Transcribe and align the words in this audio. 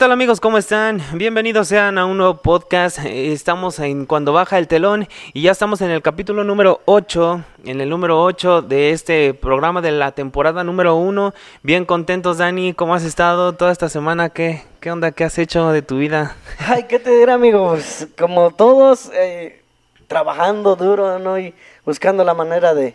tal 0.00 0.12
amigos? 0.12 0.40
¿Cómo 0.40 0.56
están? 0.56 1.02
Bienvenidos 1.12 1.68
sean 1.68 1.98
a 1.98 2.06
un 2.06 2.16
nuevo 2.16 2.38
podcast. 2.38 3.00
Estamos 3.04 3.78
en 3.80 4.06
Cuando 4.06 4.32
Baja 4.32 4.56
el 4.56 4.66
Telón 4.66 5.06
y 5.34 5.42
ya 5.42 5.50
estamos 5.50 5.82
en 5.82 5.90
el 5.90 6.00
capítulo 6.00 6.42
número 6.42 6.80
8, 6.86 7.44
en 7.66 7.82
el 7.82 7.90
número 7.90 8.24
8 8.24 8.62
de 8.62 8.92
este 8.92 9.34
programa 9.34 9.82
de 9.82 9.90
la 9.90 10.12
temporada 10.12 10.64
número 10.64 10.96
1. 10.96 11.34
Bien 11.62 11.84
contentos, 11.84 12.38
Dani. 12.38 12.72
¿Cómo 12.72 12.94
has 12.94 13.04
estado 13.04 13.52
toda 13.52 13.72
esta 13.72 13.90
semana? 13.90 14.30
¿Qué, 14.30 14.62
qué 14.80 14.90
onda? 14.90 15.12
¿Qué 15.12 15.24
has 15.24 15.36
hecho 15.38 15.70
de 15.70 15.82
tu 15.82 15.98
vida? 15.98 16.34
Ay, 16.66 16.84
¿qué 16.84 16.98
te 16.98 17.10
diré, 17.10 17.32
amigos? 17.32 18.06
Como 18.18 18.52
todos, 18.52 19.10
eh, 19.12 19.60
trabajando 20.08 20.76
duro, 20.76 21.18
¿no? 21.18 21.38
Y 21.38 21.52
buscando 21.84 22.24
la 22.24 22.32
manera 22.32 22.72
de, 22.72 22.94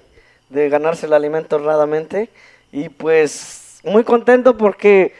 de 0.49 0.69
ganarse 0.69 1.05
el 1.05 1.13
alimento 1.13 1.57
honradamente. 1.57 2.31
Y 2.71 2.89
pues, 2.89 3.79
muy 3.83 4.03
contento 4.03 4.57
porque 4.57 5.13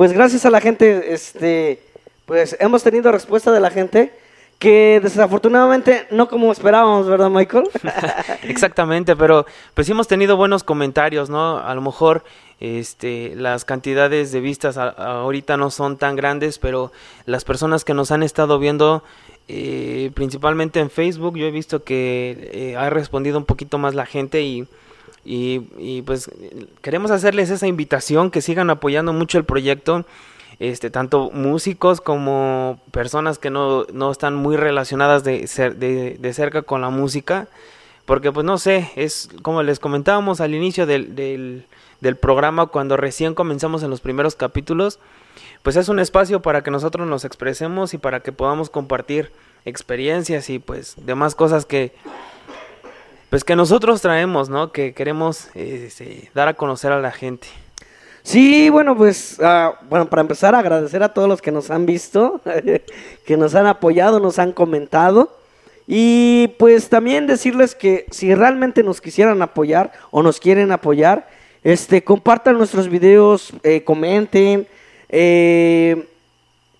pues 0.00 0.14
gracias 0.14 0.46
a 0.46 0.50
la 0.50 0.62
gente, 0.62 1.12
este, 1.12 1.78
pues 2.24 2.56
hemos 2.58 2.82
tenido 2.82 3.12
respuesta 3.12 3.52
de 3.52 3.60
la 3.60 3.68
gente 3.68 4.10
que 4.58 4.98
desafortunadamente 5.02 6.06
no 6.10 6.26
como 6.26 6.50
esperábamos, 6.52 7.06
¿verdad, 7.06 7.28
Michael? 7.28 7.64
Exactamente, 8.44 9.14
pero 9.14 9.44
pues 9.74 9.90
hemos 9.90 10.08
tenido 10.08 10.38
buenos 10.38 10.64
comentarios, 10.64 11.28
¿no? 11.28 11.58
A 11.58 11.74
lo 11.74 11.82
mejor 11.82 12.24
este, 12.60 13.34
las 13.36 13.66
cantidades 13.66 14.32
de 14.32 14.40
vistas 14.40 14.78
ahorita 14.78 15.58
no 15.58 15.70
son 15.70 15.98
tan 15.98 16.16
grandes, 16.16 16.58
pero 16.58 16.92
las 17.26 17.44
personas 17.44 17.84
que 17.84 17.92
nos 17.92 18.10
han 18.10 18.22
estado 18.22 18.58
viendo, 18.58 19.04
eh, 19.48 20.12
principalmente 20.14 20.80
en 20.80 20.88
Facebook, 20.88 21.36
yo 21.36 21.44
he 21.44 21.50
visto 21.50 21.84
que 21.84 22.48
eh, 22.54 22.74
ha 22.74 22.88
respondido 22.88 23.36
un 23.36 23.44
poquito 23.44 23.76
más 23.76 23.94
la 23.94 24.06
gente 24.06 24.40
y 24.40 24.66
y, 25.24 26.02
pues 26.02 26.30
queremos 26.80 27.10
hacerles 27.10 27.50
esa 27.50 27.66
invitación 27.66 28.30
que 28.30 28.40
sigan 28.40 28.70
apoyando 28.70 29.12
mucho 29.12 29.38
el 29.38 29.44
proyecto. 29.44 30.04
Este, 30.58 30.90
tanto 30.90 31.30
músicos 31.32 32.02
como 32.02 32.78
personas 32.90 33.38
que 33.38 33.48
no, 33.48 33.86
no 33.94 34.10
están 34.10 34.34
muy 34.34 34.58
relacionadas 34.58 35.24
de, 35.24 35.48
de, 35.78 36.18
de, 36.20 36.32
cerca 36.34 36.60
con 36.60 36.82
la 36.82 36.90
música, 36.90 37.48
porque 38.04 38.30
pues 38.30 38.44
no 38.44 38.58
sé, 38.58 38.90
es 38.94 39.30
como 39.40 39.62
les 39.62 39.78
comentábamos 39.78 40.42
al 40.42 40.54
inicio 40.54 40.84
del, 40.84 41.16
del, 41.16 41.64
del, 42.02 42.16
programa, 42.16 42.66
cuando 42.66 42.98
recién 42.98 43.34
comenzamos 43.34 43.82
en 43.82 43.88
los 43.88 44.02
primeros 44.02 44.34
capítulos, 44.34 44.98
pues 45.62 45.76
es 45.76 45.88
un 45.88 45.98
espacio 45.98 46.42
para 46.42 46.62
que 46.62 46.70
nosotros 46.70 47.08
nos 47.08 47.24
expresemos 47.24 47.94
y 47.94 47.98
para 47.98 48.20
que 48.20 48.32
podamos 48.32 48.68
compartir 48.68 49.32
experiencias 49.64 50.50
y 50.50 50.58
pues 50.58 50.94
demás 50.98 51.34
cosas 51.34 51.64
que 51.64 51.94
pues 53.30 53.44
que 53.44 53.54
nosotros 53.54 54.02
traemos, 54.02 54.50
¿no? 54.50 54.72
Que 54.72 54.92
queremos 54.92 55.48
este, 55.54 56.30
dar 56.34 56.48
a 56.48 56.54
conocer 56.54 56.90
a 56.90 57.00
la 57.00 57.12
gente. 57.12 57.46
Sí, 58.24 58.68
bueno, 58.70 58.96
pues, 58.96 59.38
uh, 59.38 59.72
bueno, 59.88 60.10
para 60.10 60.22
empezar, 60.22 60.54
agradecer 60.54 61.02
a 61.02 61.14
todos 61.14 61.28
los 61.28 61.40
que 61.40 61.52
nos 61.52 61.70
han 61.70 61.86
visto, 61.86 62.40
que 63.24 63.36
nos 63.36 63.54
han 63.54 63.66
apoyado, 63.66 64.18
nos 64.18 64.38
han 64.40 64.52
comentado. 64.52 65.36
Y 65.86 66.48
pues 66.58 66.88
también 66.88 67.26
decirles 67.26 67.74
que 67.74 68.06
si 68.10 68.34
realmente 68.34 68.82
nos 68.82 69.00
quisieran 69.00 69.40
apoyar 69.42 69.92
o 70.10 70.22
nos 70.22 70.38
quieren 70.38 70.70
apoyar, 70.72 71.28
este, 71.62 72.02
compartan 72.02 72.58
nuestros 72.58 72.88
videos, 72.88 73.52
eh, 73.62 73.82
comenten, 73.82 74.68
eh, 75.08 76.08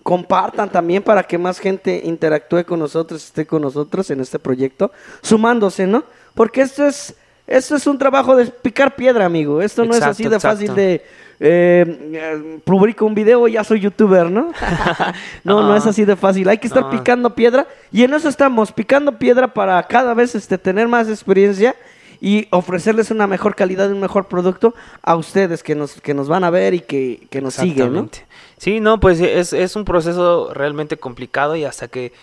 compartan 0.03 0.69
también 0.69 1.03
para 1.03 1.23
que 1.23 1.37
más 1.37 1.59
gente 1.59 2.01
interactúe 2.05 2.63
con 2.65 2.79
nosotros, 2.79 3.23
esté 3.23 3.45
con 3.45 3.61
nosotros 3.61 4.09
en 4.11 4.21
este 4.21 4.39
proyecto, 4.39 4.91
sumándose, 5.21 5.87
¿no? 5.87 6.03
Porque 6.33 6.61
esto 6.61 6.85
es, 6.85 7.15
esto 7.47 7.75
es 7.75 7.87
un 7.87 7.97
trabajo 7.97 8.35
de 8.35 8.45
picar 8.45 8.95
piedra, 8.95 9.25
amigo. 9.25 9.61
Esto 9.61 9.85
no 9.85 9.93
es 9.93 10.01
así 10.01 10.27
de 10.27 10.39
fácil 10.39 10.73
de 10.73 11.03
eh, 11.43 12.59
publico 12.63 13.03
un 13.03 13.15
video 13.15 13.47
y 13.47 13.53
ya 13.53 13.63
soy 13.63 13.79
youtuber, 13.79 14.29
¿no? 14.29 14.51
no, 15.43 15.63
no 15.63 15.75
es 15.75 15.87
así 15.87 16.05
de 16.05 16.15
fácil. 16.15 16.47
Hay 16.49 16.59
que 16.59 16.67
estar 16.67 16.89
picando 16.91 17.33
piedra 17.33 17.67
y 17.91 18.03
en 18.03 18.13
eso 18.13 18.29
estamos, 18.29 18.71
picando 18.71 19.17
piedra 19.17 19.51
para 19.53 19.81
cada 19.83 20.13
vez 20.13 20.35
este, 20.35 20.59
tener 20.59 20.87
más 20.87 21.09
experiencia 21.09 21.75
y 22.21 22.47
ofrecerles 22.51 23.09
una 23.09 23.25
mejor 23.25 23.55
calidad, 23.55 23.91
un 23.91 23.99
mejor 23.99 24.27
producto 24.27 24.75
a 25.01 25.15
ustedes 25.15 25.63
que 25.63 25.73
nos, 25.73 25.99
que 25.99 26.13
nos 26.13 26.27
van 26.27 26.43
a 26.43 26.51
ver 26.51 26.75
y 26.75 26.81
que, 26.81 27.27
que 27.31 27.41
nos 27.41 27.55
siguen, 27.55 27.93
¿no? 27.93 28.09
Sí, 28.57 28.79
no, 28.79 28.99
pues 28.99 29.19
es, 29.19 29.53
es 29.53 29.75
un 29.75 29.83
proceso 29.83 30.53
realmente 30.53 30.97
complicado 30.97 31.55
y 31.55 31.65
hasta 31.65 31.87
que 31.87 32.13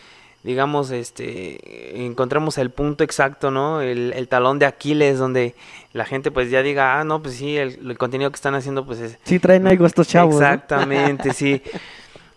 digamos, 0.43 0.91
este, 0.91 2.04
encontramos 2.04 2.59
el 2.59 2.71
punto 2.71 3.04
exacto, 3.04 3.50
¿no? 3.50 3.81
El, 3.81 4.28
talón 4.28 4.59
de 4.59 4.66
Aquiles, 4.66 5.19
donde 5.19 5.54
la 5.93 6.04
gente 6.04 6.31
pues 6.31 6.50
ya 6.50 6.62
diga, 6.62 7.00
ah, 7.00 7.04
no, 7.04 7.22
pues 7.22 7.37
sí, 7.37 7.56
el, 7.56 7.99
contenido 7.99 8.31
que 8.31 8.37
están 8.37 8.54
haciendo, 8.54 8.87
pues 8.87 9.00
es... 9.00 9.19
Sí, 9.25 9.38
traen 9.38 9.66
algo 9.66 9.87
estos 9.87 10.09
chavos. 10.09 10.37
Exactamente, 10.37 11.32
sí. 11.32 11.62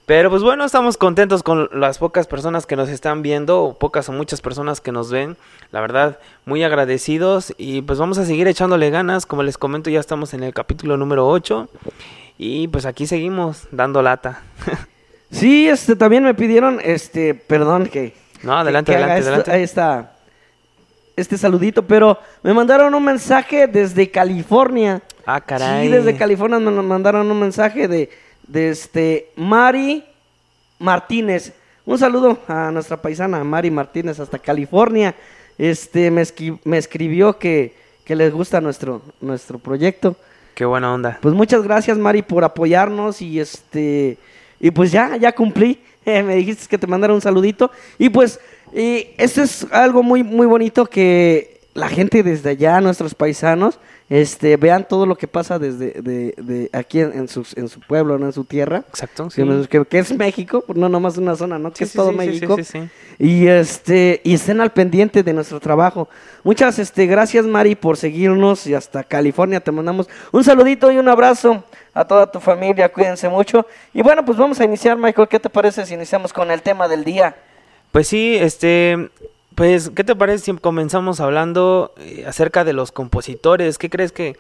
Pero 0.06 0.30
pues 0.30 0.42
bueno, 0.42 0.66
estamos 0.66 0.98
contentos 0.98 1.42
con 1.42 1.70
las 1.72 2.00
pocas 2.00 2.28
personas 2.28 2.66
que 2.66 2.76
nos 2.76 2.90
están 2.90 3.22
viendo, 3.22 3.64
o 3.64 3.74
pocas 3.78 4.10
o 4.10 4.12
muchas 4.12 4.42
personas 4.42 4.82
que 4.82 4.92
nos 4.92 5.10
ven. 5.10 5.38
La 5.72 5.80
verdad, 5.80 6.20
muy 6.46 6.64
agradecidos 6.64 7.54
y 7.58 7.82
pues 7.82 7.98
vamos 7.98 8.18
a 8.18 8.26
seguir 8.26 8.48
echándole 8.48 8.90
ganas. 8.90 9.26
Como 9.26 9.44
les 9.44 9.58
comento, 9.58 9.90
ya 9.90 10.00
estamos 10.00 10.34
en 10.34 10.44
el 10.44 10.54
capítulo 10.54 10.98
número 10.98 11.30
8 11.30 11.70
y 12.38 12.68
pues 12.68 12.86
aquí 12.86 13.06
seguimos 13.06 13.68
dando 13.72 14.02
lata. 14.02 14.42
Sí, 15.32 15.68
este, 15.70 15.96
también 15.96 16.24
me 16.24 16.34
pidieron, 16.34 16.80
este, 16.84 17.34
perdón 17.34 17.88
que... 17.88 18.14
No, 18.44 18.58
adelante, 18.58 18.94
adelante, 18.94 19.22
adelante. 19.22 19.52
Ahí 19.52 19.64
está. 19.64 20.18
Este 21.16 21.38
saludito, 21.38 21.84
pero 21.88 22.18
me 22.44 22.54
mandaron 22.54 22.94
un 22.94 23.04
mensaje 23.04 23.68
desde 23.68 24.10
California. 24.10 25.02
Ah, 25.26 25.40
caray. 25.40 25.88
Sí, 25.88 25.94
desde 25.94 26.18
California 26.18 26.60
nos 26.60 26.84
mandaron 26.84 27.30
un 27.30 27.40
mensaje 27.40 27.88
de, 27.88 28.10
de 28.48 28.70
este, 28.70 29.30
Mari 29.36 30.04
Martínez. 30.80 31.54
Un 31.86 31.98
saludo 31.98 32.40
a 32.48 32.72
nuestra 32.72 32.98
paisana 32.98 33.44
Mari 33.44 33.72
Martínez 33.72 34.20
hasta 34.20 34.40
California. 34.40 35.16
Este, 35.58 36.12
me, 36.12 36.24
me 36.64 36.78
escribió 36.78 37.38
que, 37.38 37.76
que 38.04 38.16
les 38.16 38.34
gusta 38.34 38.60
nuestro, 38.60 39.02
nuestro 39.22 39.60
proyecto. 39.60 40.16
Qué 40.56 40.66
buena 40.66 40.94
onda. 40.94 41.20
Pues 41.22 41.34
muchas 41.36 41.62
gracias, 41.64 41.98
Mari, 41.98 42.22
por 42.22 42.44
apoyarnos 42.44 43.22
y 43.22 43.40
este... 43.40 44.18
Y 44.62 44.72
pues 44.72 44.92
ya, 44.92 45.18
ya 45.18 45.34
cumplí. 45.34 45.80
me 46.06 46.36
dijiste 46.36 46.68
que 46.68 46.78
te 46.78 46.88
mandara 46.88 47.14
un 47.14 47.22
saludito. 47.22 47.72
Y 47.98 48.10
pues, 48.10 48.40
y 48.74 49.08
esto 49.18 49.42
es 49.42 49.68
algo 49.72 50.04
muy, 50.04 50.24
muy 50.24 50.46
bonito 50.48 50.86
que 50.86 51.60
la 51.74 51.90
gente 51.90 52.24
desde 52.24 52.52
allá, 52.52 52.80
nuestros 52.80 53.16
paisanos, 53.16 53.80
este, 54.12 54.58
vean 54.58 54.86
todo 54.86 55.06
lo 55.06 55.16
que 55.16 55.26
pasa 55.26 55.58
desde 55.58 55.94
de, 56.02 56.70
aquí 56.74 57.00
en, 57.00 57.30
su, 57.30 57.48
en 57.56 57.70
su 57.70 57.80
pueblo, 57.80 58.20
¿no? 58.20 58.26
en 58.26 58.34
su 58.34 58.44
tierra. 58.44 58.84
Exacto. 58.90 59.30
Que, 59.30 60.00
es 60.00 60.12
México, 60.18 60.66
no 60.76 60.90
nomás 60.90 61.18
una 61.18 61.34
zona, 61.38 61.58
¿no? 61.58 61.72
Que 61.72 61.86
es 61.86 61.94
todo 61.94 62.12
México. 62.12 62.58
Y 63.18 63.48
este, 63.48 64.20
y 64.26 64.34
estén 64.34 64.60
al 64.60 64.74
pendiente 64.74 65.24
de 65.24 65.32
nuestro 65.32 65.62
trabajo. 65.62 66.10
Muchas 66.44 66.78
este, 66.78 67.06
gracias, 67.06 67.46
Mari, 67.46 67.76
por 67.76 67.96
seguirnos 67.96 68.68
y 68.68 68.74
hasta 68.74 69.02
California 69.06 69.62
te 69.62 69.72
mandamos 69.72 70.10
un 70.34 70.44
saludito 70.44 70.92
y 70.92 70.98
un 70.98 71.08
abrazo 71.08 71.64
a 71.94 72.04
toda 72.04 72.30
tu 72.30 72.42
familia, 72.42 72.92
cuídense 72.92 73.30
mucho. 73.30 73.66
Y 73.94 74.02
bueno, 74.02 74.26
pues 74.26 74.38
vamos 74.38 74.60
a 74.60 74.66
iniciar, 74.66 74.98
Michael, 74.98 75.30
¿qué 75.30 75.40
te 75.40 75.50
parece 75.50 75.86
si 75.86 75.94
iniciamos 75.94 76.34
con 76.34 76.52
el 76.52 76.62
tema 76.62 76.90
del 76.90 77.06
día? 77.06 77.38
Pues 77.94 78.10
sí, 78.10 78.36
este, 78.36 79.10
pues, 79.62 79.92
¿qué 79.92 80.04
te 80.04 80.16
parece 80.16 80.46
si 80.46 80.58
comenzamos 80.58 81.20
hablando 81.20 81.94
eh, 81.98 82.26
acerca 82.26 82.64
de 82.64 82.74
los 82.74 82.92
compositores? 82.92 83.78
¿Qué 83.78 83.92
crees 83.92 84.12
que, 84.12 84.36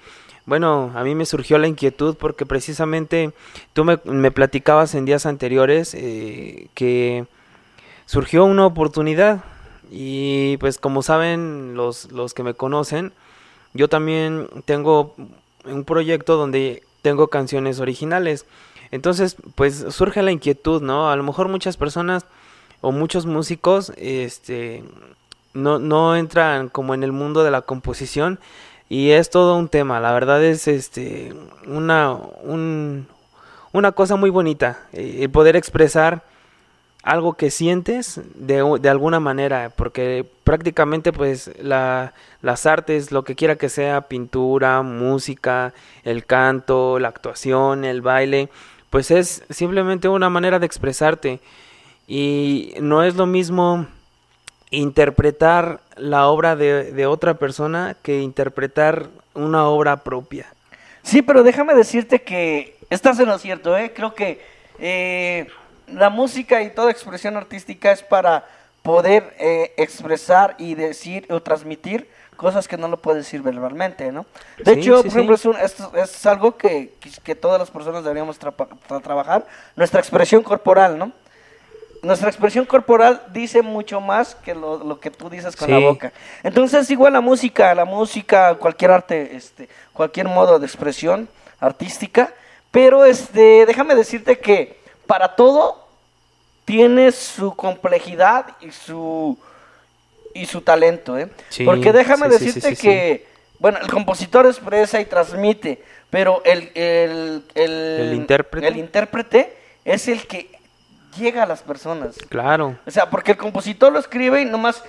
bueno, 0.47 0.91
a 0.95 1.03
mí 1.03 1.13
me 1.13 1.27
surgió 1.27 1.59
la 1.59 1.67
inquietud 1.67 2.15
porque 2.19 2.47
precisamente 2.47 3.31
tú 3.73 3.85
me, 3.85 4.31
platicabas 4.31 4.95
en 4.95 5.05
días 5.05 5.27
anteriores 5.27 5.93
eh, 5.93 6.69
que 6.73 7.27
surgió 8.07 8.45
una 8.45 8.65
oportunidad 8.65 9.43
y 9.91 10.57
pues 10.57 10.79
como 10.79 11.03
saben 11.03 11.75
los, 11.75 12.11
los 12.11 12.33
que 12.33 12.41
me 12.41 12.55
conocen, 12.55 13.13
yo 13.75 13.89
también 13.89 14.49
tengo 14.65 15.13
un 15.65 15.83
proyecto 15.83 16.35
donde 16.35 16.81
tengo 17.03 17.27
canciones 17.27 17.79
originales. 17.79 18.47
Entonces, 18.89 19.35
pues 19.53 19.85
surge 19.89 20.23
la 20.23 20.31
inquietud, 20.31 20.81
¿no? 20.81 21.11
A 21.11 21.15
lo 21.15 21.21
mejor 21.21 21.47
muchas 21.47 21.77
personas 21.77 22.25
o 22.81 22.91
muchos 22.91 23.25
músicos 23.25 23.91
este 23.97 24.83
no, 25.53 25.79
no 25.79 26.15
entran 26.15 26.69
como 26.69 26.93
en 26.93 27.03
el 27.03 27.11
mundo 27.11 27.43
de 27.43 27.51
la 27.51 27.61
composición 27.61 28.39
y 28.89 29.11
es 29.11 29.29
todo 29.29 29.55
un 29.55 29.69
tema, 29.69 29.99
la 29.99 30.11
verdad 30.11 30.43
es 30.43 30.67
este 30.67 31.33
una 31.65 32.13
un, 32.13 33.07
una 33.71 33.91
cosa 33.93 34.15
muy 34.15 34.29
bonita, 34.29 34.85
eh, 34.91 35.19
el 35.21 35.29
poder 35.29 35.55
expresar 35.55 36.23
algo 37.03 37.33
que 37.33 37.49
sientes 37.49 38.21
de, 38.35 38.77
de, 38.79 38.89
alguna 38.89 39.19
manera, 39.19 39.71
porque 39.75 40.25
prácticamente 40.43 41.11
pues 41.11 41.51
la, 41.61 42.13
las 42.41 42.65
artes, 42.65 43.11
lo 43.11 43.23
que 43.23 43.35
quiera 43.35 43.55
que 43.55 43.69
sea, 43.69 44.01
pintura, 44.01 44.81
música, 44.83 45.73
el 46.03 46.25
canto, 46.25 46.99
la 46.99 47.07
actuación, 47.07 47.85
el 47.85 48.01
baile, 48.01 48.49
pues 48.89 49.09
es 49.09 49.43
simplemente 49.49 50.09
una 50.09 50.29
manera 50.29 50.59
de 50.59 50.65
expresarte 50.65 51.39
y 52.07 52.73
no 52.81 53.03
es 53.03 53.15
lo 53.15 53.25
mismo 53.25 53.85
interpretar 54.71 55.81
la 55.97 56.27
obra 56.27 56.55
de, 56.55 56.91
de 56.91 57.05
otra 57.05 57.35
persona 57.35 57.95
que 58.01 58.21
interpretar 58.21 59.07
una 59.33 59.67
obra 59.67 59.97
propia. 59.97 60.47
Sí, 61.03 61.21
pero 61.21 61.43
déjame 61.43 61.73
decirte 61.73 62.21
que 62.21 62.77
estás 62.89 63.19
en 63.19 63.27
lo 63.27 63.37
cierto, 63.37 63.77
¿eh? 63.77 63.91
creo 63.93 64.13
que 64.13 64.41
eh, 64.79 65.47
la 65.87 66.09
música 66.09 66.61
y 66.61 66.69
toda 66.73 66.91
expresión 66.91 67.37
artística 67.37 67.91
es 67.91 68.01
para 68.03 68.45
poder 68.81 69.35
eh, 69.39 69.73
expresar 69.77 70.55
y 70.57 70.75
decir 70.75 71.27
o 71.29 71.41
transmitir 71.41 72.07
cosas 72.35 72.67
que 72.67 72.77
no 72.77 72.87
lo 72.87 72.97
puedes 72.97 73.25
decir 73.25 73.41
verbalmente, 73.43 74.11
¿no? 74.11 74.25
De 74.57 74.73
Sí, 74.73 74.79
hecho, 74.79 74.97
sí, 75.03 75.09
por 75.09 75.17
ejemplo, 75.17 75.37
sí. 75.37 75.49
es, 75.49 75.79
un- 75.79 75.91
es- 75.93 76.03
es 76.09 76.25
algo 76.25 76.57
que, 76.57 76.93
que- 77.23 77.35
todas 77.35 77.59
las 77.59 77.69
personas 77.69 78.03
deberíamos 78.03 78.39
tra- 78.39 78.55
tra- 78.55 79.01
trabajar, 79.01 79.45
nuestra 79.75 79.99
expresión 79.99 80.41
corporal, 80.41 80.97
¿no? 80.97 81.11
Nuestra 82.03 82.29
expresión 82.29 82.65
corporal 82.65 83.21
dice 83.31 83.61
mucho 83.61 84.01
más 84.01 84.33
que 84.35 84.55
lo, 84.55 84.83
lo 84.83 84.99
que 84.99 85.11
tú 85.11 85.29
dices 85.29 85.55
con 85.55 85.67
Sí. 85.67 85.71
la 85.73 85.79
boca. 85.79 86.11
Entonces, 86.41 86.89
igual 86.89 87.13
la 87.13 87.21
música, 87.21 87.75
la 87.75 87.85
música, 87.85 88.55
cualquier 88.55 88.91
arte, 88.91 89.35
este, 89.35 89.69
cualquier 89.93 90.27
modo 90.27 90.57
de 90.57 90.65
expresión 90.65 91.29
artística, 91.59 92.33
pero 92.71 93.05
este, 93.05 93.65
déjame 93.67 93.93
decirte 93.93 94.39
que 94.39 94.79
para 95.05 95.35
todo 95.35 95.87
tiene 96.65 97.11
su 97.11 97.55
complejidad 97.55 98.47
y 98.61 98.71
su 98.71 99.37
y 100.33 100.45
su 100.45 100.61
talento, 100.61 101.17
¿eh? 101.19 101.27
Sí, 101.49 101.65
Porque 101.65 101.91
déjame 101.91 102.29
sí, 102.31 102.45
decirte 102.45 102.75
que, 102.77 103.27
bueno, 103.59 103.79
el 103.79 103.87
compositor 103.91 104.45
expresa 104.45 105.01
y 105.01 105.05
transmite, 105.05 105.83
pero 106.09 106.41
el, 106.45 106.71
el, 106.73 107.43
el, 107.53 107.71
¿El 107.99 108.13
intérprete? 108.13 108.67
el 108.67 108.77
intérprete 108.77 109.57
es 109.83 110.07
el 110.07 110.25
que 110.27 110.49
llega 111.17 111.43
a 111.43 111.45
las 111.45 111.61
personas. 111.61 112.17
Claro. 112.29 112.77
O 112.85 112.91
sea, 112.91 113.09
porque 113.09 113.31
el 113.31 113.37
compositor 113.37 113.91
lo 113.91 113.99
escribe 113.99 114.41
y 114.41 114.45
nomás 114.45 114.83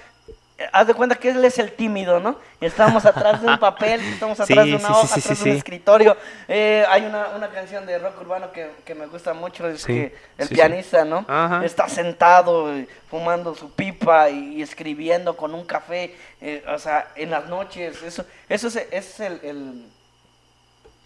eh, 0.58 0.68
haz 0.72 0.86
de 0.86 0.94
cuenta 0.94 1.16
que 1.16 1.30
él 1.30 1.44
es 1.44 1.58
el 1.58 1.72
tímido, 1.72 2.20
¿no? 2.20 2.36
Estamos 2.60 3.04
atrás 3.04 3.40
de 3.40 3.48
un 3.48 3.58
papel, 3.58 4.00
estamos 4.12 4.36
Sí, 4.38 4.42
atrás 4.52 4.66
de 4.66 4.74
una 4.76 4.88
sí, 4.88 4.92
hoja, 4.92 5.06
sí, 5.06 5.20
atrás 5.20 5.44
de 5.44 5.50
un 5.50 5.56
escritorio. 5.56 6.16
Eh, 6.48 6.84
hay 6.88 7.06
una, 7.06 7.28
una 7.36 7.48
canción 7.48 7.86
de 7.86 7.98
rock 7.98 8.20
urbano 8.20 8.52
que, 8.52 8.70
que 8.84 8.94
me 8.94 9.06
gusta 9.06 9.32
mucho, 9.34 9.66
es 9.66 9.84
que 9.84 10.14
el 10.38 10.48
pianista, 10.48 11.04
¿no? 11.04 11.24
Ajá. 11.28 11.64
Está 11.64 11.88
sentado 11.88 12.72
eh, 12.72 12.86
fumando 13.08 13.54
su 13.54 13.70
pipa 13.72 14.28
y, 14.30 14.56
y 14.56 14.62
escribiendo 14.62 15.36
con 15.36 15.54
un 15.54 15.64
café, 15.64 16.14
eh, 16.40 16.64
o 16.68 16.78
sea, 16.78 17.08
en 17.16 17.30
las 17.30 17.46
noches. 17.48 18.02
Eso, 18.02 18.24
eso 18.48 18.68
es, 18.68 18.76
es 18.90 19.20
el, 19.20 19.40
el, 19.42 19.86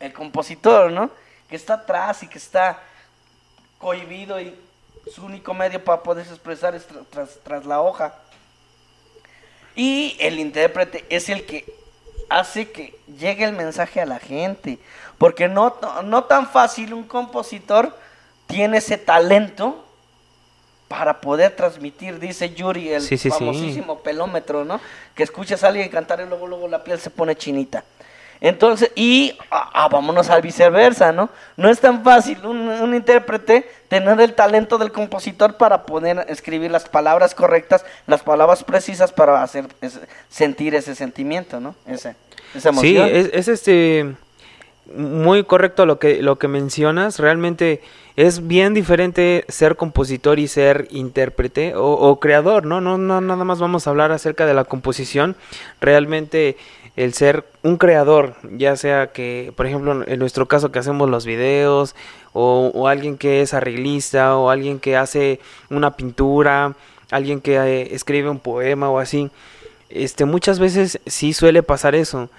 el 0.01 0.13
compositor, 0.13 0.91
¿no? 0.91 1.11
Que 1.49 1.57
está 1.57 1.75
atrás 1.75 2.23
y 2.25 2.29
que 2.29 2.39
está 2.39 2.81
cohibido 3.79 4.41
y 4.41 4.55
su 5.13 5.25
único 5.25 5.55
medio 5.55 5.83
para 5.83 6.03
poderse 6.03 6.33
expresar 6.33 6.75
es 6.75 6.89
tra- 6.89 7.05
tras, 7.11 7.39
tras 7.43 7.65
la 7.67 7.81
hoja. 7.81 8.15
Y 9.75 10.17
el 10.21 10.39
intérprete 10.39 11.05
es 11.11 11.29
el 11.29 11.45
que 11.45 11.65
hace 12.29 12.71
que 12.71 12.99
llegue 13.19 13.45
el 13.45 13.53
mensaje 13.53 14.01
a 14.01 14.07
la 14.07 14.19
gente. 14.19 14.79
Porque 15.19 15.49
no, 15.49 15.77
no 16.05 16.25
tan 16.25 16.49
fácil 16.49 16.93
un 16.95 17.05
compositor 17.05 17.97
tiene 18.47 18.79
ese 18.79 18.97
talento 18.99 19.83
para 20.89 21.21
poder 21.21 21.55
transmitir, 21.57 22.21
dice 22.21 22.55
Yuri, 22.55 22.91
el 22.91 23.03
Sí, 23.03 23.19
sí, 23.19 23.29
sí. 23.29 23.31
famosísimo 23.31 23.99
pelómetro, 24.01 24.65
¿no? 24.65 24.81
Que 25.17 25.25
escuchas 25.25 25.65
a 25.65 25.69
alguien 25.69 25.89
cantar 25.89 26.21
y 26.21 26.27
luego, 26.27 26.47
luego 26.47 26.69
la 26.69 26.85
piel 26.85 27.01
se 27.01 27.11
pone 27.11 27.35
chinita. 27.35 27.83
Entonces, 28.41 28.93
y 28.95 29.37
ah, 29.51 29.71
ah, 29.73 29.89
vámonos 29.89 30.29
al 30.31 30.43
viceversa, 30.43 31.11
¿no? 31.11 31.29
No 31.57 31.69
es 31.71 31.81
tan 31.81 32.05
fácil 32.05 32.45
un, 32.47 32.69
un 32.69 32.95
intérprete 32.95 33.69
tener 33.89 34.21
el 34.21 34.35
talento 34.35 34.79
del 34.79 34.93
compositor 34.93 35.57
para 35.57 35.85
poder 35.85 36.25
escribir 36.29 36.71
las 36.71 36.89
palabras 36.89 37.35
correctas, 37.35 37.85
las 38.07 38.23
palabras 38.23 38.65
precisas 38.65 39.13
para 39.13 39.43
hacer 39.43 39.67
sentir 40.29 40.75
ese 40.75 40.95
sentimiento, 40.95 41.61
¿no? 41.61 41.75
Ese, 41.87 42.15
esa 42.55 42.73
Sí, 42.73 42.97
emoción. 42.97 43.09
es, 43.13 43.31
es, 43.33 43.49
este 43.49 44.15
muy 44.95 45.43
correcto 45.45 45.85
lo 45.85 45.99
que 45.99 46.23
lo 46.23 46.39
que 46.39 46.49
mencionas. 46.49 47.19
Realmente 47.19 47.81
es 48.15 48.47
bien 48.47 48.73
diferente 48.73 49.45
ser 49.49 49.77
compositor 49.77 50.39
y 50.39 50.49
ser 50.49 50.87
intérprete 50.91 51.75
o, 51.75 51.91
o 51.93 52.21
creador, 52.21 52.65
¿no? 52.65 52.81
No, 52.81 52.97
no 52.97 53.21
nada 53.21 53.45
más 53.45 53.59
vamos 53.59 53.87
a 53.87 53.91
hablar 53.91 54.13
acerca 54.13 54.47
de 54.47 54.55
la 54.55 54.65
composición. 54.65 55.37
Realmente 55.81 56.57
el 56.97 57.13
ser 57.13 57.45
un 57.63 57.77
creador, 57.77 58.35
ya 58.57 58.75
sea 58.77 59.09
que, 59.09 59.53
por 59.55 59.67
ejemplo, 59.67 60.05
en 60.07 60.19
nuestro 60.19 60.49
caso 60.49 60.73
que 60.73 60.79
hacemos 60.79 61.11
los 61.11 61.27
videos, 61.27 61.95
o, 62.33 62.89
alguien 62.89 63.19
que 63.19 63.43
es 63.43 63.55
arreglista, 63.55 64.37
o 64.37 64.51
alguien 64.51 64.81
que 64.81 64.97
hace 64.97 65.41
una 65.71 65.97
pintura, 65.97 66.75
alguien 67.11 67.41
que 67.41 67.57
eh, 67.57 67.95
escribe 67.95 68.31
un 68.31 68.41
poema 68.41 68.91
o 68.91 68.99
así, 68.99 69.31
este, 69.91 70.25
muchas 70.25 70.59
veces 70.59 71.01
sí 71.07 71.35
suele 71.35 71.63
pasar 71.63 71.95
eso. 71.95 72.31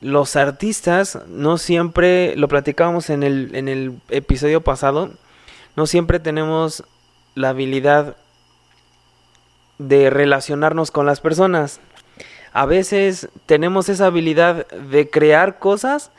Los 0.00 0.36
artistas 0.36 1.20
no 1.28 1.56
siempre, 1.56 2.36
lo 2.36 2.48
platicábamos 2.48 3.10
en 3.10 3.22
el, 3.22 3.54
en 3.54 3.68
el 3.68 4.00
episodio 4.10 4.60
pasado, 4.60 5.12
no 5.76 5.86
siempre 5.86 6.20
tenemos 6.20 6.84
la 7.34 7.50
habilidad 7.50 8.16
de 9.78 10.10
relacionarnos 10.10 10.90
con 10.90 11.06
las 11.06 11.20
personas. 11.20 11.80
A 12.54 12.66
veces 12.66 13.28
tenemos 13.46 13.88
esa 13.88 14.06
habilidad 14.06 14.66
de 14.68 15.10
crear 15.10 15.58
cosas, 15.58 16.10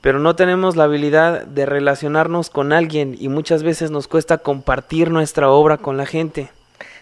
pero 0.00 0.20
no 0.20 0.36
tenemos 0.36 0.76
la 0.76 0.84
habilidad 0.84 1.42
de 1.44 1.66
relacionarnos 1.66 2.48
con 2.48 2.72
alguien 2.72 3.16
y 3.18 3.28
muchas 3.28 3.62
veces 3.64 3.90
nos 3.90 4.06
cuesta 4.08 4.38
compartir 4.38 5.10
nuestra 5.10 5.50
obra 5.50 5.76
con 5.78 5.96
la 5.96 6.06
gente. 6.06 6.48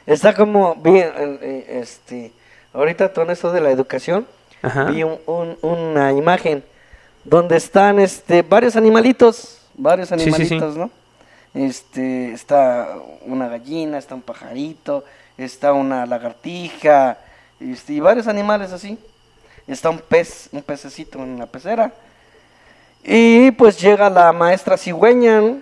Está 0.06 0.34
como, 0.34 0.74
bien, 0.76 1.12
eh, 1.16 1.80
este, 1.82 2.32
ahorita 2.72 3.12
con 3.12 3.30
esto 3.30 3.52
de 3.52 3.60
la 3.60 3.70
educación, 3.70 4.26
Ajá. 4.62 4.84
vi 4.84 5.02
un- 5.04 5.18
un- 5.26 5.58
una 5.60 6.12
imagen 6.12 6.64
donde 7.24 7.56
están 7.58 7.98
este 7.98 8.40
varios 8.40 8.74
animalitos, 8.74 9.60
varios 9.74 10.08
Sí, 10.08 10.14
sí, 10.18 10.24
sí. 10.24 10.34
animalitos, 10.34 10.76
¿no? 10.78 10.90
Este, 11.52 12.32
está 12.32 12.96
una 13.26 13.48
gallina, 13.48 13.98
está 13.98 14.14
un 14.14 14.22
pajarito, 14.22 15.04
está 15.36 15.74
una 15.74 16.06
lagartija, 16.06 17.18
y 17.60 18.00
varios 18.00 18.26
animales 18.28 18.72
así. 18.72 18.98
Está 19.66 19.90
un 19.90 19.98
pez, 19.98 20.48
un 20.52 20.62
pececito 20.62 21.18
en 21.18 21.38
la 21.38 21.46
pecera. 21.46 21.92
Y 23.04 23.50
pues 23.52 23.78
llega 23.80 24.08
la 24.10 24.32
maestra 24.32 24.76
cigüeña, 24.76 25.40
¿no? 25.40 25.58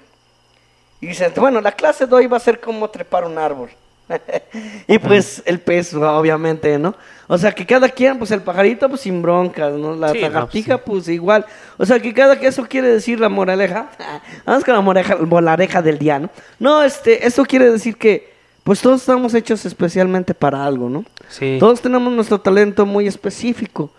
Y 1.00 1.08
dice, 1.08 1.30
bueno, 1.36 1.60
la 1.60 1.72
clase 1.72 2.06
de 2.06 2.14
hoy 2.14 2.26
va 2.26 2.36
a 2.36 2.40
ser 2.40 2.60
como 2.60 2.88
trepar 2.88 3.24
un 3.24 3.36
árbol. 3.36 3.70
y 4.86 4.98
pues 4.98 5.42
el 5.44 5.58
pez, 5.60 5.92
obviamente, 5.94 6.78
¿no? 6.78 6.94
O 7.26 7.36
sea, 7.36 7.52
que 7.52 7.66
cada 7.66 7.88
quien, 7.88 8.18
pues 8.18 8.30
el 8.30 8.40
pajarito, 8.40 8.88
pues 8.88 9.00
sin 9.00 9.20
broncas, 9.20 9.72
¿no? 9.72 9.96
La 9.96 10.10
Sí, 10.10 10.22
no, 10.30 10.48
sí. 10.50 10.64
pues 10.84 11.08
igual. 11.08 11.44
O 11.76 11.84
sea, 11.84 11.98
que 11.98 12.14
cada 12.14 12.38
que 12.38 12.46
eso 12.46 12.64
quiere 12.66 12.88
decir 12.88 13.18
la 13.18 13.28
moraleja. 13.28 13.90
Vamos 14.46 14.64
con 14.64 14.74
la 14.74 14.80
moraleja, 14.80 15.16
moraleja 15.16 15.82
del 15.82 15.98
día, 15.98 16.20
¿no? 16.20 16.30
No, 16.58 16.82
este, 16.82 17.26
eso 17.26 17.44
quiere 17.44 17.70
decir 17.70 17.96
que, 17.96 18.35
pues 18.66 18.80
todos 18.80 19.00
estamos 19.00 19.32
hechos 19.32 19.64
especialmente 19.64 20.34
para 20.34 20.66
algo, 20.66 20.90
¿no? 20.90 21.04
Sí. 21.28 21.56
Todos 21.60 21.80
tenemos 21.80 22.12
nuestro 22.12 22.40
talento 22.40 22.84
muy 22.84 23.06
específico. 23.06 23.90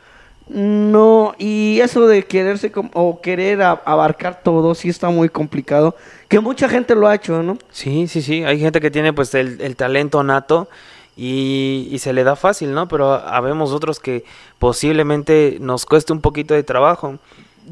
No, 0.50 1.34
y 1.38 1.80
eso 1.82 2.06
de 2.06 2.26
quererse 2.26 2.74
o 2.94 3.22
querer 3.22 3.62
abarcar 3.62 4.44
todo 4.44 4.76
sí 4.76 4.90
está 4.90 5.10
muy 5.10 5.30
complicado, 5.30 5.96
que 6.28 6.42
mucha 6.42 6.68
gente 6.68 6.96
lo 6.96 7.08
ha 7.08 7.16
hecho, 7.16 7.42
¿no? 7.44 7.58
Sí, 7.72 8.10
sí, 8.10 8.22
sí. 8.22 8.44
Hay 8.44 8.60
gente 8.60 8.82
que 8.82 8.92
tiene 8.92 9.14
pues 9.14 9.34
el, 9.36 9.62
el 9.62 9.78
talento 9.78 10.22
nato 10.22 10.68
y, 11.16 11.88
y 11.90 12.00
se 12.00 12.12
le 12.12 12.26
da 12.26 12.36
fácil, 12.36 12.74
¿no? 12.74 12.90
Pero 12.90 13.14
habemos 13.14 13.72
otros 13.72 14.02
que 14.02 14.26
posiblemente 14.60 15.60
nos 15.62 15.86
cueste 15.86 16.12
un 16.12 16.20
poquito 16.20 16.54
de 16.54 16.64
trabajo. 16.64 17.20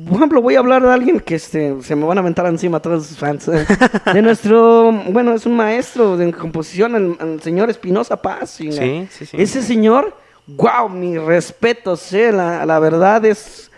Por 0.04 0.18
ejemplo, 0.18 0.42
voy 0.42 0.56
a 0.56 0.60
hablar 0.60 0.82
de 0.82 0.92
alguien 0.92 1.20
que 1.22 1.36
este, 1.36 1.82
se 1.82 1.96
me 1.96 2.06
van 2.06 2.18
a 2.18 2.22
aventar 2.22 2.46
encima 2.48 2.82
todos 2.82 3.08
sus 3.08 3.18
fans. 3.18 3.46
De 4.14 4.22
nuestro, 4.22 4.92
bueno, 5.10 5.34
es 5.34 5.46
un 5.46 5.56
maestro 5.56 6.18
de 6.18 6.34
composición, 6.34 6.96
el, 6.96 7.18
el 7.20 7.42
señor 7.42 7.70
Espinosa 7.70 8.22
Paz. 8.22 8.50
Sí, 8.52 8.72
sí, 8.74 9.26
sí. 9.26 9.38
Ese 9.38 9.64
señor, 9.64 10.18
wow, 10.48 10.90
mi 10.90 11.18
respeto, 11.18 11.96
sé, 11.96 12.32
la, 12.32 12.66
la 12.66 12.80
verdad 12.80 13.24
es 13.24 13.72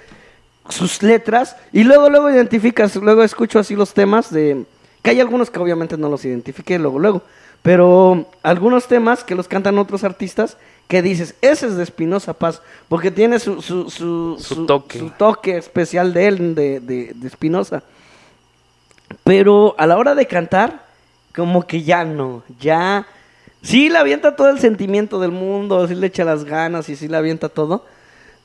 sus 0.69 1.03
letras. 1.03 1.55
Y 1.71 1.83
luego, 1.83 2.09
luego 2.09 2.29
identificas, 2.29 2.95
luego 2.95 3.23
escucho 3.23 3.59
así 3.59 3.75
los 3.75 3.93
temas 3.93 4.31
de... 4.31 4.65
Que 5.01 5.11
hay 5.11 5.19
algunos 5.19 5.49
que 5.49 5.59
obviamente 5.59 5.97
no 5.97 6.09
los 6.09 6.25
identifiqué 6.25 6.79
luego, 6.79 6.99
luego. 6.99 7.21
Pero 7.61 8.25
algunos 8.43 8.87
temas 8.87 9.23
que 9.23 9.35
los 9.35 9.47
cantan 9.47 9.77
otros 9.77 10.03
artistas 10.03 10.57
que 10.87 11.01
dices, 11.01 11.35
ese 11.41 11.67
es 11.67 11.75
de 11.75 11.83
Espinosa 11.83 12.33
Paz, 12.33 12.61
porque 12.87 13.11
tiene 13.11 13.39
su, 13.39 13.61
su, 13.61 13.89
su, 13.89 14.37
Su 14.39 14.65
toque. 14.65 15.57
especial 15.57 16.13
de 16.13 16.27
él, 16.27 16.55
de, 16.55 16.79
de, 16.79 17.11
de 17.13 17.27
Espinosa. 17.27 17.83
Pero 19.23 19.75
a 19.77 19.85
la 19.87 19.97
hora 19.97 20.15
de 20.15 20.27
cantar, 20.27 20.85
como 21.35 21.65
que 21.67 21.83
ya 21.83 22.03
no, 22.05 22.43
ya... 22.59 23.05
Sí 23.63 23.89
le 23.89 23.97
avienta 23.97 24.35
todo 24.35 24.49
el 24.49 24.59
sentimiento 24.59 25.19
del 25.19 25.31
mundo, 25.31 25.85
sí 25.87 25.95
le 25.95 26.07
echa 26.07 26.23
las 26.23 26.45
ganas 26.45 26.87
y 26.89 26.95
sí 26.95 27.07
le 27.07 27.17
avienta 27.17 27.49
todo. 27.49 27.83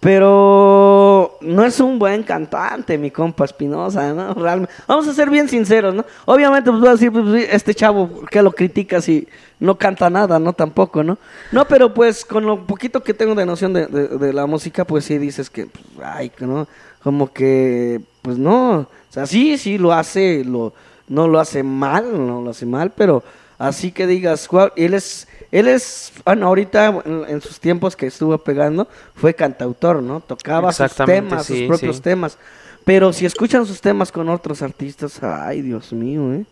Pero 0.02 1.38
no 1.42 1.64
es 1.64 1.78
un 1.78 1.96
buen 1.96 2.24
cantante, 2.24 2.98
mi 2.98 3.12
compa 3.12 3.44
Espinosa, 3.44 4.12
¿no? 4.12 4.34
Realmente. 4.34 4.74
Vamos 4.88 5.06
a 5.06 5.14
ser 5.14 5.30
bien 5.30 5.48
sinceros, 5.48 5.94
¿no? 5.94 6.04
Obviamente, 6.24 6.70
pues 6.70 6.80
voy 6.80 6.88
a 6.88 6.92
decir, 6.92 7.12
pues, 7.12 7.48
este 7.52 7.72
chavo, 7.72 8.08
¿por 8.08 8.28
qué 8.28 8.42
lo 8.42 8.50
criticas 8.50 9.08
y 9.08 9.28
no 9.60 9.78
canta 9.78 10.10
nada, 10.10 10.40
no? 10.40 10.54
Tampoco, 10.54 11.04
¿no? 11.04 11.18
No, 11.52 11.68
pero 11.68 11.94
pues 11.94 12.24
con 12.24 12.44
lo 12.44 12.66
poquito 12.66 13.00
que 13.04 13.14
tengo 13.14 13.36
de 13.36 13.46
noción 13.46 13.72
de, 13.74 13.86
de- 13.86 14.32
la 14.32 14.46
música, 14.46 14.84
pues 14.84 15.04
sí 15.04 15.18
dices 15.18 15.48
que, 15.48 15.66
pues, 15.66 15.84
ay, 16.04 16.32
¿no? 16.40 16.66
Como 17.04 17.32
que, 17.32 18.00
pues 18.22 18.36
no. 18.38 18.78
O 18.80 18.86
sea, 19.08 19.24
sí, 19.26 19.56
sí 19.56 19.78
lo 19.78 19.92
hace, 19.92 20.42
lo, 20.44 20.72
no 21.06 21.28
lo 21.28 21.38
hace 21.38 21.62
mal, 21.62 22.26
no 22.26 22.42
lo 22.42 22.50
hace 22.50 22.66
mal, 22.66 22.90
pero 22.90 23.22
así 23.56 23.92
que 23.92 24.08
digas, 24.08 24.48
"Guau", 24.48 24.70
él 24.74 24.94
es, 24.94 25.28
él 25.52 25.68
es, 25.68 26.12
bueno, 26.24 26.46
ahorita 26.46 27.02
en, 27.04 27.24
en 27.28 27.40
sus 27.42 27.60
tiempos 27.60 27.94
que 27.94 28.06
estuvo 28.06 28.36
pegando, 28.38 28.88
fue 29.14 29.34
cantautor, 29.34 30.02
¿no? 30.02 30.20
Tocaba 30.20 30.72
sus 30.72 30.94
temas, 30.94 31.46
sus 31.46 31.62
propios 31.62 31.96
sí. 31.96 32.02
temas. 32.02 32.38
Pero 32.84 33.12
si 33.12 33.26
escuchan 33.26 33.66
sus 33.66 33.80
temas 33.80 34.10
con 34.10 34.30
otros 34.30 34.62
artistas, 34.62 35.22
ay, 35.22 35.60
Dios 35.60 35.92
mío, 35.92 36.32
¿eh? 36.32 36.46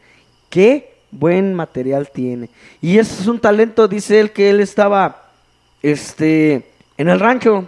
Qué 0.50 0.98
buen 1.10 1.54
material 1.54 2.10
tiene. 2.12 2.50
Y 2.82 2.98
ese 2.98 3.22
es 3.22 3.26
un 3.26 3.40
talento, 3.40 3.88
dice 3.88 4.20
él, 4.20 4.32
que 4.32 4.50
él 4.50 4.60
estaba, 4.60 5.30
este, 5.82 6.70
en 6.98 7.08
el 7.08 7.18
rancho, 7.18 7.64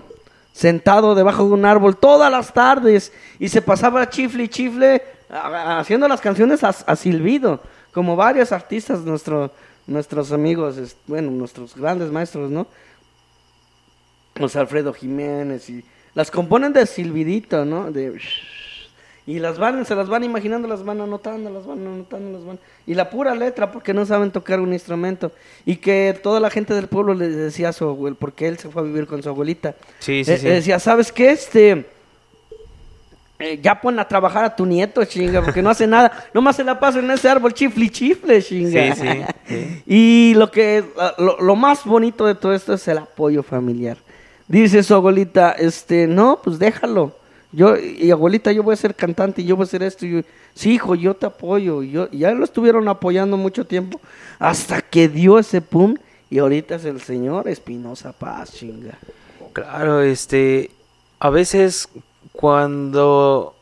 sentado 0.53 1.15
debajo 1.15 1.47
de 1.47 1.55
un 1.55 1.65
árbol 1.65 1.97
todas 1.97 2.31
las 2.31 2.53
tardes 2.53 3.11
y 3.39 3.49
se 3.49 3.62
pasaba 3.62 4.11
chifle 4.11 4.45
y 4.45 4.49
chifle 4.49 5.03
haciendo 5.31 6.07
las 6.09 6.21
canciones 6.21 6.62
a, 6.62 6.69
a 6.69 6.95
silbido, 6.95 7.61
como 7.91 8.17
varios 8.17 8.53
artistas, 8.53 9.01
nuestro, 9.01 9.51
nuestros 9.87 10.33
amigos, 10.33 10.97
bueno, 11.07 11.31
nuestros 11.31 11.75
grandes 11.77 12.11
maestros, 12.11 12.51
¿no? 12.51 12.67
Los 14.37 14.57
Alfredo 14.57 14.93
Jiménez 14.93 15.69
y 15.69 15.85
las 16.15 16.31
componen 16.31 16.73
de 16.73 16.87
silbidito, 16.87 17.65
¿no? 17.65 17.91
De 17.91 18.19
y 19.25 19.39
las 19.39 19.57
van, 19.57 19.87
se 19.87 19.95
las 19.95 20.09
van 20.09 20.25
imaginando, 20.25 20.67
las 20.67 20.85
van 20.85 21.01
anotando, 21.01 21.49
las 21.49 21.65
van 21.65 21.87
anotando, 21.87 22.39
las 22.39 22.45
van 22.45 22.59
y 22.89 22.95
la 22.95 23.09
pura 23.09 23.37
letra 23.37 23.71
porque 23.71 23.95
no 23.95 24.05
saben 24.05 24.33
tocar 24.33 24.59
un 24.59 24.73
instrumento 24.73 25.31
y 25.65 25.77
que 25.77 26.19
toda 26.21 26.41
la 26.41 26.51
gente 26.51 26.75
del 26.75 26.89
pueblo 26.89 27.15
le 27.15 27.29
decía 27.29 27.69
a 27.69 27.73
su 27.73 27.85
abuelo 27.85 28.17
porque 28.19 28.49
él 28.49 28.59
se 28.59 28.69
fue 28.69 28.83
a 28.83 28.85
vivir 28.85 29.07
con 29.07 29.23
su 29.23 29.29
abuelita. 29.29 29.77
Sí, 30.01 30.25
sí, 30.25 30.33
Eh, 30.33 30.39
sí. 30.39 30.49
eh, 30.49 30.51
decía, 30.55 30.81
¿sabes 30.81 31.12
qué? 31.12 31.31
Este 31.31 31.87
eh, 33.43 33.59
ya 33.61 33.81
pon 33.81 33.99
a 33.99 34.07
trabajar 34.07 34.45
a 34.45 34.55
tu 34.55 34.65
nieto, 34.65 35.05
chinga, 35.05 35.43
porque 35.43 35.63
no 35.63 35.71
hace 35.71 35.85
nada. 35.87 36.27
Nomás 36.35 36.55
se 36.55 36.63
la 36.63 36.79
pasa 36.79 37.01
en 37.01 37.11
ese 37.11 37.29
árbol 37.29 37.53
chifli 37.53 37.91
chifle, 37.91 38.41
chinga. 38.41 38.95
Sí, 38.95 39.03
sí, 39.03 39.09
sí. 39.49 39.83
Y 39.87 40.35
lo 40.35 40.51
que 40.53 40.85
lo, 41.19 41.41
lo 41.41 41.57
más 41.57 41.85
bonito 41.85 42.25
de 42.25 42.37
todo 42.37 42.55
esto 42.55 42.73
es 42.75 42.87
el 42.87 42.99
apoyo 42.99 43.43
familiar. 43.43 43.97
Dice 44.47 44.83
su 44.85 44.95
abuelita, 44.95 45.53
este, 45.53 46.07
no, 46.07 46.39
pues 46.43 46.61
déjalo. 46.61 47.17
Yo, 47.51 47.77
y 47.77 48.11
abuelita, 48.13 48.53
yo 48.53 48.63
voy 48.63 48.75
a 48.75 48.77
ser 48.77 48.95
cantante 48.95 49.43
y 49.43 49.45
yo 49.45 49.57
voy 49.57 49.65
a 49.65 49.67
hacer 49.67 49.83
esto. 49.83 50.07
Y 50.07 50.13
yo, 50.13 50.21
sí, 50.55 50.75
hijo, 50.75 50.95
yo 50.95 51.15
te 51.15 51.27
apoyo. 51.27 51.83
Y 51.83 51.91
Yo, 51.91 52.09
ya 52.11 52.31
lo 52.31 52.45
estuvieron 52.45 52.89
apoyando 52.89 53.37
mucho 53.37 53.67
tiempo 53.67 54.01
hasta 54.39 54.81
que 54.81 55.09
dio 55.09 55.39
ese 55.39 55.61
pum. 55.61 55.97
Y 56.31 56.39
ahorita 56.39 56.77
es 56.77 56.85
el 56.85 57.01
señor 57.01 57.49
Espinosa 57.49 58.13
Paz, 58.13 58.53
chinga. 58.53 58.99
Claro, 59.53 60.01
este, 60.01 60.71
a 61.19 61.29
veces 61.29 61.89
cuando, 62.33 63.55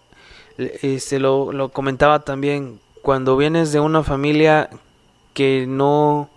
este, 0.57 1.19
lo, 1.19 1.53
lo 1.53 1.71
comentaba 1.71 2.21
también, 2.21 2.81
cuando 3.03 3.37
vienes 3.37 3.73
de 3.73 3.81
una 3.81 4.03
familia 4.03 4.71
que 5.35 5.67
no 5.69 6.29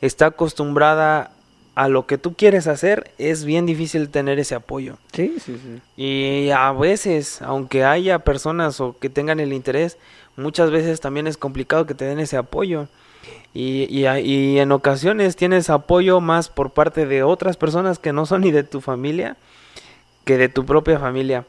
está 0.00 0.26
acostumbrada 0.26 1.32
a 1.74 1.88
lo 1.88 2.06
que 2.06 2.18
tú 2.18 2.34
quieres 2.34 2.66
hacer, 2.66 3.10
es 3.18 3.44
bien 3.44 3.66
difícil 3.66 4.08
tener 4.08 4.38
ese 4.38 4.54
apoyo. 4.54 4.96
Sí, 5.12 5.34
sí, 5.40 5.58
sí. 5.60 5.80
Y 5.96 6.50
a 6.50 6.70
veces, 6.72 7.42
aunque 7.42 7.84
haya 7.84 8.20
personas 8.20 8.80
o 8.80 8.96
que 8.98 9.10
tengan 9.10 9.40
el 9.40 9.52
interés, 9.52 9.98
muchas 10.36 10.70
veces 10.70 11.00
también 11.00 11.26
es 11.26 11.36
complicado 11.36 11.86
que 11.86 11.94
te 11.94 12.04
den 12.04 12.20
ese 12.20 12.36
apoyo. 12.36 12.86
Y, 13.54 13.86
y, 13.88 14.06
y 14.06 14.58
en 14.58 14.70
ocasiones 14.72 15.36
tienes 15.36 15.70
apoyo 15.70 16.20
más 16.20 16.48
por 16.48 16.70
parte 16.70 17.06
de 17.06 17.22
otras 17.22 17.56
personas 17.56 17.98
que 17.98 18.12
no 18.12 18.26
son 18.26 18.42
ni 18.42 18.50
de 18.50 18.62
tu 18.62 18.80
familia 18.80 19.36
que 20.24 20.38
de 20.38 20.48
tu 20.48 20.64
propia 20.64 20.98
familia. 20.98 21.44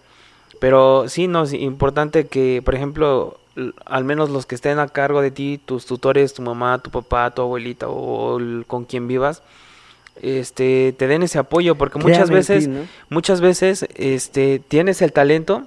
Pero 0.59 1.07
sí, 1.09 1.27
no, 1.27 1.43
es 1.43 1.53
importante 1.53 2.27
que, 2.27 2.62
por 2.63 2.75
ejemplo, 2.75 3.38
al 3.85 4.03
menos 4.03 4.29
los 4.29 4.45
que 4.45 4.55
estén 4.55 4.79
a 4.79 4.88
cargo 4.88 5.21
de 5.21 5.31
ti, 5.31 5.59
tus 5.63 5.85
tutores, 5.85 6.33
tu 6.33 6.41
mamá, 6.41 6.79
tu 6.79 6.91
papá, 6.91 7.31
tu 7.31 7.41
abuelita 7.41 7.88
o 7.88 8.38
el- 8.39 8.65
con 8.67 8.85
quien 8.85 9.07
vivas, 9.07 9.43
este, 10.21 10.93
te 10.97 11.07
den 11.07 11.24
ese 11.24 11.39
apoyo, 11.39 11.75
porque 11.75 12.00
muchas 12.00 12.29
veces, 12.29 12.65
ti, 12.65 12.69
¿no? 12.69 12.85
muchas 13.09 13.41
veces, 13.41 13.85
este, 13.95 14.59
tienes 14.59 15.01
el 15.01 15.12
talento 15.12 15.63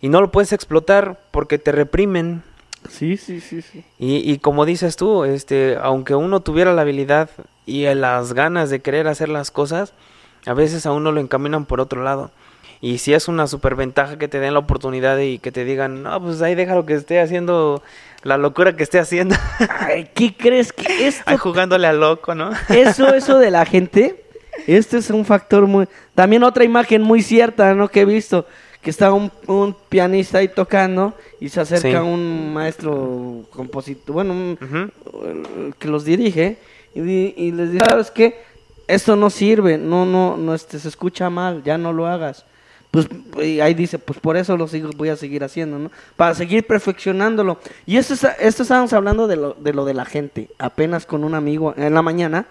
y 0.00 0.08
no 0.08 0.20
lo 0.20 0.30
puedes 0.30 0.52
explotar 0.52 1.20
porque 1.30 1.58
te 1.58 1.72
reprimen. 1.72 2.42
Sí, 2.88 3.16
sí, 3.16 3.40
sí, 3.40 3.62
sí. 3.62 3.84
Y, 3.98 4.30
y 4.30 4.38
como 4.38 4.64
dices 4.64 4.96
tú, 4.96 5.24
este, 5.24 5.76
aunque 5.80 6.14
uno 6.14 6.40
tuviera 6.40 6.72
la 6.72 6.82
habilidad 6.82 7.30
y 7.64 7.84
las 7.94 8.32
ganas 8.32 8.70
de 8.70 8.80
querer 8.80 9.08
hacer 9.08 9.28
las 9.28 9.50
cosas, 9.50 9.92
a 10.46 10.54
veces 10.54 10.86
a 10.86 10.92
uno 10.92 11.10
lo 11.12 11.20
encaminan 11.20 11.64
por 11.64 11.80
otro 11.80 12.02
lado. 12.04 12.30
Y 12.80 12.98
si 12.98 13.14
es 13.14 13.28
una 13.28 13.46
superventaja 13.46 14.18
que 14.18 14.28
te 14.28 14.38
den 14.38 14.52
la 14.54 14.60
oportunidad 14.60 15.18
y 15.18 15.38
que 15.38 15.50
te 15.52 15.64
digan, 15.64 16.02
no, 16.02 16.20
pues 16.22 16.42
ahí 16.42 16.54
déjalo 16.54 16.84
que 16.86 16.94
esté 16.94 17.20
haciendo 17.20 17.82
la 18.22 18.36
locura 18.36 18.76
que 18.76 18.82
esté 18.82 18.98
haciendo. 18.98 19.34
Ay, 19.80 20.10
¿qué 20.14 20.34
crees 20.36 20.72
que 20.72 21.06
esto 21.06 21.22
ahí 21.26 21.36
jugándole 21.36 21.86
a 21.86 21.92
loco, 21.92 22.34
¿no? 22.34 22.50
eso, 22.68 23.14
eso 23.14 23.38
de 23.38 23.50
la 23.50 23.64
gente, 23.64 24.24
este 24.66 24.98
es 24.98 25.10
un 25.10 25.24
factor 25.24 25.66
muy... 25.66 25.86
También 26.14 26.42
otra 26.42 26.64
imagen 26.64 27.02
muy 27.02 27.22
cierta, 27.22 27.74
¿no? 27.74 27.88
Que 27.88 28.02
he 28.02 28.04
visto, 28.04 28.46
que 28.82 28.90
está 28.90 29.12
un, 29.12 29.30
un 29.46 29.74
pianista 29.88 30.38
ahí 30.38 30.48
tocando 30.48 31.14
y 31.40 31.48
se 31.48 31.60
acerca 31.60 31.88
Sí. 31.90 31.96
un 31.96 32.52
maestro 32.52 33.42
compositor, 33.50 34.12
bueno, 34.14 34.32
un- 34.32 35.74
que 35.78 35.88
los 35.88 36.04
dirige 36.04 36.58
y, 36.94 37.00
y 37.00 37.52
les 37.52 37.72
dice, 37.72 37.84
¿sabes 37.88 38.10
qué? 38.10 38.42
Esto 38.86 39.16
no 39.16 39.30
sirve, 39.30 39.78
no, 39.78 40.04
no, 40.06 40.36
no, 40.36 40.54
este, 40.54 40.78
se 40.78 40.88
escucha 40.88 41.28
mal, 41.30 41.62
ya 41.64 41.76
no 41.78 41.92
lo 41.92 42.06
hagas. 42.06 42.44
Pues 43.32 43.46
y 43.46 43.60
ahí 43.60 43.74
dice, 43.74 43.98
pues 43.98 44.18
por 44.20 44.36
eso 44.36 44.56
lo 44.56 44.66
sigo, 44.68 44.90
voy 44.96 45.08
a 45.10 45.16
seguir 45.16 45.44
haciendo, 45.44 45.78
¿no? 45.78 45.90
Para 46.16 46.34
seguir 46.34 46.66
perfeccionándolo. 46.66 47.58
Y 47.84 47.96
esto, 47.98 48.14
es- 48.14 48.24
esto 48.40 48.62
estábamos 48.62 48.92
hablando 48.92 49.26
de 49.26 49.36
lo, 49.36 49.52
de 49.54 49.72
lo 49.74 49.84
de 49.84 49.92
la 49.94 50.04
gente, 50.06 50.48
apenas 50.58 51.04
con 51.04 51.22
un 51.24 51.34
amigo 51.34 51.74
en 51.76 51.92
la 51.92 52.00
mañana, 52.02 52.46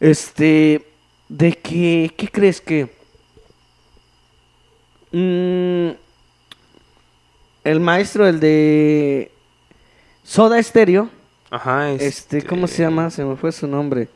este, 0.00 0.86
de 1.28 1.52
que, 1.58 2.12
¿qué 2.16 2.28
crees 2.28 2.60
que? 2.60 2.90
Mm, 5.12 5.90
el 7.64 7.80
maestro, 7.80 8.26
el 8.26 8.40
de 8.40 9.30
Soda 10.24 10.62
Stereo, 10.62 11.10
Ajá, 11.50 11.90
este, 11.90 12.42
¿cómo 12.42 12.66
se 12.66 12.82
llama? 12.82 13.10
Se 13.10 13.22
me 13.24 13.36
fue 13.36 13.52
su 13.52 13.66
nombre. 13.66 14.08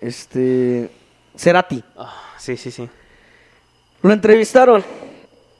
Este, 0.00 0.90
Cerati. 1.36 1.82
Ah, 1.96 2.14
sí, 2.38 2.56
sí, 2.56 2.70
sí. 2.70 2.88
Lo 4.02 4.12
entrevistaron 4.12 4.84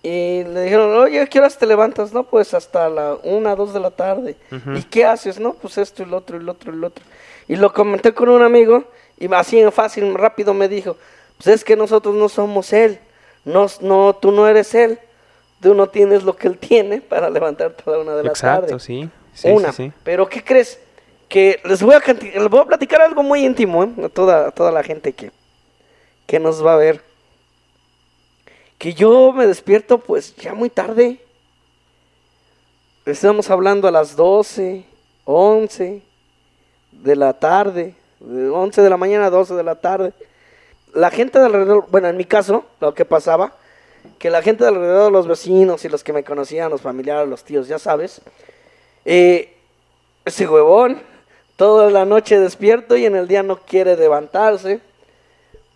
y 0.03 0.43
le 0.45 0.63
dijeron, 0.65 0.95
oye, 0.97 1.21
¿a 1.21 1.27
qué 1.27 1.39
horas 1.39 1.57
te 1.57 1.67
levantas? 1.67 2.13
No, 2.13 2.25
pues 2.25 2.55
hasta 2.55 2.89
la 2.89 3.17
una, 3.23 3.55
dos 3.55 3.73
de 3.73 3.81
la 3.81 3.91
tarde. 3.91 4.37
¿Y 4.75 4.83
qué 4.85 5.05
haces? 5.05 5.39
No, 5.39 5.55
pues 5.55 5.79
esto 5.79 6.03
y 6.03 6.07
lo 6.07 6.17
otro 6.19 6.37
y 6.37 6.41
lo 6.41 6.53
otro 6.53 6.73
y 6.73 6.77
lo 6.77 6.89
otro. 6.89 7.05
Y 7.49 7.57
lo 7.57 7.73
comenté 7.73 8.13
con 8.13 8.29
un 8.29 8.43
amigo 8.43 8.85
y 9.19 9.33
así 9.33 9.61
en 9.61 9.71
fácil, 9.71 10.13
rápido 10.15 10.55
me 10.55 10.69
dijo, 10.69 10.97
pues 11.37 11.47
es 11.49 11.65
que 11.65 11.77
nosotros 11.77 12.15
no 12.15 12.29
somos 12.29 12.73
él. 12.73 12.99
No, 13.45 13.67
no, 13.81 14.15
tú 14.21 14.33
no 14.33 14.49
eres 14.49 14.75
él. 14.75 14.99
Tú 15.61 15.75
no 15.75 15.89
tienes 15.89 16.25
lo 16.25 16.35
que 16.35 16.49
él 16.49 16.59
tiene 16.59 17.01
para 17.01 17.31
levantarte 17.31 17.85
a 17.87 17.91
la 17.93 17.99
una 17.99 18.17
de 18.17 18.25
la 18.25 18.31
Exacto, 18.31 18.67
tarde. 18.67 18.81
sí. 18.81 19.09
Sí, 19.33 19.49
Una. 19.49 19.73
sí, 19.73 19.85
sí. 19.85 19.93
Pero 20.03 20.29
¿qué 20.29 20.43
crees? 20.43 20.79
Que 21.29 21.61
les 21.65 21.81
voy 21.83 21.95
a, 21.95 22.01
les 22.01 22.49
voy 22.49 22.61
a 22.61 22.65
platicar 22.65 23.01
algo 23.01 23.23
muy 23.23 23.45
íntimo 23.45 23.85
¿eh? 23.85 23.89
a, 24.05 24.09
toda, 24.09 24.49
a 24.49 24.51
toda 24.51 24.71
la 24.73 24.83
gente 24.83 25.13
que, 25.13 25.31
que 26.27 26.39
nos 26.41 26.65
va 26.67 26.75
a 26.75 26.77
ver. 26.77 27.01
Que 28.83 28.95
yo 28.95 29.33
me 29.33 29.47
despierto 29.47 29.99
pues 29.99 30.35
ya 30.35 30.55
muy 30.55 30.69
tarde. 30.69 31.21
Estamos 33.07 33.49
hablando 33.49 33.87
a 33.87 33.93
las 33.93 34.17
12, 34.17 34.85
11 35.25 36.03
de 36.91 37.15
la 37.15 37.33
tarde, 37.33 37.95
de 38.19 38.49
11 38.49 38.83
de 38.83 38.91
la 38.91 38.97
mañana 38.97 39.27
a 39.27 39.31
12 39.31 39.55
de 39.55 39.63
la 39.63 39.77
tarde. 39.77 40.13
La 40.95 41.13
gente 41.13 41.39
de 41.39 41.47
alrededor, 41.47 41.87
bueno, 41.93 42.09
en 42.09 42.17
mi 42.17 42.25
caso, 42.25 42.65
lo 42.81 42.93
que 42.93 43.05
pasaba, 43.05 43.53
que 44.19 44.31
la 44.31 44.43
gente 44.43 44.65
de 44.65 44.71
alrededor, 44.71 45.13
los 45.13 45.29
vecinos 45.29 45.85
y 45.85 45.89
los 45.89 46.03
que 46.03 46.13
me 46.13 46.25
conocían, 46.25 46.69
los 46.69 46.81
familiares, 46.81 47.29
los 47.29 47.45
tíos, 47.45 47.69
ya 47.69 47.79
sabes, 47.79 48.21
eh, 49.05 49.55
ese 50.25 50.49
huevón, 50.49 51.01
toda 51.55 51.89
la 51.89 52.05
noche 52.05 52.41
despierto 52.41 52.97
y 52.97 53.07
en 53.07 53.15
el 53.15 53.29
día 53.29 53.45
no 53.45 53.61
quiere 53.61 53.97
levantarse. 53.97 54.81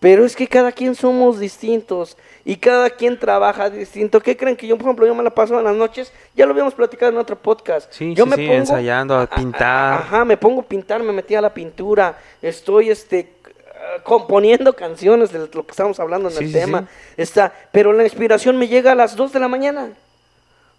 Pero 0.01 0.25
es 0.25 0.35
que 0.37 0.49
cada 0.49 0.73
quien 0.73 0.97
somos 0.97 1.39
distintos 1.39 2.17
y 2.49 2.59
cada 2.59 2.91
quien 2.91 3.19
trabaja 3.19 3.69
distinto. 3.69 4.21
¿Qué 4.21 4.37
creen 4.37 4.57
que 4.57 4.69
yo, 4.69 4.77
por 4.77 4.87
ejemplo, 4.87 5.05
yo 5.05 5.17
me 5.17 5.25
la 5.25 5.31
paso 5.31 5.59
en 5.59 5.65
las 5.65 5.75
noches? 5.75 6.13
Ya 6.37 6.47
lo 6.47 6.53
habíamos 6.53 6.75
platicado 6.75 7.11
en 7.11 7.19
otro 7.19 7.35
podcast. 7.37 7.93
Sí, 7.93 8.15
yo 8.15 8.25
sí, 8.25 8.33
sí, 8.37 8.47
ensayando, 8.53 9.19
a 9.19 9.27
pintar. 9.27 9.95
Ajá, 9.95 10.25
me 10.25 10.37
pongo 10.37 10.61
a 10.61 10.65
pintar, 10.65 11.03
me 11.03 11.13
metí 11.13 11.35
a 11.35 11.41
la 11.41 11.53
pintura. 11.53 12.17
Estoy, 12.41 12.91
este, 12.91 13.33
ah, 13.45 14.01
componiendo 14.05 14.75
canciones 14.75 15.33
de 15.33 15.41
lo 15.41 15.67
que 15.67 15.73
estamos 15.73 15.99
hablando 15.99 16.29
en 16.29 16.37
Sí, 16.37 16.45
el 16.45 16.51
sí, 16.51 16.53
tema. 16.53 16.83
sí. 16.83 16.87
Está, 17.17 17.53
pero 17.73 17.93
la 17.93 18.05
inspiración 18.05 18.57
me 18.57 18.69
llega 18.69 18.93
a 18.93 18.95
las 18.95 19.17
2 19.17 19.33
de 19.33 19.41
la 19.41 19.49
mañana. 19.49 19.91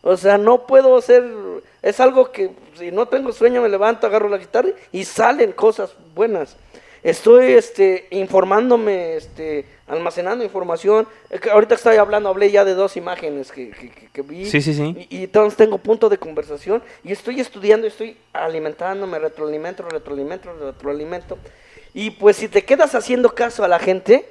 O 0.03 0.15
sea, 0.15 0.37
no 0.37 0.67
puedo 0.67 0.95
hacer, 0.95 1.25
es 1.81 1.99
algo 1.99 2.31
que 2.31 2.51
si 2.75 2.91
no 2.91 3.07
tengo 3.07 3.33
sueño 3.33 3.61
me 3.61 3.67
levanto, 3.67 4.07
agarro 4.07 4.29
la 4.29 4.37
guitarra 4.37 4.69
y 4.93 5.03
salen 5.03 5.51
cosas 5.51 5.93
buenas. 6.15 6.55
Estoy 7.09 7.53
este, 7.53 8.07
informándome, 8.11 9.15
este, 9.15 9.65
almacenando 9.87 10.43
información. 10.43 11.07
Es 11.29 11.39
que 11.41 11.49
ahorita 11.49 11.75
estoy 11.75 11.97
hablando, 11.97 12.29
hablé 12.29 12.51
ya 12.51 12.65
de 12.65 12.73
dos 12.73 12.97
imágenes 12.97 13.51
que, 13.51 13.69
que, 13.71 13.89
que- 13.89 14.07
que 14.11 14.21
vi. 14.21 14.45
Sí, 14.45 14.61
sí, 14.61 14.73
sí. 14.73 15.07
Y, 15.09 15.17
y 15.19 15.23
entonces 15.25 15.57
tengo 15.57 15.77
punto 15.77 16.09
de 16.09 16.17
conversación 16.17 16.81
y 17.03 17.11
estoy 17.11 17.39
estudiando, 17.39 17.87
estoy 17.87 18.17
alimentándome, 18.33 19.19
retroalimento, 19.19 19.83
retroalimento, 19.83 20.51
retroalimento. 20.53 21.37
Y 21.93 22.11
pues 22.11 22.37
si 22.37 22.47
te 22.47 22.63
quedas 22.63 22.93
haciendo 22.95 23.33
caso 23.33 23.63
a 23.63 23.67
la 23.67 23.79
gente, 23.79 24.25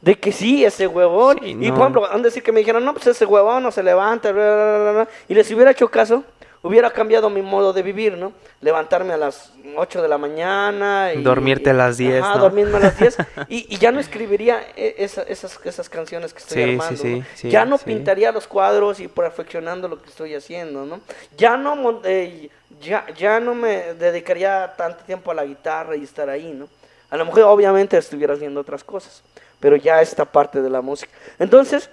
de 0.00 0.16
que 0.18 0.32
sí, 0.32 0.64
ese 0.64 0.86
huevón. 0.88 1.38
Sí, 1.40 1.50
y 1.50 1.54
no. 1.54 1.74
por 1.74 1.80
ejemplo, 1.82 2.00
van 2.02 2.18
a 2.20 2.22
decir 2.22 2.42
que 2.42 2.50
me 2.52 2.58
dijeron, 2.58 2.84
no, 2.84 2.92
pues 2.92 3.06
ese 3.06 3.24
huevón 3.24 3.62
no 3.62 3.70
se 3.70 3.82
levanta, 3.84 4.32
bla, 4.32 4.42
bla, 4.54 4.78
bla, 4.78 4.92
bla", 4.92 5.08
y 5.28 5.34
les 5.34 5.50
hubiera 5.52 5.70
hecho 5.70 5.88
caso, 5.88 6.24
hubiera 6.62 6.90
cambiado 6.90 7.28
mi 7.28 7.42
modo 7.42 7.72
de 7.72 7.82
vivir, 7.82 8.16
¿no? 8.16 8.32
Levantarme 8.60 9.12
a 9.12 9.16
las 9.16 9.52
8 9.76 10.00
de 10.00 10.08
la 10.08 10.16
mañana. 10.18 11.12
Y, 11.12 11.22
Dormirte 11.22 11.70
a 11.70 11.74
las 11.74 11.96
10, 11.98 12.22
Ajá, 12.22 12.36
¿no? 12.36 12.42
dormirme 12.42 12.76
a 12.76 12.80
las 12.80 12.98
10. 12.98 13.16
y, 13.48 13.74
y 13.74 13.78
ya 13.78 13.90
no 13.92 14.00
escribiría 14.00 14.60
e- 14.76 14.94
esa- 14.98 15.22
esas, 15.22 15.58
esas 15.64 15.88
canciones 15.88 16.32
que 16.32 16.38
estoy 16.38 16.56
Sí, 16.56 16.64
sí, 16.64 16.70
armando. 16.70 17.02
sí, 17.02 17.16
¿no? 17.18 17.24
sí, 17.34 17.50
ya 17.50 17.64
no 17.64 17.78
pintaría 17.78 18.30
los 18.32 18.46
cuadros 18.46 19.00
y 19.00 19.08
perfeccionando 19.08 19.88
lo 19.88 20.00
que 20.00 20.08
estoy 20.08 20.34
haciendo, 20.34 20.86
¿no? 20.86 21.00
Ya 21.36 21.56
no, 21.56 22.00
eh, 22.04 22.48
ya, 22.80 23.06
ya 23.16 23.40
no 23.40 23.54
me 23.54 23.94
dedicaría 23.94 24.72
tanto 24.76 25.04
tiempo 25.04 25.30
a 25.30 25.34
la 25.34 25.44
guitarra 25.44 25.96
y 25.96 26.04
estar 26.04 26.30
ahí, 26.30 26.52
¿no? 26.52 26.68
A 27.10 27.16
lo 27.16 27.24
mejor 27.26 27.42
obviamente 27.42 27.98
estuviera 27.98 28.34
haciendo 28.34 28.60
otras 28.60 28.84
cosas, 28.84 29.22
pero 29.60 29.76
ya 29.76 30.00
esta 30.00 30.24
parte 30.24 30.62
de 30.62 30.70
la 30.70 30.80
música. 30.80 31.12
Entonces, 31.38 31.90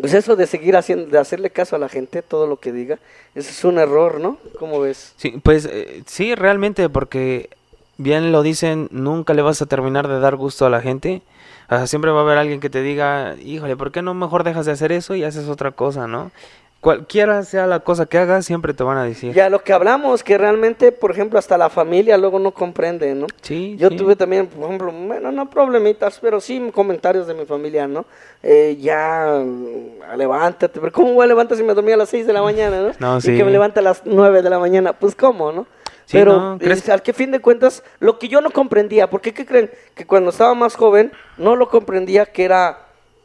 pues 0.00 0.14
eso 0.14 0.36
de 0.36 0.46
seguir 0.46 0.76
haciendo, 0.76 1.06
de 1.06 1.18
hacerle 1.18 1.50
caso 1.50 1.76
a 1.76 1.78
la 1.78 1.88
gente, 1.88 2.22
todo 2.22 2.46
lo 2.46 2.56
que 2.58 2.72
diga, 2.72 2.98
eso 3.34 3.50
es 3.50 3.64
un 3.64 3.78
error, 3.78 4.20
¿no? 4.20 4.38
¿Cómo 4.58 4.80
ves? 4.80 5.14
Sí, 5.16 5.40
pues 5.42 5.66
eh, 5.66 6.02
sí, 6.06 6.34
realmente, 6.34 6.88
porque 6.88 7.48
bien 7.96 8.30
lo 8.30 8.42
dicen, 8.42 8.88
nunca 8.90 9.34
le 9.34 9.42
vas 9.42 9.62
a 9.62 9.66
terminar 9.66 10.06
de 10.06 10.20
dar 10.20 10.36
gusto 10.36 10.66
a 10.66 10.70
la 10.70 10.80
gente. 10.80 11.22
O 11.68 11.86
siempre 11.86 12.12
va 12.12 12.20
a 12.20 12.22
haber 12.22 12.38
alguien 12.38 12.60
que 12.60 12.70
te 12.70 12.80
diga, 12.80 13.34
híjole, 13.42 13.76
¿por 13.76 13.90
qué 13.90 14.00
no 14.00 14.14
mejor 14.14 14.44
dejas 14.44 14.66
de 14.66 14.72
hacer 14.72 14.92
eso 14.92 15.16
y 15.16 15.24
haces 15.24 15.48
otra 15.48 15.72
cosa, 15.72 16.06
no? 16.06 16.30
Cualquiera 16.80 17.42
sea 17.42 17.66
la 17.66 17.80
cosa 17.80 18.06
que 18.06 18.16
hagas, 18.18 18.44
siempre 18.46 18.72
te 18.72 18.84
van 18.84 18.96
a 18.98 19.02
decir. 19.02 19.32
Ya 19.34 19.48
lo 19.48 19.58
que 19.64 19.72
hablamos, 19.72 20.22
que 20.22 20.38
realmente, 20.38 20.92
por 20.92 21.10
ejemplo, 21.10 21.38
hasta 21.38 21.58
la 21.58 21.68
familia 21.68 22.16
luego 22.16 22.38
no 22.38 22.52
comprende, 22.52 23.12
¿no? 23.14 23.26
Sí, 23.42 23.76
Yo 23.76 23.88
sí. 23.88 23.96
tuve 23.96 24.14
también, 24.14 24.46
por 24.46 24.66
ejemplo, 24.66 24.92
bueno, 24.92 25.32
no 25.32 25.50
problemitas, 25.50 26.18
pero 26.20 26.40
sí 26.40 26.70
comentarios 26.72 27.26
de 27.26 27.34
mi 27.34 27.44
familia, 27.44 27.88
¿no? 27.88 28.04
Eh, 28.42 28.76
ya, 28.80 29.42
mm, 29.44 30.16
levántate, 30.16 30.78
pero 30.78 30.92
¿cómo 30.92 31.14
voy 31.14 31.24
a 31.24 31.26
levantar 31.26 31.56
si 31.56 31.64
me 31.64 31.74
dormí 31.74 31.90
a 31.90 31.96
las 31.96 32.08
6 32.10 32.24
de 32.26 32.32
la 32.32 32.42
mañana, 32.42 32.80
¿no? 32.82 32.92
No, 33.00 33.18
y 33.18 33.20
sí. 33.22 33.36
que 33.36 33.42
me 33.42 33.50
levanta 33.50 33.80
a 33.80 33.82
las 33.82 34.02
9 34.04 34.42
de 34.42 34.50
la 34.50 34.58
mañana, 34.60 34.92
pues 34.92 35.16
¿cómo, 35.16 35.50
no? 35.50 35.62
Sí, 36.04 36.18
pero 36.18 36.34
no, 36.38 36.58
¿crees- 36.58 36.88
al 36.88 37.02
que 37.02 37.12
fin 37.12 37.32
de 37.32 37.40
cuentas, 37.40 37.82
lo 37.98 38.20
que 38.20 38.28
yo 38.28 38.40
no 38.40 38.50
comprendía, 38.50 39.10
porque 39.10 39.34
¿qué 39.34 39.44
creen? 39.44 39.70
Que 39.96 40.06
cuando 40.06 40.30
estaba 40.30 40.54
más 40.54 40.76
joven, 40.76 41.10
no 41.36 41.56
lo 41.56 41.68
comprendía 41.68 42.26
que 42.26 42.44
era, 42.44 42.78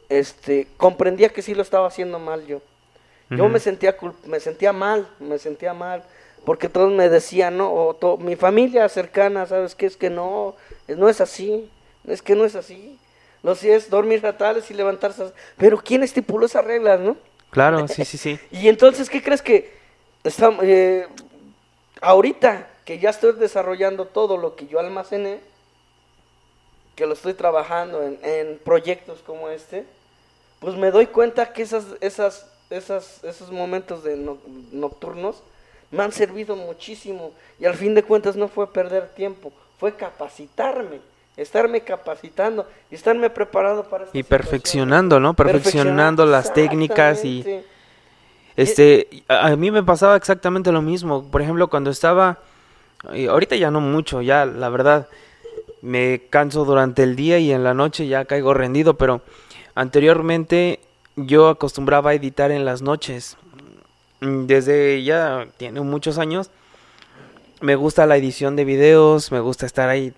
este, 0.08 0.66
comprendía 0.78 1.28
que 1.28 1.42
sí 1.42 1.54
lo 1.54 1.62
estaba 1.62 1.86
haciendo 1.86 2.18
mal 2.18 2.44
yo. 2.46 2.60
Yo 3.36 3.48
me 3.48 3.58
sentía 3.60 3.96
me 4.26 4.40
sentía 4.40 4.72
mal, 4.72 5.08
me 5.20 5.38
sentía 5.38 5.74
mal, 5.74 6.02
porque 6.44 6.68
todos 6.68 6.92
me 6.92 7.08
decían, 7.08 7.56
¿no? 7.56 7.72
O 7.72 7.94
to- 7.94 8.16
mi 8.18 8.36
familia 8.36 8.88
cercana, 8.88 9.46
¿sabes 9.46 9.74
qué? 9.74 9.86
Es 9.86 9.96
que 9.96 10.10
no, 10.10 10.54
no 10.88 11.08
es 11.08 11.20
así, 11.20 11.70
es 12.06 12.22
que 12.22 12.34
no 12.34 12.44
es 12.44 12.54
así. 12.56 12.98
Lo 13.42 13.54
sí 13.54 13.70
es 13.70 13.90
dormir 13.90 14.24
a 14.26 14.36
tales 14.36 14.70
y 14.70 14.74
levantarse. 14.74 15.32
Pero 15.56 15.78
¿quién 15.78 16.02
estipuló 16.02 16.46
esas 16.46 16.64
reglas, 16.64 17.00
no? 17.00 17.16
Claro, 17.50 17.86
sí, 17.88 18.04
sí, 18.04 18.18
sí. 18.18 18.38
Y 18.50 18.68
entonces, 18.68 19.08
¿qué 19.10 19.22
crees 19.22 19.42
que 19.42 19.72
estamos, 20.24 20.64
eh, 20.64 21.06
ahorita 22.00 22.68
que 22.84 22.98
ya 22.98 23.10
estoy 23.10 23.32
desarrollando 23.32 24.06
todo 24.06 24.36
lo 24.36 24.56
que 24.56 24.66
yo 24.66 24.78
almacené, 24.80 25.40
que 26.96 27.06
lo 27.06 27.14
estoy 27.14 27.34
trabajando 27.34 28.02
en, 28.02 28.18
en 28.22 28.58
proyectos 28.58 29.20
como 29.24 29.48
este, 29.48 29.84
pues 30.60 30.76
me 30.76 30.90
doy 30.90 31.06
cuenta 31.06 31.52
que 31.52 31.62
esas, 31.62 31.84
esas, 32.00 32.46
esas, 32.76 33.22
esos 33.24 33.50
momentos 33.50 34.02
de 34.04 34.16
no- 34.16 34.38
nocturnos 34.72 35.42
me 35.90 36.02
han 36.02 36.12
servido 36.12 36.56
muchísimo 36.56 37.32
y 37.60 37.66
al 37.66 37.74
fin 37.74 37.94
de 37.94 38.02
cuentas 38.02 38.36
no 38.36 38.48
fue 38.48 38.72
perder 38.72 39.08
tiempo, 39.10 39.52
fue 39.78 39.94
capacitarme, 39.94 41.00
estarme 41.36 41.82
capacitando 41.82 42.66
y 42.90 42.94
estarme 42.94 43.30
preparado 43.30 43.84
para 43.84 44.04
esta 44.04 44.16
Y 44.16 44.22
situación. 44.22 44.40
perfeccionando, 44.40 45.20
¿no? 45.20 45.34
Perfeccionando 45.34 46.26
las 46.26 46.52
técnicas 46.52 47.24
y... 47.24 47.44
Este, 48.54 49.08
a 49.28 49.56
mí 49.56 49.70
me 49.70 49.82
pasaba 49.82 50.16
exactamente 50.16 50.72
lo 50.72 50.82
mismo. 50.82 51.24
Por 51.30 51.40
ejemplo, 51.40 51.68
cuando 51.68 51.90
estaba, 51.90 52.38
ahorita 53.30 53.56
ya 53.56 53.70
no 53.70 53.80
mucho, 53.80 54.20
ya 54.20 54.44
la 54.44 54.68
verdad, 54.68 55.08
me 55.80 56.22
canso 56.28 56.64
durante 56.64 57.02
el 57.02 57.16
día 57.16 57.38
y 57.38 57.50
en 57.50 57.64
la 57.64 57.72
noche 57.74 58.06
ya 58.06 58.26
caigo 58.26 58.52
rendido, 58.52 58.94
pero 58.98 59.22
anteriormente 59.74 60.80
yo 61.16 61.48
acostumbraba 61.48 62.10
a 62.10 62.14
editar 62.14 62.50
en 62.50 62.64
las 62.64 62.82
noches. 62.82 63.36
Desde 64.20 65.02
ya 65.02 65.48
tiene 65.56 65.80
muchos 65.80 66.18
años, 66.18 66.50
me 67.60 67.74
gusta 67.76 68.06
la 68.06 68.16
edición 68.16 68.56
de 68.56 68.64
videos, 68.64 69.32
me 69.32 69.40
gusta 69.40 69.66
estar 69.66 69.88
ahí 69.88 70.12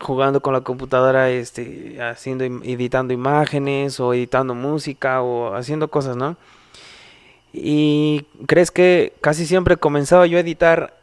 jugando 0.00 0.40
con 0.40 0.54
la 0.54 0.62
computadora, 0.62 1.30
este, 1.30 1.98
haciendo, 2.02 2.44
editando 2.44 3.12
imágenes 3.12 4.00
o 4.00 4.14
editando 4.14 4.54
música 4.54 5.22
o 5.22 5.54
haciendo 5.54 5.88
cosas, 5.88 6.16
¿no? 6.16 6.36
Y 7.52 8.26
crees 8.46 8.70
que 8.70 9.12
casi 9.20 9.46
siempre 9.46 9.76
comenzaba 9.76 10.26
yo 10.26 10.38
a 10.38 10.40
editar 10.40 10.94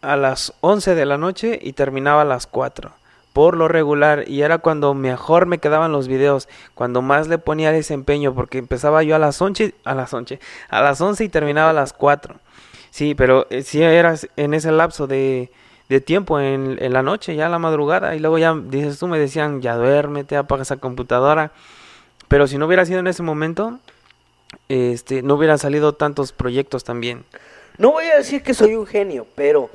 a 0.00 0.16
las 0.16 0.54
11 0.60 0.94
de 0.94 1.06
la 1.06 1.18
noche 1.18 1.58
y 1.60 1.74
terminaba 1.74 2.22
a 2.22 2.24
las 2.24 2.46
4. 2.46 2.90
Por 3.32 3.56
lo 3.56 3.68
regular, 3.68 4.24
y 4.26 4.42
era 4.42 4.58
cuando 4.58 4.92
mejor 4.94 5.46
me 5.46 5.58
quedaban 5.58 5.92
los 5.92 6.08
videos, 6.08 6.48
cuando 6.74 7.00
más 7.00 7.28
le 7.28 7.38
ponía 7.38 7.74
ese 7.74 7.94
empeño, 7.94 8.34
porque 8.34 8.58
empezaba 8.58 9.02
yo 9.02 9.14
a 9.14 9.20
las 9.20 9.40
11, 9.40 9.74
a 9.84 9.94
las 9.94 10.12
11, 10.12 10.40
a 10.68 10.82
las 10.82 11.00
11 11.00 11.24
y 11.24 11.28
terminaba 11.28 11.70
a 11.70 11.74
las 11.74 11.92
4. 11.92 12.34
Sí, 12.90 13.14
pero 13.14 13.46
eh, 13.50 13.62
sí 13.62 13.82
era 13.82 14.16
en 14.36 14.54
ese 14.54 14.72
lapso 14.72 15.06
de, 15.06 15.52
de 15.88 16.00
tiempo, 16.00 16.40
en, 16.40 16.76
en 16.80 16.92
la 16.92 17.02
noche, 17.02 17.36
ya 17.36 17.46
a 17.46 17.50
la 17.50 17.60
madrugada, 17.60 18.16
y 18.16 18.18
luego 18.18 18.38
ya 18.38 18.54
dices 18.54 18.98
tú, 18.98 19.06
me 19.06 19.18
decían, 19.18 19.62
ya 19.62 19.76
duérmete, 19.76 20.36
apaga 20.36 20.62
esa 20.62 20.78
computadora. 20.78 21.52
Pero 22.26 22.46
si 22.46 22.58
no 22.58 22.66
hubiera 22.66 22.84
sido 22.84 23.00
en 23.00 23.06
ese 23.06 23.22
momento, 23.22 23.78
este, 24.68 25.22
no 25.22 25.34
hubieran 25.34 25.58
salido 25.58 25.94
tantos 25.94 26.32
proyectos 26.32 26.84
también. 26.84 27.24
No 27.78 27.92
voy 27.92 28.04
a 28.06 28.16
decir 28.16 28.42
que 28.42 28.54
soy 28.54 28.74
un 28.74 28.86
genio, 28.86 29.26
pero 29.34 29.70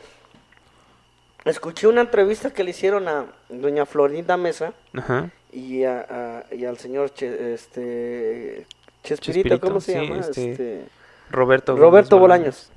escuché 1.46 1.88
una 1.88 2.02
entrevista 2.02 2.52
que 2.52 2.64
le 2.64 2.72
hicieron 2.72 3.08
a 3.08 3.26
doña 3.50 3.86
Florinda 3.86 4.36
Mesa 4.38 4.74
Ajá. 4.94 5.30
y, 5.52 5.84
a- 5.84 6.06
a- 6.50 6.54
y 6.56 6.66
al 6.66 6.78
señor 6.78 7.14
Che- 7.14 7.54
este, 7.54 8.66
Chespirito, 9.04 9.50
Chespirito, 9.50 9.60
¿cómo 9.68 9.80
se 9.80 9.94
sí, 9.94 10.00
llama? 10.08 10.20
este, 10.22 10.52
Este, 10.52 10.86
Roberto. 11.30 11.76
Roberto 11.76 12.18
Bolaños. 12.20 12.72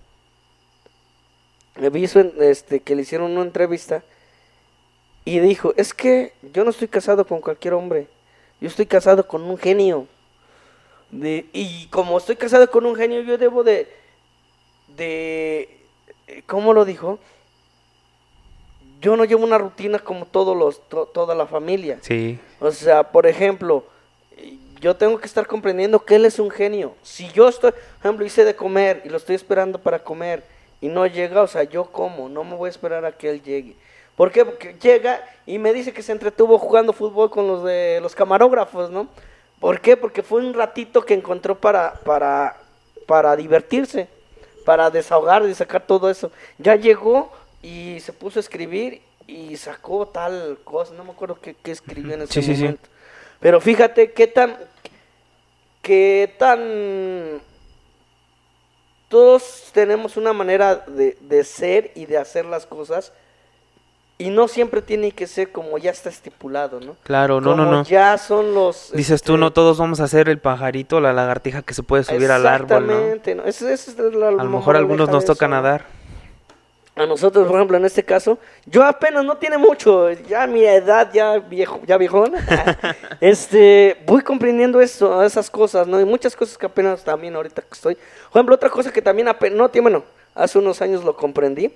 Me 1.81 1.91
vi 1.91 2.07
su 2.09 2.19
este, 2.41 2.81
que 2.81 2.97
le 2.97 3.03
hicieron 3.03 3.31
una 3.33 3.43
entrevista 3.43 4.03
y 5.25 5.39
dijo, 5.41 5.75
es 5.77 5.95
que 5.95 6.33
yo 6.53 6.65
no 6.65 6.71
estoy 6.71 6.89
casado 6.89 7.27
con 7.27 7.41
cualquier 7.41 7.75
hombre, 7.75 8.09
yo 8.61 8.69
estoy 8.69 8.87
casado 8.87 9.27
con 9.27 9.43
un 9.43 9.57
genio. 9.59 10.07
De- 11.11 11.47
y 11.53 11.87
como 11.87 12.19
estoy 12.19 12.37
casado 12.37 12.71
con 12.71 12.85
un 12.85 12.95
genio, 12.97 13.21
yo 13.23 13.39
debo 13.39 13.63
de, 13.65 13.89
de, 14.97 15.69
¿cómo 16.47 16.73
lo 16.75 16.85
dijo? 16.85 17.19
Yo 19.01 19.17
no 19.17 19.25
llevo 19.25 19.45
una 19.45 19.59
rutina 19.59 19.99
como 19.99 20.27
todos 20.27 20.57
los, 20.57 20.81
to- 20.89 21.07
toda 21.07 21.35
la 21.35 21.47
familia. 21.47 21.99
Sí, 22.03 22.39
O 22.61 22.71
sea, 22.71 23.05
por 23.05 23.27
ejemplo, 23.27 23.85
yo 24.81 24.97
tengo 24.97 25.19
que 25.19 25.27
estar 25.27 25.47
comprendiendo 25.47 26.05
que 26.05 26.17
él 26.17 26.25
es 26.25 26.39
un 26.39 26.51
genio. 26.51 26.95
Si 27.03 27.29
yo 27.33 27.49
estoy, 27.49 27.73
por 27.73 27.81
ejemplo, 28.01 28.27
hice 28.27 28.45
de 28.45 28.55
comer 28.57 29.03
y 29.05 29.09
lo 29.09 29.17
estoy 29.17 29.35
esperando 29.37 29.79
para 29.79 29.99
comer 30.01 30.43
y 30.81 30.89
no 30.89 31.07
llega, 31.07 31.43
o 31.43 31.47
sea, 31.47 31.65
yo 31.65 31.85
como, 31.87 32.29
no 32.29 32.45
me 32.45 32.55
voy 32.57 32.69
a 32.69 32.71
esperar 32.71 33.05
a 33.05 33.13
que 33.13 33.31
él 33.31 33.43
llegue. 33.43 33.77
¿Por 34.17 34.33
qué? 34.33 34.45
Porque 34.45 34.75
llega 34.81 35.25
y 35.47 35.59
me 35.59 35.73
dice 35.73 35.93
que 35.93 36.03
se 36.03 36.13
entretuvo 36.13 36.59
jugando 36.59 36.93
fútbol 36.93 37.31
con 37.31 37.47
los 37.47 37.63
de 37.65 38.01
los 38.03 38.15
camarógrafos, 38.15 38.91
¿no? 38.91 39.09
¿Por 39.61 39.81
qué? 39.81 39.97
Porque 39.97 40.23
fue 40.23 40.41
un 40.45 40.55
ratito 40.55 41.03
que 41.03 41.15
encontró 41.15 41.57
para, 41.57 41.95
para, 42.05 42.57
para 43.07 43.35
divertirse, 43.37 44.09
para 44.65 44.91
desahogar 44.91 45.45
y 45.45 45.55
sacar 45.55 45.85
todo 45.87 46.11
eso. 46.11 46.31
Ya 46.59 46.75
llegó 46.77 47.31
y 47.63 47.99
se 48.01 48.13
puso 48.13 48.39
a 48.39 48.41
escribir 48.41 49.03
y 49.27 49.57
sacó 49.57 50.07
tal 50.09 50.59
cosa, 50.65 50.95
no 50.95 51.05
me 51.05 51.11
acuerdo 51.11 51.39
qué, 51.41 51.55
qué 51.55 51.71
escribió 51.73 52.15
en 52.15 52.23
ese 52.23 52.33
Sí, 52.35 52.43
sí, 52.43 52.55
sí. 52.57 52.63
momento. 52.63 52.89
Pero 53.41 53.61
fíjate 53.61 54.13
qué 54.13 54.27
tan, 54.27 54.57
qué 55.83 56.35
tan, 56.39 57.41
todos 59.09 59.71
tenemos 59.73 60.17
una 60.17 60.33
manera 60.33 60.77
de, 60.87 61.17
de 61.21 61.45
ser 61.45 61.93
y 61.95 62.07
de 62.07 62.19
hacer 62.19 62.45
las 62.45 62.67
cosas 62.67 63.13
y 64.21 64.31
no 64.31 64.49
siempre 64.49 64.83
tiene 64.83 65.13
que 65.13 65.27
ser 65.29 65.53
como 65.53 65.79
ya 65.79 65.93
está 65.93 66.09
estipulado, 66.09 66.81
¿no? 66.81 66.97
claro, 67.05 67.41
no, 67.41 67.55
no, 67.55 67.65
Como 67.65 67.77
no. 67.79 67.85
Ya 67.85 68.19
son 68.19 68.53
los. 68.53 68.91
Dices 68.93 69.23
tú, 69.23 69.35
este, 69.35 69.41
no 69.41 69.53
todos 69.53 69.79
vamos 69.79 70.01
a 70.01 70.05
hacer 70.05 70.29
el 70.29 70.39
pajarito, 70.41 71.01
la 71.01 71.13
lagartija 71.13 71.63
que 71.63 71.73
se 71.73 71.85
puede 71.85 72.03
subir 72.03 72.29
al 72.31 72.45
árbol, 72.47 72.87
¿no? 72.87 72.93
Exactamente, 72.95 73.35
¿no? 73.37 73.45
Ese 73.45 73.73
es 73.73 73.97
la- 73.97 74.29
A 74.29 74.31
lo 74.33 74.45
mejor 74.51 74.77
algunos 74.77 75.09
nos 75.09 75.25
toca 75.25 75.47
nadar. 75.47 75.87
A 77.01 77.07
nosotros, 77.07 77.47
por 77.47 77.57
ejemplo, 77.57 77.77
en 77.77 77.85
este 77.85 78.03
caso, 78.03 78.39
yo 78.67 78.85
apenas 78.85 79.25
no 79.25 79.37
tiene 79.37 79.59
mucho, 79.59 80.11
ya 80.11 80.47
mi 80.47 80.65
edad 80.65 81.11
ya 81.13 81.39
viejo, 81.39 81.81
ya 81.87 81.97
viejona, 81.97 82.45
este, 83.21 83.97
voy 84.07 84.23
comprendiendo 84.23 84.81
eso, 84.81 85.23
esas 85.23 85.51
cosas, 85.51 85.87
¿no? 85.87 86.01
Y 86.01 86.05
muchas 86.05 86.35
cosas 86.37 86.59
que 86.59 86.67
apenas 86.67 87.05
también 87.05 87.35
ahorita 87.37 87.63
estoy. 87.71 87.95
Por 87.95 88.39
ejemplo, 88.39 88.55
otra 88.55 88.71
cosa 88.71 88.93
que 88.93 89.03
también 89.03 89.29
apenas, 89.29 89.59
no, 89.59 89.83
bueno, 89.83 90.05
hace 90.35 90.59
unos 90.59 90.81
años 90.83 91.05
lo 91.05 91.17
comprendí, 91.17 91.73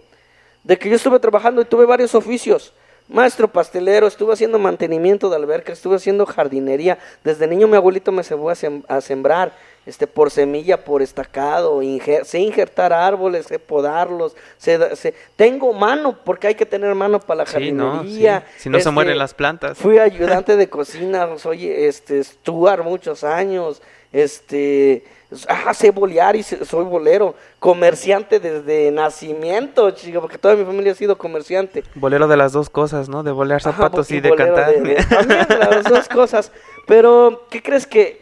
de 0.65 0.79
que 0.79 0.89
yo 0.89 0.97
estuve 0.97 1.19
trabajando 1.19 1.61
y 1.63 1.65
tuve 1.65 1.85
varios 1.85 2.15
oficios. 2.15 2.73
Maestro 3.13 3.47
pastelero, 3.47 4.07
estuve 4.07 4.33
haciendo 4.33 4.59
mantenimiento 4.59 5.29
de 5.29 5.37
alberca, 5.37 5.73
estuve 5.73 5.97
haciendo 5.97 6.25
jardinería. 6.25 6.99
Desde 7.23 7.47
niño 7.47 7.69
mi 7.69 7.77
abuelito 7.77 8.11
me 8.11 8.23
llevó 8.23 8.51
a 8.51 9.01
sembrar 9.01 9.53
este, 9.85 10.07
por 10.07 10.31
semilla, 10.31 10.85
por 10.85 11.03
estacado, 11.03 11.81
sé 12.25 12.39
injertar 12.39 12.93
árboles, 12.93 13.47
sé 13.47 13.59
podarlos, 13.59 14.35
sé, 14.57 15.15
tengo 15.37 15.73
mano, 15.73 16.17
porque 16.25 16.47
hay 16.47 16.55
que 16.55 16.65
tener 16.65 16.95
mano 16.95 17.21
para 17.21 17.39
la 17.39 17.47
jardinería. 17.47 18.47
Si 18.57 18.71
no 18.71 18.77
se 18.77 18.81
este, 18.81 18.91
mueren 18.91 19.19
las 19.19 19.35
plantas. 19.35 19.77
Fui 19.77 19.99
ayudante 19.99 20.57
de 20.57 20.69
cocina, 20.69 21.29
soy 21.37 21.69
este, 21.69 22.23
Stuart 22.23 22.83
muchos 22.85 23.25
años, 23.25 23.83
este, 24.13 25.05
ah, 25.49 25.73
sé 25.75 25.91
bolear 25.91 26.37
y 26.37 26.43
soy 26.43 26.85
bolero, 26.85 27.35
comerciante 27.59 28.41
desde 28.41 28.91
nacimiento, 28.91 29.91
chico, 29.93 30.21
porque 30.21 30.39
toda 30.39 30.57
mi 30.57 30.65
familia 30.65 30.93
ha 30.93 30.95
sido 30.95 31.17
comerciante. 31.17 31.85
Bolero 31.95 32.29
de 32.29 32.37
las 32.37 32.53
dos 32.53 32.71
cosas, 32.71 33.09
¿no? 33.09 33.23
De 33.23 33.33
bolear 33.33 33.63
zapatos 33.63 34.11
y, 34.11 34.21
de 34.21 34.35
cantar. 34.35 34.73
también 35.09 35.47
de 35.49 35.59
las 35.59 35.85
dos 35.85 36.09
cosas, 36.09 36.53
pero 36.87 37.47
¿qué 37.51 37.63
crees 37.63 37.87
que 37.87 38.21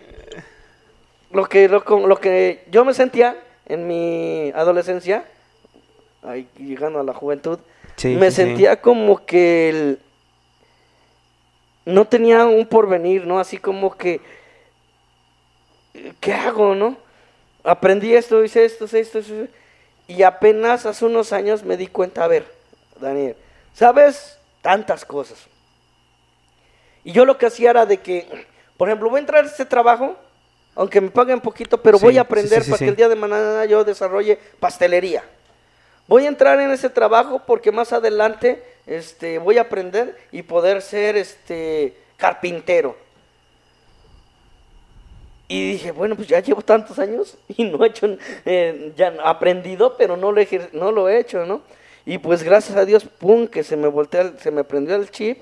lo 1.33 1.47
que, 1.47 1.69
lo, 1.69 1.83
lo 2.07 2.17
que 2.17 2.65
yo 2.71 2.85
me 2.85 2.95
sentía 2.95 3.37
en 3.67 3.87
mi 3.87 4.53
adolescencia, 4.55 5.25
ahí 6.23 6.49
llegando 6.59 6.99
a 6.99 7.05
la 7.05 7.15
juventud, 7.15 7.59
me 8.03 8.31
sentía 8.31 8.81
como 8.81 9.25
que 9.25 9.97
no 11.85 12.05
tenía 12.07 12.47
un 12.47 12.67
porvenir, 12.67 13.27
¿no? 13.27 13.39
Así 13.39 13.59
como 13.59 13.97
que, 13.97 14.21
¿qué 16.21 16.33
hago, 16.33 16.75
no? 16.75 16.97
Aprendí 17.65 18.15
esto, 18.15 18.43
hice 18.45 18.65
esto, 18.65 18.85
hice 18.85 19.01
esto, 19.01 19.19
hice 19.19 19.43
esto, 19.43 19.55
y 20.09 20.23
apenas 20.23 20.87
hace 20.87 21.05
unos 21.05 21.33
años 21.33 21.63
me 21.63 21.77
di 21.77 21.87
cuenta, 21.87 22.25
a 22.25 22.29
ver, 22.29 22.45
Daniel, 23.01 23.37
¿sabes? 23.75 24.39
Tantas 24.63 25.05
cosas. 25.05 25.39
Y 27.05 27.13
yo 27.13 27.25
lo 27.25 27.39
que 27.39 27.47
hacía 27.47 27.71
era 27.71 27.87
de 27.87 27.99
que, 27.99 28.27
por 28.77 28.89
ejemplo, 28.89 29.09
voy 29.09 29.19
a 29.19 29.21
entrar 29.21 29.45
a 29.45 29.47
este 29.47 29.65
trabajo, 29.65 30.17
aunque 30.75 31.01
me 31.01 31.11
paguen 31.11 31.41
poquito, 31.41 31.81
pero 31.81 31.99
voy 31.99 32.19
a 32.19 32.23
aprender 32.23 32.65
para 32.65 32.79
que 32.79 32.89
el 32.89 32.97
día 32.97 33.09
de 33.09 33.17
mañana 33.17 33.65
yo 33.67 33.85
desarrolle 33.85 34.39
pastelería. 34.59 35.23
Voy 36.07 36.25
a 36.25 36.29
entrar 36.29 36.59
en 36.61 36.71
ese 36.71 36.91
trabajo 36.91 37.43
porque 37.47 37.71
más 37.71 37.93
adelante 37.93 38.63
este, 38.87 39.39
voy 39.39 39.59
a 39.59 39.63
aprender 39.63 40.19
y 40.33 40.43
poder 40.43 40.83
ser 40.83 41.17
este, 41.17 41.97
carpintero. 42.17 42.97
Y 45.51 45.73
dije, 45.73 45.91
bueno, 45.91 46.15
pues 46.15 46.29
ya 46.29 46.39
llevo 46.39 46.63
tantos 46.63 47.01
años 47.01 47.37
y 47.49 47.65
no 47.65 47.85
he 47.85 47.89
hecho, 47.89 48.17
eh, 48.47 48.93
ya 48.97 49.13
aprendido, 49.25 49.97
pero 49.97 50.17
no 50.17 50.31
lo, 50.31 50.41
he, 50.41 50.69
no 50.73 50.93
lo 50.93 51.09
he 51.09 51.19
hecho, 51.19 51.45
¿no? 51.45 51.63
Y 52.07 52.19
pues 52.19 52.45
gracias 52.45 52.79
a 52.79 52.85
Dios, 52.85 53.05
pum, 53.05 53.49
que 53.49 53.65
se 53.65 53.77
me 53.77 53.89
voltea, 53.89 54.35
se 54.39 54.53
me 54.53 54.63
prendió 54.63 54.95
el 54.95 55.11
chip 55.11 55.39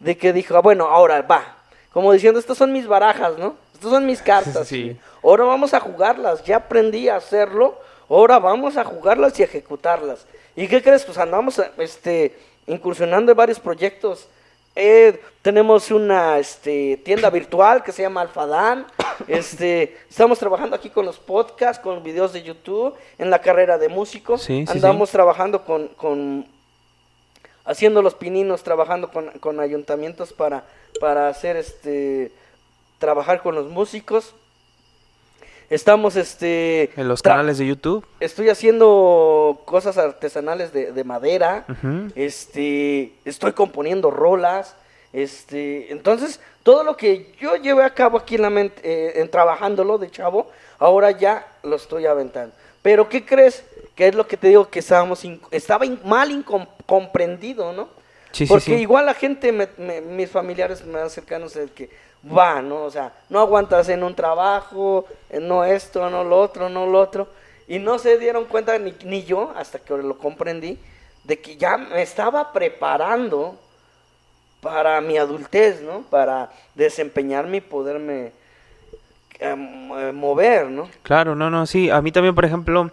de 0.00 0.18
que 0.18 0.34
dijo, 0.34 0.54
ah, 0.54 0.60
bueno, 0.60 0.84
ahora 0.88 1.22
va. 1.22 1.56
Como 1.94 2.12
diciendo, 2.12 2.38
estas 2.38 2.58
son 2.58 2.72
mis 2.72 2.86
barajas, 2.86 3.38
¿no? 3.38 3.56
Estas 3.72 3.90
son 3.90 4.04
mis 4.04 4.20
cartas. 4.32 4.70
Ahora 5.24 5.44
vamos 5.44 5.72
a 5.72 5.80
jugarlas. 5.80 6.44
Ya 6.44 6.56
aprendí 6.56 7.08
a 7.08 7.16
hacerlo. 7.16 7.80
Ahora 8.10 8.38
vamos 8.38 8.76
a 8.76 8.84
jugarlas 8.84 9.40
y 9.40 9.44
ejecutarlas. 9.44 10.26
¿Y 10.54 10.68
qué 10.68 10.82
crees? 10.82 11.06
Pues 11.06 11.16
andamos 11.16 11.62
este, 11.78 12.36
incursionando 12.66 13.32
en 13.32 13.38
varios 13.38 13.60
proyectos. 13.60 14.28
Eh, 14.78 15.18
tenemos 15.40 15.90
una 15.90 16.38
este, 16.38 16.98
tienda 16.98 17.30
virtual 17.30 17.82
que 17.82 17.92
se 17.92 18.02
llama 18.02 18.20
Alfadán. 18.20 18.86
Este, 19.26 19.96
estamos 20.10 20.38
trabajando 20.38 20.76
aquí 20.76 20.90
con 20.90 21.06
los 21.06 21.18
podcasts, 21.18 21.82
con 21.82 22.02
videos 22.02 22.34
de 22.34 22.42
YouTube, 22.42 22.94
en 23.16 23.30
la 23.30 23.40
carrera 23.40 23.78
de 23.78 23.88
músico. 23.88 24.36
Andamos 24.68 25.10
trabajando 25.10 25.64
con, 25.64 25.88
con, 25.88 26.46
haciendo 27.64 28.02
los 28.02 28.14
pininos, 28.14 28.62
trabajando 28.62 29.10
con, 29.10 29.30
con 29.40 29.58
ayuntamientos 29.60 30.34
para, 30.34 30.64
para 31.00 31.28
hacer 31.28 31.56
este 31.56 32.30
trabajar 32.98 33.42
con 33.42 33.54
los 33.54 33.68
músicos. 33.68 34.34
Estamos 35.68 36.14
este 36.14 36.90
en 36.96 37.08
los 37.08 37.22
canales 37.22 37.58
de 37.58 37.66
YouTube. 37.66 38.06
Estoy 38.20 38.50
haciendo 38.50 39.62
cosas 39.64 39.98
artesanales 39.98 40.72
de, 40.72 41.04
madera. 41.04 41.64
Este, 42.14 43.12
estoy 43.24 43.52
componiendo 43.52 44.10
rolas. 44.10 44.76
Este, 45.12 45.90
entonces, 45.92 46.40
todo 46.62 46.84
lo 46.84 46.96
que 46.96 47.32
yo 47.40 47.56
llevé 47.56 47.82
a 47.84 47.94
cabo 47.94 48.18
aquí 48.18 48.36
en 48.36 48.42
la 48.42 48.50
mente, 48.50 48.80
eh, 48.84 49.20
en 49.20 49.30
trabajándolo 49.30 49.98
de 49.98 50.10
chavo, 50.10 50.50
ahora 50.78 51.10
ya 51.10 51.46
lo 51.62 51.76
estoy 51.76 52.06
aventando. 52.06 52.54
Pero 52.82 53.08
¿qué 53.08 53.24
crees? 53.24 53.64
Que 53.96 54.08
es 54.08 54.14
lo 54.14 54.28
que 54.28 54.36
te 54.36 54.48
digo 54.48 54.68
que 54.68 54.78
estábamos 54.78 55.24
estaba 55.50 55.84
mal 56.04 56.30
incomprendido, 56.30 57.72
¿no? 57.72 57.88
Porque 58.48 58.78
igual 58.78 59.06
la 59.06 59.14
gente, 59.14 59.52
mis 59.52 60.30
familiares 60.30 60.84
más 60.84 61.12
cercanos, 61.12 61.56
el 61.56 61.70
que 61.70 61.88
va, 62.26 62.60
¿no? 62.62 62.84
O 62.84 62.90
sea, 62.90 63.12
no 63.28 63.40
aguantas 63.40 63.88
en 63.88 64.02
un 64.02 64.14
trabajo, 64.14 65.06
no 65.40 65.64
esto, 65.64 66.10
no 66.10 66.24
lo 66.24 66.40
otro, 66.40 66.68
no 66.68 66.86
lo 66.86 67.00
otro. 67.00 67.28
Y 67.68 67.78
no 67.78 67.98
se 67.98 68.18
dieron 68.18 68.44
cuenta 68.44 68.78
ni, 68.78 68.94
ni 69.04 69.24
yo, 69.24 69.52
hasta 69.56 69.78
que 69.78 69.96
lo 69.96 70.18
comprendí, 70.18 70.78
de 71.24 71.40
que 71.40 71.56
ya 71.56 71.76
me 71.76 72.02
estaba 72.02 72.52
preparando 72.52 73.58
para 74.60 75.00
mi 75.00 75.16
adultez, 75.16 75.80
¿no? 75.82 76.02
Para 76.02 76.50
desempeñarme 76.74 77.58
y 77.58 77.60
poderme 77.60 78.32
em, 79.38 79.92
eh, 79.98 80.12
mover, 80.12 80.66
¿no? 80.66 80.88
Claro, 81.02 81.34
no, 81.34 81.50
no, 81.50 81.66
sí. 81.66 81.90
A 81.90 82.00
mí 82.02 82.12
también, 82.12 82.34
por 82.34 82.44
ejemplo, 82.44 82.90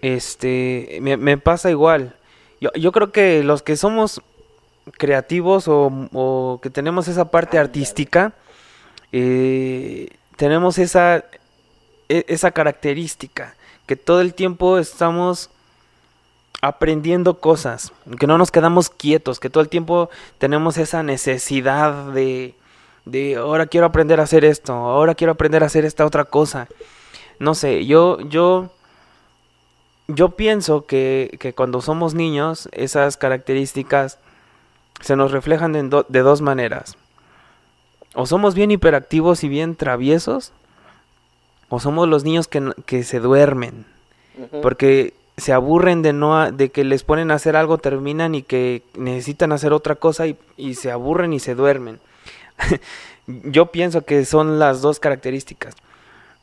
este, 0.00 0.98
me, 1.00 1.16
me 1.16 1.38
pasa 1.38 1.70
igual. 1.70 2.14
Yo, 2.60 2.72
yo 2.72 2.92
creo 2.92 3.12
que 3.12 3.42
los 3.42 3.62
que 3.62 3.76
somos 3.76 4.20
creativos 4.96 5.64
o, 5.68 6.58
que 6.62 6.70
tenemos 6.70 7.08
esa 7.08 7.30
parte 7.30 7.58
artística, 7.58 8.32
eh, 9.12 10.08
tenemos 10.36 10.78
esa, 10.78 11.24
e, 12.08 12.24
esa 12.28 12.50
característica, 12.50 13.54
que 13.86 13.96
todo 13.96 14.20
el 14.20 14.34
tiempo 14.34 14.78
estamos 14.78 15.50
aprendiendo 16.62 17.40
cosas, 17.40 17.92
que 18.18 18.26
no 18.26 18.36
nos 18.36 18.50
quedamos 18.50 18.90
quietos, 18.90 19.40
que 19.40 19.50
todo 19.50 19.62
el 19.62 19.68
tiempo 19.68 20.10
tenemos 20.38 20.76
esa 20.76 21.02
necesidad 21.02 22.12
de, 22.12 22.54
de 23.06 23.36
ahora 23.36 23.66
quiero 23.66 23.86
aprender 23.86 24.20
a 24.20 24.24
hacer 24.24 24.44
esto, 24.44 24.72
ahora 24.72 25.14
quiero 25.14 25.32
aprender 25.32 25.62
a 25.62 25.66
hacer 25.66 25.84
esta 25.84 26.04
otra 26.04 26.24
cosa. 26.24 26.68
No 27.38 27.54
sé, 27.54 27.86
yo, 27.86 28.20
yo, 28.20 28.70
yo 30.08 30.30
pienso 30.30 30.84
que, 30.84 31.36
que 31.40 31.54
cuando 31.54 31.80
somos 31.80 32.12
niños, 32.12 32.68
esas 32.72 33.16
características 33.16 34.18
se 35.00 35.16
nos 35.16 35.32
reflejan 35.32 35.72
de, 35.72 36.20
dos 36.20 36.40
maneras. 36.40 36.96
O 38.14 38.26
somos 38.26 38.54
bien 38.54 38.70
hiperactivos 38.70 39.44
y 39.44 39.48
bien 39.48 39.76
traviesos, 39.76 40.52
o 41.68 41.80
somos 41.80 42.08
los 42.08 42.24
niños 42.24 42.48
que, 42.48 43.02
se 43.04 43.20
duermen, 43.20 43.86
porque 44.62 45.14
se 45.36 45.52
aburren 45.52 46.02
de 46.02 46.12
no 46.12 46.50
de 46.50 46.70
que 46.70 46.84
les 46.84 47.04
ponen 47.04 47.30
a 47.30 47.34
hacer 47.34 47.56
algo, 47.56 47.78
terminan 47.78 48.34
y 48.34 48.42
que 48.42 48.82
necesitan 48.96 49.52
hacer 49.52 49.72
otra 49.72 49.94
cosa 49.94 50.26
y, 50.26 50.74
se 50.74 50.90
aburren 50.90 51.32
y 51.32 51.40
se 51.40 51.54
duermen. 51.54 52.00
yo 53.26 53.66
pienso 53.66 54.02
que 54.02 54.24
son 54.24 54.58
las 54.58 54.82
dos 54.82 55.00
características. 55.00 55.74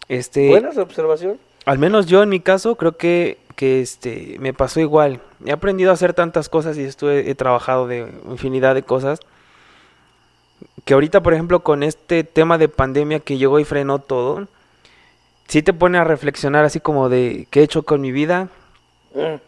Este, 0.08 0.50
Buena 0.50 0.70
observación. 0.70 1.38
Al 1.66 1.80
menos 1.80 2.06
yo 2.06 2.24
en 2.24 2.30
mi 2.30 2.40
caso 2.40 2.76
creo 2.76 2.96
que 2.96 3.38
que 3.58 3.82
este, 3.82 4.38
me 4.40 4.54
pasó 4.54 4.80
igual. 4.80 5.20
He 5.44 5.52
aprendido 5.52 5.90
a 5.90 5.96
hacer 5.96 6.14
tantas 6.14 6.48
cosas 6.48 6.78
y 6.78 6.84
estuve, 6.84 7.30
he 7.30 7.34
trabajado 7.34 7.88
de 7.88 8.08
infinidad 8.30 8.76
de 8.76 8.84
cosas. 8.84 9.20
Que 10.86 10.94
ahorita, 10.94 11.22
por 11.24 11.34
ejemplo, 11.34 11.62
con 11.62 11.82
este 11.82 12.24
tema 12.24 12.60
de 12.60 12.70
pandemia 12.70 13.20
que 13.20 13.40
llegó 13.40 13.60
y 13.60 13.66
frenó 13.66 13.98
todo, 13.98 14.48
sí 15.48 15.64
te 15.64 15.74
pone 15.74 15.98
a 15.98 16.04
reflexionar 16.04 16.66
así 16.66 16.80
como 16.80 17.10
de 17.10 17.48
qué 17.50 17.62
he 17.62 17.64
hecho 17.64 17.82
con 17.82 18.00
mi 18.00 18.12
vida, 18.12 18.50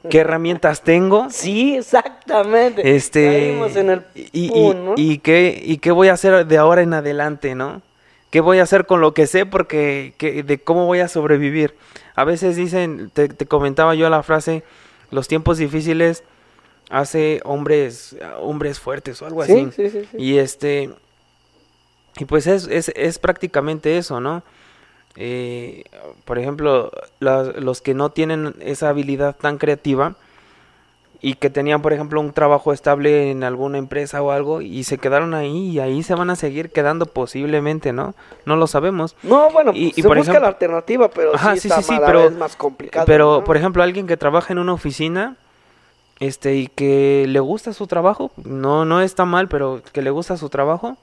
qué 0.09 0.17
herramientas 0.17 0.81
tengo. 0.81 1.29
Sí, 1.29 1.77
exactamente. 1.77 2.95
Este, 2.95 3.59
en 3.79 3.89
el 3.91 4.05
y, 4.15 4.51
y, 4.97 5.17
qué, 5.19 5.61
y 5.63 5.77
qué 5.77 5.91
voy 5.91 6.07
a 6.07 6.13
hacer 6.13 6.47
de 6.47 6.57
ahora 6.57 6.81
en 6.81 6.95
adelante, 6.95 7.53
¿no? 7.53 7.83
¿Qué 8.29 8.41
voy 8.41 8.59
a 8.59 8.63
hacer 8.63 8.85
con 8.85 9.01
lo 9.01 9.13
que 9.13 9.27
sé? 9.27 9.45
Porque 9.45 10.13
de 10.45 10.59
cómo 10.59 10.85
voy 10.85 10.99
a 10.99 11.07
sobrevivir. 11.07 11.75
A 12.15 12.23
veces 12.23 12.55
dicen, 12.55 13.09
te, 13.13 13.29
comentaba 13.47 13.95
yo 13.95 14.09
la 14.09 14.23
frase, 14.23 14.63
los 15.09 15.27
tiempos 15.27 15.57
difíciles 15.57 16.23
hace 16.89 17.41
hombres, 17.43 18.17
hombres 18.39 18.79
fuertes 18.79 19.21
o 19.21 19.25
algo 19.25 19.41
así. 19.41 19.69
Sí, 19.75 19.89
sí, 19.89 20.05
sí. 20.11 20.17
Y 20.17 20.37
este, 20.37 20.89
y 22.17 22.25
pues 22.25 22.45
es, 22.47 22.67
es, 22.67 22.91
es 22.95 23.19
prácticamente 23.19 23.97
eso, 23.97 24.19
¿no? 24.19 24.43
Eh, 25.15 25.83
por 26.25 26.39
ejemplo, 26.39 26.91
los 27.19 27.81
que 27.81 27.93
no 27.93 28.11
tienen 28.11 28.55
esa 28.59 28.89
habilidad 28.89 29.35
tan 29.35 29.57
creativa, 29.57 30.15
y 31.21 31.33
que 31.33 31.49
tenían, 31.49 31.81
por 31.81 31.91
ejemplo, 31.91 32.21
un 32.21 32.31
trabajo 32.31 32.71
estable 32.71 33.31
en 33.31 33.43
alguna 33.43 33.77
empresa 33.77 34.21
o 34.21 34.31
algo 34.31 34.61
y 34.61 34.83
se 34.85 34.97
quedaron 34.97 35.33
ahí 35.33 35.69
y 35.71 35.79
ahí 35.79 36.01
se 36.01 36.15
van 36.15 36.29
a 36.29 36.35
seguir 36.35 36.71
quedando 36.71 37.07
posiblemente, 37.07 37.91
¿no? 37.91 38.13
No 38.45 38.55
lo 38.55 38.67
sabemos. 38.67 39.15
No, 39.23 39.49
bueno, 39.51 39.71
y, 39.73 39.91
se 39.91 40.07
busca 40.07 40.39
la 40.39 40.47
alternativa, 40.47 41.09
pero 41.09 41.33
sí, 41.37 41.67
está 41.67 41.81
pero, 42.05 42.25
es 42.25 42.31
más 42.31 42.55
complicado. 42.55 43.05
Pero, 43.05 43.43
por 43.43 43.57
ejemplo, 43.57 43.83
alguien 43.83 44.07
que 44.07 44.15
trabaja 44.15 44.53
en 44.53 44.59
una 44.59 44.73
oficina 44.73 45.35
este 46.19 46.55
y 46.55 46.67
que 46.67 47.25
le 47.27 47.39
gusta 47.39 47.73
su 47.73 47.87
trabajo, 47.87 48.31
no 48.43 48.85
no 48.85 49.01
está 49.01 49.25
mal, 49.25 49.47
pero 49.47 49.81
que 49.91 50.01
le 50.01 50.09
gusta 50.11 50.37
su 50.37 50.49
trabajo, 50.49 50.97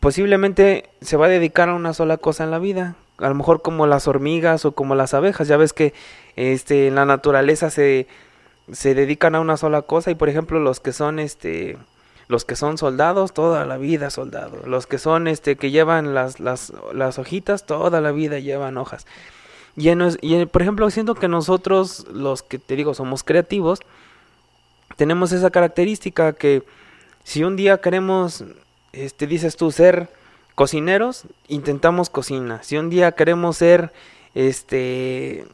posiblemente 0.00 0.88
se 1.00 1.16
va 1.16 1.26
a 1.26 1.30
dedicar 1.30 1.68
a 1.68 1.74
una 1.74 1.94
sola 1.94 2.16
cosa 2.16 2.44
en 2.44 2.50
la 2.52 2.58
vida, 2.58 2.94
a 3.18 3.28
lo 3.28 3.34
mejor 3.34 3.62
como 3.62 3.86
las 3.86 4.06
hormigas 4.08 4.64
o 4.64 4.72
como 4.72 4.94
las 4.94 5.14
abejas, 5.14 5.48
ya 5.48 5.56
ves 5.56 5.72
que 5.72 5.94
este 6.36 6.88
en 6.88 6.96
la 6.96 7.04
naturaleza 7.04 7.70
se 7.70 8.06
se 8.72 8.94
dedican 8.94 9.34
a 9.34 9.40
una 9.40 9.56
sola 9.56 9.82
cosa 9.82 10.10
y 10.10 10.14
por 10.14 10.28
ejemplo 10.28 10.58
los 10.58 10.80
que 10.80 10.92
son 10.92 11.18
este 11.18 11.78
los 12.28 12.44
que 12.44 12.56
son 12.56 12.78
soldados 12.78 13.32
toda 13.32 13.64
la 13.64 13.76
vida 13.76 14.10
soldados 14.10 14.66
los 14.66 14.86
que 14.86 14.98
son 14.98 15.28
este 15.28 15.56
que 15.56 15.70
llevan 15.70 16.14
las 16.14 16.40
las, 16.40 16.72
las 16.92 17.18
hojitas 17.18 17.66
toda 17.66 18.00
la 18.00 18.12
vida 18.12 18.38
llevan 18.38 18.78
hojas. 18.78 19.06
Y, 19.76 19.90
y 20.22 20.46
por 20.46 20.62
ejemplo 20.62 20.88
siento 20.90 21.14
que 21.14 21.28
nosotros 21.28 22.06
los 22.10 22.42
que 22.42 22.58
te 22.58 22.76
digo 22.76 22.94
somos 22.94 23.22
creativos 23.22 23.80
tenemos 24.96 25.32
esa 25.32 25.50
característica 25.50 26.32
que 26.32 26.62
si 27.22 27.44
un 27.44 27.56
día 27.56 27.80
queremos 27.80 28.44
este 28.92 29.26
dices 29.26 29.56
tú 29.56 29.70
ser 29.70 30.08
cocineros 30.54 31.24
intentamos 31.48 32.10
cocina. 32.10 32.62
Si 32.62 32.76
un 32.76 32.90
día 32.90 33.12
queremos 33.12 33.58
ser 33.58 33.92
este 34.34 35.46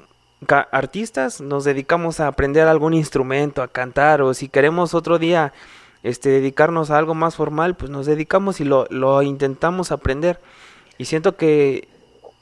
artistas 0.48 1.40
nos 1.40 1.64
dedicamos 1.64 2.20
a 2.20 2.26
aprender 2.26 2.66
algún 2.66 2.94
instrumento, 2.94 3.62
a 3.62 3.68
cantar, 3.68 4.22
o 4.22 4.35
si 4.35 4.48
queremos 4.48 4.94
otro 4.94 5.18
día 5.18 5.52
este, 6.02 6.31
dedicarnos 6.31 6.90
a 6.90 6.98
algo 6.98 7.14
más 7.14 7.37
formal, 7.37 7.76
pues 7.76 7.90
nos 7.90 8.07
dedicamos 8.07 8.61
y 8.61 8.64
lo, 8.64 8.87
lo 8.90 9.22
intentamos 9.22 9.92
aprender. 9.92 10.38
Y 10.98 11.05
siento 11.05 11.37
que 11.37 11.88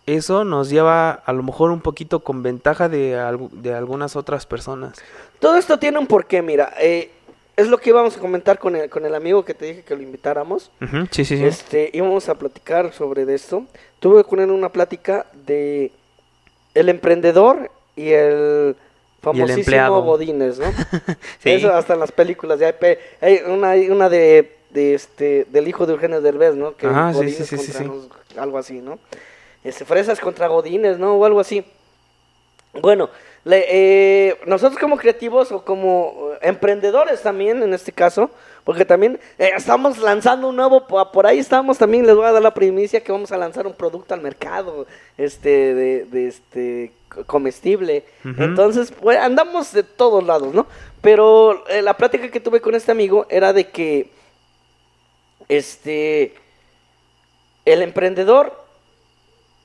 eso 0.07 0.45
nos 0.45 0.71
lleva 0.71 1.11
a 1.11 1.33
lo 1.33 1.43
mejor 1.43 1.71
un 1.71 1.81
poquito 1.81 2.21
con 2.21 2.43
ventaja 2.43 2.89
de, 2.89 3.39
de 3.53 3.75
algunas 3.75 4.17
otras 4.17 4.47
personas. 4.47 4.99
Todo 5.39 5.57
esto 5.57 5.79
tiene 5.79 5.99
un 5.99 6.07
porqué, 6.07 6.43
mira, 6.43 6.73
eh, 6.79 7.11
es 7.57 7.69
lo 7.69 7.79
que 7.79 7.91
íbamos 7.91 8.17
a 8.17 8.21
comentar 8.21 8.59
con 8.59 8.77
el, 8.77 8.89
con 8.89 9.05
el 9.05 9.15
amigo 9.15 9.45
que 9.45 9.55
te 9.55 9.67
dije 9.67 9.83
que 9.83 9.95
lo 9.95 10.03
invitáramos. 10.03 10.71
sí, 11.11 11.25
sí, 11.25 11.37
sí. 11.37 11.45
Este, 11.45 11.91
íbamos 11.93 12.29
a 12.29 12.35
platicar 12.35 12.93
sobre 12.93 13.33
esto. 13.33 13.65
Tuve 13.99 14.25
con 14.25 14.41
él 14.41 14.51
una 14.51 14.71
plática 14.71 15.27
de 15.47 15.93
el 16.75 16.89
emprendedor 16.89 17.71
y 17.97 18.11
el 18.11 18.77
famosísimo 19.21 20.03
Godines, 20.03 20.59
¿no? 20.59 20.67
Eso 21.45 21.73
hasta 21.75 21.95
en 21.95 22.01
las 22.01 22.13
películas 22.13 22.59
de 22.59 22.99
hay, 23.21 23.41
una, 23.47 23.75
una 23.93 24.09
de, 24.09 24.57
de, 24.71 24.95
este 24.95 25.47
del 25.51 25.69
hijo 25.69 25.87
de 25.87 25.93
Eugenio 25.93 26.21
Derbez, 26.21 26.55
¿no? 26.55 26.77
Que 26.77 26.87
Godines 26.87 27.51
contra 27.51 28.43
algo 28.43 28.59
así, 28.59 28.81
¿no? 28.81 28.99
Este, 29.63 29.85
fresas 29.85 30.21
contra 30.21 30.49
Godines, 30.49 30.99
¿no? 30.99 31.15
O 31.15 31.25
algo 31.25 31.41
así. 31.41 31.65
Bueno, 32.73 33.11
eh, 33.47 34.39
nosotros 34.47 34.79
como 34.79 34.97
creativos 34.97 35.51
o 35.53 35.65
como 35.65 36.31
emprendedores 36.41 37.23
también, 37.23 37.63
en 37.63 37.75
este 37.75 37.93
caso, 37.93 38.31
porque 38.65 38.85
también 38.85 39.19
eh, 39.39 39.51
estamos 39.57 39.99
lanzando 39.99 40.49
un 40.49 40.57
nuevo, 40.57 40.87
por 40.87 41.27
ahí 41.27 41.39
estamos 41.39 41.79
también, 41.79 42.07
les 42.07 42.15
voy 42.15 42.27
a 42.27 42.33
dar 42.33 42.43
la 42.43 42.55
primicia 42.55 43.03
que 43.03 43.13
vamos 43.13 43.33
a 43.33 43.39
lanzar 43.39 43.67
un 43.67 43.75
producto 43.75 44.15
al 44.15 44.21
mercado, 44.21 44.87
este, 45.17 45.75
de, 45.75 46.05
de 46.05 46.29
este, 46.29 46.93
comestible. 47.27 48.05
Entonces, 48.25 48.93
pues 48.93 49.19
andamos 49.19 49.73
de 49.73 49.83
todos 49.83 50.25
lados, 50.25 50.55
¿no? 50.55 50.67
Pero 51.01 51.67
eh, 51.69 51.83
la 51.83 51.97
plática 51.97 52.31
que 52.31 52.41
tuve 52.41 52.61
con 52.61 52.75
este 52.75 52.93
amigo 52.93 53.27
era 53.29 53.53
de 53.53 53.69
que, 53.69 54.11
este, 55.49 56.35
el 57.65 57.83
emprendedor 57.83 58.53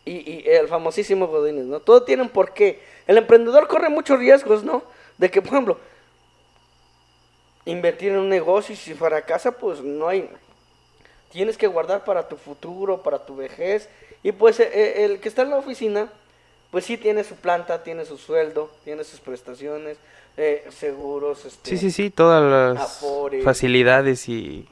y, 0.06 0.44
el 0.48 0.68
famosísimo 0.68 1.28
Godínez, 1.28 1.66
¿no? 1.66 1.80
Todo 1.80 2.04
tiene 2.04 2.24
un 2.24 2.30
porqué. 2.30 2.80
El 3.08 3.18
emprendedor 3.18 3.68
corre 3.68 3.90
muchos 3.90 4.20
riesgos, 4.20 4.64
¿no? 4.64 4.84
De 5.18 5.30
que, 5.30 5.42
por 5.42 5.54
ejemplo, 5.54 5.80
invertir 7.66 8.12
en 8.12 8.20
un 8.20 8.30
negocio 8.30 8.74
y 8.74 8.78
si 8.78 8.94
fracasa, 8.94 9.52
pues 9.52 9.82
no 9.82 10.08
hay... 10.08 10.30
Tienes 11.32 11.58
que 11.58 11.68
guardar 11.68 12.06
para 12.06 12.28
tu 12.28 12.38
futuro, 12.38 13.02
para 13.02 13.26
tu 13.26 13.36
vejez. 13.36 13.90
Y 14.24 14.32
pues 14.32 14.60
e, 14.60 14.64
e, 14.64 15.06
el 15.06 15.20
que 15.20 15.28
está 15.28 15.42
en 15.42 15.50
la 15.50 15.58
oficina, 15.58 16.10
pues 16.72 16.86
sí 16.86 16.98
tiene 16.98 17.24
su 17.24 17.36
planta, 17.36 17.84
tiene 17.84 18.06
su 18.06 18.18
sueldo, 18.18 18.72
tiene 18.84 19.04
sus 19.04 19.20
prestaciones, 19.20 19.98
eh, 20.38 20.66
seguros. 20.70 21.46
Este, 21.46 21.72
sí, 21.72 21.78
sí, 21.78 21.92
sí, 21.92 22.10
todas 22.10 22.42
las 22.76 23.04
facilidades 23.44 24.30
y... 24.30 24.68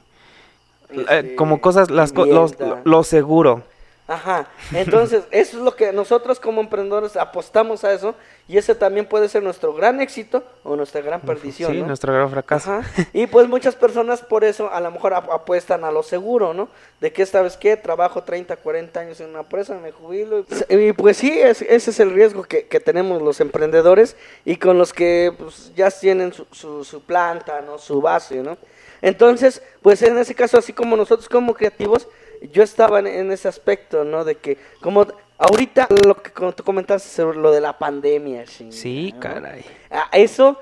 Eh, 0.90 1.04
este, 1.08 1.36
como 1.36 1.60
cosas, 1.60 1.90
las, 1.90 2.14
lo 2.14 3.02
seguro. 3.04 3.62
Ajá, 4.06 4.48
entonces 4.74 5.24
eso 5.30 5.56
es 5.56 5.62
lo 5.62 5.74
que 5.76 5.92
nosotros 5.92 6.38
como 6.38 6.60
emprendedores 6.60 7.16
apostamos 7.16 7.84
a 7.84 7.92
eso 7.94 8.14
y 8.46 8.58
ese 8.58 8.74
también 8.74 9.06
puede 9.06 9.28
ser 9.28 9.42
nuestro 9.42 9.72
gran 9.72 10.02
éxito 10.02 10.42
o 10.64 10.76
nuestra 10.76 11.00
gran 11.00 11.22
perdición. 11.22 11.72
Sí, 11.72 11.82
nuestro 11.82 12.12
gran 12.12 12.30
fracaso. 12.30 12.80
Y 13.14 13.26
pues 13.26 13.48
muchas 13.48 13.74
personas 13.74 14.20
por 14.20 14.44
eso 14.44 14.70
a 14.70 14.80
lo 14.80 14.90
mejor 14.90 15.14
apuestan 15.14 15.84
a 15.84 15.90
lo 15.90 16.02
seguro, 16.02 16.52
¿no? 16.52 16.68
De 17.00 17.12
que 17.12 17.22
esta 17.22 17.40
vez 17.40 17.56
que 17.56 17.76
trabajo 17.76 18.22
30, 18.22 18.56
40 18.56 19.00
años 19.00 19.20
en 19.20 19.30
una 19.30 19.40
empresa, 19.40 19.78
me 19.82 19.92
jubilo. 19.92 20.44
Y 20.68 20.92
pues 20.92 21.16
sí, 21.16 21.40
ese 21.40 21.66
es 21.74 22.00
el 22.00 22.10
riesgo 22.10 22.42
que, 22.42 22.66
que, 22.66 22.80
tenemos 22.80 23.22
los 23.22 23.40
emprendedores 23.40 24.16
y 24.44 24.56
con 24.56 24.76
los 24.76 24.92
que 24.92 25.32
pues, 25.38 25.72
ya 25.74 25.90
tienen 25.90 26.32
su, 26.34 26.46
su, 26.50 26.84
su 26.84 27.02
planta, 27.02 27.62
¿no? 27.62 27.78
Su 27.78 28.02
base, 28.02 28.42
¿no? 28.42 28.58
Entonces, 29.00 29.62
pues 29.80 30.02
en 30.02 30.18
ese 30.18 30.34
caso, 30.34 30.58
así 30.58 30.72
como 30.72 30.96
nosotros 30.96 31.28
como 31.28 31.54
creativos, 31.54 32.08
yo 32.52 32.62
estaba 32.62 33.00
en, 33.00 33.30
ese 33.32 33.48
aspecto, 33.48 34.04
¿no? 34.04 34.24
De 34.24 34.36
que, 34.36 34.58
como 34.80 35.06
ahorita 35.38 35.88
lo 36.04 36.14
que 36.16 36.30
tú 36.30 36.64
comentaste 36.64 37.08
sobre 37.08 37.38
lo 37.38 37.50
de 37.50 37.60
la 37.60 37.76
pandemia, 37.76 38.44
Sí, 38.46 39.14
caray. 39.18 39.64
Ah, 39.90 40.08
eso, 40.12 40.58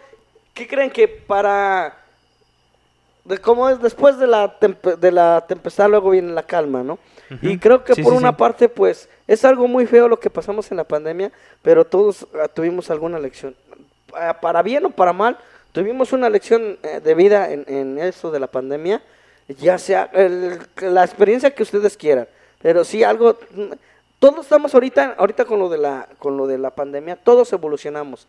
¿qué 0.54 0.66
creen 0.66 0.90
que 0.90 1.08
para... 1.08 1.98
De 3.24 3.38
cómo 3.38 3.68
es 3.68 3.80
después 3.80 4.18
de 4.18 4.26
la, 4.26 4.56
de 4.98 5.12
la 5.12 5.44
tempestad 5.46 5.88
luego 5.88 6.10
viene 6.10 6.32
la 6.32 6.42
calma, 6.42 6.82
¿no? 6.82 6.98
Y 7.40 7.56
creo 7.56 7.84
que 7.84 7.94
por 8.02 8.12
una 8.12 8.36
parte, 8.36 8.68
pues, 8.68 9.08
es 9.28 9.44
algo 9.44 9.68
muy 9.68 9.86
feo 9.86 10.08
lo 10.08 10.18
que 10.18 10.28
pasamos 10.28 10.70
en 10.70 10.76
la 10.76 10.84
pandemia, 10.84 11.30
pero 11.62 11.86
todos 11.86 12.26
ah, 12.34 12.48
tuvimos 12.48 12.90
alguna 12.90 13.20
lección. 13.20 13.54
Ah, 14.12 14.38
para 14.40 14.60
bien 14.62 14.84
o 14.86 14.90
para 14.90 15.12
mal, 15.12 15.38
tuvimos 15.70 16.12
una 16.12 16.28
lección 16.28 16.78
eh, 16.82 17.00
de 17.00 17.14
vida 17.14 17.52
en, 17.52 17.64
en 17.68 17.98
eso 17.98 18.32
de 18.32 18.40
la 18.40 18.48
pandemia 18.48 19.00
ya 19.48 19.78
sea 19.78 20.10
la 20.80 21.04
experiencia 21.04 21.50
que 21.50 21.62
ustedes 21.62 21.96
quieran, 21.96 22.28
pero 22.60 22.84
sí 22.84 23.02
algo, 23.02 23.38
todos 24.22 24.44
estamos 24.44 24.72
ahorita, 24.72 25.16
ahorita 25.18 25.44
con 25.46 25.58
lo 25.58 25.68
de 25.68 25.78
la, 25.78 26.08
con 26.20 26.36
lo 26.36 26.46
de 26.46 26.56
la 26.56 26.70
pandemia, 26.70 27.16
todos 27.16 27.52
evolucionamos. 27.52 28.28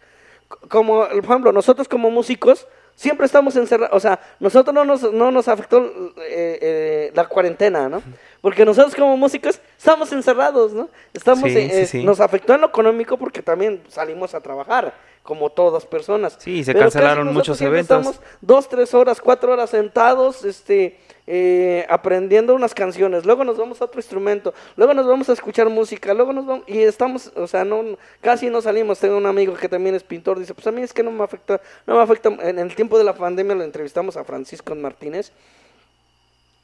Como, 0.67 1.08
por 1.08 1.23
ejemplo, 1.23 1.51
nosotros 1.51 1.88
como 1.88 2.10
músicos, 2.10 2.67
siempre 2.95 3.27
estamos 3.27 3.56
encerrados, 3.58 3.95
o 3.95 3.99
sea, 3.99 4.19
nosotros 4.39 4.73
no 4.73 4.86
nos, 4.86 5.13
no 5.13 5.29
nos 5.29 5.47
afectó 5.47 5.86
eh, 6.17 6.58
eh, 6.62 7.12
la 7.13 7.27
cuarentena, 7.27 7.89
¿no? 7.89 8.01
Porque 8.43 8.65
nosotros 8.65 8.93
como 8.93 9.15
músicos 9.15 9.62
estamos 9.77 10.12
encerrados, 10.12 10.73
¿no? 10.73 10.89
Estamos, 11.13 11.49
eh, 11.49 11.89
nos 12.03 12.19
afectó 12.19 12.53
en 12.53 12.60
lo 12.60 12.67
económico 12.67 13.17
porque 13.17 13.41
también 13.41 13.82
salimos 13.88 14.36
a 14.36 14.41
trabajar, 14.41 14.93
como 15.23 15.49
todas 15.49 15.86
personas. 15.86 16.36
Sí, 16.39 16.62
se 16.62 16.75
cancelaron 16.75 17.34
muchos 17.34 17.62
eventos. 17.62 17.99
Estamos 17.99 18.19
dos, 18.41 18.67
tres 18.67 18.93
horas, 18.93 19.21
cuatro 19.21 19.53
horas 19.53 19.69
sentados, 19.69 20.43
este, 20.43 20.99
eh, 21.25 21.86
aprendiendo 21.88 22.53
unas 22.53 22.73
canciones, 22.73 23.25
luego 23.25 23.45
nos 23.45 23.58
vamos 23.58 23.82
a 23.82 23.86
otro 23.86 24.01
instrumento, 24.01 24.53
luego 24.75 24.93
nos 24.93 25.08
vamos 25.08 25.29
a 25.29 25.34
escuchar 25.34 25.69
música, 25.69 26.13
luego 26.13 26.34
nos 26.34 26.45
vamos, 26.45 26.65
y 26.67 26.82
estamos, 26.82 27.32
o 27.38 27.47
sea, 27.47 27.63
no, 27.63 27.97
casi 28.19 28.49
no 28.49 28.62
salimos. 28.62 28.99
Tengo 28.99 29.15
un 29.15 29.25
amigo 29.25 29.53
que 29.53 29.69
también 29.69 29.95
es 29.95 30.03
pintor, 30.03 30.38
dice, 30.38 30.53
pues 30.53 30.67
a 30.67 30.71
mí 30.73 30.82
es 30.82 30.91
que 30.91 31.01
no 31.01 31.12
me 31.12 31.23
afecta, 31.23 31.62
no 31.88 31.95
me 31.95 32.01
afecta, 32.01 32.27
en 32.41 32.60
el 32.60 32.75
tiempo 32.75 32.97
de 32.97 33.06
la 33.06 33.13
pandemia 33.13 33.56
lo 33.56 33.63
entrevistamos 33.63 34.17
a 34.17 34.25
Francisco 34.25 34.75
Martínez, 34.75 35.32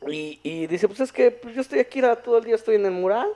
y, 0.08 0.40
y 0.44 0.68
dice, 0.68 0.88
pues 0.88 1.00
es 1.02 1.12
que 1.12 1.32
pues 1.32 1.56
yo 1.56 1.62
estoy 1.62 1.80
aquí 1.80 2.02
todo 2.24 2.38
el 2.38 2.46
día, 2.46 2.56
estoy 2.56 2.76
en 2.76 2.86
el 2.86 2.92
mural, 2.92 3.28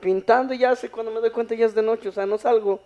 pintando, 0.00 0.54
y 0.54 0.58
ya 0.58 0.74
sé, 0.74 0.90
cuando 0.90 1.12
me 1.12 1.20
doy 1.20 1.30
cuenta 1.30 1.54
ya 1.54 1.66
es 1.66 1.74
de 1.74 1.82
noche, 1.82 2.08
o 2.08 2.12
sea, 2.12 2.26
no 2.26 2.38
salgo. 2.38 2.80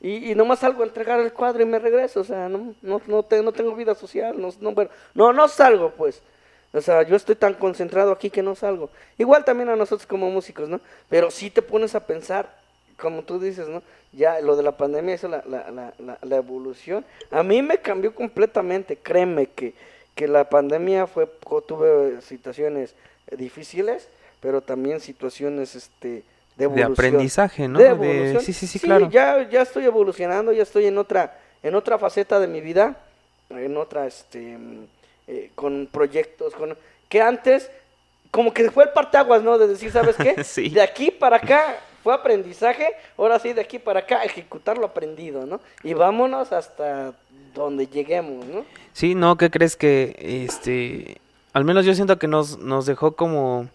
Y, 0.00 0.32
y 0.32 0.34
nomás 0.34 0.58
salgo 0.60 0.82
a 0.82 0.86
entregar 0.86 1.20
el 1.20 1.32
cuadro 1.32 1.62
y 1.62 1.66
me 1.66 1.78
regreso, 1.78 2.20
o 2.20 2.24
sea, 2.24 2.48
no, 2.48 2.74
no, 2.82 3.00
no, 3.06 3.22
tengo 3.22 3.76
vida 3.76 3.94
social, 3.94 4.40
no, 4.40 4.50
no, 4.60 4.74
no, 5.14 5.32
no 5.32 5.48
salgo, 5.48 5.90
pues. 5.90 6.22
O 6.72 6.80
sea, 6.80 7.02
yo 7.02 7.14
estoy 7.16 7.36
tan 7.36 7.54
concentrado 7.54 8.10
aquí 8.12 8.30
que 8.30 8.42
no 8.42 8.54
salgo. 8.54 8.90
Igual 9.18 9.44
también 9.44 9.68
a 9.68 9.76
nosotros 9.76 10.06
como 10.06 10.30
músicos, 10.30 10.68
¿no? 10.68 10.80
Pero 11.08 11.30
sí 11.30 11.50
te 11.50 11.60
pones 11.60 11.94
a 11.94 12.06
pensar, 12.06 12.58
como 12.98 13.22
tú 13.22 13.38
dices, 13.38 13.68
¿no? 13.68 13.82
Ya 14.12 14.40
lo 14.40 14.56
de 14.56 14.62
la 14.62 14.76
pandemia, 14.76 15.14
eso, 15.14 15.28
la, 15.28 15.44
la, 15.46 15.70
la, 15.70 16.18
la 16.20 16.36
evolución. 16.36 17.04
A 17.30 17.42
mí 17.42 17.62
me 17.62 17.78
cambió 17.78 18.14
completamente, 18.14 18.96
créeme 18.96 19.46
que, 19.48 19.74
que 20.14 20.28
la 20.28 20.48
pandemia 20.48 21.06
fue, 21.06 21.26
tuve 21.66 22.20
situaciones 22.22 22.94
difíciles, 23.36 24.08
pero 24.40 24.60
también 24.60 25.00
situaciones, 25.00 25.74
este, 25.74 26.24
de 26.56 26.64
evolución. 26.64 26.94
De 26.94 27.06
aprendizaje, 27.06 27.68
¿no? 27.68 27.78
Sí, 28.40 28.52
sí, 28.52 28.66
sí, 28.66 28.78
claro. 28.80 29.08
Ya, 29.10 29.48
ya 29.48 29.62
estoy 29.62 29.84
evolucionando, 29.84 30.52
ya 30.52 30.62
estoy 30.62 30.86
en 30.86 30.98
otra, 30.98 31.38
en 31.62 31.74
otra 31.74 31.98
faceta 31.98 32.38
de 32.40 32.46
mi 32.46 32.60
vida 32.60 32.96
en 33.58 33.76
otra, 33.76 34.06
este, 34.06 34.56
eh, 35.26 35.50
con 35.54 35.88
proyectos, 35.90 36.54
con 36.54 36.76
que 37.08 37.20
antes 37.20 37.70
como 38.30 38.54
que 38.54 38.70
fue 38.70 38.84
el 38.84 38.90
parteaguas, 38.90 39.42
¿no? 39.42 39.58
De 39.58 39.66
decir, 39.66 39.92
¿sabes 39.92 40.16
qué? 40.16 40.42
Sí. 40.44 40.70
De 40.70 40.80
aquí 40.80 41.10
para 41.10 41.36
acá 41.36 41.76
fue 42.02 42.14
aprendizaje, 42.14 42.94
ahora 43.18 43.38
sí, 43.38 43.52
de 43.52 43.60
aquí 43.60 43.78
para 43.78 44.00
acá 44.00 44.24
ejecutar 44.24 44.78
lo 44.78 44.86
aprendido, 44.86 45.46
¿no? 45.46 45.60
Y 45.82 45.94
vámonos 45.94 46.52
hasta 46.52 47.12
donde 47.54 47.86
lleguemos, 47.86 48.46
¿no? 48.46 48.64
Sí, 48.92 49.14
no, 49.14 49.36
¿qué 49.36 49.50
crees 49.50 49.76
que 49.76 50.16
este 50.18 51.18
al 51.52 51.64
menos 51.64 51.84
yo 51.84 51.94
siento 51.94 52.18
que 52.18 52.28
nos 52.28 52.58
nos 52.58 52.86
dejó 52.86 53.12
como 53.12 53.68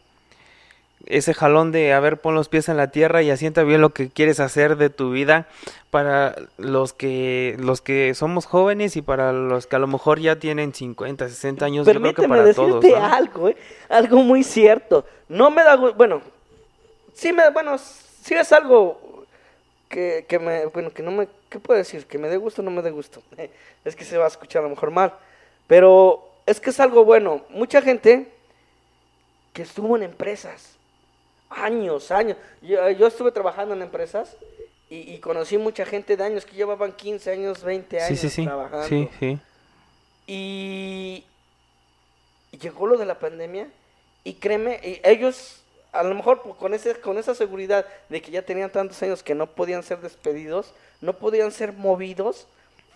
ese 1.06 1.34
jalón 1.34 1.72
de 1.72 1.94
a 1.94 2.00
ver, 2.00 2.20
pon 2.20 2.36
los 2.36 2.50
pies 2.50 2.70
en 2.70 2.78
la 2.78 2.92
tierra 2.92 3.22
y 3.22 3.30
asienta 3.30 3.64
bien 3.64 3.82
lo 3.82 3.92
que 3.92 4.10
quieres 4.10 4.40
hacer 4.40 4.78
de 4.78 4.90
tu 4.90 5.12
vida 5.12 5.48
para 5.90 6.36
los 6.58 6.94
que 6.94 7.56
los 7.60 7.82
que 7.82 8.14
somos 8.14 8.46
jóvenes 8.46 8.98
y 8.98 9.02
para 9.02 9.32
los 9.32 9.68
que 9.68 9.76
a 9.76 9.80
lo 9.80 9.88
mejor 9.88 10.20
ya 10.20 10.38
tienen 10.38 10.74
50, 10.74 11.30
60 11.30 11.66
años, 11.66 11.88
yo 11.88 11.94
creo 11.94 12.14
que 12.14 12.22
Permíteme 12.22 12.28
para 12.28 12.44
decirte 12.44 12.72
todos, 12.72 12.86
¿no? 12.86 13.06
algo, 13.06 13.50
¿eh? 13.50 13.58
Algo 13.90 14.18
muy 14.24 14.44
cierto. 14.44 15.06
No 15.30 15.50
me 15.50 15.64
da 15.64 15.76
bueno, 15.76 16.22
sí 17.14 17.32
me, 17.32 17.50
bueno, 17.52 17.78
sí 17.78 18.34
es 18.34 18.52
algo 18.52 19.07
que, 19.90 20.26
que 20.28 20.40
me, 20.40 20.66
bueno, 20.68 20.92
que 20.92 21.02
no 21.04 21.12
me, 21.12 21.28
¿qué 21.50 21.60
puedo 21.60 21.78
decir? 21.78 22.06
Que 22.06 22.18
me 22.18 22.28
dé 22.30 22.38
gusto 22.38 22.62
o 22.62 22.66
no 22.66 22.72
me 22.72 22.82
dé 22.82 22.92
gusto. 22.92 23.22
Es 23.86 23.96
que 23.96 24.04
se 24.04 24.18
va 24.18 24.26
a 24.26 24.28
escuchar 24.28 24.60
a 24.62 24.64
lo 24.64 24.70
mejor 24.70 24.92
mal. 24.92 25.14
Pero 25.68 26.30
es 26.46 26.60
que 26.60 26.72
es 26.72 26.80
algo 26.80 27.06
bueno. 27.06 27.42
Mucha 27.50 27.82
gente 27.82 28.28
que 29.54 29.62
estuvo 29.62 29.96
en 29.96 30.04
empresas, 30.04 30.76
años, 31.50 32.12
años. 32.12 32.38
Yo, 32.62 32.90
yo 32.92 33.08
estuve 33.08 33.32
trabajando 33.32 33.74
en 33.74 33.82
empresas 33.82 34.36
y, 34.90 35.14
y 35.14 35.20
conocí 35.20 35.58
mucha 35.58 35.86
gente 35.86 36.18
de 36.18 36.24
años 36.24 36.46
que 36.46 36.56
llevaban 36.56 36.92
15 36.92 37.32
años, 37.32 37.64
20 37.64 38.02
años 38.02 38.08
Sí, 38.20 38.30
sí, 38.30 38.30
sí. 38.30 38.44
trabajando. 38.46 38.88
Sí, 38.88 39.10
sí. 39.20 39.40
Y 40.28 41.24
llegó 42.60 42.88
lo 42.88 42.98
de 42.98 43.06
la 43.06 43.18
pandemia 43.20 43.68
y 44.24 44.34
créeme, 44.34 44.80
y 44.84 45.00
ellos 45.04 45.64
a 46.00 46.04
lo 46.04 46.16
mejor 46.16 46.42
con 46.58 46.74
ese 46.74 46.96
con 46.96 47.18
esa 47.18 47.34
seguridad 47.36 47.86
de 48.10 48.22
que 48.22 48.32
ya 48.32 48.42
tenían 48.42 48.70
tantos 48.72 49.02
años 49.04 49.24
que 49.24 49.36
no 49.36 49.48
podían 49.48 49.84
ser 49.84 50.00
despedidos, 50.02 50.74
no 51.02 51.14
podían 51.14 51.52
ser 51.52 51.74
movidos, 51.74 52.48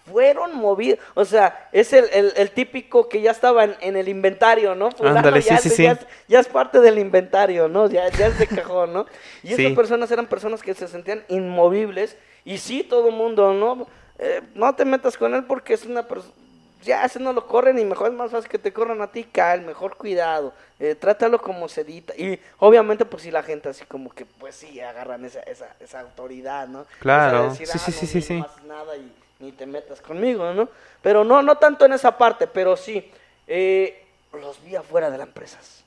fueron 0.09 0.55
movidos, 0.55 0.99
o 1.13 1.25
sea, 1.25 1.69
es 1.71 1.93
el, 1.93 2.05
el- 2.11 2.33
el 2.35 2.49
típico 2.51 3.07
que 3.07 3.21
ya 3.21 3.31
estaba 3.31 3.63
en, 3.65 3.75
en 3.81 3.95
el 3.95 4.07
inventario, 4.09 4.73
¿no? 4.73 4.89
Fulano 4.91 5.17
Ándale, 5.19 5.41
ya, 5.41 5.57
sí, 5.57 5.69
sí, 5.69 5.69
es- 5.69 5.75
sí. 5.75 5.83
ya 5.83 5.91
es- 5.91 6.45
ya 6.45 6.51
parte 6.51 6.79
del 6.79 6.97
inventario, 6.97 7.67
¿no? 7.67 7.87
Ya, 7.87 8.09
ya 8.09 8.27
es 8.27 8.39
de 8.39 8.47
cajón, 8.47 8.93
¿no? 8.93 9.05
Y 9.43 9.53
esas 9.53 9.73
personas 9.73 10.09
eran 10.11 10.25
personas 10.27 10.63
que 10.63 10.73
se 10.73 10.87
sentían 10.87 11.23
inmovibles 11.27 12.17
y 12.45 12.57
sí, 12.57 12.83
todo 12.83 13.09
el 13.09 13.15
mundo, 13.15 13.53
¿no? 13.53 13.87
Eh, 14.17 14.41
no 14.55 14.73
te 14.75 14.85
metas 14.85 15.17
con 15.17 15.33
él 15.35 15.45
porque 15.45 15.73
es 15.75 15.85
una 15.85 16.07
persona... 16.07 16.33
Ya, 16.81 17.05
ese 17.05 17.19
no 17.19 17.31
lo 17.33 17.45
corren 17.47 17.77
y 17.79 17.85
mejor 17.85 18.07
es 18.07 18.13
más 18.13 18.31
fácil 18.31 18.49
que 18.49 18.57
te 18.57 18.73
corran 18.73 19.01
a 19.01 19.11
ti, 19.11 19.23
Cal, 19.23 19.61
mejor 19.61 19.97
cuidado, 19.97 20.53
eh, 20.79 20.95
trátalo 20.95 21.39
como 21.41 21.67
sedita. 21.69 22.15
Y 22.15 22.39
obviamente 22.59 23.05
pues 23.05 23.23
sí 23.23 23.31
la 23.31 23.43
gente 23.43 23.69
así 23.69 23.85
como 23.85 24.09
que 24.11 24.25
pues 24.25 24.55
sí 24.55 24.79
agarran 24.81 25.23
esa, 25.25 25.41
esa, 25.41 25.75
esa 25.79 25.99
autoridad, 25.99 26.67
¿no? 26.67 26.85
Claro, 26.99 27.45
Esa 27.45 27.49
de 27.49 27.55
sí, 27.57 27.65
sí, 27.65 27.71
"Ah, 27.73 27.77
sí, 27.79 27.91
no, 27.91 28.07
sí, 28.07 28.21
sí. 28.21 28.33
no 28.39 28.45
haces 28.45 28.63
nada 28.63 28.97
y 28.97 29.13
ni 29.39 29.51
te 29.51 29.65
metas 29.65 30.01
conmigo, 30.01 30.53
¿no? 30.53 30.69
Pero 31.01 31.23
no, 31.23 31.41
no 31.41 31.57
tanto 31.57 31.85
en 31.85 31.93
esa 31.93 32.17
parte, 32.17 32.47
pero 32.47 32.75
sí, 32.77 33.11
eh, 33.47 34.05
los 34.33 34.61
vi 34.63 34.75
afuera 34.75 35.09
de 35.11 35.17
las 35.17 35.27
empresas, 35.27 35.83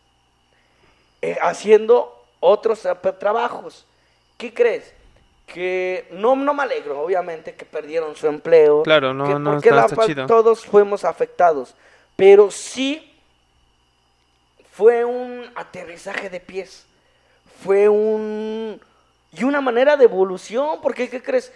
eh, 1.23 1.39
haciendo 1.41 2.25
otros 2.41 2.85
tra- 2.85 3.19
trabajos. 3.19 3.87
¿Qué 4.37 4.53
crees? 4.53 4.93
Que 5.47 6.09
no, 6.11 6.35
no 6.37 6.55
me 6.55 6.63
alegro, 6.63 7.01
obviamente, 7.01 7.55
que 7.55 7.65
perdieron 7.65 8.17
su 8.17 8.27
empleo. 8.27 8.83
Claro, 8.83 9.13
no, 9.13 9.27
que 9.27 9.39
no, 9.39 9.53
porque 9.53 9.69
está- 9.69 10.07
chido. 10.07 10.27
todos 10.27 10.65
fuimos 10.65 11.05
afectados. 11.05 11.75
Pero 12.17 12.51
sí 12.51 13.13
fue 14.73 15.05
un 15.05 15.51
aterrizaje 15.55 16.31
de 16.31 16.41
pies. 16.41 16.87
Fue 17.63 17.89
un... 17.89 18.81
Y 19.33 19.45
una 19.45 19.61
manera 19.61 19.97
de 19.97 20.05
evolución, 20.05 20.81
porque 20.81 21.09
¿qué 21.09 21.21
crees? 21.23 21.53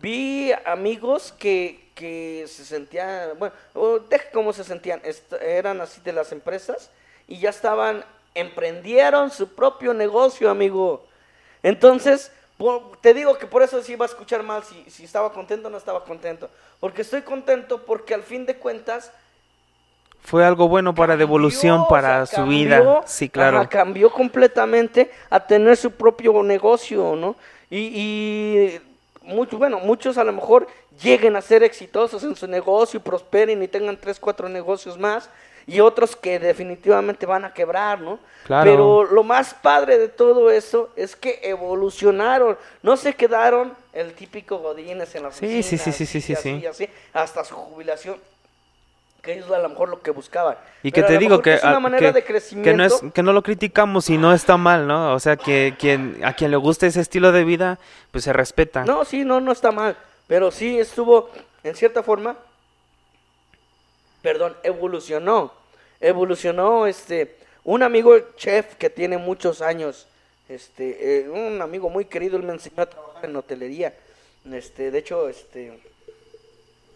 Vi 0.00 0.52
amigos 0.66 1.32
que, 1.38 1.88
que 1.94 2.44
se 2.46 2.64
sentían, 2.64 3.30
bueno, 3.38 3.54
deja 4.10 4.26
cómo 4.32 4.52
se 4.52 4.62
sentían, 4.64 5.00
eran 5.40 5.80
así 5.80 6.02
de 6.02 6.12
las 6.12 6.32
empresas 6.32 6.90
y 7.26 7.38
ya 7.38 7.48
estaban, 7.48 8.04
emprendieron 8.34 9.30
su 9.30 9.48
propio 9.54 9.94
negocio, 9.94 10.50
amigo. 10.50 11.06
Entonces, 11.62 12.30
por- 12.58 12.96
te 13.00 13.14
digo 13.14 13.38
que 13.38 13.46
por 13.46 13.62
eso 13.62 13.82
sí 13.82 13.92
iba 13.92 14.04
a 14.04 14.08
escuchar 14.08 14.42
mal 14.42 14.64
si, 14.64 14.88
si 14.90 15.04
estaba 15.04 15.32
contento 15.32 15.68
o 15.68 15.70
no 15.70 15.78
estaba 15.78 16.04
contento. 16.04 16.50
Porque 16.80 17.02
estoy 17.02 17.22
contento 17.22 17.84
porque 17.84 18.14
al 18.14 18.22
fin 18.22 18.46
de 18.46 18.56
cuentas 18.56 19.12
Fue 20.22 20.44
algo 20.44 20.68
bueno 20.68 20.94
para 20.94 21.16
devolución 21.16 21.84
cambió, 21.84 21.86
para 21.86 22.22
o 22.22 22.26
sea, 22.26 22.26
su 22.26 22.46
cambió, 22.46 22.46
vida. 22.46 23.02
Sí, 23.06 23.28
claro. 23.28 23.58
ajá, 23.58 23.68
cambió 23.68 24.10
completamente 24.10 25.10
a 25.30 25.46
tener 25.46 25.76
su 25.76 25.92
propio 25.92 26.42
negocio, 26.42 27.14
¿no? 27.16 27.36
Y, 27.70 27.78
y 27.78 28.80
muchos, 29.22 29.58
bueno, 29.58 29.78
muchos 29.80 30.16
a 30.18 30.24
lo 30.24 30.32
mejor 30.32 30.66
lleguen 31.02 31.36
a 31.36 31.42
ser 31.42 31.62
exitosos 31.62 32.22
en 32.24 32.36
su 32.36 32.46
negocio 32.46 32.98
y 32.98 33.02
prosperen 33.02 33.62
y 33.62 33.68
tengan 33.68 33.96
tres, 33.98 34.18
cuatro 34.20 34.48
negocios 34.48 34.98
más. 34.98 35.28
Y 35.66 35.80
otros 35.80 36.16
que 36.16 36.38
definitivamente 36.38 37.26
van 37.26 37.44
a 37.44 37.54
quebrar, 37.54 38.00
¿no? 38.00 38.18
Claro. 38.44 38.70
Pero 38.70 39.04
lo 39.04 39.24
más 39.24 39.54
padre 39.54 39.98
de 39.98 40.08
todo 40.08 40.50
eso 40.50 40.90
es 40.96 41.16
que 41.16 41.40
evolucionaron, 41.42 42.58
no 42.82 42.96
se 42.96 43.14
quedaron 43.14 43.72
el 43.92 44.12
típico 44.12 44.58
Godínez 44.58 45.14
en 45.14 45.22
la 45.22 45.28
oficina. 45.28 45.62
sí, 45.62 45.62
sí, 45.62 45.78
sí, 45.78 45.92
sí, 45.92 46.04
así, 46.04 46.20
sí, 46.20 46.32
así, 46.34 46.60
sí. 46.60 46.66
así, 46.66 46.88
hasta 47.12 47.44
su 47.44 47.54
jubilación 47.54 48.18
que 49.24 49.38
es 49.38 49.50
a 49.50 49.58
lo 49.58 49.68
mejor 49.70 49.88
lo 49.88 50.02
que 50.02 50.10
buscaban. 50.10 50.56
Y 50.82 50.92
que 50.92 51.00
Pero 51.00 51.14
te 51.14 51.18
digo 51.18 51.42
que, 51.42 51.54
es 51.54 51.64
una 51.64 51.80
manera 51.80 52.08
que, 52.08 52.12
de 52.12 52.20
que 52.20 52.26
crecimiento. 52.26 52.76
no 52.76 52.84
es 52.84 53.12
que 53.12 53.22
no 53.22 53.32
lo 53.32 53.42
criticamos 53.42 54.10
y 54.10 54.18
no 54.18 54.32
está 54.32 54.56
mal, 54.56 54.86
¿no? 54.86 55.14
O 55.14 55.18
sea, 55.18 55.36
que 55.36 55.74
quien 55.78 56.20
a 56.22 56.34
quien 56.34 56.50
le 56.50 56.58
guste 56.58 56.86
ese 56.86 57.00
estilo 57.00 57.32
de 57.32 57.42
vida, 57.44 57.78
pues 58.10 58.24
se 58.24 58.32
respeta. 58.32 58.84
No, 58.84 59.04
sí, 59.04 59.24
no, 59.24 59.40
no 59.40 59.50
está 59.50 59.72
mal. 59.72 59.96
Pero 60.26 60.50
sí 60.50 60.78
estuvo, 60.78 61.30
en 61.62 61.74
cierta 61.74 62.02
forma, 62.02 62.36
perdón, 64.24 64.56
evolucionó. 64.62 65.52
Evolucionó, 66.00 66.86
este, 66.86 67.36
un 67.62 67.82
amigo 67.82 68.18
chef 68.36 68.74
que 68.76 68.88
tiene 68.88 69.18
muchos 69.18 69.60
años, 69.60 70.06
este, 70.48 71.18
eh, 71.18 71.28
un 71.28 71.60
amigo 71.60 71.90
muy 71.90 72.06
querido, 72.06 72.38
él 72.38 72.42
me 72.42 72.54
enseñó 72.54 72.82
a 72.82 72.86
trabajar 72.86 73.26
en 73.26 73.36
hotelería. 73.36 73.94
Este, 74.50 74.90
de 74.90 74.98
hecho, 74.98 75.28
este, 75.28 75.78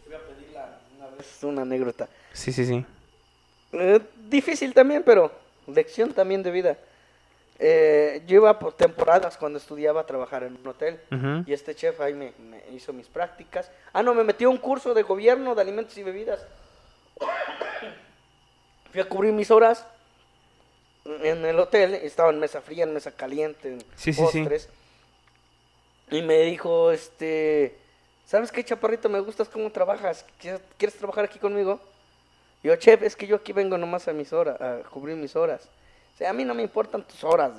voy 0.06 0.14
a 0.14 0.18
pedirle 0.20 0.58
una 0.96 1.06
vez 1.16 1.42
una 1.42 1.62
anécdota. 1.62 2.08
Sí, 2.32 2.50
sí, 2.50 2.64
sí. 2.64 2.84
Eh, 3.72 4.00
difícil 4.28 4.72
también, 4.72 5.02
pero 5.02 5.30
lección 5.66 6.14
también 6.14 6.42
de 6.42 6.50
vida. 6.50 6.78
Eh, 7.58 8.22
yo 8.26 8.36
iba 8.36 8.58
por 8.58 8.72
temporadas 8.72 9.36
cuando 9.36 9.58
estudiaba 9.58 10.00
a 10.00 10.06
trabajar 10.06 10.44
en 10.44 10.56
un 10.56 10.66
hotel 10.66 10.98
y 11.44 11.52
este 11.52 11.74
chef 11.74 12.00
ahí 12.00 12.14
me, 12.14 12.32
me 12.38 12.62
hizo 12.74 12.94
mis 12.94 13.06
prácticas. 13.06 13.70
Ah, 13.92 14.02
no, 14.02 14.14
me 14.14 14.24
metió 14.24 14.48
un 14.48 14.58
curso 14.58 14.94
de 14.94 15.02
gobierno 15.02 15.54
de 15.54 15.60
alimentos 15.60 15.98
y 15.98 16.02
bebidas. 16.02 16.46
Fui 18.92 19.00
a 19.00 19.08
cubrir 19.08 19.32
mis 19.32 19.50
horas 19.50 19.84
en 21.04 21.44
el 21.44 21.58
hotel, 21.58 21.94
estaba 21.94 22.30
en 22.30 22.38
mesa 22.38 22.60
fría, 22.60 22.84
en 22.84 22.92
mesa 22.92 23.12
caliente, 23.12 23.68
en 23.68 23.80
Sí, 23.96 24.12
sí, 24.12 24.24
sí. 24.30 24.40
postres. 24.40 24.68
Y 26.10 26.22
me 26.22 26.38
dijo, 26.42 26.90
este, 26.90 27.76
¿sabes 28.26 28.50
qué, 28.50 28.64
chaparrito? 28.64 29.08
Me 29.08 29.20
gustas 29.20 29.48
cómo 29.48 29.70
trabajas. 29.70 30.24
¿Quieres, 30.38 30.96
trabajar 30.96 31.24
aquí 31.24 31.38
conmigo? 31.38 31.80
Yo, 32.62 32.74
chef, 32.76 33.02
es 33.02 33.14
que 33.14 33.26
yo 33.26 33.36
aquí 33.36 33.52
vengo 33.52 33.76
nomás 33.76 34.08
a 34.08 34.12
mis 34.12 34.32
horas, 34.32 34.60
a 34.60 34.78
cubrir 34.90 35.16
mis 35.16 35.36
horas. 35.36 35.68
O 36.14 36.18
sea, 36.18 36.30
a 36.30 36.32
mí 36.32 36.44
no 36.44 36.54
me 36.54 36.62
importan 36.62 37.02
tus 37.04 37.22
horas. 37.22 37.52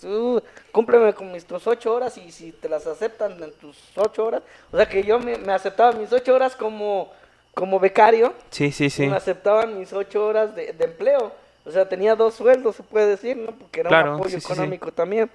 Tú 0.00 0.40
cúmpleme 0.70 1.12
con 1.12 1.32
mis 1.32 1.44
tus 1.44 1.66
ocho 1.66 1.92
horas 1.92 2.16
y 2.18 2.30
si 2.30 2.52
te 2.52 2.68
las 2.68 2.86
aceptan 2.86 3.42
en 3.42 3.52
tus 3.54 3.76
ocho 3.96 4.26
horas. 4.26 4.42
O 4.70 4.76
sea, 4.76 4.88
que 4.88 5.02
yo 5.02 5.18
me, 5.18 5.36
me 5.38 5.52
aceptaba 5.52 5.92
mis 5.92 6.12
ocho 6.12 6.34
horas 6.34 6.54
como, 6.54 7.10
como 7.56 7.80
becario 7.80 8.34
Sí, 8.50 8.70
sí, 8.70 8.84
y 8.84 8.90
sí. 8.90 9.06
me 9.06 9.16
aceptaban 9.16 9.78
mis 9.78 9.92
ocho 9.94 10.26
horas 10.26 10.54
de, 10.54 10.72
de 10.74 10.84
empleo. 10.84 11.32
O 11.64 11.70
sea, 11.70 11.88
tenía 11.88 12.14
dos 12.14 12.34
sueldos, 12.34 12.76
se 12.76 12.82
puede 12.82 13.06
decir, 13.08 13.36
¿no? 13.38 13.50
Porque 13.52 13.80
era 13.80 13.88
Claro, 13.88 14.10
un 14.10 14.14
apoyo 14.20 14.36
sí, 14.36 14.40
sí, 14.40 14.46
sí. 14.46 14.52
económico 14.52 14.92
también. 14.92 15.30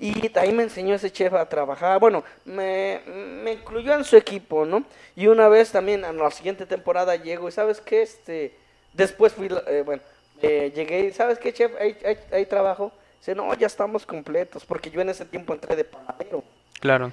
Y 0.00 0.30
ahí 0.38 0.52
me 0.52 0.62
enseñó 0.62 0.94
ese 0.94 1.12
chef 1.12 1.32
a 1.34 1.46
trabajar. 1.48 2.00
Bueno, 2.00 2.24
me, 2.44 3.00
me 3.06 3.52
incluyó 3.52 3.92
en 3.94 4.04
su 4.04 4.16
equipo, 4.16 4.64
¿no? 4.64 4.84
Y 5.14 5.26
una 5.26 5.48
vez 5.48 5.70
también, 5.70 6.04
en 6.04 6.16
la 6.16 6.30
siguiente 6.30 6.66
temporada 6.66 7.16
llego 7.16 7.48
y 7.48 7.52
¿sabes 7.52 7.80
qué? 7.80 8.02
Este, 8.02 8.54
después 8.92 9.34
fui, 9.34 9.48
eh, 9.66 9.82
bueno, 9.84 10.02
eh, 10.42 10.72
llegué 10.74 11.00
y 11.00 11.12
¿sabes 11.12 11.38
qué, 11.38 11.52
chef? 11.52 11.72
Hay, 11.80 11.96
hay, 12.04 12.16
hay 12.32 12.46
trabajo. 12.46 12.90
Dice, 13.20 13.34
no, 13.34 13.52
ya 13.54 13.66
estamos 13.66 14.06
completos, 14.06 14.64
porque 14.64 14.90
yo 14.90 15.00
en 15.00 15.10
ese 15.10 15.24
tiempo 15.26 15.52
entré 15.52 15.76
de 15.76 15.84
panadero. 15.84 16.42
Claro. 16.80 17.12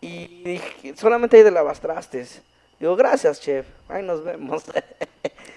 Y 0.00 0.42
dije, 0.44 0.94
solamente 0.96 1.38
hay 1.38 1.42
de 1.42 1.50
lavastrastes. 1.50 2.42
Digo, 2.84 2.96
gracias, 2.96 3.40
chef. 3.40 3.64
Ahí 3.88 4.02
nos 4.02 4.22
vemos. 4.22 4.64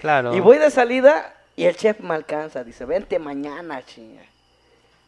Claro. 0.00 0.34
Y 0.34 0.40
voy 0.40 0.56
de 0.56 0.70
salida 0.70 1.34
y 1.56 1.64
el 1.64 1.76
chef 1.76 2.00
me 2.00 2.14
alcanza. 2.14 2.64
Dice, 2.64 2.86
vente 2.86 3.18
mañana, 3.18 3.84
chinga. 3.84 4.22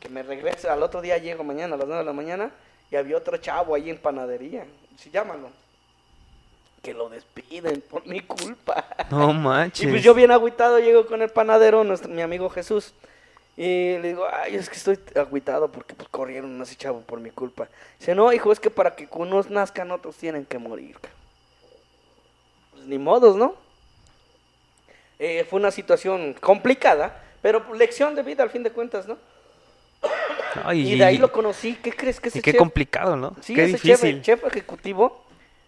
Que 0.01 0.09
me 0.11 0.23
regrese. 0.23 0.69
Al 0.69 0.83
otro 0.83 1.01
día 1.01 1.17
llego 1.17 1.45
mañana 1.45 1.77
a 1.77 1.79
las 1.79 1.87
9 1.87 2.01
de 2.01 2.05
la 2.05 2.13
mañana 2.13 2.51
y 2.91 2.97
había 2.97 3.17
otro 3.17 3.37
chavo 3.39 3.75
ahí 3.75 3.89
en 3.89 3.97
panadería. 3.99 4.67
Sí, 4.99 5.09
llámalo. 5.11 5.49
que 6.83 6.93
lo 6.93 7.09
despiden 7.09 7.81
por 7.89 8.05
mi 8.07 8.21
culpa. 8.21 8.85
No 9.11 9.31
Y 9.35 9.35
manches. 9.35 9.89
pues 9.89 10.03
yo 10.03 10.13
bien 10.13 10.31
agüitado 10.33 10.79
llego 10.81 11.07
con 11.07 11.23
el 11.23 11.31
panadero, 11.31 11.85
nuestro, 11.85 12.11
mi 12.11 12.21
amigo 12.21 12.51
Jesús. 12.51 12.93
Y 13.57 13.97
le 13.99 14.09
digo, 14.09 14.27
ay, 14.31 14.57
es 14.57 14.69
que 14.69 14.77
estoy 14.77 14.99
agüitado 15.15 15.71
porque 15.73 15.95
pues 15.95 16.09
corrieron 16.11 16.61
ese 16.61 16.75
chavo 16.77 17.01
por 17.03 17.21
mi 17.21 17.31
culpa. 17.31 17.69
Dice, 17.99 18.15
no, 18.15 18.31
hijo, 18.33 18.51
es 18.53 18.59
que 18.61 18.71
para 18.71 18.95
que 18.97 19.09
unos 19.13 19.49
nazcan 19.49 19.91
otros 19.93 20.17
tienen 20.17 20.45
que 20.45 20.59
morir. 20.59 20.99
ca". 21.01 21.09
Pues 22.81 22.89
ni 22.89 22.99
modos, 22.99 23.37
¿no? 23.37 23.55
Eh, 25.19 25.45
fue 25.51 25.61
una 25.61 25.71
situación 25.71 26.33
complicada, 26.41 27.23
pero 27.43 27.67
pues, 27.67 27.79
lección 27.79 28.15
de 28.15 28.23
vida 28.23 28.43
al 28.43 28.49
fin 28.49 28.63
de 28.63 28.71
cuentas, 28.73 29.07
¿no? 29.07 29.19
Y 30.73 30.97
de 30.97 31.05
ahí 31.05 31.19
lo 31.19 31.31
conocí. 31.31 31.75
¿Qué 31.77 31.93
crees 31.93 32.19
que 32.21 32.29
y 32.29 32.31
ese 32.31 32.41
qué 32.43 32.53
chef- 32.53 32.59
complicado, 32.59 33.17
¿no? 33.17 33.37
Sí, 33.43 33.55
qué 33.55 33.65
ese 33.65 33.73
difícil. 33.75 34.23
chef, 34.23 34.45
ejecutivo, 34.45 35.23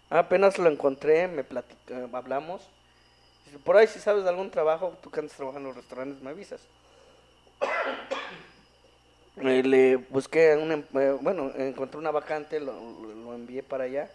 apenas 0.09 0.57
lo 0.57 0.71
encontré, 0.71 1.29
me 1.29 1.45
platica, 1.45 2.09
hablamos. 2.15 2.63
Dice, 3.45 3.59
por 3.59 3.77
ahí 3.77 3.87
si 3.87 3.99
sabes 4.01 4.23
de 4.25 4.31
algún 4.31 4.51
trabajo, 4.51 4.97
tú 5.03 5.11
que 5.11 5.21
andas 5.21 5.37
trabajando 5.37 5.69
en 5.69 5.75
los 5.75 5.85
restaurantes, 5.85 6.23
me 6.23 6.31
avisas. 6.31 6.61
Eh, 9.41 9.63
le 9.63 9.97
busqué, 9.97 10.55
un, 10.57 10.71
em- 10.73 10.85
eh, 10.95 11.17
bueno, 11.23 11.51
encontré 11.57 11.99
una 11.99 12.11
vacante, 12.11 12.61
lo 12.61 13.35
envié 13.35 13.63
para 13.63 13.85
allá. 13.85 14.11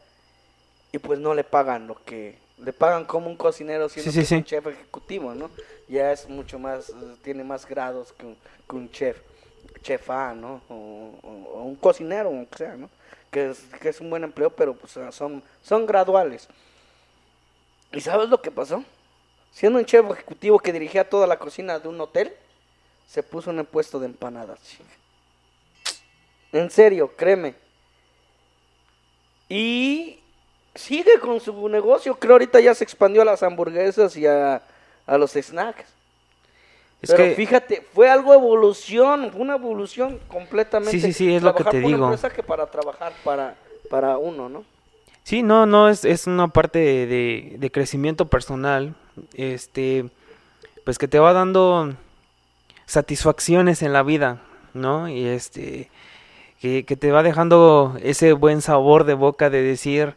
Y 0.91 0.99
pues 0.99 1.17
no 1.19 1.33
le 1.33 1.43
pagan 1.43 1.87
lo 1.87 1.95
que... 2.05 2.37
Le 2.57 2.73
pagan 2.73 3.05
como 3.05 3.27
un 3.27 3.35
cocinero, 3.37 3.87
siendo 3.87 4.11
Sí, 4.11 4.21
sí, 4.21 4.27
que 4.27 4.35
es 4.35 4.39
un 4.39 4.43
chef 4.45 4.67
ejecutivo, 4.67 5.33
¿no? 5.35 5.49
Ya 5.87 6.11
es 6.11 6.27
mucho 6.27 6.57
más, 6.57 6.89
eh, 6.89 6.93
tiene 7.23 7.43
más 7.43 7.65
grados 7.67 8.11
que 8.13 8.25
un, 8.25 8.37
que 8.67 8.75
un 8.75 8.89
chef, 8.91 9.17
chef 9.83 10.09
A, 10.09 10.33
¿no? 10.33 10.61
O, 10.69 11.11
o- 11.21 11.51
o 11.59 11.63
un 11.63 11.75
cocinero, 11.75 12.29
o 12.31 12.47
sea, 12.57 12.75
¿no? 12.75 12.89
Que 13.29 13.51
es, 13.51 13.59
que 13.79 13.89
es 13.89 14.01
un 14.01 14.09
buen 14.09 14.23
empleo, 14.23 14.49
pero 14.49 14.73
pues 14.75 14.97
son, 15.15 15.43
son 15.61 15.85
graduales. 15.85 16.47
¿Y 17.91 18.01
sabes 18.01 18.29
lo 18.29 18.41
que 18.41 18.51
pasó? 18.51 18.83
Siendo 19.51 19.79
un 19.79 19.85
chef 19.85 20.09
ejecutivo 20.11 20.59
que 20.59 20.73
dirigía 20.73 21.07
toda 21.09 21.27
la 21.27 21.37
cocina 21.39 21.79
de 21.79 21.87
un 21.87 22.01
hotel, 22.01 22.33
se 23.07 23.23
puso 23.23 23.51
en 23.51 23.59
el 23.59 23.65
puesto 23.65 23.99
de 23.99 24.07
empanadas. 24.07 24.59
En 26.51 26.69
serio, 26.71 27.15
créeme. 27.15 27.55
Y 29.49 30.19
sigue 30.77 31.19
con 31.19 31.39
su 31.39 31.67
negocio. 31.69 32.15
Creo 32.15 32.33
ahorita 32.33 32.59
ya 32.59 32.73
se 32.75 32.83
expandió 32.83 33.21
a 33.21 33.25
las 33.25 33.43
hamburguesas 33.43 34.15
y 34.17 34.25
a, 34.27 34.61
a 35.05 35.17
los 35.17 35.31
snacks. 35.33 35.85
Es 37.01 37.11
Pero 37.11 37.23
que 37.25 37.35
fíjate, 37.35 37.81
fue 37.93 38.09
algo 38.09 38.33
evolución, 38.33 39.31
una 39.35 39.55
evolución 39.55 40.19
completamente. 40.27 40.91
Sí, 40.91 40.99
sí, 40.99 41.13
sí, 41.13 41.33
es 41.33 41.43
lo 41.43 41.53
que 41.53 41.63
trabajar 41.63 41.71
te 41.73 41.81
por 41.81 41.87
una 41.89 41.95
digo. 41.95 42.05
empresa 42.05 42.29
que 42.31 42.43
para 42.43 42.65
trabajar 42.67 43.13
para, 43.23 43.55
para 43.89 44.17
uno, 44.17 44.49
¿no? 44.49 44.63
Sí, 45.23 45.43
no, 45.43 45.65
no, 45.65 45.89
es, 45.89 46.05
es 46.05 46.25
una 46.25 46.47
parte 46.47 46.79
de, 46.79 47.05
de- 47.05 47.55
de 47.57 47.71
crecimiento 47.71 48.27
personal, 48.27 48.95
este, 49.33 50.09
pues 50.85 50.97
que 50.97 51.07
te 51.07 51.19
va 51.19 51.33
dando 51.33 51.93
satisfacciones 52.85 53.81
en 53.81 53.93
la 53.93 54.03
vida, 54.03 54.41
¿no? 54.73 55.09
Y 55.09 55.25
este, 55.27 55.89
que, 56.61 56.85
que 56.85 56.95
te 56.95 57.11
va 57.11 57.23
dejando 57.23 57.97
ese 58.01 58.33
buen 58.33 58.61
sabor 58.61 59.03
de 59.03 59.13
boca 59.13 59.49
de 59.49 59.61
decir, 59.61 60.15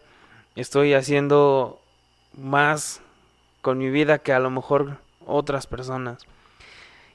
estoy 0.61 0.94
haciendo 0.94 1.80
más 2.36 3.00
con 3.62 3.78
mi 3.78 3.90
vida 3.90 4.18
que 4.18 4.32
a 4.32 4.38
lo 4.38 4.50
mejor 4.50 4.98
otras 5.26 5.66
personas. 5.66 6.26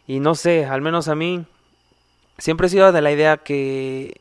Y 0.07 0.19
no 0.19 0.35
sé, 0.35 0.65
al 0.65 0.81
menos 0.81 1.07
a 1.07 1.15
mí, 1.15 1.45
siempre 2.37 2.67
he 2.67 2.69
sido 2.69 2.91
de 2.91 3.01
la 3.01 3.11
idea 3.11 3.37
que 3.37 4.19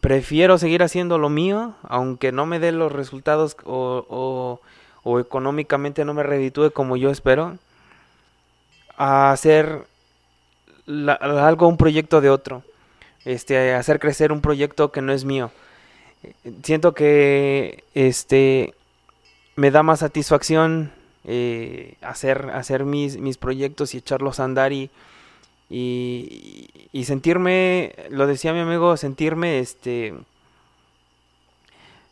prefiero 0.00 0.58
seguir 0.58 0.82
haciendo 0.82 1.18
lo 1.18 1.28
mío, 1.28 1.74
aunque 1.82 2.32
no 2.32 2.46
me 2.46 2.58
dé 2.58 2.72
los 2.72 2.92
resultados 2.92 3.56
o, 3.64 4.60
o- 5.02 5.20
económicamente 5.20 6.04
no 6.04 6.14
me 6.14 6.22
reditúe 6.24 6.70
como 6.72 6.96
yo 6.96 7.10
espero, 7.10 7.58
a 8.96 9.30
hacer 9.32 9.86
algo, 11.20 11.68
un 11.68 11.76
proyecto 11.76 12.20
de 12.20 12.30
otro, 12.30 12.62
este, 13.24 13.74
hacer 13.74 13.98
crecer 14.00 14.32
un 14.32 14.40
proyecto 14.40 14.92
que 14.92 15.02
no 15.02 15.12
es 15.12 15.24
mío. 15.24 15.50
Siento 16.62 16.94
que 16.94 17.84
este 17.94 18.74
me 19.54 19.70
da 19.70 19.82
más 19.82 20.00
satisfacción 20.00 20.92
eh, 21.24 21.94
hacer, 22.02 22.50
hacer 22.52 22.84
mis, 22.84 23.18
mis 23.18 23.38
proyectos 23.38 23.94
y 23.94 23.98
echarlos 23.98 24.38
a 24.38 24.44
andar 24.44 24.72
y, 24.72 24.90
y, 25.70 26.70
y 26.92 27.04
sentirme, 27.04 27.94
lo 28.10 28.26
decía 28.26 28.52
mi 28.52 28.60
amigo, 28.60 28.96
sentirme 28.96 29.58
este 29.58 30.14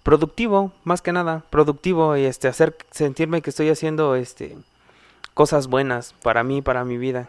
productivo, 0.02 0.72
más 0.84 1.02
que 1.02 1.12
nada, 1.12 1.44
productivo 1.50 2.16
y 2.16 2.24
este 2.24 2.48
hacer 2.48 2.76
sentirme 2.90 3.42
que 3.42 3.50
estoy 3.50 3.68
haciendo 3.68 4.14
este 4.16 4.56
cosas 5.34 5.66
buenas 5.66 6.14
para 6.22 6.44
mí, 6.44 6.62
para 6.62 6.84
mi 6.84 6.96
vida. 6.96 7.28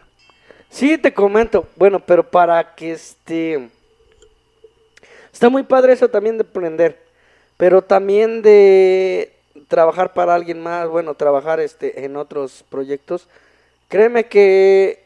Sí, 0.70 0.98
te 0.98 1.12
comento. 1.12 1.68
Bueno, 1.76 2.00
pero 2.00 2.30
para 2.30 2.74
que 2.74 2.92
este... 2.92 3.70
Está 5.36 5.50
muy 5.50 5.64
padre 5.64 5.92
eso 5.92 6.08
también 6.08 6.38
de 6.38 6.44
aprender, 6.44 6.98
pero 7.58 7.82
también 7.82 8.40
de 8.40 9.34
trabajar 9.68 10.14
para 10.14 10.34
alguien 10.34 10.62
más, 10.62 10.88
bueno, 10.88 11.12
trabajar 11.12 11.60
este 11.60 12.06
en 12.06 12.16
otros 12.16 12.64
proyectos. 12.70 13.28
Créeme 13.88 14.24
que 14.28 15.04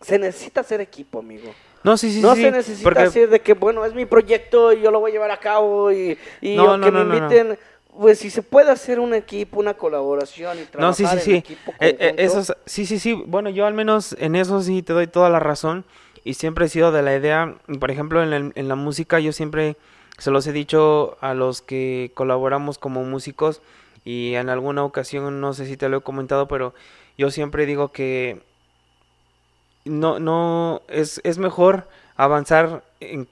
se 0.00 0.18
necesita 0.18 0.62
hacer 0.62 0.80
equipo, 0.80 1.18
amigo. 1.18 1.54
No, 1.82 1.98
sí, 1.98 2.10
sí, 2.14 2.22
no 2.22 2.34
sí, 2.34 2.40
se 2.44 2.50
necesita 2.50 2.90
porque- 3.04 3.26
de 3.26 3.40
que, 3.42 3.52
bueno, 3.52 3.84
es 3.84 3.92
mi 3.92 4.06
proyecto 4.06 4.72
y 4.72 4.80
yo 4.80 4.90
lo 4.90 5.00
voy 5.00 5.10
a 5.10 5.12
llevar 5.12 5.30
a 5.32 5.36
cabo 5.38 5.92
y, 5.92 6.16
y 6.40 6.56
No, 6.56 6.78
no, 6.78 6.86
que 6.86 6.90
no, 6.90 7.04
me 7.04 7.04
no, 7.04 7.10
no. 7.20 7.24
inviten. 7.26 7.58
Pues 8.00 8.20
si 8.20 8.30
se 8.30 8.42
puede 8.42 8.70
hacer 8.70 8.98
un 9.00 9.12
equipo, 9.12 9.60
una 9.60 9.74
colaboración 9.74 10.58
y 10.60 10.64
trabajar 10.64 10.80
No, 10.80 10.94
sí, 10.94 11.04
sí, 11.06 11.12
en 11.12 11.20
sí. 11.20 11.34
equipo 11.34 11.72
Eh, 11.72 11.88
eh, 11.90 11.96
conjunto. 11.98 12.22
eso 12.22 12.40
es- 12.40 12.52
sí, 12.64 12.86
sí, 12.86 12.98
sí. 12.98 13.12
Bueno, 13.12 13.50
yo 13.50 13.66
al 13.66 13.74
menos 13.74 14.16
en 14.18 14.34
eso 14.34 14.62
sí 14.62 14.82
te 14.82 14.94
doy 14.94 15.08
toda 15.08 15.28
la 15.28 15.40
razón. 15.40 15.84
Y 16.24 16.34
siempre 16.34 16.66
he 16.66 16.68
sido 16.68 16.92
de 16.92 17.02
la 17.02 17.14
idea, 17.16 17.54
por 17.80 17.90
ejemplo, 17.90 18.22
en, 18.22 18.32
el- 18.32 18.52
en 18.54 18.68
la 18.68 18.74
música, 18.76 19.20
yo 19.20 19.32
siempre 19.32 19.76
se 20.18 20.30
los 20.30 20.46
he 20.46 20.52
dicho 20.52 21.16
a 21.20 21.34
los 21.34 21.62
que 21.62 22.10
colaboramos 22.14 22.78
como 22.78 23.04
músicos. 23.04 23.60
Y 24.04 24.34
en 24.34 24.48
alguna 24.50 24.84
ocasión, 24.84 25.40
no 25.40 25.54
sé 25.54 25.66
si 25.66 25.76
te 25.76 25.88
lo 25.88 25.98
he 25.98 26.00
comentado, 26.02 26.48
pero 26.48 26.74
yo 27.18 27.30
siempre 27.30 27.66
digo 27.66 27.92
que 27.92 28.42
no, 29.84 30.18
no, 30.18 30.82
es, 30.88 31.20
es 31.24 31.38
mejor 31.38 31.88
avanzar 32.16 32.84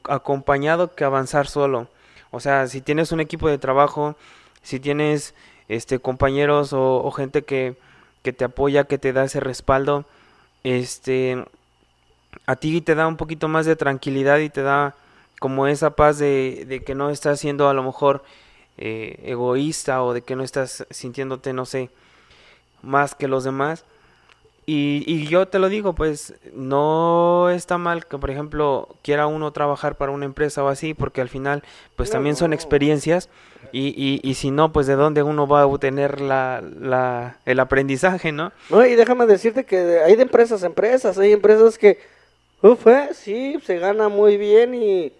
acompañado 0.04 0.94
que 0.94 1.04
avanzar 1.04 1.46
solo. 1.46 1.88
O 2.30 2.40
sea, 2.40 2.66
si 2.66 2.80
tienes 2.80 3.12
un 3.12 3.20
equipo 3.20 3.48
de 3.48 3.58
trabajo, 3.58 4.16
si 4.62 4.80
tienes 4.80 5.34
este 5.68 5.98
compañeros 5.98 6.72
o, 6.72 7.02
o 7.02 7.10
gente 7.10 7.42
que, 7.42 7.76
que 8.22 8.32
te 8.32 8.44
apoya, 8.44 8.84
que 8.84 8.98
te 8.98 9.12
da 9.12 9.24
ese 9.24 9.40
respaldo, 9.40 10.04
este 10.64 11.44
a 12.52 12.56
ti 12.56 12.82
te 12.82 12.94
da 12.94 13.06
un 13.06 13.16
poquito 13.16 13.48
más 13.48 13.64
de 13.64 13.76
tranquilidad 13.76 14.38
y 14.38 14.50
te 14.50 14.62
da 14.62 14.94
como 15.40 15.66
esa 15.66 15.96
paz 15.96 16.18
de, 16.18 16.66
de 16.68 16.84
que 16.84 16.94
no 16.94 17.08
estás 17.08 17.40
siendo 17.40 17.68
a 17.68 17.74
lo 17.74 17.82
mejor 17.82 18.22
eh, 18.76 19.18
egoísta 19.24 20.02
o 20.02 20.12
de 20.12 20.20
que 20.20 20.36
no 20.36 20.44
estás 20.44 20.86
sintiéndote, 20.90 21.54
no 21.54 21.64
sé, 21.64 21.88
más 22.82 23.14
que 23.14 23.26
los 23.26 23.44
demás. 23.44 23.84
Y, 24.66 25.02
y 25.06 25.26
yo 25.26 25.48
te 25.48 25.58
lo 25.58 25.68
digo, 25.68 25.94
pues 25.94 26.34
no 26.54 27.48
está 27.50 27.78
mal 27.78 28.06
que, 28.06 28.18
por 28.18 28.30
ejemplo, 28.30 28.94
quiera 29.02 29.26
uno 29.26 29.50
trabajar 29.50 29.96
para 29.96 30.12
una 30.12 30.26
empresa 30.26 30.62
o 30.62 30.68
así, 30.68 30.94
porque 30.94 31.20
al 31.20 31.28
final, 31.28 31.64
pues 31.96 32.10
también 32.10 32.36
son 32.36 32.52
experiencias. 32.52 33.28
Y, 33.72 33.88
y, 33.96 34.20
y 34.22 34.34
si 34.34 34.50
no, 34.50 34.72
pues 34.72 34.86
de 34.86 34.94
dónde 34.94 35.22
uno 35.22 35.48
va 35.48 35.62
a 35.62 35.66
obtener 35.66 36.20
la, 36.20 36.62
la, 36.78 37.38
el 37.46 37.58
aprendizaje, 37.58 38.30
¿no? 38.30 38.52
No, 38.68 38.84
y 38.84 38.94
déjame 38.94 39.26
decirte 39.26 39.64
que 39.64 40.00
hay 40.00 40.14
de 40.14 40.22
empresas 40.22 40.62
a 40.62 40.66
empresas, 40.66 41.18
hay 41.18 41.32
empresas 41.32 41.78
que, 41.78 41.98
uf, 42.62 42.86
eh, 42.86 43.10
sí, 43.12 43.58
se 43.64 43.78
gana 43.78 44.08
muy 44.08 44.36
bien 44.36 44.74
y, 44.74 45.12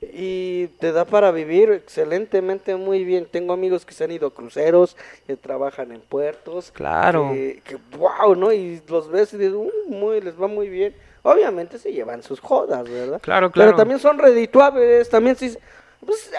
y 0.00 0.68
te 0.78 0.92
da 0.92 1.04
para 1.04 1.30
vivir 1.30 1.70
excelentemente 1.70 2.76
muy 2.76 3.04
bien. 3.04 3.26
Tengo 3.30 3.52
amigos 3.52 3.84
que 3.84 3.94
se 3.94 4.04
han 4.04 4.12
ido 4.12 4.28
a 4.28 4.34
cruceros, 4.34 4.96
que 5.26 5.36
trabajan 5.36 5.92
en 5.92 6.00
puertos. 6.00 6.70
Claro. 6.72 7.30
Que, 7.32 7.62
que 7.64 7.76
wow, 7.96 8.34
¿no? 8.34 8.52
Y 8.52 8.82
los 8.88 9.10
ves 9.10 9.32
y 9.34 9.38
dices, 9.38 9.54
"Uh, 9.54 9.70
muy, 9.88 10.20
les 10.20 10.40
va 10.40 10.46
muy 10.46 10.68
bien. 10.68 10.94
Obviamente 11.22 11.78
se 11.78 11.92
llevan 11.92 12.22
sus 12.22 12.38
jodas, 12.38 12.88
¿verdad? 12.88 13.18
Claro, 13.22 13.50
claro. 13.50 13.70
Pero 13.70 13.76
también 13.76 13.98
son 13.98 14.18
redituables, 14.18 15.08
también 15.08 15.36
sí. 15.36 15.56
Pues, 16.04 16.30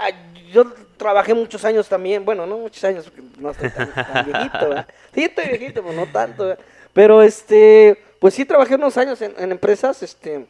yo 0.52 0.72
trabajé 0.98 1.34
muchos 1.34 1.66
años 1.66 1.90
también, 1.90 2.24
bueno, 2.24 2.46
no 2.46 2.60
muchos 2.60 2.84
años, 2.84 3.06
porque 3.06 3.24
no 3.40 3.50
estoy 3.50 3.72
tan, 3.72 3.92
tan 3.94 4.26
viejito, 4.26 4.70
¿verdad? 4.70 4.88
Sí, 5.14 5.24
estoy 5.24 5.48
viejito, 5.48 5.82
pero 5.84 5.96
no 5.96 6.06
tanto, 6.12 6.46
¿verdad? 6.46 6.64
Pero, 6.94 7.24
este, 7.24 7.98
pues 8.20 8.34
sí 8.34 8.46
trabajé 8.46 8.76
unos 8.76 8.98
años 8.98 9.22
en, 9.22 9.34
en 9.38 9.52
empresas, 9.52 10.02
este, 10.04 10.46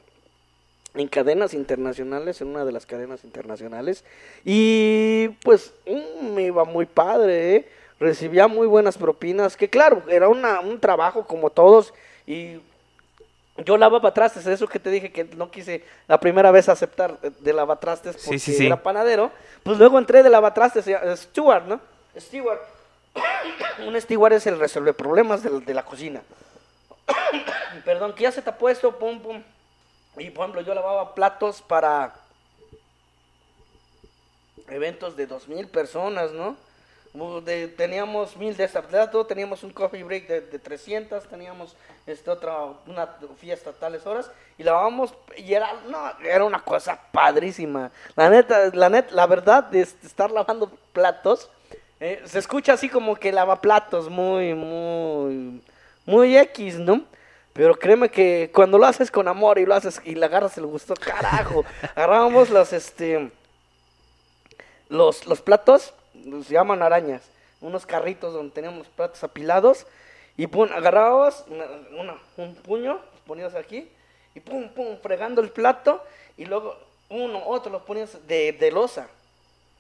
en 0.93 1.07
cadenas 1.07 1.53
internacionales, 1.53 2.41
en 2.41 2.47
una 2.47 2.63
de 2.65 2.71
las 2.71 2.85
cadenas 2.85 3.23
internacionales, 3.23 4.03
y 4.43 5.29
pues 5.43 5.73
mm, 5.85 6.33
me 6.33 6.43
iba 6.43 6.63
muy 6.63 6.85
padre, 6.85 7.55
¿eh? 7.55 7.69
recibía 7.99 8.47
muy 8.47 8.67
buenas 8.67 8.97
propinas, 8.97 9.57
que 9.57 9.69
claro, 9.69 10.03
era 10.09 10.29
una, 10.29 10.59
un 10.59 10.79
trabajo 10.79 11.25
como 11.25 11.49
todos, 11.49 11.93
y 12.27 12.59
yo 13.65 13.77
lavaba 13.77 14.13
trastes, 14.13 14.45
eso 14.47 14.67
que 14.67 14.79
te 14.79 14.89
dije 14.89 15.11
que 15.11 15.23
no 15.23 15.49
quise 15.49 15.83
la 16.07 16.19
primera 16.19 16.51
vez 16.51 16.67
aceptar 16.67 17.19
de 17.21 17.53
lavatrastes 17.53 18.17
porque 18.17 18.39
Sí, 18.39 18.51
sí, 18.51 18.57
sí. 18.57 18.65
era 18.65 18.83
panadero, 18.83 19.31
pues 19.63 19.77
luego 19.77 19.97
entré 19.97 20.23
de 20.23 20.29
lavatrastes, 20.29 20.87
eh, 20.87 20.97
Steward, 21.15 21.63
¿no? 21.65 21.79
Steward. 22.19 22.59
Un 23.87 23.99
steward 24.01 24.33
es 24.33 24.47
el 24.47 24.59
resolver 24.59 24.93
problemas 24.93 25.41
de, 25.41 25.61
de 25.61 25.73
la 25.73 25.83
cocina. 25.83 26.21
Perdón, 27.83 28.13
que 28.13 28.23
ya 28.23 28.31
se 28.31 28.41
te 28.41 28.49
ha 28.49 28.57
puesto, 28.57 28.97
pum, 28.97 29.19
pum. 29.21 29.43
Y 30.17 30.29
por 30.29 30.43
ejemplo, 30.45 30.61
yo 30.61 30.73
lavaba 30.73 31.13
platos 31.15 31.61
para 31.61 32.13
eventos 34.69 35.15
de 35.15 35.27
dos 35.27 35.47
mil 35.47 35.67
personas, 35.67 36.31
¿no? 36.31 36.55
Teníamos 37.77 38.35
mil 38.35 38.57
de 38.57 38.67
teníamos 39.27 39.63
un 39.63 39.71
coffee 39.71 40.03
break 40.03 40.27
de, 40.27 40.41
de 40.41 40.59
300, 40.59 41.23
teníamos 41.29 41.75
este 42.05 42.29
otra 42.29 42.57
una 42.87 43.07
fiesta 43.37 43.71
tales 43.71 44.05
horas 44.05 44.29
y 44.57 44.63
lavábamos 44.63 45.13
y 45.37 45.53
era 45.53 45.71
no, 45.87 46.11
era 46.23 46.43
una 46.43 46.59
cosa 46.61 46.99
padrísima. 47.13 47.89
La 48.17 48.29
neta, 48.29 48.69
la 48.73 48.89
net, 48.89 49.11
la 49.11 49.27
verdad 49.27 49.63
de 49.63 49.81
est- 49.81 50.03
estar 50.03 50.29
lavando 50.29 50.69
platos 50.91 51.49
eh, 52.01 52.21
se 52.25 52.39
escucha 52.39 52.73
así 52.73 52.89
como 52.89 53.15
que 53.15 53.31
lava 53.31 53.61
platos 53.61 54.09
muy 54.09 54.53
muy 54.53 55.61
muy 56.05 56.37
X, 56.37 56.79
¿no? 56.79 57.03
Pero 57.55 57.73
créeme 57.79 58.09
que 58.09 58.51
cuando 58.53 58.77
lo 58.77 58.85
haces 58.85 59.09
con 59.09 59.29
amor 59.29 59.57
y 59.59 59.65
lo 59.65 59.73
haces 59.73 60.01
y 60.03 60.13
le 60.15 60.25
agarras 60.25 60.57
el 60.57 60.65
gusto, 60.65 60.93
carajo. 60.93 61.63
Agarrábamos 61.95 62.49
los 62.49 62.73
este 62.73 63.31
los, 64.89 65.25
los 65.25 65.41
platos, 65.41 65.93
se 66.13 66.53
llaman 66.53 66.81
arañas, 66.83 67.21
unos 67.61 67.85
carritos 67.85 68.33
donde 68.33 68.53
teníamos 68.53 68.87
platos 68.87 69.23
apilados 69.23 69.87
y 70.37 70.47
pum, 70.47 70.67
agarrábamos 70.71 71.45
una- 71.47 71.65
una- 72.01 72.17
un 72.37 72.55
puño, 72.55 72.99
ponías 73.25 73.55
aquí 73.55 73.89
y 74.35 74.41
pum, 74.41 74.67
pum, 74.69 74.97
fregando 75.01 75.41
el 75.41 75.49
plato 75.49 76.03
y 76.37 76.45
luego 76.45 76.77
uno, 77.09 77.41
otro 77.47 77.71
los 77.71 77.83
ponías 77.83 78.27
de, 78.27 78.51
de 78.51 78.71
losa, 78.71 79.07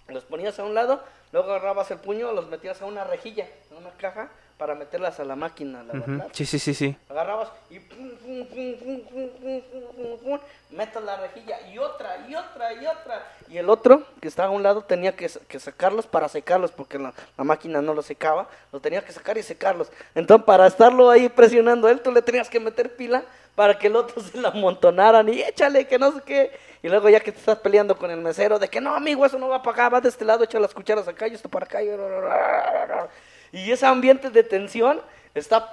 los 0.07 0.23
ponías 0.23 0.57
a 0.59 0.63
un 0.63 0.73
lado, 0.73 1.03
luego 1.33 1.51
agarrabas 1.51 1.91
el 1.91 1.99
puño, 1.99 2.31
los 2.31 2.47
metías 2.47 2.81
a 2.81 2.85
una 2.85 3.03
rejilla, 3.03 3.47
a 3.73 3.75
una 3.77 3.91
caja 3.97 4.29
para 4.57 4.73
meterlas 4.73 5.19
a 5.19 5.25
la 5.25 5.35
máquina, 5.35 5.83
la 5.83 5.93
Ujú. 5.93 5.99
lavaplatos. 5.99 6.37
Sí, 6.37 6.45
sí, 6.45 6.59
sí, 6.59 6.73
sí. 6.73 6.97
Agarrabas 7.09 7.49
y 7.69 7.79
pum, 7.79 8.09
pum, 8.11 8.45
pum, 8.47 8.75
pum, 8.77 9.01
pum, 9.01 9.29
pum, 9.41 9.61
pum, 9.61 9.81
pum, 9.95 10.19
pum, 10.23 10.39
metas 10.71 11.03
la 11.03 11.17
rejilla 11.17 11.67
y 11.69 11.77
otra, 11.77 12.25
y 12.27 12.35
otra, 12.35 12.73
y 12.73 12.85
otra. 12.85 13.27
Y 13.49 13.57
el 13.57 13.69
otro, 13.69 14.03
que 14.21 14.27
estaba 14.29 14.49
a 14.49 14.51
un 14.51 14.63
lado, 14.63 14.81
tenía 14.83 15.13
que, 15.15 15.29
que 15.47 15.59
sacarlos 15.59 16.07
para 16.07 16.29
secarlos, 16.29 16.71
porque 16.71 16.97
la, 16.97 17.13
la 17.37 17.43
máquina 17.43 17.81
no 17.81 17.93
los 17.93 18.05
secaba. 18.05 18.47
Los 18.71 18.81
tenía 18.81 19.03
que 19.03 19.11
sacar 19.11 19.37
y 19.37 19.43
secarlos. 19.43 19.91
Entonces, 20.13 20.45
para 20.45 20.67
estarlo 20.67 21.09
ahí 21.09 21.27
presionando 21.27 21.87
a 21.87 21.91
él, 21.91 21.99
tú 22.01 22.11
le 22.11 22.21
tenías 22.21 22.49
que 22.49 22.59
meter 22.59 22.95
pila 22.95 23.23
para 23.55 23.77
que 23.77 23.87
el 23.87 23.95
otro 23.95 24.21
se 24.21 24.37
la 24.39 24.49
amontonaran 24.49 25.27
y 25.27 25.41
échale, 25.41 25.85
que 25.85 25.99
no 25.99 26.13
sé 26.13 26.21
qué. 26.25 26.57
Y 26.81 26.87
luego 26.87 27.09
ya 27.09 27.19
que 27.19 27.31
te 27.31 27.39
estás 27.39 27.57
peleando 27.59 27.97
con 27.97 28.11
el 28.11 28.21
mesero, 28.21 28.57
de 28.59 28.69
que 28.69 28.79
no, 28.79 28.95
amigo, 28.95 29.25
eso 29.25 29.39
no 29.39 29.49
va 29.49 29.61
para 29.61 29.73
acá, 29.73 29.89
va 29.89 30.01
de 30.01 30.09
este 30.09 30.23
lado, 30.23 30.43
echa 30.43 30.59
las 30.59 30.73
cucharas 30.73 31.07
acá 31.07 31.27
y 31.27 31.33
esto 31.33 31.49
para 31.49 31.65
acá. 31.65 31.81
Y, 31.81 31.89
y 33.57 33.71
ese 33.71 33.85
ambiente 33.85 34.29
de 34.29 34.43
tensión 34.43 35.01
está, 35.33 35.69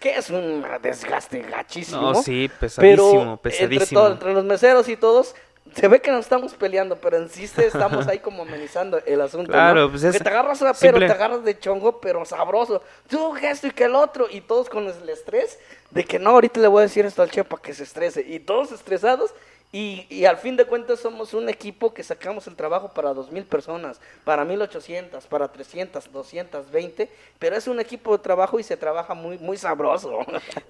que 0.00 0.16
es 0.16 0.30
un 0.30 0.64
desgaste 0.82 1.40
gachísimo. 1.42 2.00
No, 2.12 2.14
sí, 2.22 2.50
Pero 2.58 2.66
pesadísimo, 2.68 3.32
entre, 3.34 3.50
pesadísimo. 3.50 4.00
todo- 4.00 4.12
entre 4.12 4.32
los 4.34 4.44
meseros 4.44 4.88
y 4.88 4.96
todos, 4.96 5.34
se 5.74 5.88
ve 5.88 6.00
que 6.00 6.10
nos 6.10 6.20
estamos 6.20 6.52
peleando, 6.54 6.96
pero 6.96 7.16
en 7.16 7.30
sí 7.30 7.44
estamos 7.44 8.06
ahí 8.06 8.18
como 8.18 8.42
amenizando 8.42 9.00
el 9.06 9.20
asunto. 9.20 9.52
Claro, 9.52 9.82
¿no? 9.82 9.90
pues 9.90 10.02
es 10.02 10.16
Que 10.18 10.22
te 10.24 10.28
agarras 10.28 10.60
a 10.62 10.74
simple. 10.74 10.92
pero 11.00 11.06
te 11.06 11.12
agarras 11.12 11.44
de 11.44 11.58
chongo, 11.58 12.00
pero 12.00 12.24
sabroso. 12.24 12.82
Tú, 13.08 13.36
esto 13.36 13.68
y 13.68 13.70
que 13.70 13.84
el 13.84 13.94
otro, 13.94 14.26
y 14.30 14.40
todos 14.42 14.68
con 14.68 14.86
el 14.86 15.08
estrés 15.08 15.58
de 15.90 16.04
que 16.04 16.18
no, 16.18 16.30
ahorita 16.30 16.60
le 16.60 16.68
voy 16.68 16.80
a 16.80 16.82
decir 16.82 17.06
esto 17.06 17.22
al 17.22 17.30
chef 17.30 17.46
para 17.46 17.62
que 17.62 17.72
se 17.74 17.84
estrese. 17.84 18.22
Y 18.26 18.40
todos 18.40 18.72
estresados. 18.72 19.32
Y, 19.74 20.04
y 20.10 20.26
al 20.26 20.36
fin 20.36 20.56
de 20.58 20.66
cuentas 20.66 21.00
somos 21.00 21.32
un 21.32 21.48
equipo 21.48 21.94
que 21.94 22.02
sacamos 22.02 22.46
el 22.46 22.54
trabajo 22.56 22.88
para 22.92 23.14
dos 23.14 23.32
mil 23.32 23.44
personas, 23.44 24.00
para 24.22 24.44
1800, 24.44 25.26
para 25.26 25.48
300, 25.48 26.12
220, 26.12 27.08
pero 27.38 27.56
es 27.56 27.66
un 27.66 27.80
equipo 27.80 28.14
de 28.14 28.22
trabajo 28.22 28.58
y 28.60 28.62
se 28.64 28.76
trabaja 28.76 29.14
muy 29.14 29.38
muy 29.38 29.56
sabroso. 29.56 30.18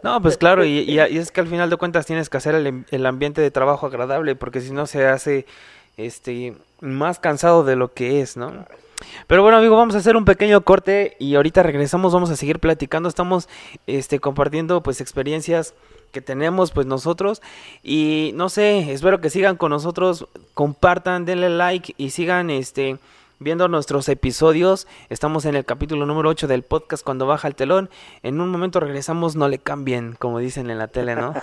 No, 0.04 0.22
pues 0.22 0.36
claro, 0.36 0.64
y, 0.64 0.78
y- 0.80 1.00
y 1.10 1.18
es 1.18 1.32
que 1.32 1.40
al 1.40 1.48
final 1.48 1.68
de 1.68 1.76
cuentas 1.78 2.06
tienes 2.06 2.30
que 2.30 2.36
hacer 2.36 2.54
el, 2.54 2.84
el 2.90 3.06
ambiente 3.06 3.40
de 3.40 3.50
trabajo 3.50 3.86
agradable, 3.86 4.36
porque 4.36 4.60
si 4.60 4.70
no 4.72 4.86
se 4.86 5.04
hace 5.06 5.46
este 5.96 6.54
más 6.80 7.18
cansado 7.18 7.64
de 7.64 7.74
lo 7.74 7.92
que 7.92 8.20
es, 8.20 8.36
¿no? 8.36 8.66
Pero 9.26 9.42
bueno, 9.42 9.58
amigo, 9.58 9.76
vamos 9.76 9.96
a 9.96 9.98
hacer 9.98 10.16
un 10.16 10.24
pequeño 10.24 10.60
corte 10.60 11.16
y 11.18 11.34
ahorita 11.34 11.64
regresamos, 11.64 12.12
vamos 12.14 12.30
a 12.30 12.36
seguir 12.36 12.60
platicando, 12.60 13.08
estamos 13.08 13.48
este 13.88 14.20
compartiendo 14.20 14.80
pues 14.80 15.00
experiencias 15.00 15.74
que 16.12 16.20
tenemos 16.20 16.70
pues 16.70 16.86
nosotros 16.86 17.42
y 17.82 18.30
no 18.34 18.48
sé, 18.48 18.92
espero 18.92 19.20
que 19.20 19.30
sigan 19.30 19.56
con 19.56 19.70
nosotros, 19.70 20.28
compartan, 20.54 21.24
denle 21.24 21.48
like 21.48 21.94
y 21.96 22.10
sigan 22.10 22.50
este 22.50 22.98
viendo 23.40 23.66
nuestros 23.66 24.08
episodios. 24.08 24.86
Estamos 25.08 25.44
en 25.46 25.56
el 25.56 25.64
capítulo 25.64 26.06
número 26.06 26.28
8 26.28 26.46
del 26.46 26.62
podcast 26.62 27.02
cuando 27.02 27.26
baja 27.26 27.48
el 27.48 27.56
telón. 27.56 27.90
En 28.22 28.40
un 28.40 28.50
momento 28.50 28.78
regresamos, 28.78 29.34
no 29.34 29.48
le 29.48 29.58
cambien, 29.58 30.14
como 30.18 30.38
dicen 30.38 30.70
en 30.70 30.78
la 30.78 30.86
tele, 30.88 31.16
¿no? 31.16 31.34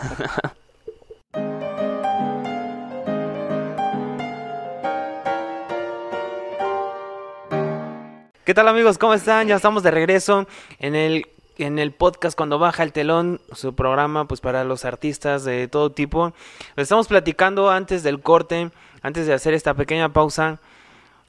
¿Qué 8.45 8.53
tal 8.55 8.67
amigos? 8.67 8.97
¿Cómo 8.97 9.13
están? 9.13 9.47
Ya 9.47 9.57
estamos 9.57 9.83
de 9.83 9.91
regreso 9.91 10.47
en 10.79 10.95
el 10.95 11.27
en 11.59 11.79
el 11.79 11.91
podcast 11.91 12.37
cuando 12.37 12.59
baja 12.59 12.83
el 12.83 12.93
telón, 12.93 13.41
su 13.51 13.75
programa 13.75 14.27
pues 14.27 14.41
para 14.41 14.63
los 14.63 14.85
artistas 14.85 15.43
de 15.43 15.67
todo 15.67 15.91
tipo. 15.91 16.33
Lo 16.75 16.83
estamos 16.83 17.07
platicando 17.07 17.69
antes 17.69 18.03
del 18.03 18.21
corte, 18.21 18.71
antes 19.01 19.27
de 19.27 19.33
hacer 19.33 19.53
esta 19.53 19.73
pequeña 19.73 20.13
pausa, 20.13 20.59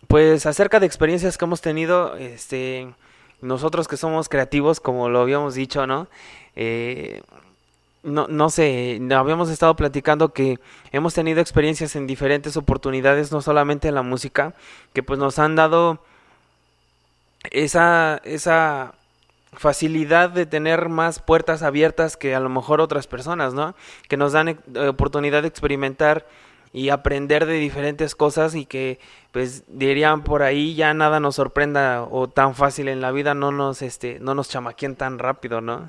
pues 0.08 0.46
acerca 0.46 0.80
de 0.80 0.86
experiencias 0.86 1.38
que 1.38 1.44
hemos 1.44 1.60
tenido, 1.60 2.16
este, 2.16 2.92
nosotros 3.40 3.88
que 3.88 3.96
somos 3.96 4.28
creativos, 4.28 4.80
como 4.80 5.08
lo 5.08 5.20
habíamos 5.20 5.54
dicho, 5.54 5.86
¿no? 5.86 6.08
Eh, 6.56 7.22
no, 8.02 8.26
no 8.28 8.50
sé, 8.50 9.00
habíamos 9.14 9.50
estado 9.50 9.76
platicando 9.76 10.32
que 10.32 10.58
hemos 10.90 11.14
tenido 11.14 11.40
experiencias 11.40 11.96
en 11.96 12.06
diferentes 12.06 12.56
oportunidades, 12.56 13.30
no 13.30 13.42
solamente 13.42 13.88
en 13.88 13.94
la 13.94 14.02
música, 14.02 14.54
que 14.94 15.02
pues 15.02 15.18
nos 15.18 15.38
han 15.38 15.54
dado 15.54 16.02
esa, 17.50 18.20
esa 18.24 18.94
facilidad 19.52 20.30
de 20.30 20.46
tener 20.46 20.88
más 20.88 21.20
puertas 21.20 21.62
abiertas 21.62 22.16
que 22.16 22.34
a 22.34 22.40
lo 22.40 22.48
mejor 22.48 22.80
otras 22.80 23.06
personas, 23.06 23.52
¿no? 23.54 23.74
Que 24.08 24.16
nos 24.16 24.32
dan 24.32 24.48
eh, 24.48 24.88
oportunidad 24.88 25.42
de 25.42 25.48
experimentar 25.48 26.26
y 26.72 26.90
aprender 26.90 27.46
de 27.46 27.54
diferentes 27.54 28.14
cosas 28.14 28.54
y 28.54 28.64
que 28.64 28.98
pues 29.32 29.64
dirían 29.68 30.22
por 30.24 30.42
ahí 30.42 30.74
ya 30.74 30.92
nada 30.94 31.18
nos 31.20 31.36
sorprenda 31.36 32.02
o 32.04 32.28
tan 32.28 32.54
fácil 32.54 32.88
en 32.88 33.00
la 33.00 33.10
vida 33.12 33.34
no 33.34 33.50
nos 33.52 33.82
este 33.82 34.18
no 34.20 34.34
nos 34.34 34.48
chamaquien 34.48 34.94
tan 34.96 35.18
rápido, 35.18 35.60
¿no? 35.60 35.88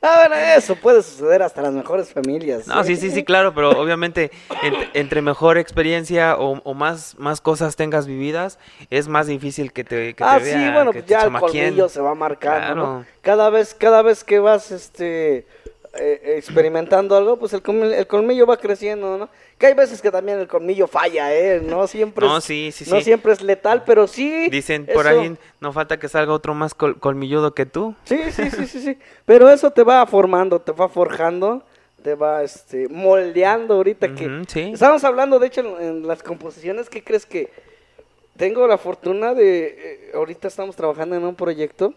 Ah, 0.00 0.16
bueno, 0.20 0.34
eso 0.36 0.76
puede 0.76 1.02
suceder 1.02 1.42
hasta 1.42 1.60
las 1.62 1.74
mejores 1.74 2.10
familias. 2.12 2.66
No, 2.66 2.82
sí, 2.84 2.96
sí, 2.96 3.10
sí, 3.10 3.22
claro, 3.22 3.54
pero 3.54 3.70
obviamente 3.78 4.30
ent- 4.62 4.88
entre 4.94 5.20
mejor 5.20 5.58
experiencia 5.58 6.36
o, 6.38 6.60
o 6.64 6.74
más, 6.74 7.16
más 7.18 7.40
cosas 7.42 7.76
tengas 7.76 8.06
vividas, 8.06 8.58
es 8.90 9.08
más 9.08 9.26
difícil 9.26 9.72
que 9.72 9.84
te, 9.84 10.14
que 10.14 10.24
ah, 10.24 10.38
te 10.38 10.44
sí, 10.46 10.50
vean, 10.58 10.72
bueno, 10.74 10.90
que 10.90 11.00
pues 11.00 11.06
te 11.06 11.10
ya 11.10 11.24
el 11.24 11.32
colmillo 11.32 11.88
se 11.90 12.00
va 12.00 12.14
marcando, 12.14 12.60
Claro. 12.74 12.74
¿no? 12.76 13.04
Cada 13.20 13.50
vez, 13.50 13.74
cada 13.74 14.00
vez 14.02 14.24
que 14.24 14.38
vas, 14.38 14.70
este, 14.70 15.46
eh, 15.98 16.34
experimentando 16.36 17.16
algo, 17.16 17.38
pues 17.38 17.52
el 17.52 17.62
colmillo, 17.62 17.94
el 17.94 18.06
colmillo 18.06 18.46
va 18.46 18.56
creciendo, 18.56 19.18
¿no? 19.18 19.28
Que 19.58 19.66
hay 19.66 19.74
veces 19.74 20.02
que 20.02 20.10
también 20.10 20.38
el 20.38 20.48
colmillo 20.48 20.86
falla, 20.86 21.34
¿eh? 21.34 21.60
No 21.64 21.86
siempre, 21.86 22.26
No, 22.26 22.38
es, 22.38 22.44
sí, 22.44 22.70
sí, 22.72 22.84
no 22.90 22.96
sí. 22.98 23.04
siempre 23.04 23.32
es 23.32 23.42
letal, 23.42 23.84
pero 23.84 24.06
sí. 24.06 24.48
Dicen 24.50 24.86
por 24.86 25.06
eso- 25.06 25.20
ahí, 25.20 25.36
no 25.60 25.72
falta 25.72 25.98
que 25.98 26.08
salga 26.08 26.32
otro 26.32 26.54
más 26.54 26.74
col- 26.74 26.98
colmilludo 26.98 27.54
que 27.54 27.66
tú. 27.66 27.94
Sí, 28.04 28.18
sí, 28.32 28.50
sí, 28.50 28.66
sí, 28.66 28.80
sí. 28.80 28.98
Pero 29.24 29.48
eso 29.50 29.70
te 29.70 29.82
va 29.82 30.04
formando, 30.06 30.60
te 30.60 30.72
va 30.72 30.88
forjando, 30.88 31.62
te 32.02 32.14
va, 32.14 32.42
este, 32.42 32.88
moldeando 32.88 33.74
ahorita 33.74 34.14
que... 34.14 34.42
Sí. 34.48 34.70
Estábamos 34.74 35.04
hablando, 35.04 35.38
de 35.38 35.46
hecho, 35.46 35.60
en, 35.80 35.86
en 35.86 36.06
las 36.06 36.22
composiciones, 36.22 36.88
¿qué 36.90 37.02
crees 37.02 37.24
que...? 37.26 37.50
Tengo 38.36 38.66
la 38.66 38.78
fortuna 38.78 39.32
de... 39.32 39.66
eh, 39.78 40.10
ahorita 40.14 40.48
estamos 40.48 40.74
trabajando 40.74 41.14
en 41.14 41.24
un 41.24 41.36
proyecto. 41.36 41.94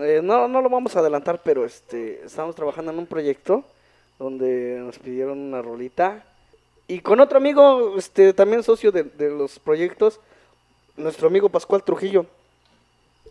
Eh, 0.00 0.20
no, 0.22 0.48
no 0.48 0.60
lo 0.62 0.68
vamos 0.70 0.96
a 0.96 1.00
adelantar, 1.00 1.40
pero 1.44 1.64
este, 1.64 2.24
estamos 2.24 2.54
trabajando 2.54 2.92
en 2.92 2.98
un 2.98 3.06
proyecto 3.06 3.64
donde 4.18 4.78
nos 4.80 4.98
pidieron 4.98 5.38
una 5.38 5.62
rolita. 5.62 6.24
Y 6.88 7.00
con 7.00 7.20
otro 7.20 7.38
amigo, 7.38 7.96
este, 7.96 8.32
también 8.32 8.62
socio 8.62 8.92
de, 8.92 9.04
de 9.04 9.30
los 9.30 9.58
proyectos, 9.58 10.20
nuestro 10.96 11.28
amigo 11.28 11.48
Pascual 11.48 11.82
Trujillo. 11.82 12.26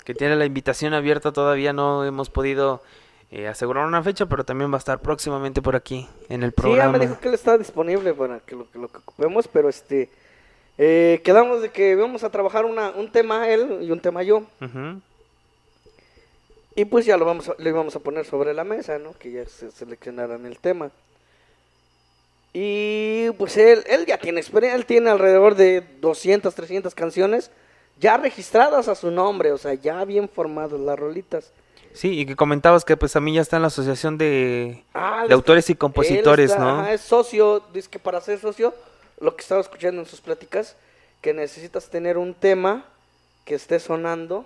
Que 0.06 0.16
tiene 0.16 0.36
la 0.36 0.46
invitación 0.46 0.94
abierta, 0.94 1.32
todavía 1.32 1.74
no 1.74 2.04
hemos 2.06 2.30
podido 2.30 2.82
eh, 3.30 3.48
asegurar 3.48 3.86
una 3.86 4.02
fecha, 4.02 4.26
pero 4.26 4.44
también 4.44 4.72
va 4.72 4.76
a 4.76 4.80
estar 4.80 5.00
próximamente 5.00 5.62
por 5.62 5.76
aquí 5.76 6.08
en 6.30 6.44
el 6.44 6.50
Sí, 6.52 6.56
ya 6.58 6.62
programa. 6.64 6.92
me 6.98 7.00
dijo 7.06 7.20
que 7.20 7.28
él 7.28 7.34
está 7.36 7.58
disponible 7.58 8.14
para 8.14 8.40
que 8.40 8.56
lo 8.56 8.70
que, 8.72 8.80
lo 8.80 8.88
que 8.88 8.98
ocupemos, 8.98 9.48
pero 9.48 9.70
este 9.70 10.10
eh, 10.78 11.22
quedamos 11.24 11.62
de 11.62 11.70
que 11.70 11.96
vamos 11.96 12.24
a 12.24 12.32
trabajar 12.32 12.66
una, 12.66 12.90
un 12.92 13.12
tema 13.12 13.48
él 13.50 13.80
y 13.82 13.92
un 13.92 14.00
tema 14.00 14.24
yo. 14.24 14.38
Ujú. 14.60 15.00
Y 16.76 16.86
pues 16.86 17.06
ya 17.06 17.18
lo 17.18 17.26
vamos 17.26 17.50
a, 17.50 17.56
le 17.58 17.72
vamos 17.72 17.96
a 17.96 18.00
poner 18.00 18.26
sobre 18.26 18.54
la 18.54 18.64
mesa, 18.64 18.98
¿no? 18.98 19.14
Que 19.14 19.32
ya 19.32 19.46
se 19.46 19.72
seleccionaran 19.72 20.46
el 20.46 20.58
tema. 20.60 20.90
Y 22.54 23.30
pues 23.32 23.56
él, 23.58 23.84
él 23.88 24.06
ya 24.06 24.18
tiene 24.18 24.40
experiencia, 24.42 24.76
él 24.76 24.86
tiene 24.86 25.10
alrededor 25.10 25.56
de 25.56 25.82
200, 26.02 26.54
300 26.54 26.94
canciones 26.96 27.50
ya 28.00 28.18
registradas 28.18 28.88
a 28.88 28.96
su 28.96 29.12
nombre, 29.12 29.52
o 29.52 29.58
sea, 29.58 29.74
ya 29.76 30.04
bien 30.06 30.28
formadas 30.28 30.80
las 30.80 30.98
rolitas. 30.98 31.52
Sí, 31.94 32.20
y 32.20 32.26
que 32.26 32.36
comentabas 32.36 32.84
que 32.84 32.98
pues 32.98 33.16
a 33.16 33.20
mí 33.20 33.34
ya 33.34 33.42
está 33.42 33.58
en 33.58 33.62
la 33.62 33.68
asociación 33.68 34.18
de, 34.18 34.84
Ah, 34.94 35.26
de 35.28 35.34
autores 35.34 35.70
y 35.70 35.76
compositores, 35.76 36.52
está- 36.52 36.64
¿no? 36.64 36.80
ajá, 36.80 36.94
es 36.94 37.02
socio, 37.02 37.62
dice 37.74 37.90
que 37.90 38.00
para 38.00 38.20
ser 38.22 38.40
socio, 38.40 38.74
lo 39.20 39.36
que 39.36 39.42
estaba 39.42 39.62
escuchando 39.62 40.02
en 40.02 40.08
sus 40.08 40.20
pláticas, 40.22 40.76
que 41.22 41.34
necesitas 41.34 41.90
tener 41.90 42.18
un 42.18 42.34
tema 42.34 42.86
que 43.46 43.56
esté 43.56 43.80
sonando 43.80 44.46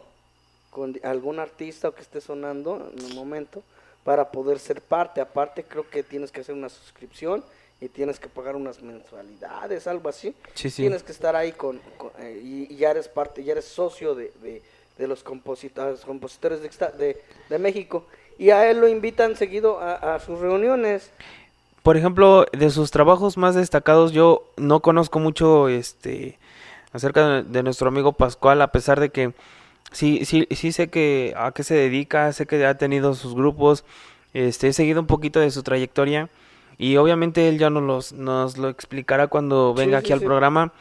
con 0.75 0.99
algún 1.03 1.39
artista 1.39 1.87
o 1.87 1.95
que 1.95 2.01
esté 2.01 2.19
sonando 2.19 2.91
en 2.97 3.05
un 3.05 3.15
momento 3.15 3.63
para 4.03 4.29
poder 4.29 4.59
ser 4.59 4.81
parte. 4.81 5.21
Aparte, 5.21 5.63
creo 5.63 5.89
que 5.89 6.03
tienes 6.03 6.33
que 6.33 6.41
hacer 6.41 6.53
una 6.53 6.67
suscripción 6.67 7.45
y 7.79 7.87
tienes 7.87 8.19
que 8.19 8.27
pagar 8.27 8.57
unas 8.57 8.81
mensualidades, 8.81 9.87
algo 9.87 10.09
así. 10.09 10.35
Sí, 10.53 10.69
sí. 10.69 10.81
Tienes 10.81 11.01
que 11.01 11.13
estar 11.13 11.33
ahí 11.33 11.53
con, 11.53 11.79
con- 11.97 12.11
eh, 12.19 12.41
y, 12.43 12.73
y 12.73 12.75
ya 12.75 12.91
eres 12.91 13.07
parte, 13.07 13.41
ya 13.41 13.53
eres 13.53 13.63
socio 13.63 14.15
de, 14.15 14.33
de- 14.41 14.61
de 14.97 15.07
los 15.07 15.23
compositores, 15.23 16.01
compositores 16.01 16.61
de, 16.61 16.69
de, 16.97 17.21
de 17.49 17.57
México. 17.59 18.05
Y 18.37 18.49
a 18.49 18.69
él 18.69 18.79
lo 18.81 18.89
invitan 18.89 19.37
seguido 19.37 19.79
a, 19.79 20.15
a 20.15 20.19
sus 20.19 20.39
reuniones. 20.39 21.09
Por 21.83 21.95
ejemplo, 21.95 22.45
de 22.51 22.69
sus 22.69 22.91
trabajos 22.91 23.37
más 23.37 23.55
destacados, 23.55 24.11
yo 24.11 24.43
no 24.57 24.81
conozco 24.81 25.19
mucho 25.19 25.69
este 25.69 26.37
acerca 26.91 27.27
de, 27.29 27.43
de 27.43 27.63
nuestro 27.63 27.87
amigo 27.87 28.11
Pascual, 28.11 28.61
a 28.61 28.71
pesar 28.73 28.99
de 28.99 29.09
que 29.09 29.33
sí, 29.91 30.25
sí, 30.25 30.47
sí 30.51 30.71
sé 30.71 30.89
que 30.89 31.33
a 31.37 31.51
qué 31.51 31.63
se 31.63 31.75
dedica, 31.75 32.31
sé 32.33 32.45
que 32.45 32.65
ha 32.65 32.77
tenido 32.77 33.13
sus 33.13 33.35
grupos, 33.35 33.83
este, 34.33 34.67
he 34.67 34.73
seguido 34.73 34.99
un 34.99 35.07
poquito 35.07 35.39
de 35.39 35.51
su 35.51 35.63
trayectoria 35.63 36.29
y 36.77 36.97
obviamente 36.97 37.47
él 37.47 37.57
ya 37.57 37.69
nos, 37.69 37.83
los, 37.83 38.13
nos 38.13 38.57
lo 38.57 38.69
explicará 38.69 39.27
cuando 39.27 39.73
venga 39.73 39.99
sí, 39.99 40.05
aquí 40.05 40.13
al 40.13 40.19
sí. 40.19 40.25
programa. 40.25 40.73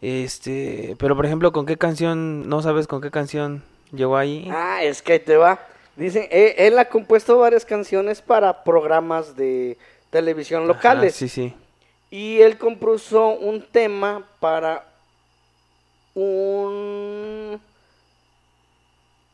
Este, 0.00 0.96
pero 0.98 1.16
por 1.16 1.26
ejemplo, 1.26 1.52
¿con 1.52 1.66
qué 1.66 1.76
canción, 1.76 2.48
no 2.48 2.62
sabes 2.62 2.86
con 2.86 3.00
qué 3.00 3.10
canción 3.10 3.62
llegó 3.92 4.16
ahí? 4.16 4.48
Ah, 4.50 4.82
es 4.82 5.02
que 5.02 5.18
te 5.18 5.36
va. 5.36 5.60
Dicen, 5.96 6.26
eh, 6.30 6.54
él 6.58 6.78
ha 6.78 6.86
compuesto 6.86 7.38
varias 7.38 7.64
canciones 7.64 8.20
para 8.20 8.64
programas 8.64 9.36
de 9.36 9.78
televisión 10.10 10.62
Ajá, 10.64 10.72
locales. 10.72 11.14
sí, 11.14 11.28
sí. 11.28 11.54
Y 12.10 12.40
él 12.40 12.58
compuso 12.58 13.28
un 13.28 13.62
tema 13.62 14.24
para 14.40 14.84
un 16.14 17.60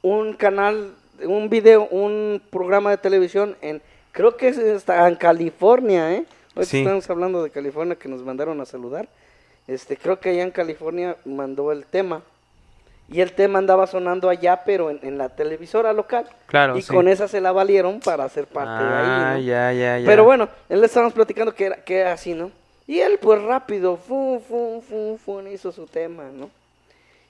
un 0.03 0.33
canal, 0.35 0.93
un 1.25 1.49
video, 1.51 1.87
un 1.91 2.41
programa 2.51 2.91
de 2.91 2.97
televisión 2.99 3.57
en 3.61 3.83
creo 4.13 4.37
que 4.37 4.49
es 4.49 4.59
está 4.59 5.07
en 5.09 5.17
California, 5.17 6.13
¿eh? 6.15 6.25
Hoy 6.57 6.65
Sí. 6.65 6.79
estamos 6.79 7.09
hablando 7.11 7.43
de 7.43 7.51
California 7.51 7.97
que 7.97 8.09
nos 8.09 8.23
mandaron 8.23 8.61
a 8.61 8.65
saludar. 8.65 9.09
Este, 9.69 9.97
creo 9.97 10.19
que 10.19 10.31
allá 10.31 10.43
en 10.43 10.51
California 10.51 11.17
mandó 11.25 11.71
el 11.73 11.85
tema. 11.87 12.23
Y 13.13 13.21
el 13.21 13.33
tema 13.33 13.59
andaba 13.59 13.87
sonando 13.89 14.29
allá, 14.29 14.63
pero 14.65 14.89
en, 14.89 15.01
en 15.03 15.19
la 15.19 15.29
televisora 15.31 15.93
local. 15.93 16.27
Claro, 16.47 16.77
y 16.77 16.83
sí. 16.83 16.93
con 16.93 17.09
esa 17.09 17.27
se 17.29 17.41
la 17.41 17.51
valieron 17.51 17.99
para 18.01 18.29
ser 18.29 18.47
parte 18.47 18.85
de 18.85 18.89
Ah, 18.91 19.33
ahí. 19.33 19.41
¿no? 19.43 19.47
ya, 19.49 19.73
ya, 19.73 19.99
ya. 19.99 20.07
Pero 20.07 20.25
bueno, 20.25 20.49
él 20.69 20.81
le 20.81 20.87
estábamos 20.87 21.13
platicando 21.13 21.53
que 21.55 21.67
era, 21.67 21.77
que 21.85 21.97
era 21.99 22.13
así, 22.13 22.35
¿no? 22.35 22.51
Y 22.87 23.01
él 23.01 23.19
pues 23.21 23.41
rápido, 23.43 23.97
fum, 23.97 24.41
fum, 24.41 24.81
fum, 24.81 25.17
fum, 25.19 25.47
hizo 25.49 25.71
su 25.73 25.87
tema, 25.87 26.25
¿no? 26.33 26.51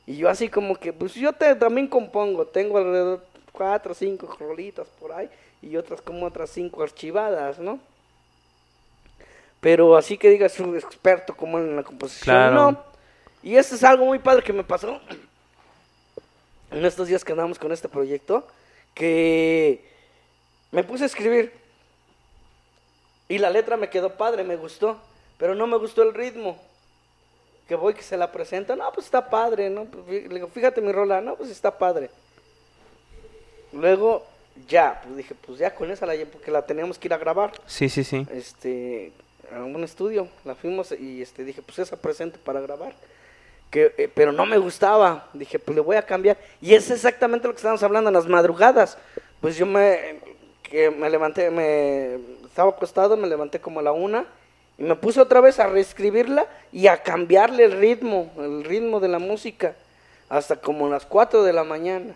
Y 0.06 0.16
yo 0.16 0.28
así 0.28 0.48
como 0.48 0.76
que, 0.76 0.92
pues 0.92 1.14
yo 1.14 1.32
te, 1.32 1.54
también 1.54 1.86
compongo, 1.86 2.46
tengo 2.46 2.78
alrededor 2.78 3.24
cuatro 3.52 3.92
o 3.92 3.94
cinco 3.94 4.34
rolitas 4.38 4.88
por 4.98 5.12
ahí 5.12 5.28
y 5.62 5.76
otras 5.76 6.00
como 6.00 6.26
otras 6.26 6.50
cinco 6.50 6.82
archivadas, 6.82 7.58
¿no? 7.58 7.78
Pero 9.60 9.96
así 9.96 10.16
que 10.16 10.30
digas 10.30 10.58
un 10.60 10.74
experto 10.76 11.36
como 11.36 11.58
en 11.58 11.76
la 11.76 11.82
composición, 11.82 12.24
Claro. 12.34 12.54
no. 12.72 12.82
Y 13.42 13.56
eso 13.56 13.74
es 13.74 13.84
algo 13.84 14.04
muy 14.06 14.18
padre 14.18 14.42
que 14.42 14.52
me 14.52 14.64
pasó 14.64 15.00
en 16.70 16.84
estos 16.84 17.08
días 17.08 17.24
que 17.24 17.32
andamos 17.32 17.58
con 17.58 17.70
este 17.72 17.88
proyecto, 17.88 18.46
que 18.94 19.84
me 20.72 20.82
puse 20.84 21.04
a 21.04 21.06
escribir 21.06 21.52
y 23.28 23.38
la 23.38 23.50
letra 23.50 23.76
me 23.76 23.90
quedó 23.90 24.14
padre, 24.16 24.44
me 24.44 24.56
gustó, 24.56 24.98
pero 25.38 25.54
no 25.54 25.66
me 25.66 25.76
gustó 25.76 26.02
el 26.02 26.14
ritmo. 26.14 26.58
Que 27.70 27.76
voy 27.76 27.94
que 27.94 28.02
se 28.02 28.16
la 28.16 28.32
presenta, 28.32 28.74
no, 28.74 28.90
pues 28.92 29.06
está 29.06 29.30
padre, 29.30 29.70
¿no? 29.70 29.84
Pues, 29.84 30.04
le 30.24 30.34
digo, 30.34 30.48
fíjate 30.48 30.80
mi 30.80 30.90
rola, 30.90 31.20
no, 31.20 31.36
pues 31.36 31.50
está 31.50 31.78
padre. 31.78 32.10
Luego, 33.72 34.26
ya, 34.68 35.00
pues 35.04 35.18
dije, 35.18 35.36
pues 35.46 35.60
ya 35.60 35.72
con 35.72 35.88
esa 35.88 36.04
la 36.04 36.14
porque 36.32 36.50
la 36.50 36.66
teníamos 36.66 36.98
que 36.98 37.06
ir 37.06 37.14
a 37.14 37.18
grabar, 37.18 37.52
Sí, 37.66 37.88
sí, 37.88 38.02
sí. 38.02 38.26
este, 38.32 39.12
a 39.54 39.60
un 39.62 39.84
estudio, 39.84 40.26
la 40.44 40.56
fuimos 40.56 40.90
y 40.90 41.22
este 41.22 41.44
dije, 41.44 41.62
pues 41.62 41.78
esa 41.78 41.96
presente 41.96 42.38
para 42.38 42.60
grabar. 42.60 42.92
Que, 43.70 43.94
eh, 43.98 44.10
pero 44.12 44.32
no 44.32 44.46
me 44.46 44.58
gustaba, 44.58 45.28
dije, 45.32 45.60
pues 45.60 45.76
le 45.76 45.80
voy 45.80 45.94
a 45.94 46.02
cambiar. 46.02 46.38
Y 46.60 46.74
es 46.74 46.90
exactamente 46.90 47.46
lo 47.46 47.54
que 47.54 47.58
estábamos 47.58 47.84
hablando 47.84 48.10
en 48.10 48.14
las 48.14 48.26
madrugadas. 48.26 48.98
Pues 49.40 49.56
yo 49.56 49.64
me, 49.64 50.18
que 50.64 50.90
me 50.90 51.08
levanté, 51.08 51.52
me 51.52 52.16
estaba 52.46 52.70
acostado, 52.70 53.16
me 53.16 53.28
levanté 53.28 53.60
como 53.60 53.78
a 53.78 53.84
la 53.84 53.92
una 53.92 54.26
y 54.80 54.82
me 54.82 54.96
puse 54.96 55.20
otra 55.20 55.40
vez 55.40 55.60
a 55.60 55.66
reescribirla 55.68 56.46
y 56.72 56.88
a 56.88 57.02
cambiarle 57.02 57.64
el 57.64 57.72
ritmo, 57.72 58.32
el 58.38 58.64
ritmo 58.64 58.98
de 58.98 59.08
la 59.08 59.18
música, 59.20 59.74
hasta 60.28 60.56
como 60.56 60.88
las 60.88 61.06
4 61.06 61.42
de 61.44 61.52
la 61.52 61.62
mañana. 61.64 62.14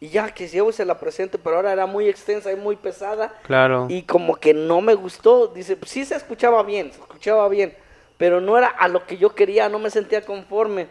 Y 0.00 0.08
ya 0.08 0.32
que 0.32 0.48
yo 0.48 0.72
se 0.72 0.86
la 0.86 0.98
presente, 0.98 1.36
pero 1.36 1.56
ahora 1.56 1.72
era 1.72 1.84
muy 1.86 2.08
extensa 2.08 2.50
y 2.52 2.56
muy 2.56 2.76
pesada. 2.76 3.34
Claro. 3.42 3.86
Y 3.90 4.02
como 4.04 4.36
que 4.36 4.54
no 4.54 4.80
me 4.80 4.94
gustó, 4.94 5.48
dice, 5.48 5.76
pues 5.76 5.90
sí 5.90 6.04
se 6.06 6.14
escuchaba 6.14 6.62
bien, 6.62 6.90
se 6.92 7.00
escuchaba 7.00 7.46
bien, 7.48 7.74
pero 8.16 8.40
no 8.40 8.56
era 8.56 8.68
a 8.68 8.88
lo 8.88 9.04
que 9.06 9.18
yo 9.18 9.34
quería, 9.34 9.68
no 9.68 9.78
me 9.78 9.90
sentía 9.90 10.22
conforme. 10.24 10.86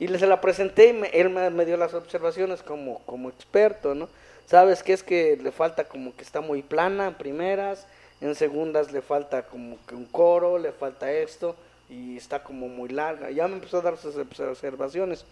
Y 0.00 0.08
le 0.08 0.18
se 0.18 0.26
la 0.26 0.40
presenté 0.40 0.88
y 0.88 0.92
me- 0.94 1.08
él 1.08 1.30
me, 1.30 1.48
me 1.50 1.64
dio 1.64 1.76
las 1.76 1.94
observaciones 1.94 2.62
como, 2.62 2.98
como 3.06 3.28
experto, 3.28 3.94
¿no? 3.94 4.08
Sabes 4.46 4.82
que 4.82 4.92
es 4.92 5.02
que 5.04 5.38
le 5.40 5.52
falta 5.52 5.84
como 5.84 6.14
que 6.16 6.22
está 6.24 6.40
muy 6.40 6.62
plana 6.62 7.06
en 7.06 7.14
primeras, 7.14 7.86
en 8.26 8.34
segundas 8.34 8.92
le 8.92 9.02
falta 9.02 9.46
como 9.46 9.78
que 9.86 9.94
un 9.94 10.06
coro, 10.06 10.58
le 10.58 10.72
falta 10.72 11.10
esto 11.12 11.56
y 11.88 12.16
está 12.16 12.42
como 12.42 12.68
muy 12.68 12.88
larga. 12.88 13.30
Ya 13.30 13.46
me 13.48 13.54
empezó 13.54 13.78
a 13.78 13.82
dar 13.82 13.96
sus 13.98 14.16
obs- 14.16 14.40
observaciones. 14.50 15.24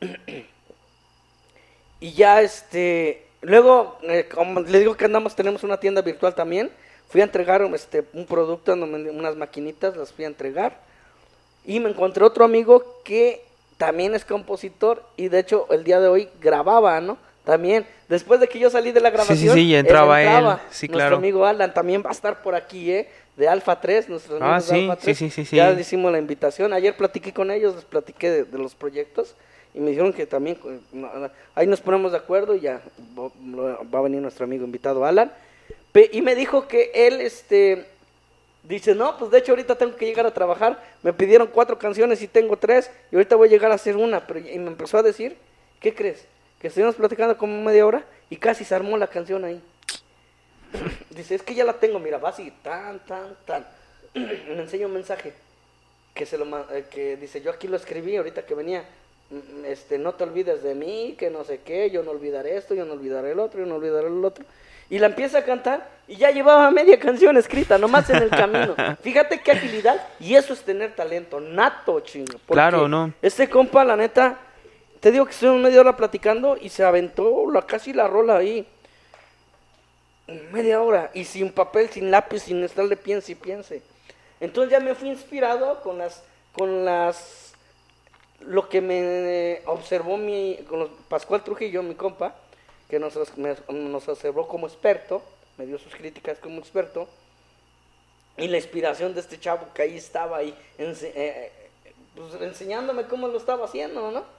Y 2.00 2.12
ya 2.12 2.42
este, 2.42 3.26
luego, 3.40 3.98
eh, 4.02 4.28
como 4.32 4.60
le 4.60 4.78
digo 4.80 4.96
que 4.96 5.06
andamos, 5.06 5.34
tenemos 5.34 5.62
una 5.64 5.78
tienda 5.80 6.02
virtual 6.02 6.34
también. 6.34 6.70
Fui 7.08 7.20
a 7.20 7.24
entregar 7.24 7.62
este, 7.74 8.04
un 8.12 8.26
producto, 8.26 8.72
unas 8.74 9.36
maquinitas, 9.36 9.96
las 9.96 10.12
fui 10.12 10.24
a 10.24 10.28
entregar. 10.28 10.78
Y 11.64 11.80
me 11.80 11.90
encontré 11.90 12.24
otro 12.24 12.44
amigo 12.44 12.84
que 13.04 13.44
también 13.78 14.14
es 14.14 14.24
compositor 14.24 15.02
y 15.16 15.28
de 15.28 15.38
hecho 15.40 15.66
el 15.70 15.84
día 15.84 16.00
de 16.00 16.08
hoy 16.08 16.28
grababa, 16.40 17.00
¿no? 17.00 17.18
También, 17.46 17.86
después 18.08 18.40
de 18.40 18.48
que 18.48 18.58
yo 18.58 18.68
salí 18.70 18.90
de 18.90 18.98
la 19.00 19.08
Sí, 19.10 19.14
sí, 19.14 19.16
grabación, 19.22 19.54
sí, 19.54 19.62
y 19.66 19.74
entraba 19.76 20.20
él. 20.20 20.28
Sí, 20.70 20.88
Nuestro 20.88 20.88
claro. 20.88 21.16
amigo 21.18 21.46
Alan 21.46 21.72
también 21.72 22.02
va 22.04 22.08
a 22.08 22.12
estar 22.12 22.42
por 22.42 22.56
aquí, 22.56 22.90
¿eh? 22.90 23.08
De 23.36 23.46
Alfa 23.46 23.80
3, 23.80 24.08
nuestros 24.08 24.42
Ah, 24.42 24.56
amigos 24.56 24.68
de 24.68 24.74
sí, 24.74 24.82
Alfa 24.82 24.96
sí, 24.96 25.00
3. 25.04 25.18
sí, 25.18 25.30
sí, 25.30 25.44
sí. 25.44 25.56
Ya 25.56 25.70
les 25.70 25.82
hicimos 25.82 26.10
la 26.10 26.18
invitación. 26.18 26.72
Ayer 26.72 26.96
platiqué 26.96 27.32
con 27.32 27.52
ellos, 27.52 27.76
les 27.76 27.84
platiqué 27.84 28.30
de, 28.32 28.44
de 28.44 28.58
los 28.58 28.74
proyectos 28.74 29.36
y 29.74 29.78
me 29.78 29.90
dijeron 29.90 30.12
que 30.12 30.26
también, 30.26 30.58
ahí 31.54 31.68
nos 31.68 31.80
ponemos 31.80 32.10
de 32.10 32.18
acuerdo 32.18 32.56
y 32.56 32.60
ya 32.60 32.80
va, 33.16 33.98
a 33.98 34.02
venir 34.02 34.20
nuestro 34.20 34.44
amigo 34.44 34.64
invitado 34.64 35.04
Alan. 35.04 35.30
Y 36.12 36.22
me 36.22 36.34
dijo 36.34 36.66
que 36.66 36.90
él, 36.94 37.20
este, 37.20 37.86
dice, 38.64 38.96
no, 38.96 39.16
pues 39.18 39.30
de 39.30 39.38
hecho 39.38 39.52
ahorita 39.52 39.76
tengo 39.76 39.94
que 39.94 40.04
llegar 40.06 40.26
a 40.26 40.34
trabajar. 40.34 40.82
Me 41.04 41.12
pidieron 41.12 41.46
cuatro 41.46 41.78
canciones 41.78 42.20
y 42.22 42.26
tengo 42.26 42.56
tres 42.56 42.90
y 43.12 43.14
ahorita 43.14 43.36
voy 43.36 43.46
a 43.46 43.50
llegar 43.52 43.70
a 43.70 43.76
hacer 43.76 43.96
una. 43.96 44.26
Pero, 44.26 44.40
y 44.40 44.58
me 44.58 44.66
empezó 44.66 44.98
a 44.98 45.02
decir, 45.04 45.36
¿qué 45.78 45.94
crees? 45.94 46.26
Que 46.60 46.68
estuvimos 46.68 46.94
platicando 46.94 47.36
como 47.36 47.62
media 47.62 47.86
hora 47.86 48.04
y 48.30 48.36
casi 48.36 48.64
se 48.64 48.74
armó 48.74 48.96
la 48.96 49.06
canción 49.06 49.44
ahí. 49.44 49.60
Dice, 51.10 51.34
es 51.34 51.42
que 51.42 51.54
ya 51.54 51.64
la 51.64 51.74
tengo, 51.74 51.98
mira, 51.98 52.18
va 52.18 52.30
así, 52.30 52.52
tan, 52.62 52.98
tan, 53.00 53.36
tan. 53.44 53.66
Me 54.14 54.60
enseña 54.60 54.86
un 54.86 54.94
mensaje 54.94 55.32
que 56.14 56.24
se 56.24 56.38
lo 56.38 56.46
eh, 56.72 56.86
que 56.90 57.16
dice, 57.18 57.42
yo 57.42 57.50
aquí 57.50 57.68
lo 57.68 57.76
escribí 57.76 58.16
ahorita 58.16 58.46
que 58.46 58.54
venía. 58.54 58.84
mm, 59.30 59.64
Este, 59.66 59.98
no 59.98 60.14
te 60.14 60.24
olvides 60.24 60.62
de 60.62 60.74
mí, 60.74 61.14
que 61.18 61.28
no 61.30 61.44
sé 61.44 61.60
qué, 61.60 61.90
yo 61.90 62.02
no 62.02 62.12
olvidaré 62.12 62.56
esto, 62.56 62.74
yo 62.74 62.86
no 62.86 62.94
olvidaré 62.94 63.32
el 63.32 63.38
otro, 63.38 63.60
yo 63.60 63.66
no 63.66 63.74
olvidaré 63.76 64.08
el 64.08 64.24
otro. 64.24 64.44
Y 64.88 64.98
la 64.98 65.08
empieza 65.08 65.38
a 65.38 65.44
cantar 65.44 65.86
y 66.08 66.16
ya 66.16 66.30
llevaba 66.30 66.70
media 66.80 66.98
canción 66.98 67.36
escrita, 67.36 67.76
nomás 67.76 68.08
en 68.08 68.22
el 68.22 68.30
camino. 68.30 68.74
Fíjate 69.02 69.40
qué 69.42 69.52
agilidad 69.52 70.02
y 70.18 70.36
eso 70.36 70.54
es 70.54 70.62
tener 70.62 70.94
talento, 70.94 71.38
nato, 71.38 72.00
chingo. 72.00 72.38
Claro, 72.48 72.88
¿no? 72.88 73.12
Este 73.20 73.50
compa, 73.50 73.84
la 73.84 73.96
neta, 73.96 74.38
te 75.06 75.12
digo 75.12 75.24
que 75.24 75.30
estuvimos 75.30 75.60
media 75.62 75.78
hora 75.78 75.96
platicando 75.96 76.56
y 76.60 76.68
se 76.68 76.82
aventó 76.82 77.48
la, 77.52 77.62
casi 77.62 77.92
la 77.92 78.08
rola 78.08 78.38
ahí. 78.38 78.66
Media 80.50 80.82
hora 80.82 81.12
y 81.14 81.24
sin 81.24 81.52
papel, 81.52 81.88
sin 81.90 82.10
lápiz, 82.10 82.40
sin 82.40 82.64
estarle 82.64 82.96
piense 82.96 83.30
y 83.30 83.34
piense. 83.36 83.82
Entonces 84.40 84.72
ya 84.72 84.80
me 84.80 84.96
fui 84.96 85.08
inspirado 85.08 85.80
con 85.82 85.98
las, 85.98 86.24
con 86.52 86.84
las, 86.84 87.52
lo 88.40 88.68
que 88.68 88.80
me 88.80 89.60
observó 89.66 90.16
mi, 90.16 90.56
con 90.68 90.80
los- 90.80 90.90
Pascual 91.08 91.44
Trujillo, 91.44 91.84
mi 91.84 91.94
compa, 91.94 92.34
que 92.90 92.98
nos, 92.98 93.14
me- 93.38 93.54
nos 93.68 94.08
observó 94.08 94.48
como 94.48 94.66
experto, 94.66 95.22
me 95.56 95.66
dio 95.66 95.78
sus 95.78 95.94
críticas 95.94 96.38
como 96.38 96.58
experto. 96.58 97.06
Y 98.38 98.48
la 98.48 98.56
inspiración 98.56 99.14
de 99.14 99.20
este 99.20 99.38
chavo 99.38 99.68
que 99.72 99.82
ahí 99.82 99.96
estaba 99.96 100.38
ahí, 100.38 100.52
eh, 100.78 100.92
eh, 101.14 101.52
pues, 102.16 102.42
enseñándome 102.42 103.06
cómo 103.06 103.28
lo 103.28 103.38
estaba 103.38 103.66
haciendo, 103.66 104.10
¿no? 104.10 104.35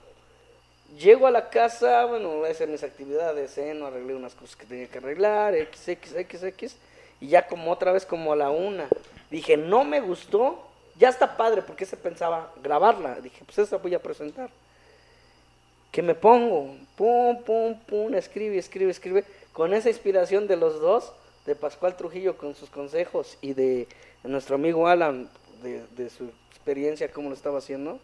Llego 0.96 1.26
a 1.26 1.30
la 1.30 1.50
casa, 1.50 2.06
bueno, 2.06 2.44
hacer 2.44 2.68
mis 2.68 2.82
actividades, 2.82 3.58
¿eh? 3.58 3.74
No 3.74 3.86
arreglé 3.86 4.14
unas 4.14 4.34
cosas 4.34 4.56
que 4.56 4.64
tenía 4.64 4.86
que 4.88 4.98
arreglar, 4.98 5.54
X, 5.54 5.88
X, 5.88 6.14
X, 6.14 6.42
X. 6.42 6.76
Y 7.20 7.28
ya 7.28 7.46
como 7.46 7.70
otra 7.70 7.92
vez 7.92 8.06
como 8.06 8.32
a 8.32 8.36
la 8.36 8.50
una. 8.50 8.88
Dije, 9.30 9.56
no 9.56 9.84
me 9.84 10.00
gustó, 10.00 10.66
ya 10.96 11.10
está 11.10 11.36
padre, 11.36 11.62
porque 11.62 11.84
se 11.84 11.96
pensaba 11.96 12.52
grabarla. 12.62 13.16
Dije, 13.20 13.44
pues 13.44 13.58
esa 13.58 13.76
voy 13.76 13.94
a 13.94 14.02
presentar. 14.02 14.50
Que 15.92 16.00
me 16.00 16.14
pongo, 16.14 16.74
pum, 16.96 17.42
pum, 17.44 17.78
pum, 17.86 18.14
escribe, 18.14 18.56
escribe, 18.56 18.90
escribe. 18.90 19.24
Con 19.52 19.74
esa 19.74 19.90
inspiración 19.90 20.46
de 20.46 20.56
los 20.56 20.80
dos, 20.80 21.12
de 21.44 21.54
Pascual 21.54 21.96
Trujillo 21.96 22.36
con 22.36 22.54
sus 22.54 22.70
consejos 22.70 23.36
y 23.40 23.52
de 23.52 23.88
nuestro 24.22 24.54
amigo 24.54 24.88
Alan, 24.88 25.28
de, 25.62 25.84
de 25.96 26.10
su 26.10 26.30
experiencia, 26.50 27.10
cómo 27.10 27.28
lo 27.28 27.34
estaba 27.34 27.58
haciendo. 27.58 27.98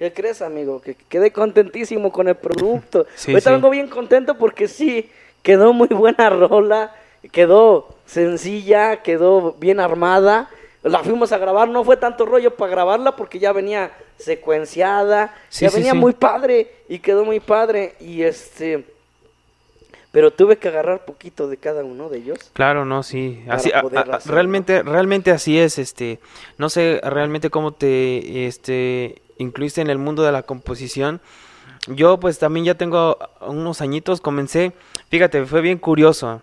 ¿Qué 0.00 0.14
crees, 0.14 0.40
amigo? 0.40 0.80
Que 0.80 0.94
quedé 0.94 1.30
contentísimo 1.30 2.10
con 2.10 2.26
el 2.26 2.34
producto. 2.34 3.04
Sí, 3.16 3.32
Ahorita 3.32 3.50
sí. 3.50 3.54
vengo 3.54 3.68
bien 3.68 3.86
contento 3.88 4.38
porque 4.38 4.66
sí, 4.66 5.10
quedó 5.42 5.74
muy 5.74 5.88
buena 5.88 6.30
rola, 6.30 6.94
quedó 7.32 7.86
sencilla, 8.06 9.02
quedó 9.02 9.52
bien 9.60 9.78
armada. 9.78 10.48
La 10.82 11.00
fuimos 11.00 11.32
a 11.32 11.38
grabar, 11.38 11.68
no 11.68 11.84
fue 11.84 11.98
tanto 11.98 12.24
rollo 12.24 12.54
para 12.56 12.70
grabarla 12.70 13.14
porque 13.14 13.38
ya 13.38 13.52
venía 13.52 13.90
secuenciada, 14.16 15.34
Sí, 15.50 15.66
ya 15.66 15.70
venía 15.70 15.92
muy 15.92 16.14
padre 16.14 16.70
y 16.88 17.00
quedó 17.00 17.26
muy 17.26 17.38
padre 17.40 17.94
y 18.00 18.22
este 18.22 18.86
pero 20.12 20.30
tuve 20.32 20.56
que 20.56 20.68
agarrar 20.68 21.04
poquito 21.04 21.46
de 21.46 21.56
cada 21.58 21.84
uno 21.84 22.08
de 22.08 22.18
ellos. 22.18 22.50
Claro, 22.54 22.84
no, 22.84 23.02
sí. 23.04 23.44
Así, 23.48 23.70
a- 23.70 23.82
realmente, 24.24 24.82
realmente 24.82 25.30
así 25.30 25.58
es, 25.58 25.78
este, 25.78 26.18
no 26.58 26.68
sé 26.70 27.00
realmente 27.04 27.48
cómo 27.50 27.72
te, 27.72 28.46
este, 28.46 29.20
incluiste 29.42 29.80
en 29.80 29.90
el 29.90 29.98
mundo 29.98 30.22
de 30.22 30.32
la 30.32 30.42
composición. 30.42 31.20
Yo, 31.88 32.20
pues, 32.20 32.38
también 32.38 32.66
ya 32.66 32.74
tengo 32.74 33.18
unos 33.40 33.80
añitos, 33.80 34.20
comencé, 34.20 34.72
fíjate, 35.08 35.44
fue 35.46 35.60
bien 35.60 35.78
curioso. 35.78 36.42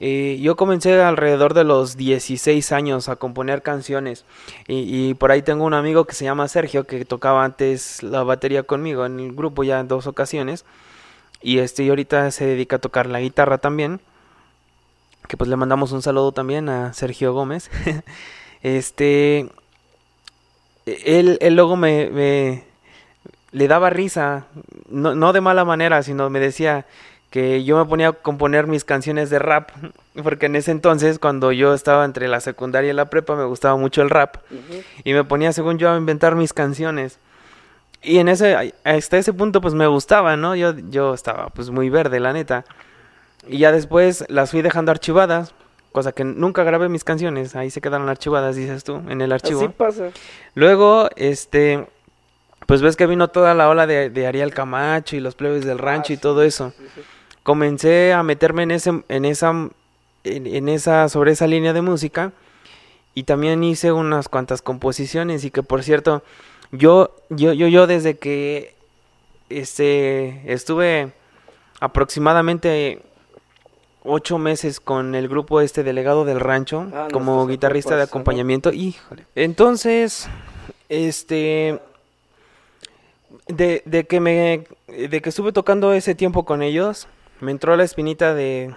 Eh, 0.00 0.38
yo 0.40 0.56
comencé 0.56 1.00
alrededor 1.00 1.54
de 1.54 1.62
los 1.62 1.96
16 1.96 2.72
años 2.72 3.08
a 3.08 3.14
componer 3.14 3.62
canciones 3.62 4.24
y, 4.66 5.10
y 5.10 5.14
por 5.14 5.30
ahí 5.30 5.42
tengo 5.42 5.64
un 5.64 5.74
amigo 5.74 6.06
que 6.06 6.14
se 6.14 6.24
llama 6.24 6.48
Sergio 6.48 6.88
que 6.88 7.04
tocaba 7.04 7.44
antes 7.44 8.02
la 8.02 8.24
batería 8.24 8.64
conmigo 8.64 9.06
en 9.06 9.20
el 9.20 9.32
grupo 9.32 9.62
ya 9.62 9.78
en 9.78 9.86
dos 9.86 10.08
ocasiones 10.08 10.64
y 11.40 11.58
este 11.58 11.84
y 11.84 11.90
ahorita 11.90 12.32
se 12.32 12.46
dedica 12.46 12.76
a 12.76 12.78
tocar 12.80 13.06
la 13.06 13.20
guitarra 13.20 13.58
también 13.58 14.00
que 15.28 15.36
pues 15.36 15.48
le 15.48 15.56
mandamos 15.56 15.92
un 15.92 16.02
saludo 16.02 16.32
también 16.32 16.68
a 16.68 16.92
Sergio 16.92 17.32
Gómez. 17.32 17.70
este, 18.62 19.48
él, 20.86 21.38
él 21.40 21.54
luego 21.54 21.76
me, 21.76 22.10
me- 22.10 22.64
le 23.52 23.68
daba 23.68 23.90
risa, 23.90 24.46
no, 24.88 25.14
no 25.14 25.32
de 25.32 25.40
mala 25.40 25.64
manera, 25.64 26.02
sino 26.02 26.30
me 26.30 26.40
decía 26.40 26.86
que 27.30 27.64
yo 27.64 27.78
me 27.78 27.84
ponía 27.86 28.08
a 28.08 28.12
componer 28.12 28.66
mis 28.66 28.84
canciones 28.84 29.30
de 29.30 29.38
rap, 29.38 29.70
porque 30.22 30.46
en 30.46 30.56
ese 30.56 30.70
entonces, 30.70 31.18
cuando 31.18 31.52
yo 31.52 31.74
estaba 31.74 32.04
entre 32.04 32.28
la 32.28 32.40
secundaria 32.40 32.90
y 32.90 32.94
la 32.94 33.10
prepa, 33.10 33.36
me 33.36 33.44
gustaba 33.44 33.76
mucho 33.76 34.02
el 34.02 34.10
rap, 34.10 34.36
y 35.04 35.12
me 35.12 35.24
ponía, 35.24 35.52
según 35.52 35.78
yo, 35.78 35.90
a 35.90 35.96
inventar 35.96 36.34
mis 36.34 36.52
canciones. 36.52 37.18
Y 38.02 38.18
en 38.18 38.28
ese, 38.28 38.74
hasta 38.84 39.16
ese 39.16 39.32
punto, 39.32 39.60
pues 39.60 39.74
me 39.74 39.86
gustaba, 39.86 40.36
¿no? 40.36 40.56
Yo, 40.56 40.74
yo 40.90 41.14
estaba, 41.14 41.48
pues, 41.50 41.70
muy 41.70 41.88
verde, 41.88 42.18
la 42.20 42.32
neta. 42.32 42.64
Y 43.46 43.58
ya 43.58 43.70
después 43.72 44.24
las 44.28 44.50
fui 44.50 44.60
dejando 44.60 44.90
archivadas, 44.90 45.54
cosa 45.92 46.12
que 46.12 46.24
nunca 46.24 46.64
grabé 46.64 46.88
mis 46.88 47.04
canciones, 47.04 47.54
ahí 47.54 47.70
se 47.70 47.80
quedaron 47.80 48.08
archivadas, 48.08 48.56
dices 48.56 48.82
tú, 48.84 48.96
en 49.08 49.20
el 49.20 49.30
archivo. 49.32 49.60
Así 49.60 49.68
pasa. 49.68 50.10
Luego, 50.54 51.08
este, 51.16 51.86
pues 52.66 52.82
ves 52.82 52.96
que 52.96 53.06
vino 53.06 53.28
toda 53.28 53.54
la 53.54 53.68
ola 53.68 53.86
de, 53.86 54.10
de 54.10 54.26
Ariel 54.26 54.52
Camacho 54.52 55.16
y 55.16 55.20
los 55.20 55.34
plebes 55.34 55.64
del 55.64 55.78
rancho 55.78 56.12
Ah, 56.12 56.14
y 56.14 56.16
todo 56.16 56.42
eso. 56.42 56.72
Sí, 56.76 56.84
sí. 56.94 57.02
Comencé 57.42 58.12
a 58.12 58.22
meterme 58.22 58.64
en 58.64 58.70
ese, 58.72 59.02
en 59.08 59.24
esa, 59.24 59.50
en, 60.24 60.46
en 60.46 60.68
esa, 60.68 61.08
sobre 61.08 61.32
esa 61.32 61.46
línea 61.46 61.72
de 61.72 61.82
música 61.82 62.32
y 63.14 63.24
también 63.24 63.62
hice 63.62 63.92
unas 63.92 64.28
cuantas 64.28 64.62
composiciones 64.62 65.44
y 65.44 65.50
que 65.50 65.62
por 65.62 65.82
cierto, 65.82 66.22
yo, 66.70 67.14
yo, 67.28 67.52
yo, 67.52 67.68
yo 67.68 67.86
desde 67.86 68.16
que, 68.16 68.74
este, 69.50 70.42
estuve 70.52 71.12
aproximadamente 71.80 73.02
ocho 74.04 74.38
meses 74.38 74.80
con 74.80 75.14
el 75.14 75.28
grupo 75.28 75.60
este 75.60 75.82
delegado 75.82 76.24
del 76.24 76.40
rancho 76.40 76.88
Ah, 76.92 77.04
no, 77.04 77.08
como 77.10 77.36
pues, 77.36 77.46
¿qué 77.46 77.52
guitarrista 77.52 77.90
de 77.94 77.98
no? 77.98 78.04
acompañamiento. 78.04 78.72
Híjole. 78.72 79.26
Entonces, 79.34 80.28
este, 80.88 81.80
de, 83.48 83.82
de 83.84 84.04
que 84.04 84.20
me, 84.20 84.64
de 84.88 85.20
que 85.22 85.28
estuve 85.28 85.52
tocando 85.52 85.92
ese 85.92 86.14
tiempo 86.14 86.44
con 86.44 86.62
ellos, 86.62 87.08
me 87.40 87.50
entró 87.50 87.76
la 87.76 87.84
espinita 87.84 88.34
de, 88.34 88.74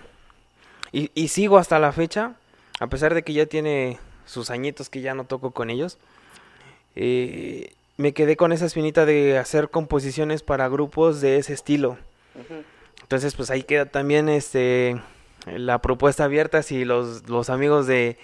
y, 0.91 1.11
y 1.13 1.27
sigo 1.29 1.57
hasta 1.57 1.79
la 1.79 1.91
fecha, 1.91 2.33
a 2.79 2.87
pesar 2.87 3.13
de 3.13 3.23
que 3.23 3.33
ya 3.33 3.45
tiene 3.45 3.99
sus 4.25 4.49
añitos 4.49 4.89
que 4.89 5.01
ya 5.01 5.13
no 5.13 5.25
toco 5.25 5.51
con 5.51 5.69
ellos. 5.69 5.97
eh, 6.95 7.73
me 7.97 8.13
quedé 8.13 8.35
con 8.35 8.51
esa 8.51 8.65
espinita 8.65 9.05
de 9.05 9.37
hacer 9.37 9.69
composiciones 9.69 10.43
para 10.43 10.67
grupos 10.67 11.21
de 11.21 11.37
ese 11.37 11.53
estilo. 11.53 11.97
Entonces, 13.03 13.35
pues 13.35 13.49
ahí 13.51 13.63
queda 13.63 13.85
también 13.85 14.27
este 14.27 14.99
la 15.45 15.79
propuesta 15.79 16.23
abierta 16.25 16.63
si 16.63 16.85
los, 16.85 17.29
los 17.29 17.49
amigos 17.49 17.87
de 17.87 18.17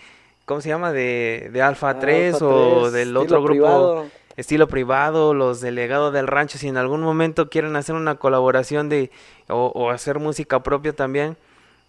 ¿cómo 0.45 0.61
se 0.61 0.69
llama? 0.69 0.91
de, 0.91 1.49
de 1.53 1.61
Alfa 1.61 1.89
Ah, 1.91 1.99
3 1.99 2.33
Alfa 2.35 2.45
o 2.45 2.79
3, 2.89 2.93
del 2.93 3.15
otro 3.17 3.37
grupo 3.41 3.51
privado. 3.51 4.05
estilo 4.37 4.67
privado, 4.67 5.33
los 5.33 5.61
delegados 5.61 6.11
del 6.13 6.27
rancho, 6.27 6.57
si 6.57 6.67
en 6.67 6.77
algún 6.77 7.01
momento 7.01 7.49
quieren 7.49 7.75
hacer 7.75 7.95
una 7.95 8.15
colaboración 8.15 8.89
de 8.89 9.11
o, 9.47 9.67
o 9.75 9.89
hacer 9.91 10.19
música 10.19 10.63
propia 10.63 10.93
también, 10.93 11.37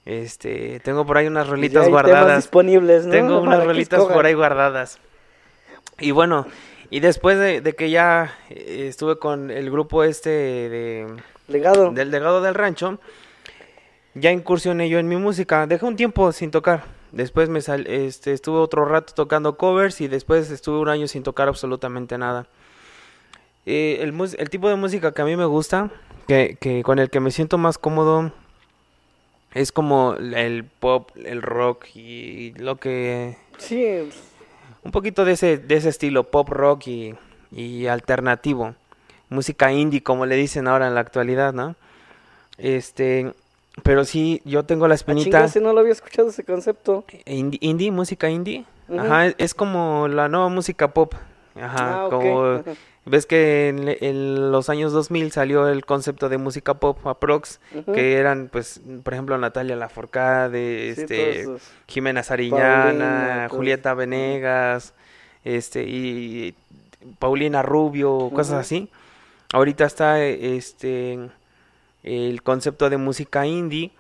este, 0.05 0.81
tengo 0.81 1.07
por 1.07 1.17
ahí 1.17 1.27
unas 1.29 1.49
rolitas 1.49 1.89
guardadas. 1.89 2.37
disponibles, 2.37 3.07
¿no? 3.07 3.13
Tengo 3.13 3.41
unas 3.41 3.65
rolitas 3.65 4.05
por 4.05 4.27
ahí 4.27 4.35
guardadas. 4.35 4.99
Y 5.99 6.11
bueno, 6.11 6.47
y 6.91 7.01
después 7.01 7.39
de, 7.39 7.61
de 7.61 7.75
que 7.75 7.91
ya 7.91 8.35
eh, 8.51 8.87
estuve 8.89 9.19
con 9.19 9.51
el 9.51 9.71
grupo 9.71 10.03
este 10.05 10.29
de, 10.31 11.07
Legado. 11.49 11.91
del 11.93 12.11
legado 12.11 12.43
del 12.43 12.55
rancho, 12.55 12.99
ya 14.15 14.31
incursioné 14.33 14.89
yo 14.89 14.99
en 14.99 15.09
mi 15.09 15.17
música. 15.17 15.67
Dejé 15.67 15.85
un 15.85 15.97
tiempo 15.97 16.33
sin 16.33 16.51
tocar. 16.51 16.85
Después 17.13 17.49
me 17.49 17.61
sal, 17.61 17.87
este, 17.87 18.33
estuve 18.33 18.59
otro 18.59 18.87
rato 18.87 19.13
tocando 19.15 19.57
covers 19.57 20.01
y 20.01 20.09
después 20.09 20.51
estuve 20.51 20.79
un 20.79 20.89
año 20.89 21.07
sin 21.09 21.23
tocar 21.23 21.49
absolutamente 21.49 22.17
nada. 22.17 22.47
Eh, 23.67 23.99
el, 24.01 24.51
tipo 24.51 24.69
de 24.69 24.77
música 24.77 25.13
que 25.13 25.23
a 25.23 25.25
mí 25.27 25.37
me 25.37 25.45
gusta, 25.45 25.91
que, 26.27 26.57
que 26.59 26.83
con 26.83 26.99
el 26.99 27.11
que 27.11 27.21
me 27.21 27.31
siento 27.31 27.59
más 27.59 27.77
cómodo, 27.77 28.33
es 29.53 29.73
como 29.73 30.15
el 30.15 30.65
pop, 30.65 31.11
el 31.17 31.43
rock 31.43 31.87
y 31.95 32.55
lo 32.55 32.77
que 32.77 33.37
Sí, 33.59 34.11
un 34.83 34.91
poquito 34.91 35.25
de 35.25 35.33
ese, 35.33 35.59
de 35.59 35.77
ese 35.77 35.91
estilo, 35.91 36.31
pop 36.31 36.49
rock 36.49 36.87
y, 36.87 37.15
y 37.53 37.87
alternativo. 37.87 38.75
Música 39.29 39.73
indie, 39.73 40.03
como 40.03 40.27
le 40.27 40.37
dicen 40.37 40.67
ahora 40.67 40.89
en 40.89 40.95
la 40.95 41.01
actualidad, 41.01 41.53
¿no? 41.53 41.77
Este, 42.59 43.33
pero 43.83 44.05
sí, 44.05 44.43
yo 44.45 44.65
tengo 44.65 44.87
la 44.89 44.95
a 44.95 44.97
espinita. 44.97 45.25
chingarse, 45.25 45.61
no 45.61 45.73
lo 45.73 45.81
había 45.81 45.93
escuchado 45.93 46.29
ese 46.29 46.45
concepto. 46.45 47.05
Indie, 47.27 47.59
indie, 47.63 47.91
música 47.91 48.29
indie. 48.31 48.65
Ajá, 48.97 49.27
es, 49.27 49.35
es 49.39 49.55
como 49.55 50.09
la 50.09 50.29
nueva 50.29 50.49
música 50.49 50.93
pop. 50.93 51.15
Ajá, 51.55 52.05
Ah, 52.05 52.09
como 52.11 52.63
ves 53.05 53.27
que 53.27 53.69
en, 53.69 53.89
en 54.01 54.53
los 54.53 54.69
años 54.71 54.93
2000 54.93 55.33
salió 55.33 55.69
el 55.69 55.85
concepto 55.85 56.29
de 56.29 56.39
música 56.39 56.75
pop 56.75 57.05
aprox, 57.07 57.61
Ujú. 57.75 57.93
que 57.93 58.15
eran 58.17 58.49
pues, 58.51 58.81
por 59.03 59.13
ejemplo, 59.15 59.37
Natalia 59.39 59.77
Lafourcade, 59.77 60.95
Sí, 60.95 61.01
este. 61.03 61.49
Jimena 61.89 62.23
Sariñana, 62.23 62.83
Paulina, 62.85 63.49
Julieta. 63.51 63.95
Venegas, 63.95 64.95
este 65.45 65.83
y 65.85 66.55
Paulina 67.19 67.63
Rubio, 67.63 68.31
cosas 68.33 68.61
así. 68.61 68.89
Ahorita 69.53 69.85
está 69.85 70.23
este 70.23 71.19
el 72.03 72.43
concepto 72.43 72.91
de 72.91 72.97
música 72.97 73.47
indie 73.47 73.91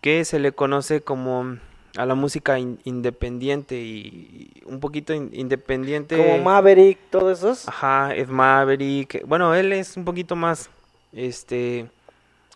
que 0.00 0.24
se 0.24 0.38
le 0.38 0.52
conoce 0.52 1.00
como 1.00 1.56
a 1.96 2.06
la 2.06 2.14
música 2.14 2.58
in- 2.58 2.78
independiente 2.84 3.80
y, 3.80 4.52
y 4.54 4.62
un 4.66 4.78
poquito 4.78 5.12
in- 5.12 5.30
independiente. 5.32 6.16
Como 6.16 6.44
Maverick, 6.44 6.98
todos 7.10 7.38
esos. 7.38 7.66
Ajá, 7.68 8.14
Ed 8.14 8.28
Maverick. 8.28 9.26
Bueno, 9.26 9.54
él 9.54 9.72
es 9.72 9.96
un 9.96 10.04
poquito 10.04 10.36
más 10.36 10.70
este 11.12 11.90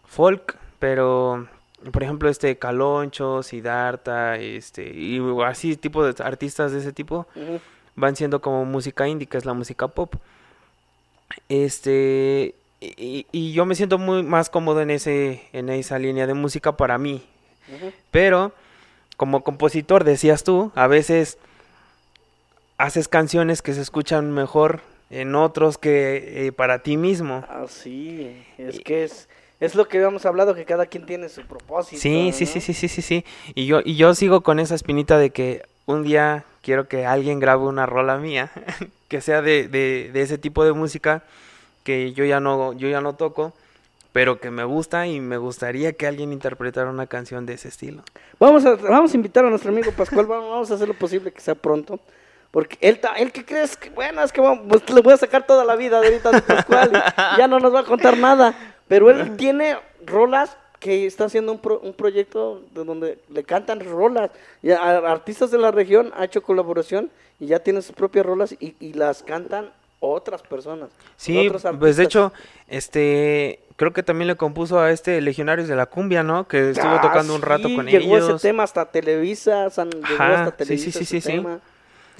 folk, 0.07 0.57
pero 0.78 1.48
por 1.90 2.03
ejemplo, 2.05 2.28
este 2.28 2.57
Caloncho, 2.59 3.42
Siddhartha, 3.42 4.36
este 4.36 4.84
y 4.94 5.20
así 5.44 5.74
tipo 5.76 6.05
de 6.05 6.22
artistas 6.22 6.70
de 6.70 6.78
ese 6.78 6.92
tipo 6.92 7.26
van 7.96 8.14
siendo 8.14 8.40
como 8.40 8.64
música 8.64 9.09
indie, 9.09 9.26
que 9.26 9.36
es 9.38 9.44
la 9.44 9.55
música 9.55 9.88
pop. 9.88 10.14
Este 11.48 12.55
y, 12.97 13.26
y 13.30 13.53
yo 13.53 13.64
me 13.64 13.74
siento 13.74 13.99
muy 13.99 14.22
más 14.22 14.51
cómodo 14.51 14.80
en 14.80 14.91
ese 14.91 15.43
en 15.53 15.68
esa 15.68 15.99
línea 15.99 16.26
de 16.26 16.35
música 16.35 16.76
para 16.76 16.99
mí, 16.99 17.22
pero 18.11 18.53
como 19.16 19.45
compositor 19.45 20.05
decías 20.05 20.43
tú, 20.43 20.72
a 20.74 20.89
veces 20.89 21.39
haces 22.78 23.07
canciones 23.07 23.62
que 23.62 23.74
se 23.74 23.80
escuchan 23.80 24.33
mejor 24.33 24.80
en 25.11 25.35
otros 25.37 25.78
que 25.78 26.47
eh, 26.47 26.53
para 26.53 26.83
ti 26.83 26.97
mismo. 26.97 27.45
Ah, 27.49 27.66
sí, 27.68 28.45
es 28.59 28.80
que 28.80 29.05
es, 29.05 29.28
es 29.61 29.74
lo 29.74 29.87
que 29.87 29.99
habíamos 29.99 30.26
hablado, 30.26 30.55
que 30.55 30.64
cada 30.64 30.87
quien 30.87 31.07
tiene 31.07 31.28
su 31.28 31.43
propósito. 31.43 32.01
Sí, 32.01 32.33
sí, 32.33 32.47
sí, 32.47 32.61
sí, 32.61 32.72
sí, 32.72 32.89
sí, 32.89 33.03
sí. 33.03 33.24
Y 33.55 33.66
yo, 33.66 33.80
y 33.85 33.95
yo 33.95 34.14
sigo 34.14 34.41
con 34.41 34.59
esa 34.59 34.74
espinita 34.74 35.18
de 35.18 35.30
que 35.30 35.62
un 35.87 36.03
día 36.03 36.45
quiero 36.62 36.89
que 36.89 37.07
alguien 37.07 37.39
grabe 37.39 37.64
una 37.64 37.87
rola 37.87 38.16
mía, 38.16 38.51
que 39.09 39.20
sea 39.20 39.43
de, 39.43 39.68
de, 39.68 40.11
de 40.12 40.22
ese 40.22 40.39
tipo 40.39 40.64
de 40.64 40.72
música 40.72 41.22
que 41.85 42.12
yo 42.12 42.24
ya 42.24 42.41
no, 42.41 42.72
yo 42.72 42.89
ya 42.89 43.01
no 43.01 43.14
toco, 43.14 43.53
pero 44.12 44.39
que 44.41 44.51
me 44.51 44.64
gusta 44.64 45.07
y 45.07 45.20
me 45.20 45.37
gustaría 45.39 45.93
que 45.95 46.07
alguien 46.07 46.33
interpretara 46.33 46.91
una 46.91 47.07
canción 47.07 47.47
de 47.47 47.55
ese 47.55 47.68
estilo. 47.68 48.03
Vamos 48.39 48.64
a, 48.66 48.74
vamos 48.76 49.12
a 49.12 49.16
invitar 49.16 49.45
a 49.45 49.51
nuestro 49.51 49.70
amigo 49.72 49.91
Pascual, 49.93 50.26
vamos, 50.26 50.70
a 50.70 50.74
hacer 50.74 50.87
lo 50.89 50.95
posible 50.95 51.33
que 51.33 51.41
sea 51.41 51.55
pronto. 51.55 51.99
Porque 52.51 52.76
él, 52.83 53.01
él 53.16 53.33
que 53.33 53.45
crees 53.47 53.76
que, 53.78 53.89
bueno, 53.89 54.22
es 54.22 54.30
que 54.30 54.43
vamos, 54.43 54.66
pues, 54.68 54.91
le 54.91 55.01
voy 55.01 55.14
a 55.14 55.16
sacar 55.16 55.47
toda 55.47 55.64
la 55.64 55.74
vida 55.76 56.01
de 56.01 56.09
ahorita 56.09 56.30
de 56.33 56.43
Pascual 56.43 56.91
y 57.35 57.39
ya 57.39 57.49
no 57.49 57.59
nos 57.59 57.74
va 57.74 57.80
a 57.80 57.85
contar 57.85 58.18
nada. 58.18 58.55
Pero 58.89 59.11
él 59.11 59.37
tiene 59.39 59.78
rolas 60.05 60.59
que 60.78 61.07
está 61.07 61.24
haciendo 61.24 61.53
un, 61.53 61.61
pro- 61.61 61.80
un 61.80 61.95
proyecto 61.95 62.61
de 62.74 62.85
donde 62.85 63.18
le 63.30 63.45
cantan 63.45 63.80
rolas. 63.80 64.30
Y 64.62 64.70
a, 64.72 64.83
a 64.83 65.11
artistas 65.12 65.51
de 65.51 65.57
la 65.57 65.70
región 65.70 66.12
ha 66.14 66.26
hecho 66.26 66.43
colaboración 66.43 67.11
y 67.41 67.47
ya 67.47 67.61
tiene 67.61 67.80
sus 67.80 67.95
propias 67.97 68.26
rolas 68.26 68.53
y, 68.61 68.74
y 68.80 68.93
las 68.93 69.22
cantan 69.22 69.70
otras 70.03 70.42
personas. 70.42 70.90
Sí, 71.16 71.46
otros 71.46 71.64
pues 71.78 71.96
de 71.96 72.05
hecho, 72.05 72.32
este, 72.68 73.61
creo 73.76 73.92
que 73.92 74.03
también 74.03 74.28
le 74.28 74.36
compuso 74.36 74.80
a 74.80 74.90
este 74.90 75.20
Legionarios 75.20 75.68
de 75.68 75.76
la 75.76 75.86
Cumbia, 75.86 76.22
¿no? 76.22 76.46
Que 76.48 76.70
estuvo 76.70 76.96
Ah, 76.96 77.00
tocando 77.00 77.34
un 77.34 77.42
rato 77.42 77.68
con 77.74 77.86
llegó 77.86 78.16
ellos. 78.16 78.30
ese 78.36 78.48
tema 78.48 78.64
hasta 78.64 78.86
Televisa, 78.90 79.70
San, 79.70 79.90
llegó 79.90 80.22
Ajá, 80.22 80.44
hasta 80.44 80.50
sí, 80.50 80.57
Televisa 80.64 80.98
sí, 80.98 81.05
sí, 81.05 81.16
ese 81.18 81.28
sí. 81.30 81.36
tema. 81.36 81.61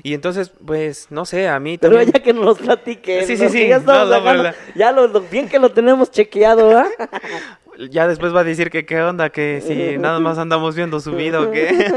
Y 0.05 0.14
entonces, 0.14 0.51
pues, 0.64 1.09
no 1.11 1.24
sé, 1.26 1.49
a 1.49 1.61
mí 1.61 1.76
Pero 1.76 1.97
también. 1.97 2.12
ya 2.12 2.22
que 2.22 2.33
nos 2.33 2.45
los 2.45 2.59
platique, 2.59 3.26
Sí, 3.26 3.37
sí, 3.37 3.49
sí, 3.51 3.68
ya 3.68 3.76
estamos 3.76 4.09
no, 4.09 4.20
no, 4.20 4.26
sacando- 4.26 4.51
ya 4.74 4.91
lo, 4.93 5.07
lo 5.07 5.20
bien 5.20 5.49
que 5.49 5.59
lo 5.59 5.70
tenemos 5.70 6.11
chequeado, 6.11 6.68
¿verdad? 6.68 6.87
Ya 7.91 8.07
después 8.07 8.35
va 8.35 8.41
a 8.41 8.45
decir 8.45 8.70
que 8.70 8.85
qué 8.85 9.01
onda, 9.01 9.30
que 9.30 9.62
si 9.66 9.97
nada 9.99 10.20
más 10.20 10.37
andamos 10.37 10.76
viendo 10.76 11.01
su 11.01 11.12
vida 11.12 11.41
o 11.41 11.51
qué. 11.51 11.72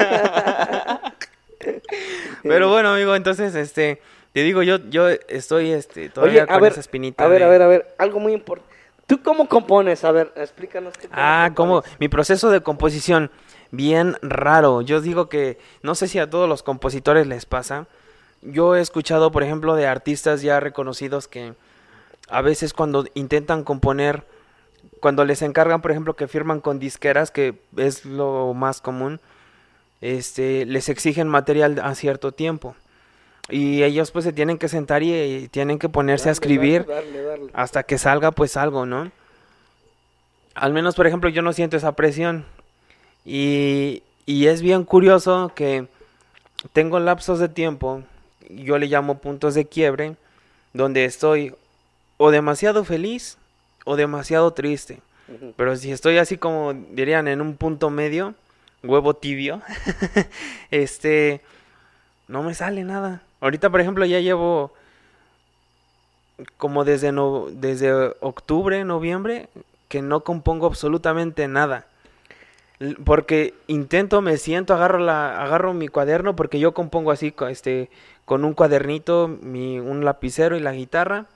Pero 2.43 2.69
bueno, 2.69 2.93
amigo, 2.93 3.15
entonces, 3.15 3.55
este, 3.55 4.01
te 4.35 4.43
digo, 4.43 4.63
yo, 4.63 4.79
yo 4.89 5.07
estoy, 5.07 5.71
este, 5.71 6.09
todavía 6.09 6.43
Oye, 6.43 6.51
con 6.51 6.61
ver, 6.61 6.71
esa 6.73 6.81
espinita. 6.81 7.23
a 7.23 7.27
ver, 7.29 7.39
de- 7.39 7.45
a 7.45 7.47
ver, 7.47 7.61
a 7.61 7.67
ver, 7.67 7.95
algo 7.97 8.19
muy 8.19 8.33
importante. 8.33 8.69
¿Tú 9.07 9.23
cómo 9.23 9.47
compones? 9.47 10.03
A 10.03 10.11
ver, 10.11 10.33
explícanos. 10.35 10.93
qué 10.97 11.07
Ah, 11.13 11.51
compones. 11.55 11.89
mi 12.01 12.09
proceso 12.09 12.49
de 12.49 12.59
composición, 12.59 13.31
bien 13.71 14.17
raro. 14.21 14.81
Yo 14.81 14.99
digo 14.99 15.29
que, 15.29 15.57
no 15.83 15.95
sé 15.95 16.09
si 16.09 16.19
a 16.19 16.29
todos 16.29 16.49
los 16.49 16.63
compositores 16.63 17.27
les 17.27 17.45
pasa. 17.45 17.87
Yo 18.41 18.75
he 18.75 18.81
escuchado, 18.81 19.31
por 19.31 19.41
ejemplo, 19.41 19.73
de 19.77 19.87
artistas 19.87 20.41
ya 20.41 20.59
reconocidos 20.59 21.29
que 21.29 21.53
a 22.27 22.41
veces 22.41 22.73
cuando 22.73 23.05
intentan 23.13 23.63
componer, 23.63 24.25
cuando 24.99 25.23
les 25.23 25.43
encargan, 25.43 25.81
por 25.81 25.91
ejemplo, 25.91 26.17
que 26.17 26.27
firman 26.27 26.59
con 26.59 26.77
disqueras, 26.77 27.31
que 27.31 27.55
es 27.77 28.03
lo 28.03 28.53
más 28.53 28.81
común, 28.81 29.21
este, 30.01 30.65
les 30.65 30.89
exigen 30.89 31.29
material 31.29 31.79
a 31.81 31.95
cierto 31.95 32.33
tiempo. 32.33 32.75
Y 33.49 33.83
ellos 33.83 34.11
pues 34.11 34.25
se 34.25 34.33
tienen 34.33 34.57
que 34.57 34.69
sentar 34.69 35.03
y, 35.03 35.13
y 35.13 35.47
tienen 35.49 35.77
que 35.77 35.89
ponerse 35.89 36.29
a 36.29 36.31
escribir 36.31 36.85
darle, 36.85 37.03
darle, 37.03 37.23
darle. 37.23 37.51
hasta 37.53 37.83
que 37.83 37.97
salga 37.97 38.31
pues 38.31 38.57
algo, 38.57 38.85
¿no? 38.85 39.11
Al 40.55 40.73
menos, 40.73 40.95
por 40.95 41.05
ejemplo, 41.05 41.29
yo 41.29 41.41
no 41.41 41.53
siento 41.53 41.77
esa 41.77 41.91
presión. 41.91 42.45
Y, 43.25 44.03
y 44.25 44.47
es 44.47 44.61
bien 44.61 44.83
curioso 44.83 45.51
que 45.53 45.87
tengo 46.73 46.99
lapsos 46.99 47.39
de 47.39 47.49
tiempo, 47.49 48.03
yo 48.49 48.77
le 48.77 48.87
llamo 48.87 49.19
puntos 49.19 49.53
de 49.53 49.65
quiebre, 49.65 50.15
donde 50.73 51.05
estoy 51.05 51.53
o 52.17 52.31
demasiado 52.31 52.83
feliz 52.83 53.37
o 53.83 53.95
demasiado 53.95 54.51
triste. 54.51 55.01
Pero 55.57 55.75
si 55.75 55.91
estoy 55.91 56.17
así 56.19 56.37
como 56.37 56.73
dirían 56.73 57.27
en 57.27 57.41
un 57.41 57.57
punto 57.57 57.89
medio, 57.89 58.35
huevo 58.83 59.15
tibio, 59.15 59.61
este, 60.71 61.41
no 62.27 62.43
me 62.43 62.53
sale 62.53 62.83
nada. 62.83 63.23
Ahorita, 63.45 63.69
por 63.69 63.79
ejemplo, 63.79 64.07
ya 64.07 64.19
llevo 64.21 64.71
como 66.57 66.83
desde, 66.83 67.11
no, 67.11 67.45
desde 67.51 68.15
octubre, 68.19 68.83
noviembre, 68.83 69.49
que 69.87 70.01
no 70.01 70.21
compongo 70.21 70.65
absolutamente 70.65 71.47
nada. 71.47 71.85
Porque 73.03 73.53
intento, 73.67 74.23
me 74.23 74.37
siento, 74.37 74.73
agarro 74.73 74.97
la, 74.97 75.43
agarro 75.43 75.75
mi 75.75 75.89
cuaderno, 75.89 76.35
porque 76.35 76.57
yo 76.57 76.73
compongo 76.73 77.11
así, 77.11 77.35
este, 77.47 77.91
con 78.25 78.45
un 78.45 78.55
cuadernito, 78.55 79.27
mi, 79.27 79.77
un 79.77 80.03
lapicero 80.03 80.57
y 80.57 80.59
la 80.59 80.73
guitarra, 80.73 81.27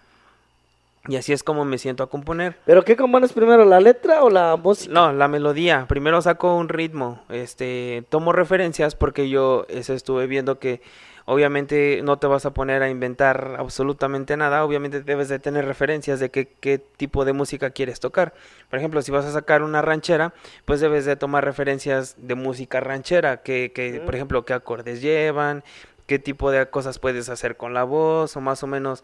y 1.07 1.16
así 1.16 1.32
es 1.32 1.43
como 1.43 1.64
me 1.64 1.78
siento 1.78 2.01
a 2.01 2.10
componer. 2.10 2.57
¿Pero 2.66 2.84
qué 2.84 2.95
compones 2.95 3.34
primero, 3.34 3.66
la 3.66 3.82
letra 3.82 4.24
o 4.24 4.32
la 4.32 4.55
música? 4.55 4.91
No, 4.91 5.14
la 5.14 5.28
melodía. 5.28 5.86
Primero 5.88 6.24
saco 6.24 6.55
un 6.55 6.70
ritmo. 6.70 7.22
Este, 7.30 8.03
tomo 8.10 8.34
referencias 8.34 8.95
porque 8.95 9.30
yo 9.30 9.68
eso 9.70 9.93
estuve 9.93 10.26
viendo 10.26 10.57
que 10.57 10.82
obviamente 11.30 12.02
no 12.04 12.18
te 12.18 12.26
vas 12.26 12.48
a 12.48 12.54
poner 12.56 12.82
a 12.82 12.90
inventar 12.90 13.56
absolutamente 13.60 14.36
nada. 14.36 14.66
Obviamente 14.66 15.02
debes 15.02 15.30
de 15.30 15.38
tener 15.38 15.66
referencias 15.66 16.20
de 16.20 16.32
qué, 16.32 16.48
qué 16.60 16.80
tipo 16.80 17.24
de 17.24 17.34
música 17.34 17.70
quieres 17.70 18.00
tocar. 18.00 18.34
Por 18.70 18.80
ejemplo, 18.80 19.02
si 19.04 19.12
vas 19.12 19.26
a 19.26 19.32
sacar 19.32 19.62
una 19.62 19.84
ranchera, 19.84 20.34
pues 20.66 20.82
debes 20.82 21.06
de 21.06 21.16
tomar 21.16 21.46
referencias 21.46 22.16
de 22.18 22.34
música 22.34 22.80
ranchera. 22.80 23.44
Que, 23.44 23.72
que 23.74 24.02
por 24.04 24.16
ejemplo, 24.16 24.44
qué 24.44 24.54
acordes 24.54 25.02
llevan, 25.02 25.64
qué 26.08 26.18
tipo 26.18 26.50
de 26.50 26.66
cosas 26.68 26.98
puedes 26.98 27.30
hacer 27.30 27.58
con 27.58 27.76
la 27.76 27.84
voz 27.84 28.36
o 28.36 28.42
más 28.42 28.64
o 28.64 28.68
menos 28.68 29.04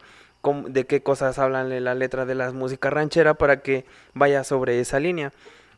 de 0.68 0.86
qué 0.86 1.04
cosas 1.04 1.38
hablan 1.38 1.84
la 1.84 1.94
letra 1.94 2.26
de 2.26 2.36
la 2.36 2.52
música 2.52 2.90
ranchera 2.90 3.36
para 3.36 3.62
que 3.62 3.86
vaya 4.16 4.44
sobre 4.44 4.80
esa 4.80 5.00
línea. 5.00 5.32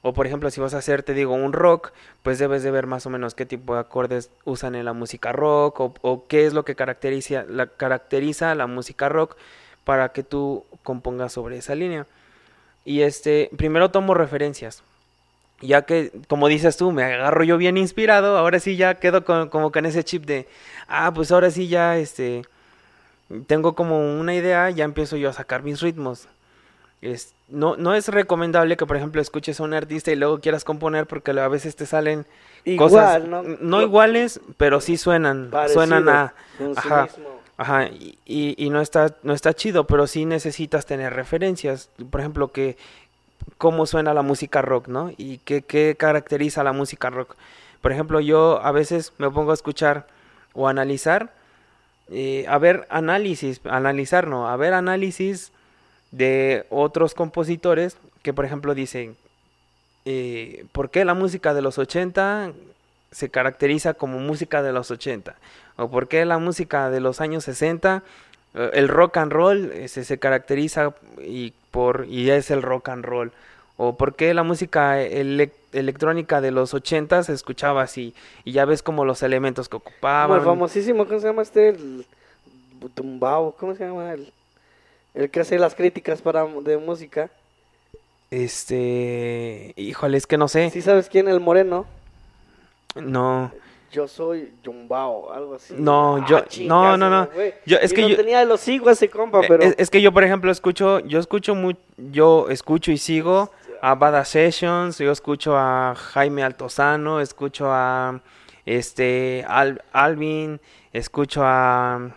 O 0.08 0.14
por 0.14 0.26
ejemplo, 0.26 0.49
si 0.49 0.62
vas 0.62 0.74
a 0.74 0.78
hacer, 0.78 1.03
te 1.03 1.14
digo, 1.14 1.34
un 1.34 1.51
rock, 1.51 1.91
pues 2.24 2.39
debes 2.39 2.64
de 2.64 2.72
ver 2.72 2.88
más 2.88 3.05
o 3.05 3.10
menos 3.10 3.36
qué 3.36 3.45
tipo 3.45 3.74
de 3.74 3.82
acordes 3.82 4.30
usan 4.45 4.76
en 4.76 4.86
la 4.86 4.93
música 4.93 5.34
rock 5.34 5.82
o, 5.82 5.93
o 6.01 6.28
qué 6.28 6.45
es 6.45 6.53
lo 6.53 6.64
que 6.64 6.76
caracteriza 6.76 7.43
la, 7.43 7.68
caracteriza 7.68 8.55
la 8.55 8.68
música 8.68 9.10
rock 9.10 9.36
para 9.84 10.14
que 10.14 10.24
tú 10.24 10.64
compongas 10.84 11.34
sobre 11.34 11.58
esa 11.58 11.76
línea. 11.76 12.08
Y 12.86 13.01
este, 13.01 13.49
primero 13.58 13.91
tomo 13.91 14.14
referencias. 14.14 14.82
Ya 15.60 15.82
que, 15.82 16.14
como 16.30 16.47
dices 16.47 16.78
tú, 16.78 16.93
me 16.93 17.03
agarro 17.03 17.43
yo 17.43 17.58
bien 17.58 17.76
inspirado, 17.76 18.38
ahora 18.38 18.62
sí 18.62 18.78
ya 18.78 18.95
quedo 18.95 19.26
con, 19.26 19.49
como 19.49 19.74
con 19.74 19.86
ese 19.86 20.05
chip 20.05 20.24
de, 20.24 20.47
ah, 20.88 21.12
pues 21.14 21.34
ahora 21.34 21.51
sí 21.51 21.68
ya, 21.68 21.97
este, 21.97 22.43
tengo 23.47 23.76
como 23.76 24.18
una 24.18 24.34
idea, 24.34 24.70
ya 24.70 24.86
empiezo 24.86 25.18
yo 25.18 25.30
a 25.30 25.34
sacar 25.34 25.64
mis 25.64 25.82
ritmos. 25.82 26.30
Es, 27.01 27.34
no, 27.50 27.78
no 27.78 27.93
es 27.93 28.08
recomendable 28.10 28.76
que, 28.78 28.86
por 28.86 28.98
ejemplo, 28.98 29.22
escuches 29.22 29.60
a 29.60 29.64
un 29.64 29.74
artista 29.74 30.12
y 30.12 30.16
luego 30.16 30.39
quieras 30.39 30.64
componer 30.64 31.08
porque 31.08 31.32
a 31.32 31.48
veces 31.48 31.76
te 31.76 31.86
salen 31.86 32.26
Igual, 32.66 33.22
cosas 33.22 33.24
¿no? 33.30 33.43
no 33.62 33.82
iguales, 33.82 34.41
pero 34.58 34.82
sí 34.82 34.98
suenan, 34.98 35.52
suenan 35.74 36.10
a, 36.10 36.34
ajá, 36.76 37.08
ajá, 37.58 37.88
y, 37.88 38.18
y- 38.26 38.56
y 38.58 38.70
no 38.70 38.82
está, 38.82 39.16
no 39.24 39.34
está 39.34 39.54
chido, 39.54 39.88
pero 39.88 40.08
sí 40.08 40.26
necesitas 40.26 40.86
tener 40.86 41.14
referencias, 41.14 41.89
por 42.10 42.20
ejemplo, 42.22 42.52
que 42.52 42.78
cómo 43.58 43.86
suena 43.86 44.14
la 44.14 44.22
música 44.22 44.62
rock, 44.62 44.88
¿no? 44.88 45.12
Y 45.18 45.39
qué, 45.39 45.62
qué 45.62 45.95
caracteriza 45.98 46.64
la 46.64 46.74
música 46.74 47.10
rock. 47.10 47.36
Por 47.82 47.91
ejemplo, 47.91 48.20
yo 48.20 48.60
a 48.64 48.72
veces 48.72 49.14
me 49.18 49.30
pongo 49.32 49.52
a 49.52 49.54
escuchar 49.54 50.08
o 50.54 50.68
analizar, 50.68 51.34
eh, 52.12 52.45
a 52.48 52.58
ver 52.58 52.88
análisis, 52.89 53.62
analizar, 53.66 54.28
no, 54.28 54.48
a 54.50 54.56
ver 54.58 54.74
análisis 54.74 55.52
de 56.18 56.65
otros 56.70 57.13
compositores 57.13 57.97
que, 58.24 58.34
por 58.34 58.45
ejemplo, 58.45 58.74
dicen, 58.74 59.15
eh, 60.05 60.65
¿por 60.72 60.89
qué 60.89 61.05
la 61.05 61.13
música 61.13 61.53
de 61.53 61.61
los 61.61 61.78
80 61.78 62.51
se 63.11 63.30
caracteriza 63.30 63.93
como 63.93 64.20
música 64.20 64.61
de 64.61 64.72
los 64.74 64.89
80? 64.91 65.36
¿O 65.78 65.89
por 65.89 66.07
qué 66.07 66.26
la 66.26 66.38
música 66.39 66.89
de 66.89 66.99
los 66.99 67.22
años 67.22 67.43
60, 67.43 68.03
eh, 68.55 68.70
el 68.74 68.88
rock 68.88 69.18
and 69.18 69.32
roll 69.32 69.72
se, 69.88 70.03
se 70.03 70.18
caracteriza 70.18 70.93
y, 71.24 71.53
por, 71.72 72.05
y 72.09 72.30
es 72.30 72.51
el 72.51 72.61
rock 72.61 72.89
and 72.89 73.05
roll? 73.05 73.32
¿O 73.80 73.95
por 73.95 74.15
qué 74.15 74.34
la 74.34 74.41
música 74.41 74.99
ele- 75.01 75.51
electrónica 75.72 76.41
de 76.41 76.49
los 76.49 76.74
80 76.74 77.22
se 77.24 77.34
escuchaba 77.34 77.84
así? 77.84 78.15
Y 78.43 78.53
ya 78.53 78.65
ves 78.65 78.82
como 78.82 79.05
los 79.05 79.22
elementos 79.22 79.70
que 79.70 79.76
ocupaban. 79.78 80.39
el 80.39 80.43
famosísimo, 80.45 81.05
¿cómo 81.05 81.20
se 81.20 81.28
llama 81.28 81.43
este? 81.43 81.70
El 81.70 82.05
Tumbao, 82.95 83.51
¿cómo 83.59 83.76
se 83.76 83.86
llama? 83.86 84.13
El, 84.13 84.32
el 85.18 85.30
que 85.30 85.39
hace 85.41 85.57
las 85.59 85.76
críticas 85.76 86.22
para 86.22 86.45
de 86.45 86.78
música. 86.78 87.30
Este, 88.30 89.74
híjole, 89.76 90.18
es 90.18 90.28
que 90.28 90.38
no 90.38 90.47
sé. 90.47 90.70
¿Sí 90.70 90.82
sabes 90.82 91.09
quién? 91.09 91.28
El 91.28 91.39
moreno. 91.39 91.86
No. 92.95 93.51
Yo 93.91 94.07
soy 94.07 94.51
Jumbao, 94.65 95.32
algo 95.32 95.55
así. 95.55 95.74
No, 95.78 96.26
yo- 96.28 96.41
chinga, 96.41 96.68
no, 96.76 96.97
no, 96.97 97.09
no. 97.09 97.30
Yo- 97.65 97.78
es 97.78 97.91
Y 97.91 97.95
que 97.95 98.01
lo 98.01 98.09
yo- 98.09 98.15
tenía 98.18 98.39
de 98.39 98.45
los 98.45 98.59
sigo 98.59 98.89
ese 98.89 99.09
compa, 99.09 99.41
pero... 99.47 99.63
Eh, 99.63 99.68
Es, 99.68 99.76
es 99.78 99.89
que 99.89 100.01
yo, 100.01 100.11
por 100.11 100.24
ejemplo, 100.24 100.51
escucho, 100.51 100.99
yo 100.99 101.20
escucho 101.20 101.55
muy, 101.55 101.78
yo 101.97 102.47
escucho 102.49 102.91
y 102.91 102.97
sigo 102.97 103.49
a 103.82 103.95
Bada 103.95 104.26
Sessions, 104.26 104.97
yo 104.97 105.11
escucho 105.11 105.55
a 105.57 105.95
Jaime 105.95 106.43
Altozano, 106.43 107.22
escucho 107.22 107.68
a 107.72 108.20
este 108.65 109.45
Al- 109.47 109.82
Alvin, 109.93 110.59
escucho 110.91 111.41
a 111.43 112.09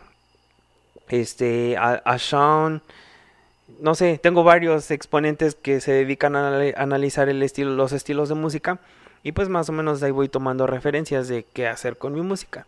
este, 1.11 1.77
a, 1.77 1.95
a 2.05 2.19
Sean, 2.19 2.83
no 3.81 3.95
sé, 3.95 4.19
tengo 4.19 4.43
varios 4.45 4.91
exponentes 4.91 5.55
que 5.55 5.81
se 5.81 5.93
dedican 5.93 6.37
a 6.37 6.51
anali- 6.51 6.75
analizar 6.77 7.29
el 7.29 7.43
estilo, 7.43 7.73
los 7.73 7.93
estilos 7.93 8.29
de 8.29 8.35
música 8.35 8.79
y 9.23 9.33
pues 9.33 9.49
más 9.49 9.69
o 9.69 9.73
menos 9.73 10.01
de 10.01 10.07
ahí 10.07 10.13
voy 10.13 10.29
tomando 10.29 10.67
referencias 10.67 11.29
de 11.29 11.45
qué 11.53 11.67
hacer 11.69 11.97
con 11.99 12.15
mi 12.15 12.23
música. 12.23 12.67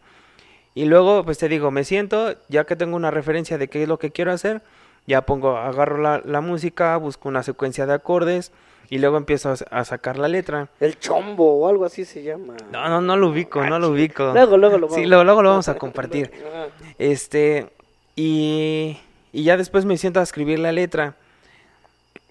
Y 0.74 0.84
luego, 0.86 1.24
pues 1.24 1.38
te 1.38 1.48
digo, 1.48 1.70
me 1.70 1.84
siento, 1.84 2.34
ya 2.48 2.64
que 2.64 2.76
tengo 2.76 2.96
una 2.96 3.10
referencia 3.10 3.58
de 3.58 3.68
qué 3.68 3.82
es 3.82 3.88
lo 3.88 3.98
que 3.98 4.10
quiero 4.10 4.32
hacer, 4.32 4.62
ya 5.06 5.22
pongo, 5.22 5.56
agarro 5.56 5.98
la, 5.98 6.22
la 6.24 6.40
música, 6.40 6.96
busco 6.96 7.28
una 7.28 7.42
secuencia 7.42 7.84
de 7.86 7.92
acordes 7.94 8.52
y 8.88 8.98
luego 8.98 9.16
empiezo 9.18 9.50
a, 9.50 9.54
a 9.70 9.84
sacar 9.84 10.16
la 10.18 10.28
letra. 10.28 10.68
El 10.80 10.98
chombo 10.98 11.58
o 11.58 11.68
algo 11.68 11.84
así 11.84 12.04
se 12.04 12.22
llama. 12.22 12.54
No, 12.70 12.88
no, 12.88 13.00
no 13.02 13.16
lo 13.16 13.28
ubico, 13.28 13.62
no 13.66 13.78
lo 13.78 13.88
ubico. 13.90 14.32
Luego, 14.32 14.56
luego 14.56 14.78
lo 14.78 14.88
Sí, 14.88 14.94
vamos- 14.94 15.08
luego, 15.08 15.24
luego 15.24 15.42
lo 15.42 15.48
vamos 15.50 15.68
a 15.68 15.74
compartir. 15.76 16.30
Este, 16.98 17.68
y, 18.16 18.98
y 19.32 19.44
ya 19.44 19.56
después 19.56 19.84
me 19.84 19.96
siento 19.96 20.20
a 20.20 20.22
escribir 20.22 20.58
la 20.58 20.72
letra. 20.72 21.16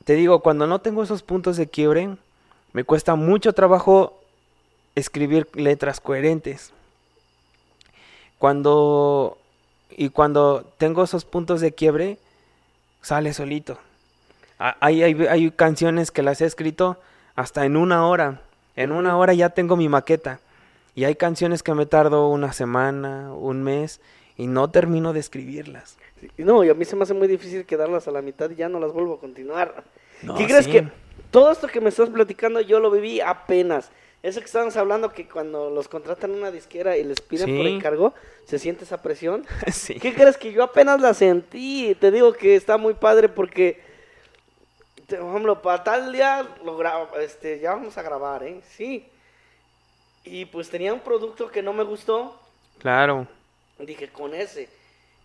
Te 0.06 0.14
digo, 0.14 0.42
cuando 0.42 0.68
no 0.68 0.80
tengo 0.80 1.04
esos 1.04 1.24
puntos 1.24 1.58
de 1.58 1.68
quiebre, 1.68 2.16
me 2.74 2.84
cuesta 2.84 3.16
mucho 3.16 3.54
trabajo 3.54 4.20
escribir 4.96 5.48
letras 5.54 6.00
coherentes. 6.00 6.72
Cuando, 8.38 9.38
y 9.90 10.10
cuando 10.10 10.66
tengo 10.78 11.04
esos 11.04 11.26
puntos 11.26 11.62
de 11.62 11.74
quiebre, 11.74 12.18
sale 13.02 13.34
solito. 13.34 13.78
Hay, 14.58 15.04
hay, 15.04 15.26
hay 15.28 15.52
canciones 15.52 16.12
que 16.12 16.24
las 16.24 16.42
he 16.42 16.46
escrito 16.46 17.00
hasta 17.36 17.66
en 17.66 17.78
una 17.78 18.06
hora. 18.08 18.42
En 18.76 18.92
una 18.92 19.18
hora 19.18 19.34
ya 19.34 19.50
tengo 19.50 19.76
mi 19.76 19.90
maqueta. 19.90 20.40
Y 20.96 21.06
hay 21.06 21.16
canciones 21.16 21.64
que 21.64 21.74
me 21.74 21.86
tardo 21.86 22.28
una 22.28 22.54
semana, 22.54 23.34
un 23.34 23.64
mes, 23.64 24.02
y 24.38 24.48
no 24.48 24.70
termino 24.70 25.14
de 25.14 25.20
escribirlas. 25.20 25.98
No, 26.38 26.64
y 26.64 26.70
a 26.70 26.74
mí 26.74 26.86
se 26.86 26.96
me 26.96 27.04
hace 27.04 27.14
muy 27.14 27.28
difícil 27.28 27.66
quedarlas 27.66 28.08
a 28.08 28.12
la 28.12 28.22
mitad 28.22 28.50
y 28.50 28.56
ya 28.56 28.70
no 28.70 28.80
las 28.80 28.92
vuelvo 28.92 29.16
a 29.16 29.20
continuar. 29.20 29.84
No, 30.22 30.36
¿Qué 30.36 30.46
crees 30.46 30.66
sí. 30.66 30.72
que 30.72 30.88
todo 31.32 31.52
esto 31.52 31.68
que 31.68 31.82
me 31.82 31.90
estás 31.90 32.10
platicando 32.10 32.62
yo 32.62 32.80
lo 32.80 32.92
viví 32.92 33.22
apenas? 33.22 33.90
Eso 34.24 34.40
que 34.40 34.46
estábamos 34.46 34.78
hablando 34.78 35.10
que 35.10 35.28
cuando 35.28 35.72
los 35.72 35.88
contratan 35.88 36.30
una 36.32 36.52
disquera 36.52 36.96
y 36.96 37.04
les 37.04 37.20
piden 37.22 37.58
por 37.58 37.66
Sí. 37.66 37.74
encargo, 37.74 38.14
se 38.46 38.60
siente 38.60 38.84
esa 38.84 39.02
presión. 39.02 39.46
sí. 39.72 39.96
¿Qué 40.00 40.14
crees 40.14 40.38
que 40.38 40.52
yo 40.52 40.62
apenas 40.64 41.02
la 41.02 41.16
sentí? 41.16 41.96
Te 42.00 42.12
digo 42.12 42.34
que 42.34 42.56
está 42.56 42.78
muy 42.78 42.94
padre 42.94 43.30
porque, 43.30 43.82
por 45.08 45.18
ejemplo, 45.18 45.62
para 45.64 45.84
tal 45.84 46.12
día 46.14 46.48
lo 46.64 46.78
gra- 46.78 47.08
este, 47.20 47.60
ya 47.60 47.72
vamos 47.74 47.98
a 47.98 48.04
grabar, 48.04 48.44
¿eh? 48.44 48.62
Sí. 48.78 49.08
Y 50.24 50.46
pues 50.46 50.70
tenía 50.70 50.94
un 50.94 51.00
producto 51.00 51.50
que 51.50 51.64
no 51.64 51.74
me 51.74 51.84
gustó, 51.84 52.40
Claro. 52.78 53.28
Dije 53.86 54.10
con 54.10 54.34
ese. 54.34 54.70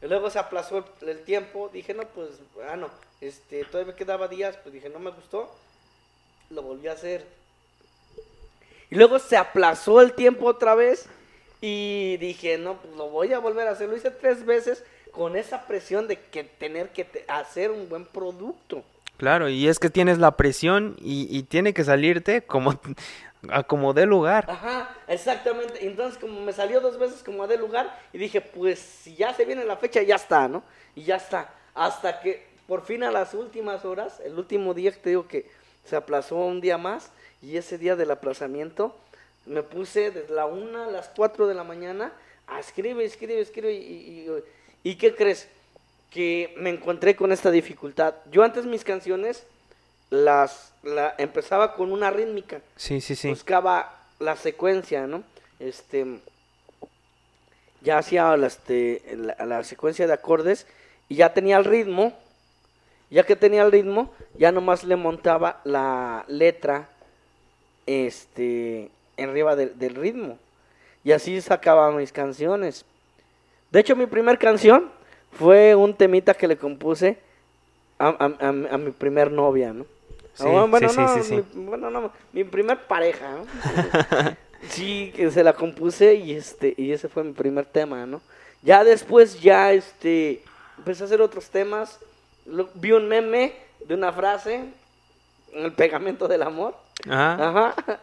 Y 0.03 0.07
luego 0.07 0.31
se 0.31 0.39
aplazó 0.39 0.85
el, 1.03 1.21
tiempo, 1.25 1.71
dije 1.73 1.95
no, 1.95 2.05
pues, 2.09 2.31
ah, 2.69 2.77
no, 2.77 2.91
este, 3.21 3.65
todavía 3.65 3.93
me 3.93 3.99
quedaba 3.99 4.29
días, 4.29 4.57
pues 4.63 4.75
dije 4.75 4.89
no 4.91 4.99
me 4.99 5.11
gustó, 5.11 5.51
lo 6.51 6.63
volví 6.63 6.89
a 6.89 6.93
hacer. 6.93 7.27
Y 8.91 8.95
luego 8.95 9.19
se 9.19 9.37
aplazó 9.37 10.01
el 10.01 10.13
tiempo 10.13 10.47
otra 10.47 10.75
vez 10.75 11.07
y 11.61 12.19
dije 12.19 12.59
no, 12.59 12.77
pues 12.77 12.95
lo 12.95 13.09
voy 13.09 13.33
a 13.33 13.39
volver 13.39 13.69
a 13.69 13.73
hacer. 13.73 13.89
Lo 13.89 13.97
hice 13.97 14.11
tres 14.11 14.45
veces 14.45 14.85
con 15.13 15.37
esa 15.37 15.67
presión 15.67 16.09
de 16.09 16.21
que 16.21 16.45
tener 16.45 16.91
que 16.91 17.25
hacer 17.29 17.71
un 17.71 17.89
buen 17.89 18.05
producto. 18.05 18.85
Claro, 19.17 19.49
y 19.49 19.67
es 19.67 19.79
que 19.79 19.89
tienes 19.89 20.19
la 20.19 20.37
presión 20.37 20.95
y 21.01 21.43
tiene 21.45 21.73
que 21.73 21.85
salirte 21.85 22.43
como 22.43 22.79
como 23.67 23.93
dé 23.93 24.07
lugar. 24.07 24.47
Ajá, 24.49 24.95
exactamente. 25.09 25.87
Entonces, 25.87 26.19
como 26.19 26.41
me 26.41 26.53
salió 26.53 26.81
dos 26.81 26.99
veces 26.99 27.23
como 27.23 27.47
de 27.47 27.57
lugar, 27.59 27.99
y 28.13 28.19
dije, 28.19 28.41
pues 28.41 28.79
si 28.79 29.15
ya 29.17 29.33
se 29.35 29.45
viene 29.45 29.65
la 29.65 29.77
fecha, 29.77 30.03
ya 30.03 30.17
está, 30.17 30.49
¿no? 30.49 30.63
Y 30.95 31.05
ya 31.05 31.17
está. 31.17 31.53
Hasta 31.75 32.21
que 32.21 32.47
por 32.67 32.85
fin 32.85 33.03
a 33.05 33.11
las 33.11 33.35
últimas 33.35 33.85
horas, 33.85 34.21
el 34.25 34.39
último 34.39 34.75
día 34.75 34.91
que 34.93 34.99
te 34.99 35.09
digo 35.11 35.29
que 35.29 35.49
se 35.85 35.95
aplazó 35.97 36.37
un 36.37 36.61
día 36.61 36.79
más, 36.79 37.11
y 37.43 37.57
ese 37.57 37.79
día 37.79 37.95
del 37.97 38.11
aplazamiento, 38.11 38.97
me 39.45 39.63
puse 39.63 40.11
desde 40.11 40.35
la 40.35 40.47
una 40.47 40.87
a 40.87 40.91
las 40.91 41.09
4 41.15 41.47
de 41.47 41.55
la 41.55 41.63
mañana 41.65 42.13
a 42.49 42.59
escribir, 42.59 43.01
escribir. 43.03 43.71
Y, 43.71 43.77
y, 43.77 44.31
y- 44.85 44.91
¿y 44.91 44.95
qué 44.97 45.15
crees? 45.15 45.49
Que 46.11 46.55
me 46.57 46.71
encontré 46.71 47.15
con 47.15 47.31
esta 47.31 47.51
dificultad. 47.51 48.15
Yo 48.33 48.43
antes 48.43 48.65
mis 48.67 48.83
canciones 48.85 49.47
las 50.11 50.73
la, 50.87 51.15
empezaba 51.19 51.75
con 51.75 51.93
una 51.93 52.11
rítmica 52.11 52.61
Sí, 52.77 53.01
sí, 53.01 53.15
sí. 53.17 53.29
buscaba 53.29 53.93
la 54.19 54.37
secuencia, 54.37 55.07
¿no? 55.07 55.23
Este, 55.59 56.21
ya 57.83 57.99
hacía 57.99 58.37
la, 58.37 58.47
este, 58.47 59.03
la, 59.17 59.45
la 59.47 59.65
secuencia 59.65 60.07
de 60.07 60.13
acordes 60.13 60.67
y 61.09 61.17
ya 61.17 61.33
tenía 61.35 61.57
el 61.59 61.65
ritmo. 61.65 62.13
Ya 63.09 63.23
que 63.25 63.37
tenía 63.37 63.63
el 63.63 63.71
ritmo, 63.71 64.13
ya 64.37 64.51
nomás 64.51 64.83
le 64.83 64.97
montaba 64.97 65.61
la 65.63 66.25
letra, 66.27 66.89
este, 67.87 68.91
arriba 69.17 69.55
del- 69.55 69.79
del 69.79 69.95
ritmo. 69.95 70.39
Y 71.05 71.13
así 71.13 71.41
sacaba 71.41 71.91
mis 71.93 72.11
canciones. 72.11 72.85
De 73.71 73.79
hecho, 73.81 73.95
mi 73.95 74.07
primer 74.07 74.39
canción 74.39 74.91
fue 75.33 75.75
un 75.77 75.95
temita 75.95 76.35
que 76.35 76.49
le 76.49 76.57
compuse 76.57 77.19
a, 77.99 78.09
a- 78.09 78.47
a- 78.47 78.75
a 78.75 78.79
mi 78.79 78.91
primer 78.91 79.31
novia, 79.31 79.73
¿no? 79.73 79.87
Sí, 80.37 80.45
Ah, 80.47 80.65
bueno, 80.69 80.89
sí, 80.91 80.97
no, 81.01 81.23
sí, 81.23 81.23
sí. 81.23 81.43
Mi, 81.55 81.65
bueno, 81.67 81.91
no, 81.91 82.13
mi 82.33 82.45
primer 82.45 82.87
pareja, 82.87 83.33
¿no? 83.33 83.47
sí, 84.69 85.13
que 85.17 85.31
se 85.31 85.43
la 85.43 85.55
compuse 85.55 86.15
y 86.15 86.33
este 86.33 86.75
y 86.77 86.93
ese 86.93 87.09
fue 87.09 87.25
mi 87.25 87.33
primer 87.33 87.65
tema, 87.67 88.05
¿no? 88.07 88.21
Ya 88.63 88.85
después 88.85 89.41
ya 89.41 89.73
este 89.73 90.43
empecé 90.79 91.03
a 91.03 91.07
hacer 91.07 91.21
otros 91.23 91.49
temas. 91.51 91.99
Lo- 92.45 92.69
vi 92.75 92.93
un 92.93 93.09
meme 93.09 93.55
de 93.87 93.95
una 93.95 94.13
frase, 94.13 94.65
el 95.53 95.73
pegamento 95.73 96.29
del 96.29 96.43
amor. 96.43 96.77
Ajá. 97.09 97.49
Ajá. 97.75 98.01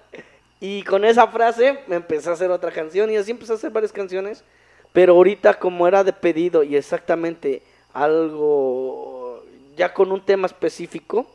Y 0.59 0.83
con 0.83 1.03
esa 1.05 1.27
frase 1.27 1.79
me 1.87 1.97
empecé 1.97 2.29
a 2.29 2.33
hacer 2.33 2.49
otra 2.49 2.71
canción 2.71 3.11
y 3.11 3.17
así 3.17 3.31
empecé 3.31 3.51
a 3.51 3.55
hacer 3.55 3.71
varias 3.71 3.91
canciones. 3.91 4.43
Pero 4.91 5.13
ahorita 5.13 5.55
como 5.59 5.87
era 5.87 6.03
de 6.03 6.13
pedido 6.13 6.63
y 6.63 6.75
exactamente 6.75 7.61
algo 7.93 9.43
ya 9.75 9.93
con 9.93 10.11
un 10.11 10.21
tema 10.21 10.45
específico, 10.47 11.25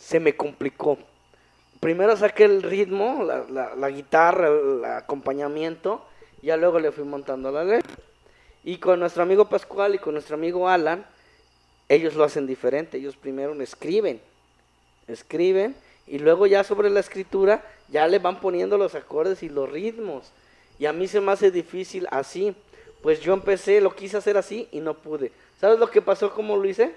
se 0.00 0.18
me 0.18 0.34
complicó. 0.34 0.98
Primero 1.78 2.16
saqué 2.16 2.44
el 2.44 2.62
ritmo, 2.62 3.22
la, 3.22 3.74
la- 3.76 3.88
guitarra, 3.90 4.48
el 4.48 4.84
acompañamiento, 4.84 6.02
ya 6.42 6.56
luego 6.56 6.80
le 6.80 6.90
fui 6.90 7.04
montando 7.04 7.50
la 7.52 7.64
letra. 7.64 7.94
Y 8.64 8.78
con 8.78 8.98
nuestro 8.98 9.22
amigo 9.22 9.48
Pascual 9.48 9.94
y 9.94 9.98
con 9.98 10.14
nuestro 10.14 10.34
amigo 10.36 10.68
Alan, 10.68 11.06
ellos 11.88 12.14
lo 12.14 12.24
hacen 12.24 12.46
diferente. 12.46 12.98
Ellos 12.98 13.16
primero 13.16 13.52
escriben, 13.62 14.20
escriben, 15.06 15.74
y 16.06 16.18
luego 16.18 16.46
ya 16.46 16.64
sobre 16.64 16.90
la 16.90 17.00
escritura 17.00 17.62
ya 17.88 18.06
le 18.08 18.18
van 18.18 18.40
poniendo 18.40 18.76
los 18.78 18.94
acordes 18.94 19.42
y 19.42 19.48
los 19.48 19.70
ritmos. 19.70 20.32
Y 20.78 20.86
a 20.86 20.92
mí 20.92 21.08
se 21.08 21.20
me 21.20 21.32
hace 21.32 21.50
difícil 21.50 22.06
así. 22.10 22.54
Pues 23.02 23.20
yo 23.20 23.32
empecé, 23.32 23.80
lo 23.80 23.94
quise 23.94 24.16
hacer 24.18 24.36
así 24.36 24.68
y 24.72 24.80
no 24.80 24.94
pude. 24.94 25.32
¿Sabes 25.60 25.78
lo 25.78 25.90
que 25.90 26.02
pasó? 26.02 26.32
¿Cómo 26.34 26.56
lo 26.56 26.68
hice? 26.68 26.94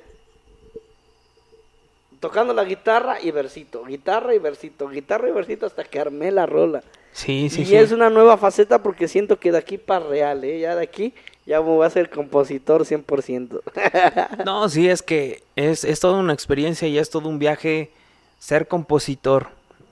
Tocando 2.24 2.54
la 2.54 2.64
guitarra 2.64 3.20
y 3.22 3.32
versito, 3.32 3.84
guitarra 3.84 4.34
y 4.34 4.40
versito, 4.40 4.88
guitarra 4.88 5.28
y 5.28 5.32
versito 5.34 5.66
hasta 5.66 5.84
que 5.84 6.00
armé 6.00 6.32
la 6.32 6.46
rola. 6.46 6.82
Sí, 7.12 7.50
sí, 7.50 7.62
y 7.62 7.66
sí. 7.66 7.76
es 7.76 7.92
una 7.92 8.10
nueva 8.10 8.38
faceta 8.38 8.82
porque 8.82 9.08
siento 9.08 9.38
que 9.40 9.52
de 9.52 9.58
aquí 9.58 9.78
para 9.78 10.06
real, 10.08 10.44
¿eh? 10.46 10.60
Ya 10.62 10.76
de 10.76 10.84
aquí 10.84 11.14
ya 11.46 11.60
me 11.60 11.68
voy 11.68 11.86
a 11.86 11.90
ser 11.90 12.10
compositor 12.10 12.86
100%. 12.86 13.62
No, 14.46 14.70
sí, 14.70 14.88
es 14.90 15.02
que 15.04 15.44
es, 15.58 15.84
es 15.84 16.00
toda 16.00 16.18
una 16.18 16.32
experiencia 16.34 16.88
y 16.88 16.98
es 16.98 17.10
todo 17.10 17.28
un 17.28 17.40
viaje 17.40 17.92
ser 18.40 18.68
compositor. 18.70 19.48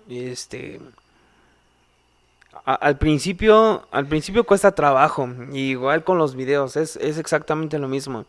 Este 0.09 0.79
a- 2.65 2.75
al 2.75 2.97
principio, 2.97 3.85
al 3.91 4.07
principio 4.07 4.43
cuesta 4.45 4.73
trabajo, 4.73 5.27
igual 5.53 6.03
con 6.03 6.17
los 6.17 6.35
videos, 6.35 6.75
es, 6.77 6.95
es 6.97 7.17
exactamente 7.17 7.77
lo 7.79 7.87
mismo. 7.87 8.25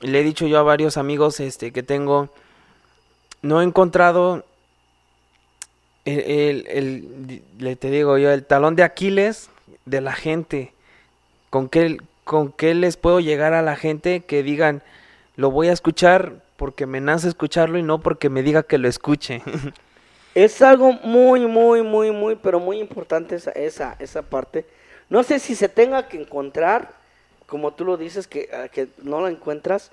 Le 0.00 0.20
he 0.20 0.24
dicho 0.24 0.46
yo 0.46 0.58
a 0.58 0.62
varios 0.62 0.96
amigos 0.96 1.40
este 1.40 1.72
que 1.72 1.82
tengo, 1.82 2.28
no 3.46 3.60
he 3.60 3.64
encontrado 3.64 4.44
el, 6.04 6.66
el- 6.68 7.78
te 7.78 7.90
digo 7.90 8.18
yo, 8.18 8.30
el 8.30 8.44
talón 8.44 8.76
de 8.76 8.82
Aquiles 8.82 9.50
de 9.84 10.00
la 10.00 10.12
gente. 10.12 10.72
¿Con 11.50 11.68
qué, 11.68 11.98
¿Con 12.24 12.52
qué 12.52 12.74
les 12.74 12.96
puedo 12.96 13.20
llegar 13.20 13.54
a 13.54 13.62
la 13.62 13.76
gente 13.76 14.20
que 14.20 14.42
digan, 14.42 14.82
lo 15.36 15.50
voy 15.50 15.68
a 15.68 15.72
escuchar 15.72 16.42
porque 16.56 16.86
me 16.86 17.00
nace 17.00 17.28
escucharlo 17.28 17.78
y 17.78 17.82
no 17.82 18.00
porque 18.00 18.28
me 18.30 18.42
diga 18.42 18.62
que 18.62 18.78
lo 18.78 18.88
escuche? 18.88 19.42
Es 20.34 20.60
algo 20.60 20.92
muy, 20.92 21.46
muy, 21.46 21.82
muy, 21.82 22.10
muy, 22.10 22.36
pero 22.36 22.60
muy 22.60 22.78
importante 22.78 23.36
esa, 23.36 23.52
esa, 23.52 23.96
esa 23.98 24.22
parte. 24.22 24.66
No 25.08 25.22
sé 25.22 25.38
si 25.38 25.54
se 25.54 25.68
tenga 25.70 26.08
que 26.08 26.20
encontrar, 26.20 26.92
como 27.46 27.72
tú 27.72 27.86
lo 27.86 27.96
dices, 27.96 28.26
que, 28.26 28.50
ah, 28.52 28.68
que 28.68 28.88
no 29.02 29.20
lo 29.20 29.28
encuentras, 29.28 29.92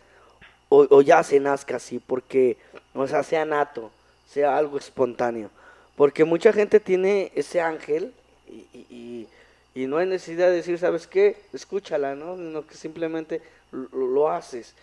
o, 0.74 0.88
o 0.90 1.02
ya 1.02 1.22
se 1.24 1.40
nazca 1.40 1.76
así, 1.76 2.00
porque, 2.00 2.58
o 2.96 3.08
sea, 3.08 3.22
sea 3.22 3.46
nato, 3.46 3.92
sea 4.28 4.58
algo 4.58 4.80
espontáneo. 4.80 5.52
Porque 5.96 6.24
mucha 6.26 6.52
gente 6.52 6.80
tiene 6.80 7.32
ese 7.36 7.62
ángel 7.62 8.12
y, 8.50 9.28
y- 9.76 9.86
no 9.88 9.98
hay 9.98 10.08
necesidad 10.08 10.48
de 10.50 10.56
decir, 10.58 10.78
¿sabes 10.80 11.06
qué? 11.08 11.36
Escúchala, 11.52 12.16
¿no? 12.16 12.38
Sino 12.38 12.66
que 12.66 12.76
simplemente 12.76 13.42
lo, 13.72 14.30
haces. 14.30 14.74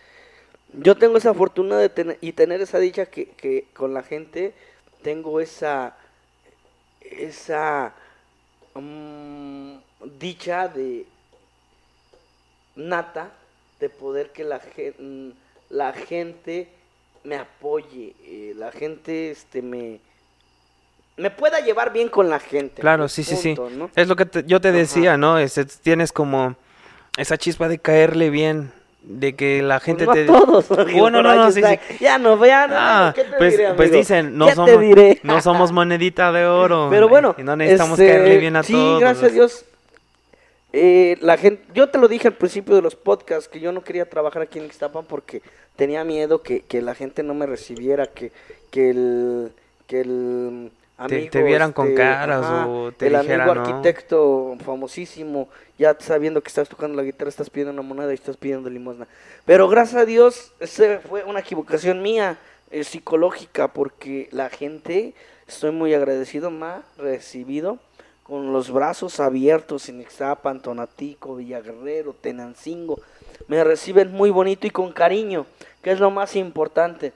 Yo 0.73 0.95
tengo 0.97 1.17
esa 1.17 1.33
fortuna 1.33 1.77
de 1.77 1.89
tener, 1.89 2.17
y 2.21 2.33
tener 2.33 2.61
esa 2.61 2.77
dicha 2.79 3.05
que, 3.05 3.65
con 3.73 3.93
la 3.93 4.03
gente 4.03 4.53
tengo 5.01 5.39
esa, 5.39 5.95
esa 7.01 7.93
mm, 8.75 9.75
dicha 10.19 10.67
de 10.69 11.05
nata 12.75 13.31
de 13.79 13.89
poder 13.89 14.31
que 14.31 14.43
la, 14.43 14.59
gen- 14.59 15.35
la 15.71 15.93
gente 15.93 16.67
me 17.23 17.35
apoye, 17.37 18.13
eh, 18.25 18.53
la 18.55 18.71
gente 18.71 19.31
este 19.31 19.61
me 19.61 19.99
me 21.17 21.29
pueda 21.29 21.59
llevar 21.59 21.93
bien 21.93 22.09
con 22.09 22.29
la 22.29 22.39
gente. 22.39 22.81
Claro, 22.81 23.07
sí, 23.07 23.23
sí, 23.23 23.35
sí. 23.35 23.55
¿no? 23.77 23.91
Es 23.95 24.07
lo 24.07 24.15
que 24.15 24.25
te- 24.25 24.43
yo 24.45 24.59
te 24.59 24.69
Ajá. 24.69 24.77
decía, 24.77 25.17
¿no? 25.17 25.35
Tienes 25.83 26.11
como 26.11 26.55
esa 27.17 27.37
chispa 27.37 27.67
de 27.67 27.77
caerle 27.77 28.29
bien, 28.29 28.71
de 29.03 29.35
que 29.35 29.61
la 29.61 29.79
gente 29.79 30.05
Pues 30.05 30.25
te... 30.25 30.31
no 30.31 30.41
todos. 30.45 30.71
amigo, 30.71 30.99
Bueno, 30.99 31.21
no, 31.21 31.29
pero 31.29 31.41
no, 31.41 31.47
ahí 31.47 31.51
sí, 31.51 31.61
sí. 31.63 31.97
Ya 31.99 32.17
no, 32.17 32.37
vean. 32.37 32.71
Ah, 32.73 33.11
¿qué 33.15 33.23
te 33.23 33.37
pues, 33.37 33.57
diré, 33.57 33.73
pues 33.73 33.91
dicen, 33.91 34.37
no 34.37 34.47
¿Qué 34.47 34.55
somos, 34.55 34.71
te 34.71 34.77
diré? 34.79 35.19
no 35.23 35.41
somos 35.41 35.71
monedita 35.71 36.31
de 36.31 36.45
oro. 36.45 36.87
Pero 36.89 37.07
bueno, 37.07 37.35
y 37.37 37.43
no 37.43 37.55
necesitamos 37.55 37.99
este, 37.99 38.11
caerle 38.11 38.37
bien 38.37 38.55
a 38.55 38.63
sí, 38.63 38.73
todos. 38.73 38.99
gracias 39.01 39.31
a 39.31 39.33
Dios. 39.33 39.65
Eh, 40.73 41.17
la 41.21 41.37
gente, 41.37 41.63
yo 41.73 41.89
te 41.89 41.97
lo 41.97 42.07
dije 42.07 42.27
al 42.27 42.35
principio 42.35 42.75
de 42.75 42.81
los 42.81 42.95
podcasts 42.95 43.49
que 43.49 43.59
yo 43.59 43.71
no 43.71 43.83
quería 43.83 44.09
trabajar 44.09 44.43
aquí 44.43 44.59
en 44.59 44.65
Ixtapan 44.65 45.05
porque 45.05 45.41
tenía 45.75 46.03
miedo 46.03 46.41
que, 46.41 46.61
que 46.61 46.81
la 46.81 46.95
gente 46.95 47.23
no 47.23 47.33
me 47.33 47.45
recibiera, 47.45 48.07
que, 48.07 48.31
que 48.69 48.89
el 48.89 49.51
que 49.91 49.99
el 49.99 50.71
amigo 50.97 51.31
te 51.31 51.43
vieran 51.43 51.73
con 51.73 51.87
este, 51.87 51.97
caras 51.97 52.65
o 52.65 52.93
te 52.93 53.07
el 53.07 53.15
amigo 53.17 53.53
¿no? 53.53 53.61
arquitecto 53.61 54.55
famosísimo, 54.63 55.49
ya 55.77 55.97
sabiendo 55.99 56.41
que 56.41 56.47
estás 56.47 56.69
tocando 56.69 56.95
la 56.95 57.03
guitarra, 57.03 57.27
estás 57.27 57.49
pidiendo 57.49 57.73
una 57.73 57.81
moneda 57.81 58.11
y 58.11 58.15
estás 58.15 58.37
pidiendo 58.37 58.69
limosna. 58.69 59.05
Pero 59.43 59.67
gracias 59.67 60.01
a 60.01 60.05
Dios, 60.05 60.53
ese 60.61 60.99
fue 60.99 61.25
una 61.25 61.41
equivocación 61.41 62.01
mía 62.01 62.37
eh, 62.69 62.85
psicológica 62.85 63.67
porque 63.67 64.29
la 64.31 64.49
gente, 64.49 65.13
estoy 65.45 65.71
muy 65.71 65.93
agradecido, 65.93 66.49
me 66.51 66.67
ha 66.67 66.83
recibido 66.97 67.77
con 68.31 68.53
los 68.53 68.71
brazos 68.71 69.19
abiertos 69.19 69.89
en 69.89 69.99
Ixtapan, 69.99 70.61
Tonatico, 70.61 71.35
Villaguerrero, 71.35 72.13
Tenancingo. 72.13 72.97
Me 73.49 73.61
reciben 73.61 74.13
muy 74.13 74.29
bonito 74.29 74.65
y 74.65 74.69
con 74.69 74.93
cariño, 74.93 75.45
que 75.81 75.91
es 75.91 75.99
lo 75.99 76.11
más 76.11 76.37
importante. 76.37 77.11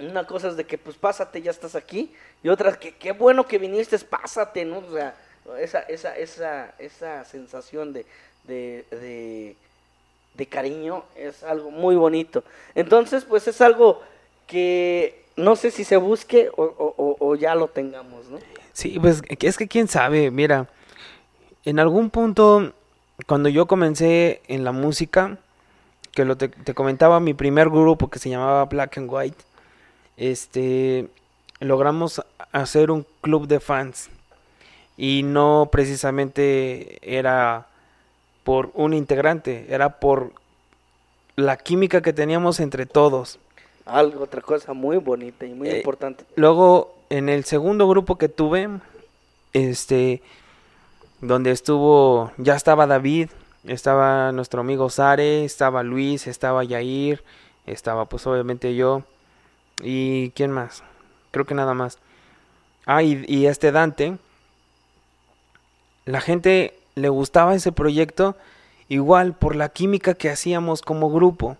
Una 0.00 0.26
cosa 0.26 0.48
es 0.48 0.56
de 0.56 0.66
que 0.66 0.78
pues 0.78 0.96
pásate, 0.96 1.40
ya 1.42 1.52
estás 1.52 1.76
aquí, 1.76 2.12
y 2.42 2.48
otra 2.48 2.70
es 2.70 2.76
que 2.76 2.96
qué 2.96 3.12
bueno 3.12 3.46
que 3.46 3.58
viniste, 3.58 3.96
pásate, 4.00 4.64
¿no? 4.64 4.78
O 4.78 4.92
sea, 4.92 5.14
esa, 5.60 5.82
esa, 5.82 6.18
esa, 6.18 6.74
esa 6.80 7.24
sensación 7.24 7.92
de, 7.92 8.04
de, 8.48 8.84
de, 8.90 9.56
de 10.34 10.46
cariño 10.46 11.04
es 11.14 11.44
algo 11.44 11.70
muy 11.70 11.94
bonito. 11.94 12.42
Entonces, 12.74 13.24
pues 13.24 13.46
es 13.46 13.60
algo 13.60 14.02
que 14.48 15.23
no 15.36 15.56
sé 15.56 15.70
si 15.70 15.84
se 15.84 15.96
busque 15.96 16.48
o, 16.56 17.16
o- 17.20 17.34
ya 17.36 17.54
lo 17.54 17.68
tengamos, 17.68 18.28
¿no? 18.28 18.38
Sí, 18.72 18.98
pues 19.00 19.22
es 19.28 19.56
que 19.56 19.68
quién 19.68 19.88
sabe, 19.88 20.30
mira, 20.30 20.68
en 21.64 21.78
algún 21.78 22.10
punto, 22.10 22.72
cuando 23.26 23.48
yo 23.48 23.66
comencé 23.66 24.42
en 24.48 24.64
la 24.64 24.72
música, 24.72 25.38
que 26.12 26.24
lo 26.24 26.36
te, 26.36 26.48
te 26.48 26.74
comentaba 26.74 27.20
mi 27.20 27.34
primer 27.34 27.70
grupo 27.70 28.08
que 28.08 28.18
se 28.18 28.30
llamaba 28.30 28.64
Black 28.66 28.98
and 28.98 29.10
White, 29.12 29.44
este, 30.16 31.08
logramos 31.60 32.22
hacer 32.52 32.90
un 32.90 33.06
club 33.20 33.46
de 33.48 33.60
fans 33.60 34.10
y 34.96 35.22
no 35.24 35.68
precisamente 35.72 36.98
era 37.02 37.66
por 38.44 38.70
un 38.74 38.94
integrante, 38.94 39.66
era 39.68 39.98
por 39.98 40.32
la 41.36 41.56
química 41.56 42.02
que 42.02 42.12
teníamos 42.12 42.60
entre 42.60 42.86
todos. 42.86 43.38
Algo, 43.86 44.24
otra 44.24 44.40
cosa 44.40 44.72
muy 44.72 44.96
bonita 44.96 45.44
y 45.44 45.52
muy 45.52 45.68
Eh, 45.68 45.76
importante. 45.78 46.24
Luego, 46.36 46.94
en 47.10 47.28
el 47.28 47.44
segundo 47.44 47.86
grupo 47.88 48.16
que 48.16 48.28
tuve, 48.28 48.68
este, 49.52 50.22
donde 51.20 51.50
estuvo, 51.50 52.32
ya 52.38 52.54
estaba 52.54 52.86
David, 52.86 53.28
estaba 53.64 54.32
nuestro 54.32 54.60
amigo 54.60 54.88
Sare, 54.90 55.44
estaba 55.44 55.82
Luis, 55.82 56.26
estaba 56.26 56.64
Yair, 56.64 57.22
estaba 57.66 58.06
pues 58.06 58.26
obviamente 58.26 58.74
yo, 58.74 59.02
y 59.82 60.30
quién 60.30 60.50
más, 60.50 60.82
creo 61.30 61.44
que 61.44 61.54
nada 61.54 61.74
más. 61.74 61.98
Ah, 62.86 63.02
y, 63.02 63.24
y 63.28 63.46
este 63.46 63.70
Dante, 63.72 64.16
la 66.04 66.20
gente 66.20 66.74
le 66.94 67.08
gustaba 67.08 67.54
ese 67.54 67.72
proyecto 67.72 68.36
igual 68.88 69.34
por 69.34 69.56
la 69.56 69.70
química 69.70 70.14
que 70.14 70.30
hacíamos 70.30 70.82
como 70.82 71.10
grupo. 71.10 71.56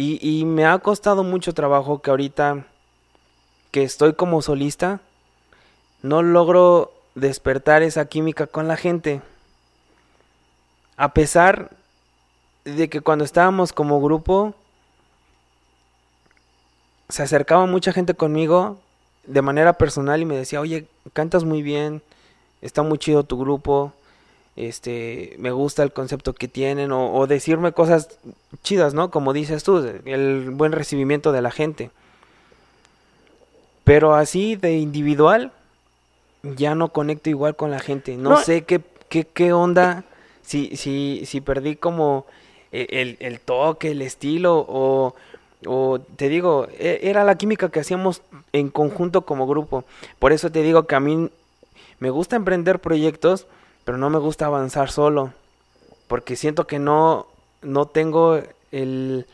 Y, 0.00 0.20
y 0.22 0.44
me 0.44 0.64
ha 0.64 0.78
costado 0.78 1.24
mucho 1.24 1.54
trabajo 1.54 2.00
que 2.00 2.10
ahorita 2.10 2.64
que 3.72 3.82
estoy 3.82 4.14
como 4.14 4.42
solista, 4.42 5.00
no 6.02 6.22
logro 6.22 6.92
despertar 7.16 7.82
esa 7.82 8.04
química 8.04 8.46
con 8.46 8.68
la 8.68 8.76
gente. 8.76 9.22
A 10.96 11.14
pesar 11.14 11.72
de 12.64 12.88
que 12.88 13.00
cuando 13.00 13.24
estábamos 13.24 13.72
como 13.72 14.00
grupo, 14.00 14.54
se 17.08 17.24
acercaba 17.24 17.66
mucha 17.66 17.92
gente 17.92 18.14
conmigo 18.14 18.78
de 19.26 19.42
manera 19.42 19.72
personal 19.72 20.20
y 20.22 20.26
me 20.26 20.36
decía, 20.36 20.60
oye, 20.60 20.86
cantas 21.12 21.42
muy 21.42 21.60
bien, 21.60 22.02
está 22.62 22.82
muy 22.82 22.98
chido 22.98 23.24
tu 23.24 23.36
grupo, 23.36 23.92
este, 24.58 25.34
me 25.38 25.50
gusta 25.52 25.82
el 25.82 25.92
concepto 25.92 26.32
que 26.34 26.48
tienen, 26.48 26.92
o, 26.92 27.14
o 27.14 27.26
decirme 27.26 27.72
cosas 27.72 28.18
chidas, 28.62 28.92
¿no? 28.94 29.10
Como 29.10 29.32
dices 29.32 29.62
tú, 29.62 29.78
el 30.04 30.50
buen 30.50 30.72
recibimiento 30.72 31.32
de 31.32 31.42
la 31.42 31.50
gente. 31.50 31.90
Pero 33.84 34.14
así 34.14 34.56
de 34.56 34.76
individual, 34.78 35.52
ya 36.42 36.74
no 36.74 36.88
conecto 36.88 37.30
igual 37.30 37.56
con 37.56 37.70
la 37.70 37.78
gente. 37.80 38.16
No, 38.16 38.30
No. 38.30 38.36
sé 38.42 38.62
qué, 38.62 38.80
qué, 39.08 39.24
qué 39.24 39.52
onda, 39.52 40.04
si, 40.42 40.76
si, 40.76 41.22
si 41.24 41.40
perdí 41.40 41.76
como 41.76 42.26
e- 42.72 42.86
el, 42.90 43.16
el 43.20 43.40
toque, 43.40 43.92
el 43.92 44.02
estilo, 44.02 44.64
o, 44.68 45.14
o 45.66 45.98
te 46.16 46.28
digo, 46.28 46.68
e- 46.78 47.00
era 47.04 47.24
la 47.24 47.36
química 47.38 47.70
que 47.70 47.80
hacíamos 47.80 48.20
en 48.52 48.68
conjunto 48.68 49.22
como 49.22 49.46
grupo. 49.46 49.84
Por 50.18 50.32
eso 50.32 50.50
te 50.52 50.62
digo 50.62 50.86
que 50.86 50.94
a 50.94 51.00
mí 51.00 51.30
me 51.98 52.10
gusta 52.10 52.36
emprender 52.36 52.80
proyectos, 52.80 53.46
pero 53.88 53.96
no 53.96 54.10
me 54.10 54.18
gusta 54.18 54.44
avanzar 54.44 54.90
solo. 54.90 55.32
Porque 56.08 56.36
siento 56.36 56.66
que 56.66 56.78
no, 56.78 57.26
no 57.62 57.86
tengo 57.86 58.38
el, 58.70 59.24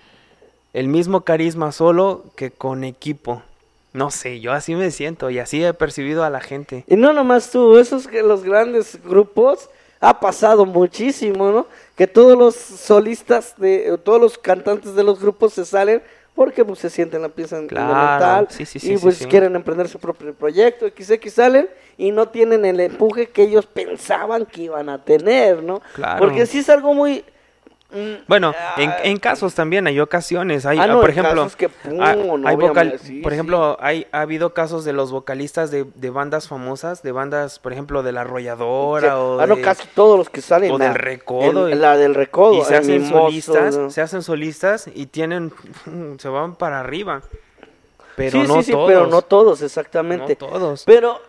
el 0.72 0.86
mismo 0.86 1.22
carisma 1.22 1.72
solo 1.72 2.22
que 2.36 2.52
con 2.52 2.84
equipo. 2.84 3.42
No 3.92 4.12
sé, 4.12 4.38
yo 4.38 4.52
así 4.52 4.76
me 4.76 4.92
siento 4.92 5.28
y 5.28 5.40
así 5.40 5.64
he 5.64 5.74
percibido 5.74 6.22
a 6.22 6.30
la 6.30 6.40
gente. 6.40 6.84
Y 6.86 6.94
no 6.94 7.12
nomás 7.12 7.50
tú, 7.50 7.78
esos 7.78 8.06
que 8.06 8.22
los 8.22 8.44
grandes 8.44 9.00
grupos 9.04 9.68
ha 9.98 10.20
pasado 10.20 10.64
muchísimo, 10.66 11.50
¿no? 11.50 11.66
Que 11.96 12.06
todos 12.06 12.38
los 12.38 12.54
solistas 12.54 13.54
de 13.56 13.98
todos 14.04 14.20
los 14.20 14.38
cantantes 14.38 14.94
de 14.94 15.02
los 15.02 15.18
grupos 15.18 15.54
se 15.54 15.64
salen 15.64 16.00
porque 16.34 16.64
pues 16.64 16.80
se 16.80 16.90
sienten 16.90 17.22
la 17.22 17.28
pieza 17.28 17.60
Claro, 17.66 17.86
fundamental 17.88 18.46
sí, 18.50 18.66
sí, 18.66 18.78
sí, 18.78 18.94
y 18.94 18.98
pues 18.98 19.26
quieren 19.26 19.54
emprender 19.54 19.88
su 19.88 19.98
propio 19.98 20.34
proyecto, 20.34 20.86
XX 20.88 21.32
salen 21.32 21.68
y 21.96 22.10
no 22.10 22.28
tienen 22.28 22.64
el 22.64 22.80
empuje 22.80 23.28
que 23.28 23.44
ellos 23.44 23.66
pensaban 23.66 24.46
que 24.46 24.62
iban 24.62 24.88
a 24.88 25.04
tener, 25.04 25.62
¿no? 25.62 25.80
Claro. 25.94 26.18
Porque 26.18 26.46
sí 26.46 26.58
es 26.58 26.68
algo 26.68 26.92
muy 26.92 27.24
Bueno, 28.26 28.52
en, 28.76 28.92
en 29.04 29.18
casos 29.18 29.54
también 29.54 29.86
hay 29.86 30.00
ocasiones. 30.00 30.66
Hay, 30.66 30.78
Ah, 30.78 30.86
no, 30.86 31.00
por 31.00 31.10
ejemplo, 31.10 31.34
casos 31.42 31.56
que, 31.56 31.68
pum, 31.68 31.98
ah, 32.00 32.14
no, 32.16 32.48
hay 32.48 32.56
vocal- 32.56 32.98
sí, 33.00 33.20
por 33.20 33.32
sí. 33.32 33.34
ejemplo, 33.36 33.76
hay 33.80 34.06
ha 34.12 34.20
habido 34.22 34.52
casos 34.52 34.84
de 34.84 34.92
los 34.92 35.10
vocalistas 35.12 35.70
de, 35.70 35.84
de 35.94 36.10
bandas 36.10 36.48
famosas, 36.48 37.02
de 37.02 37.12
bandas, 37.12 37.58
por 37.58 37.72
ejemplo, 37.72 38.02
de 38.02 38.12
la 38.12 38.22
arrolladora 38.22 39.18
o 39.18 39.40
ah, 39.40 39.46
no, 39.46 39.56
de- 39.56 39.62
casi 39.62 39.86
todos 39.94 40.18
los 40.18 40.28
que 40.30 40.40
salen 40.40 40.70
o 40.72 40.78
la- 40.78 40.86
del 40.86 40.94
Recodo, 40.94 41.68
el- 41.68 41.74
y- 41.74 41.80
la 41.80 41.96
del 41.96 42.14
recodo 42.14 42.60
y 42.60 42.64
se 42.64 42.76
hacen 42.76 43.02
Mimoso, 43.02 43.24
solistas, 43.52 43.92
se 43.94 44.00
hacen 44.00 44.22
solistas 44.22 44.90
y 44.92 45.06
tienen 45.06 45.52
se 46.18 46.28
van 46.28 46.56
para 46.56 46.80
arriba. 46.80 47.22
Pero 48.16 48.42
sí, 48.42 48.46
no 48.46 48.62
todos. 48.62 48.86
pero 48.88 49.06
no 49.06 49.22
todos, 49.22 49.62
exactamente. 49.62 50.36
No 50.40 50.48
todos. 50.48 50.84
Pero, 50.86 51.20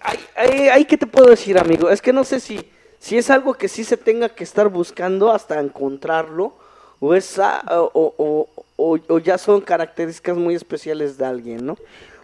hay, 0.00 0.18
hay, 0.36 0.68
hay 0.68 0.84
que 0.86 0.96
te 0.96 1.06
puedo 1.06 1.26
decir, 1.28 1.58
amigo, 1.58 1.90
es 1.90 2.00
que 2.00 2.12
no 2.12 2.24
sé 2.24 2.40
si, 2.40 2.70
si 3.02 3.18
es 3.18 3.30
algo 3.30 3.54
que 3.54 3.66
sí 3.66 3.82
se 3.82 3.96
tenga 3.96 4.28
que 4.28 4.44
estar 4.44 4.68
buscando 4.68 5.32
hasta 5.32 5.58
encontrarlo, 5.58 6.52
o, 7.00 7.14
es, 7.14 7.36
a- 7.40 7.64
o, 7.68 8.14
o- 8.16 8.48
o- 8.76 8.98
o 9.08 9.18
ya 9.18 9.38
son 9.38 9.60
características 9.60 10.36
muy 10.36 10.54
especiales 10.54 11.18
de 11.18 11.24
alguien, 11.24 11.66
¿no? 11.66 11.76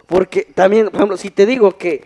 Porque 0.07 0.43
también, 0.43 0.85
por 0.85 0.95
ejemplo, 0.95 1.17
si 1.17 1.31
te 1.31 1.45
digo 1.45 1.77
que 1.77 2.05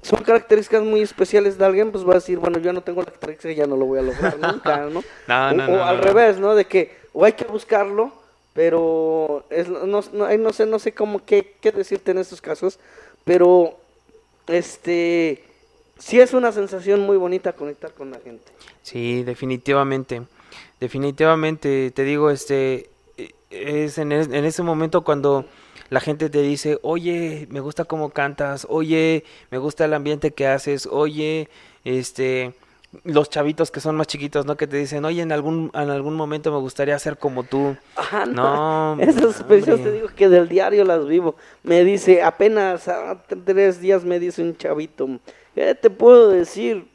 son 0.00 0.22
características 0.22 0.82
muy 0.82 1.02
especiales 1.02 1.58
de 1.58 1.66
alguien, 1.66 1.92
pues 1.92 2.06
va 2.06 2.12
a 2.12 2.14
decir, 2.14 2.38
bueno, 2.38 2.58
yo 2.58 2.72
no 2.72 2.80
tengo 2.80 3.00
la 3.00 3.06
característica, 3.10 3.52
ya 3.52 3.66
no 3.66 3.76
lo 3.76 3.84
voy 3.84 3.98
a 3.98 4.02
lograr 4.02 4.38
nunca, 4.40 4.78
¿no? 4.86 5.02
No, 5.28 5.50
o, 5.50 5.52
no, 5.52 5.64
o 5.64 5.76
no, 5.76 5.84
al 5.84 5.96
no. 5.98 6.02
revés, 6.04 6.38
¿no? 6.38 6.54
De 6.54 6.64
que 6.64 6.90
o 7.12 7.22
hay 7.22 7.32
que 7.34 7.44
buscarlo, 7.44 8.12
pero 8.54 9.44
es, 9.50 9.68
no, 9.68 10.00
no 10.12 10.52
sé, 10.54 10.64
no 10.64 10.78
sé 10.78 10.92
cómo 10.92 11.22
qué, 11.26 11.54
qué 11.60 11.70
decirte 11.70 12.12
en 12.12 12.18
estos 12.18 12.40
casos, 12.40 12.78
pero 13.24 13.76
este 14.46 15.44
sí 15.98 16.20
es 16.20 16.32
una 16.34 16.52
sensación 16.52 17.00
muy 17.00 17.16
bonita 17.16 17.52
conectar 17.52 17.92
con 17.92 18.10
la 18.10 18.18
gente. 18.20 18.52
Sí, 18.82 19.22
definitivamente. 19.24 20.22
Definitivamente, 20.80 21.90
te 21.94 22.04
digo, 22.04 22.30
este, 22.30 22.88
es 23.50 23.98
en, 23.98 24.12
es- 24.12 24.28
en 24.28 24.44
ese 24.44 24.62
momento 24.62 25.02
cuando 25.04 25.44
la 25.90 26.00
gente 26.00 26.30
te 26.30 26.42
dice, 26.42 26.78
oye, 26.82 27.46
me 27.50 27.60
gusta 27.60 27.84
cómo 27.84 28.10
cantas, 28.10 28.66
oye, 28.70 29.24
me 29.50 29.58
gusta 29.58 29.84
el 29.84 29.94
ambiente 29.94 30.32
que 30.32 30.46
haces, 30.46 30.86
oye, 30.90 31.48
este, 31.84 32.54
los 33.04 33.30
chavitos 33.30 33.70
que 33.70 33.80
son 33.80 33.96
más 33.96 34.06
chiquitos, 34.06 34.46
¿no? 34.46 34.56
Que 34.56 34.66
te 34.66 34.76
dicen, 34.76 35.04
oye, 35.04 35.22
en 35.22 35.32
algún, 35.32 35.70
en 35.74 35.90
algún 35.90 36.14
momento 36.14 36.50
me 36.52 36.58
gustaría 36.58 36.98
ser 36.98 37.18
como 37.18 37.44
tú. 37.44 37.76
Ajá, 37.96 38.26
No, 38.26 38.96
Esas 39.00 39.22
experiencias 39.40 39.76
hombre. 39.78 39.90
te 39.92 39.96
digo 39.96 40.08
que 40.16 40.28
del 40.28 40.48
diario 40.48 40.84
las 40.84 41.06
vivo. 41.06 41.36
Me 41.62 41.84
dice, 41.84 42.22
apenas 42.22 42.88
a 42.88 43.22
tres 43.44 43.80
días 43.80 44.04
me 44.04 44.18
dice 44.18 44.42
un 44.42 44.56
chavito, 44.56 45.08
¿qué 45.56 45.74
te 45.74 45.88
puedo 45.90 46.28
decir? 46.28 46.86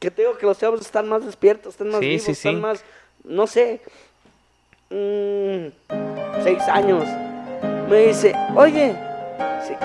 Que 0.00 0.10
tengo 0.10 0.36
que 0.38 0.46
los 0.46 0.58
chavos 0.58 0.80
están 0.80 1.08
más 1.08 1.24
despiertos, 1.26 1.74
están 1.74 1.90
más 1.90 2.00
Sí, 2.00 2.06
vivos, 2.08 2.22
sí, 2.24 2.30
están 2.32 2.60
más, 2.60 2.82
no 3.24 3.46
sé, 3.46 3.80
mm, 4.90 5.66
seis 6.42 6.62
años. 6.68 7.04
Me 7.90 8.06
dice, 8.06 8.34
oye, 8.56 8.94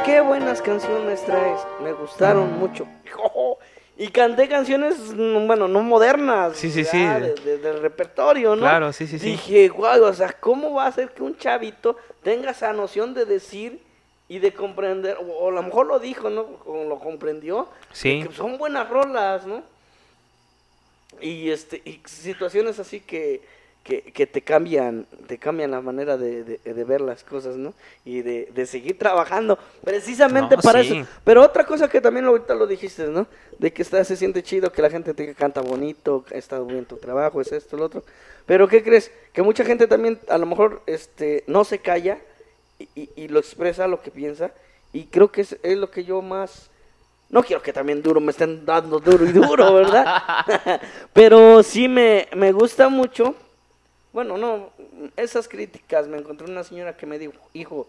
qué 0.06 0.22
buenas 0.22 0.62
canciones 0.62 1.24
traes, 1.26 1.60
me 1.84 1.92
gustaron 1.94 2.58
mucho. 2.58 2.88
Y 3.96 4.08
canté 4.08 4.48
canciones, 4.50 4.98
mm, 5.16 5.46
bueno, 5.46 5.68
no 5.68 5.84
modernas, 5.84 6.58
Sí, 6.58 6.72
sí, 6.72 6.84
sí. 6.84 6.98
de- 6.98 7.36
de- 7.36 7.58
del 7.60 7.80
repertorio, 7.80 8.56
¿no? 8.56 8.62
Claro, 8.64 8.92
sí, 8.92 9.06
sí, 9.06 9.20
sí. 9.20 9.28
Dije, 9.28 9.68
guau, 9.70 10.04
o 10.06 10.14
sea, 10.14 10.32
¿cómo 10.40 10.74
va 10.74 10.88
a 10.88 10.92
ser 10.92 11.10
que 11.12 11.22
un 11.22 11.38
chavito 11.38 11.96
tenga 12.24 12.50
esa 12.52 12.74
noción 12.74 13.14
de 13.14 13.26
decir 13.26 13.80
y 14.36 14.40
de 14.40 14.52
comprender? 14.54 15.18
O, 15.20 15.50
a 15.50 15.52
lo 15.52 15.62
mejor 15.64 15.86
lo 15.86 16.00
dijo, 16.00 16.30
¿no? 16.30 16.42
O 16.66 16.86
lo 16.88 17.00
comprendió. 17.00 17.68
Sí. 17.92 18.24
que 18.28 18.34
son 18.34 18.58
buenas 18.58 18.90
rolas, 18.90 19.46
¿no? 19.46 19.62
Y, 21.22 21.52
este, 21.52 21.82
y 21.86 22.02
situaciones 22.06 22.80
así 22.80 23.00
que, 23.00 23.42
que, 23.84 24.02
que 24.02 24.26
te 24.26 24.42
cambian 24.42 25.06
te 25.28 25.38
cambian 25.38 25.72
la 25.72 25.82
manera 25.82 26.18
de, 26.18 26.44
de- 26.44 26.74
de 26.74 26.84
ver 26.84 27.02
las 27.02 27.24
cosas, 27.24 27.56
¿no? 27.56 27.74
Y 28.04 28.22
de, 28.22 28.50
de 28.54 28.66
seguir 28.66 28.98
trabajando 28.98 29.58
precisamente 29.84 30.56
No, 30.56 30.62
para 30.62 30.82
sí. 30.84 30.98
eso. 31.00 31.08
Pero 31.24 31.44
otra 31.44 31.66
cosa 31.66 31.88
que 31.88 32.02
también 32.02 32.26
ahorita 32.26 32.56
lo 32.56 32.66
dijiste, 32.66 33.08
¿no? 33.08 33.28
De 33.60 33.72
que 33.72 33.84
está, 33.84 34.04
se 34.04 34.16
siente 34.18 34.42
chido, 34.42 34.72
que 34.72 34.82
la 34.82 34.90
gente 34.90 35.14
te 35.14 35.34
canta 35.36 35.62
bonito, 35.62 36.26
está 36.32 36.60
bien 36.60 36.86
tu 36.86 36.98
trabajo, 36.98 37.40
es 37.42 37.52
esto, 37.52 37.78
lo 37.78 37.86
otro. 37.86 38.04
Pero 38.46 38.68
¿qué 38.68 38.82
crees? 38.84 39.12
Que 39.32 39.42
mucha 39.44 39.64
gente 39.64 39.86
también 39.88 40.20
a 40.28 40.38
lo 40.38 40.46
mejor 40.48 40.82
este, 40.88 41.44
no 41.48 41.64
se 41.64 41.78
calla 41.80 42.18
y, 42.96 43.10
y- 43.16 43.28
lo 43.28 43.40
expresa 43.40 43.88
lo 43.88 44.02
que 44.02 44.12
piensa. 44.12 44.52
Y 44.92 45.06
creo 45.06 45.32
que 45.32 45.42
es, 45.42 45.58
es 45.64 45.78
lo 45.78 45.90
que 45.90 46.04
yo 46.04 46.22
más... 46.22 46.70
No 47.30 47.42
quiero 47.44 47.62
que 47.64 47.74
también 47.74 48.04
duro 48.04 48.20
me 48.22 48.32
estén 48.32 48.64
dando 48.66 49.00
duro 49.00 49.26
y 49.26 49.32
duro, 49.32 49.74
¿verdad? 49.74 50.22
Pero 51.14 51.64
sí 51.64 51.88
me, 51.88 52.28
me 52.36 52.52
gusta 52.52 52.90
mucho. 52.90 53.36
Bueno, 54.12 54.38
no, 54.38 54.70
esas 55.18 55.48
críticas. 55.48 56.08
Me 56.08 56.18
encontré 56.20 56.50
una 56.50 56.64
señora 56.64 56.96
que 56.96 57.08
me 57.08 57.18
dijo, 57.18 57.34
hijo, 57.54 57.88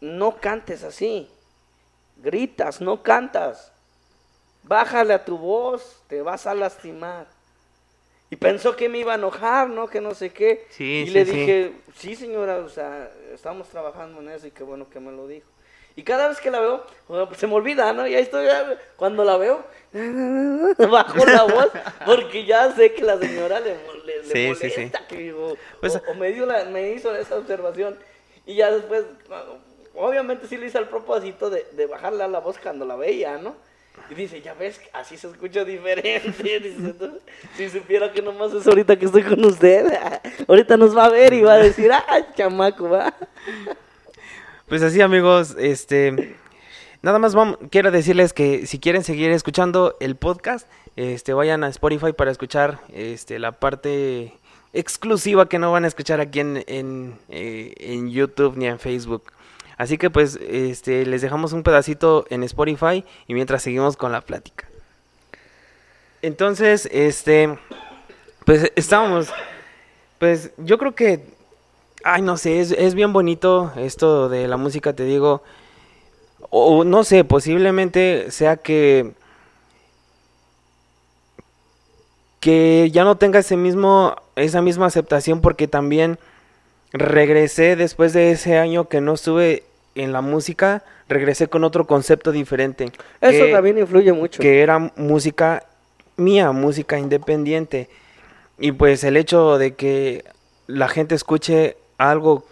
no 0.00 0.36
cantes 0.36 0.82
así. 0.84 1.28
Gritas, 2.18 2.80
no 2.82 3.02
cantas. 3.02 3.72
Bájale 4.64 5.14
a 5.14 5.24
tu 5.24 5.38
voz, 5.38 6.02
te 6.08 6.20
vas 6.20 6.46
a 6.46 6.54
lastimar. 6.54 7.26
Y 8.30 8.36
pensó 8.36 8.74
que 8.74 8.88
me 8.88 8.98
iba 8.98 9.12
a 9.12 9.16
enojar, 9.16 9.68
¿no? 9.68 9.86
Que 9.86 10.00
no 10.00 10.14
sé 10.14 10.30
qué. 10.30 10.66
Sí, 10.70 11.02
y 11.02 11.06
sí, 11.06 11.12
le 11.12 11.24
dije, 11.24 11.72
sí, 11.96 12.16
señora, 12.16 12.56
o 12.58 12.68
sea, 12.68 13.10
estamos 13.32 13.68
trabajando 13.68 14.20
en 14.20 14.30
eso 14.30 14.46
y 14.46 14.50
qué 14.50 14.64
bueno 14.64 14.88
que 14.90 14.98
me 14.98 15.12
lo 15.12 15.26
dijo. 15.28 15.46
Y 15.94 16.02
cada 16.02 16.28
vez 16.28 16.40
que 16.40 16.50
la 16.50 16.60
veo, 16.60 16.84
pues 17.06 17.38
se 17.38 17.46
me 17.46 17.54
olvida, 17.54 17.92
¿no? 17.92 18.06
Y 18.06 18.14
ahí 18.14 18.22
estoy, 18.22 18.46
cuando 18.96 19.24
la 19.24 19.36
veo, 19.38 19.64
bajo 20.90 21.24
la 21.24 21.44
voz, 21.44 21.68
porque 22.04 22.44
ya 22.44 22.70
sé 22.74 22.92
que 22.92 23.02
la 23.02 23.16
señora 23.18 23.60
le, 23.60 23.76
le, 24.04 24.22
le 24.22 24.48
molesta, 24.48 25.06
que 25.06 25.34
Pues- 25.80 25.96
o, 25.96 26.10
o 26.10 26.14
me, 26.14 26.32
dio 26.32 26.44
la- 26.46 26.64
me 26.66 26.90
hizo 26.92 27.14
esa 27.16 27.36
observación. 27.38 27.96
Y 28.44 28.56
ya 28.56 28.70
después, 28.70 29.04
obviamente 29.94 30.46
sí 30.46 30.56
le 30.56 30.66
hice 30.66 30.78
el 30.78 30.88
propósito 30.88 31.48
de, 31.50 31.64
de 31.72 31.86
bajarle 31.86 32.24
a 32.24 32.28
la 32.28 32.40
voz 32.40 32.58
cuando 32.58 32.84
la 32.84 32.96
veía, 32.96 33.38
¿no? 33.38 33.56
Y 34.10 34.14
dice, 34.14 34.40
ya 34.40 34.54
ves, 34.54 34.80
así 34.92 35.16
se 35.16 35.28
escucha 35.28 35.64
diferente. 35.64 36.30
Dice, 36.60 36.76
"Entonces, 36.78 37.22
si 37.56 37.68
supiera 37.68 38.12
que 38.12 38.22
nomás 38.22 38.52
es 38.52 38.66
ahorita 38.66 38.96
que 38.98 39.06
estoy 39.06 39.22
con 39.22 39.44
usted, 39.44 39.86
ahorita 40.48 40.76
nos 40.76 40.96
va 40.96 41.06
a 41.06 41.10
ver 41.10 41.32
y 41.32 41.42
va 41.42 41.54
a 41.54 41.58
decir, 41.58 41.90
ah, 41.92 42.04
chamaco, 42.34 42.88
va. 42.88 43.14
Pues 44.68 44.82
así 44.82 45.00
amigos, 45.00 45.56
este 45.58 46.36
nada 47.02 47.18
más 47.20 47.34
vamos, 47.36 47.58
quiero 47.70 47.92
decirles 47.92 48.32
que 48.32 48.66
si 48.66 48.80
quieren 48.80 49.04
seguir 49.04 49.30
escuchando 49.30 49.96
el 50.00 50.16
podcast, 50.16 50.68
este 50.96 51.32
vayan 51.34 51.62
a 51.62 51.68
Spotify 51.68 52.12
para 52.12 52.32
escuchar 52.32 52.80
este 52.92 53.38
la 53.38 53.52
parte 53.52 54.32
exclusiva 54.72 55.48
que 55.48 55.58
no 55.58 55.70
van 55.70 55.84
a 55.84 55.88
escuchar 55.88 56.20
aquí 56.20 56.40
en, 56.40 56.64
en, 56.66 57.18
eh, 57.28 57.74
en 57.78 58.10
YouTube 58.10 58.56
ni 58.56 58.66
en 58.66 58.78
Facebook. 58.78 59.22
Así 59.76 59.98
que 59.98 60.10
pues 60.10 60.38
este 60.42 61.04
les 61.04 61.22
dejamos 61.22 61.52
un 61.52 61.62
pedacito 61.62 62.24
en 62.30 62.42
Spotify 62.44 63.04
y 63.26 63.34
mientras 63.34 63.62
seguimos 63.62 63.96
con 63.96 64.12
la 64.12 64.20
plática. 64.20 64.68
Entonces, 66.22 66.88
este 66.92 67.58
pues 68.44 68.72
estábamos 68.76 69.30
pues 70.18 70.52
yo 70.56 70.78
creo 70.78 70.94
que 70.94 71.36
Ay, 72.08 72.22
no 72.22 72.36
sé, 72.36 72.60
es, 72.60 72.70
es 72.70 72.94
bien 72.94 73.12
bonito 73.12 73.72
esto 73.74 74.28
de 74.28 74.46
la 74.46 74.56
música, 74.56 74.92
te 74.92 75.02
digo. 75.02 75.42
O 76.50 76.84
no 76.84 77.02
sé, 77.02 77.24
posiblemente 77.24 78.30
sea 78.30 78.56
que. 78.58 79.12
Que 82.38 82.90
ya 82.92 83.02
no 83.02 83.16
tenga 83.16 83.40
ese 83.40 83.56
mismo, 83.56 84.14
esa 84.36 84.62
misma 84.62 84.86
aceptación, 84.86 85.40
porque 85.40 85.66
también 85.66 86.20
regresé 86.92 87.76
después 87.76 88.12
de 88.12 88.30
ese 88.30 88.58
año 88.58 88.88
que 88.88 89.00
no 89.00 89.14
estuve 89.14 89.64
en 89.94 90.12
la 90.12 90.20
música, 90.20 90.84
regresé 91.08 91.48
con 91.48 91.64
otro 91.64 91.86
concepto 91.86 92.32
diferente. 92.32 92.84
Eso 93.20 93.44
que- 93.46 93.52
también 93.52 93.78
influye 93.78 94.12
mucho. 94.12 94.40
que 94.42 94.60
era 94.62 94.78
música 94.96 95.64
mía, 96.16 96.52
música 96.52 96.98
independiente. 96.98 97.88
Y 98.58 98.72
pues 98.72 99.04
el 99.04 99.16
hecho 99.16 99.58
de 99.58 99.74
que 99.74 100.24
la 100.66 100.88
gente 100.88 101.14
escuche 101.14 101.76
algo 101.98 102.44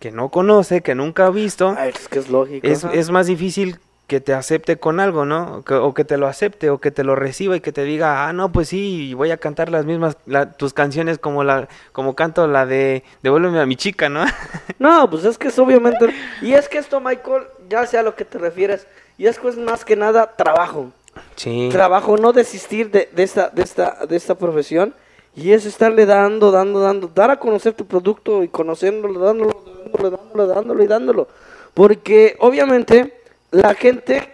que 0.00 0.10
no 0.10 0.30
conoce, 0.30 0.80
que 0.80 0.94
nunca 0.94 1.26
ha 1.26 1.30
visto, 1.30 1.74
Ah, 1.78 1.86
es 1.88 2.08
que 2.08 2.18
es 2.18 2.28
lógico. 2.28 2.66
es, 2.66 2.84
ajá. 2.84 2.94
es 2.94 3.10
más 3.10 3.26
difícil 3.26 3.78
que 4.06 4.20
te 4.20 4.34
acepte 4.34 4.76
con 4.78 5.00
algo, 5.00 5.24
¿no? 5.24 5.62
Que- 5.64 5.74
o 5.74 5.94
que 5.94 6.04
te 6.04 6.16
lo 6.18 6.26
acepte, 6.26 6.68
o 6.70 6.78
que 6.78 6.90
te 6.90 7.02
lo 7.04 7.14
reciba 7.16 7.56
y 7.56 7.60
que 7.60 7.72
te 7.72 7.84
diga, 7.84 8.26
ah, 8.28 8.32
no, 8.32 8.52
pues 8.52 8.68
sí, 8.68 9.14
voy 9.14 9.30
a 9.30 9.36
cantar 9.38 9.70
las 9.70 9.84
mismas, 9.86 10.16
la- 10.26 10.52
tus 10.52 10.74
canciones 10.74 11.18
como 11.18 11.44
la, 11.44 11.68
como 11.92 12.14
canto 12.14 12.46
la 12.46 12.66
de 12.66 13.04
Devuélveme 13.22 13.60
a 13.60 13.66
mi 13.66 13.76
chica, 13.76 14.08
¿no? 14.08 14.24
No, 14.78 15.08
pues 15.08 15.24
es 15.24 15.38
que 15.38 15.48
es 15.48 15.58
obviamente. 15.58 16.12
Y 16.42 16.52
es 16.54 16.68
que 16.68 16.78
esto, 16.78 17.00
Michael, 17.00 17.44
ya 17.68 17.86
sea 17.86 18.00
a 18.00 18.02
lo 18.02 18.14
que 18.16 18.24
te 18.24 18.36
refieres, 18.38 18.86
y 19.16 19.26
es 19.26 19.38
que 19.38 19.48
es 19.48 19.56
más 19.56 19.84
que 19.84 19.96
nada 19.96 20.32
trabajo. 20.36 20.90
Sí. 21.36 21.68
Trabajo, 21.70 22.16
no 22.16 22.32
desistir 22.32 22.90
de, 22.90 23.08
de 23.12 23.22
esta, 23.22 23.48
de, 23.50 23.62
esta, 23.62 23.98
de 24.08 24.16
esta 24.16 24.34
profesión. 24.34 24.94
Y 25.34 25.52
es 25.52 25.64
estarle 25.64 26.04
dando, 26.04 26.50
dando, 26.50 26.80
dando, 26.80 27.08
dar 27.14 27.30
a 27.30 27.38
conocer 27.38 27.72
tu 27.72 27.86
producto 27.86 28.42
y 28.42 28.48
conociéndolo, 28.48 29.18
dándolo, 29.20 29.62
dándolo, 29.84 30.10
dándolo, 30.10 30.46
dándolo 30.46 30.82
y 30.82 30.86
dándolo. 30.86 31.28
Porque 31.72 32.36
obviamente 32.40 33.14
la 33.52 33.74
gente 33.74 34.32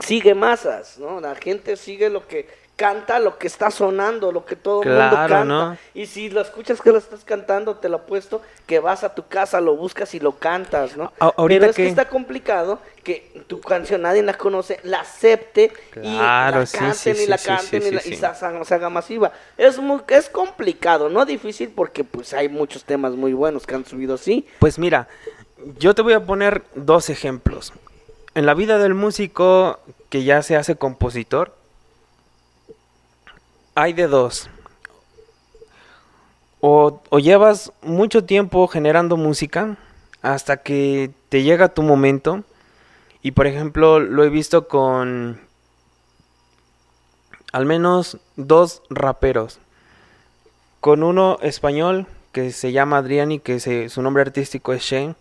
sigue 0.00 0.34
masas, 0.34 0.98
¿no? 0.98 1.20
La 1.20 1.34
gente 1.34 1.76
sigue 1.76 2.10
lo 2.10 2.26
que 2.26 2.66
canta, 2.76 3.18
lo 3.20 3.38
que 3.38 3.46
está 3.46 3.70
sonando, 3.70 4.30
lo 4.32 4.44
que 4.44 4.54
todo 4.54 4.82
el 4.82 4.88
mundo 4.90 5.08
Claro, 5.16 5.28
canta. 5.34 5.44
¿no? 5.46 5.78
Y 5.94 6.04
si 6.04 6.28
lo 6.28 6.42
escuchas 6.42 6.82
que 6.82 6.92
lo 6.92 6.98
estás 6.98 7.24
cantando, 7.24 7.76
te 7.76 7.88
lo 7.88 7.96
apuesto 7.96 8.42
que 8.66 8.80
vas 8.80 9.02
a 9.02 9.14
tu 9.14 9.26
casa, 9.26 9.62
lo 9.62 9.76
buscas 9.76 10.12
y 10.14 10.20
lo 10.20 10.32
cantas, 10.32 10.94
¿no? 10.94 11.10
A- 11.18 11.32
ahorita 11.38 11.60
Pero 11.60 11.70
es 11.70 11.76
que... 11.76 11.84
que- 11.84 11.88
está 11.88 12.06
complicado 12.10 12.78
que 13.02 13.44
tu 13.46 13.60
canción 13.62 14.02
nadie 14.02 14.22
la 14.22 14.34
conoce, 14.36 14.78
la 14.82 15.00
acepte 15.00 15.72
y 16.02 16.18
la 16.18 16.66
sí, 16.66 16.76
canten 16.76 17.16
sí, 17.16 17.22
y 17.22 17.26
la 17.26 17.38
sí, 17.38 17.46
canten 17.46 17.82
y, 17.86 17.90
la- 17.92 18.00
y 18.00 18.10
sí. 18.10 18.16
se, 18.16 18.26
haga- 18.26 18.64
se 18.64 18.74
haga 18.74 18.90
masiva. 18.90 19.32
Es 19.56 19.78
muy, 19.78 20.02
es 20.08 20.28
complicado, 20.28 21.08
no 21.08 21.24
difícil 21.24 21.70
porque 21.74 22.04
pues 22.04 22.34
hay 22.34 22.50
muchos 22.50 22.84
temas 22.84 23.12
muy 23.14 23.32
buenos 23.32 23.66
que 23.66 23.74
han 23.74 23.86
subido 23.86 24.16
así. 24.16 24.46
Pues 24.58 24.78
mira, 24.78 25.08
yo 25.78 25.94
te 25.94 26.02
voy 26.02 26.12
a 26.12 26.24
poner 26.26 26.64
dos 26.74 27.10
ejemplos. 27.10 27.72
En 28.34 28.46
la 28.46 28.54
vida 28.54 28.78
del 28.78 28.94
músico 28.94 29.80
que 30.10 30.24
ya 30.24 30.42
se 30.42 30.56
hace 30.56 30.76
compositor, 30.76 31.54
hay 33.74 33.92
de 33.92 34.06
dos. 34.08 34.50
O, 36.60 37.00
llevas 37.18 37.72
mucho 37.82 38.24
tiempo 38.24 38.66
generando 38.66 39.16
música 39.16 39.76
hasta 40.22 40.58
que 40.58 41.10
te 41.28 41.42
llega 41.42 41.68
tu 41.74 41.82
momento. 41.82 42.42
Y 43.22 43.32
por 43.32 43.46
ejemplo, 43.46 44.00
lo 44.00 44.24
he 44.24 44.28
visto 44.28 44.68
con 44.68 45.40
al 47.52 47.64
menos 47.64 48.18
dos 48.36 48.82
raperos. 48.90 49.60
Con 50.80 51.02
uno 51.02 51.38
español 51.42 52.06
que 52.32 52.52
se 52.52 52.72
llama 52.72 52.98
Adrián 52.98 53.32
y 53.32 53.38
que 53.40 53.60
se- 53.60 53.88
su 53.88 54.02
nombre 54.02 54.22
artístico 54.22 54.72
es 54.72 54.82
Shane. 54.82 55.14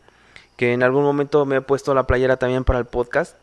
Que 0.57 0.73
en 0.73 0.84
algún 0.84 1.03
momento 1.03 1.45
me 1.45 1.57
he 1.57 1.61
puesto 1.61 1.94
la 1.94 2.07
playera 2.07 2.38
también 2.38 2.64
para 2.64 2.80
el 2.80 2.86
podcast. 2.86 3.36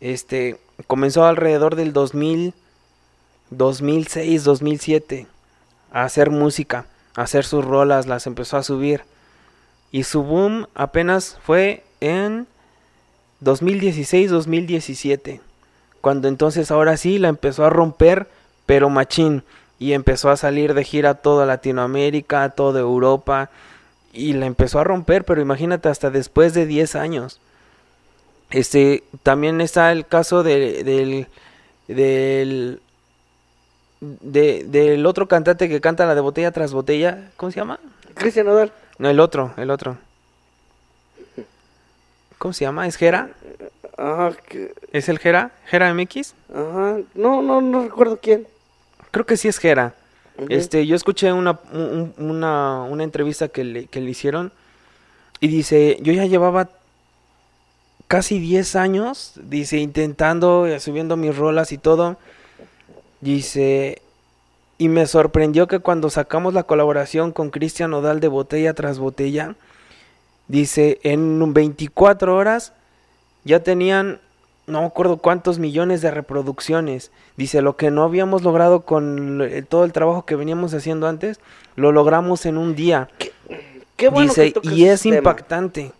Este, 0.00 0.58
comenzó 0.86 1.24
alrededor 1.24 1.74
del 1.74 1.92
2000, 1.92 2.54
2006, 3.50 4.44
2007 4.44 5.26
a 5.92 6.04
hacer 6.04 6.30
música, 6.30 6.86
a 7.14 7.22
hacer 7.22 7.44
sus 7.44 7.64
rolas, 7.64 8.06
las 8.06 8.26
empezó 8.26 8.56
a 8.56 8.62
subir. 8.62 9.04
Y 9.90 10.02
su 10.02 10.22
boom 10.22 10.66
apenas 10.74 11.38
fue 11.42 11.84
en 12.00 12.46
2016-2017. 13.42 15.40
Cuando 16.00 16.28
entonces 16.28 16.70
ahora 16.70 16.96
sí 16.96 17.18
la 17.18 17.28
empezó 17.28 17.64
a 17.64 17.70
romper, 17.70 18.28
pero 18.66 18.90
machín. 18.90 19.42
Y 19.78 19.92
empezó 19.92 20.30
a 20.30 20.36
salir 20.36 20.74
de 20.74 20.84
gira 20.84 21.10
a 21.10 21.14
toda 21.14 21.46
Latinoamérica, 21.46 22.44
a 22.44 22.50
toda 22.50 22.80
Europa. 22.80 23.50
Y 24.16 24.32
la 24.32 24.46
empezó 24.46 24.78
a 24.80 24.84
romper, 24.84 25.24
pero 25.24 25.42
imagínate 25.42 25.88
hasta 25.90 26.10
después 26.10 26.54
de 26.54 26.64
10 26.66 26.96
años. 26.96 27.38
Este, 28.50 29.02
también 29.22 29.60
está 29.60 29.92
el 29.92 30.06
caso 30.06 30.42
de, 30.42 30.82
del, 30.84 31.26
del, 31.88 32.80
de, 34.00 34.64
del 34.64 35.04
otro 35.04 35.28
cantante 35.28 35.68
que 35.68 35.80
canta 35.82 36.06
la 36.06 36.14
de 36.14 36.20
botella 36.22 36.50
tras 36.52 36.72
botella. 36.72 37.30
¿Cómo 37.36 37.52
se 37.52 37.60
llama? 37.60 37.78
Cristian 38.14 38.46
Nodal. 38.46 38.72
No, 38.98 39.10
el 39.10 39.20
otro, 39.20 39.52
el 39.58 39.70
otro. 39.70 39.98
¿Cómo 42.38 42.52
se 42.54 42.64
llama? 42.64 42.86
¿Es? 42.86 42.98
Ajá, 43.98 44.32
que- 44.48 44.72
¿Es 44.92 45.08
el 45.08 45.18
Gera? 45.18 45.50
¿Gera 45.66 45.92
MX? 45.92 46.34
ajá. 46.54 46.98
No, 47.14 47.42
no, 47.42 47.60
no 47.60 47.82
recuerdo 47.84 48.18
quién. 48.22 48.46
Creo 49.10 49.26
que 49.26 49.36
sí 49.36 49.48
es 49.48 49.58
Este, 50.48 50.86
yo 50.86 50.96
escuché 50.96 51.32
una, 51.32 51.58
un- 51.72 52.12
una, 52.18 52.82
una 52.82 53.04
entrevista 53.04 53.48
que 53.48 53.64
le, 53.64 53.86
que 53.86 54.00
le 54.00 54.10
hicieron 54.10 54.52
y 55.40 55.48
dice, 55.48 55.98
yo 56.02 56.12
ya 56.12 56.26
llevaba 56.26 56.68
casi 58.08 58.38
10 58.38 58.76
años, 58.76 59.32
dice, 59.42 59.78
intentando, 59.78 60.66
eh, 60.66 60.78
subiendo 60.80 61.16
mis 61.16 61.36
rolas 61.36 61.72
y 61.72 61.78
todo. 61.78 62.16
Dice, 63.20 64.02
y 64.78 64.88
me 64.88 65.06
sorprendió 65.06 65.66
que 65.66 65.78
cuando 65.78 66.10
sacamos 66.10 66.54
la 66.54 66.62
colaboración 66.64 67.32
con 67.32 67.50
Cristian 67.50 67.94
Odal 67.94 68.20
de 68.20 68.28
botella 68.28 68.74
tras 68.74 68.98
botella, 68.98 69.56
dice, 70.48 71.00
en 71.02 71.52
24 71.54 72.36
horas 72.36 72.72
ya 73.44 73.60
tenían 73.62 74.20
no 74.66 74.80
me 74.80 74.86
acuerdo 74.86 75.18
cuántos 75.18 75.58
millones 75.58 76.00
de 76.02 76.10
reproducciones. 76.10 77.10
Dice, 77.36 77.62
lo 77.62 77.76
que 77.76 77.90
no 77.90 78.02
habíamos 78.02 78.42
logrado 78.42 78.80
con 78.80 79.40
el- 79.42 79.66
todo 79.66 79.84
el 79.84 79.92
trabajo 79.92 80.24
que 80.24 80.34
veníamos 80.36 80.74
haciendo 80.74 81.06
antes, 81.06 81.38
lo 81.76 81.92
logramos 81.92 82.46
en 82.46 82.56
un 82.58 82.74
día. 82.74 83.08
Qué 83.96 84.08
bueno 84.08 84.28
Dice, 84.28 84.52
que 84.52 84.60
y 84.68 84.84
es 84.86 85.00
ese 85.00 85.08
tema. 85.10 85.18
impactante. 85.18 85.92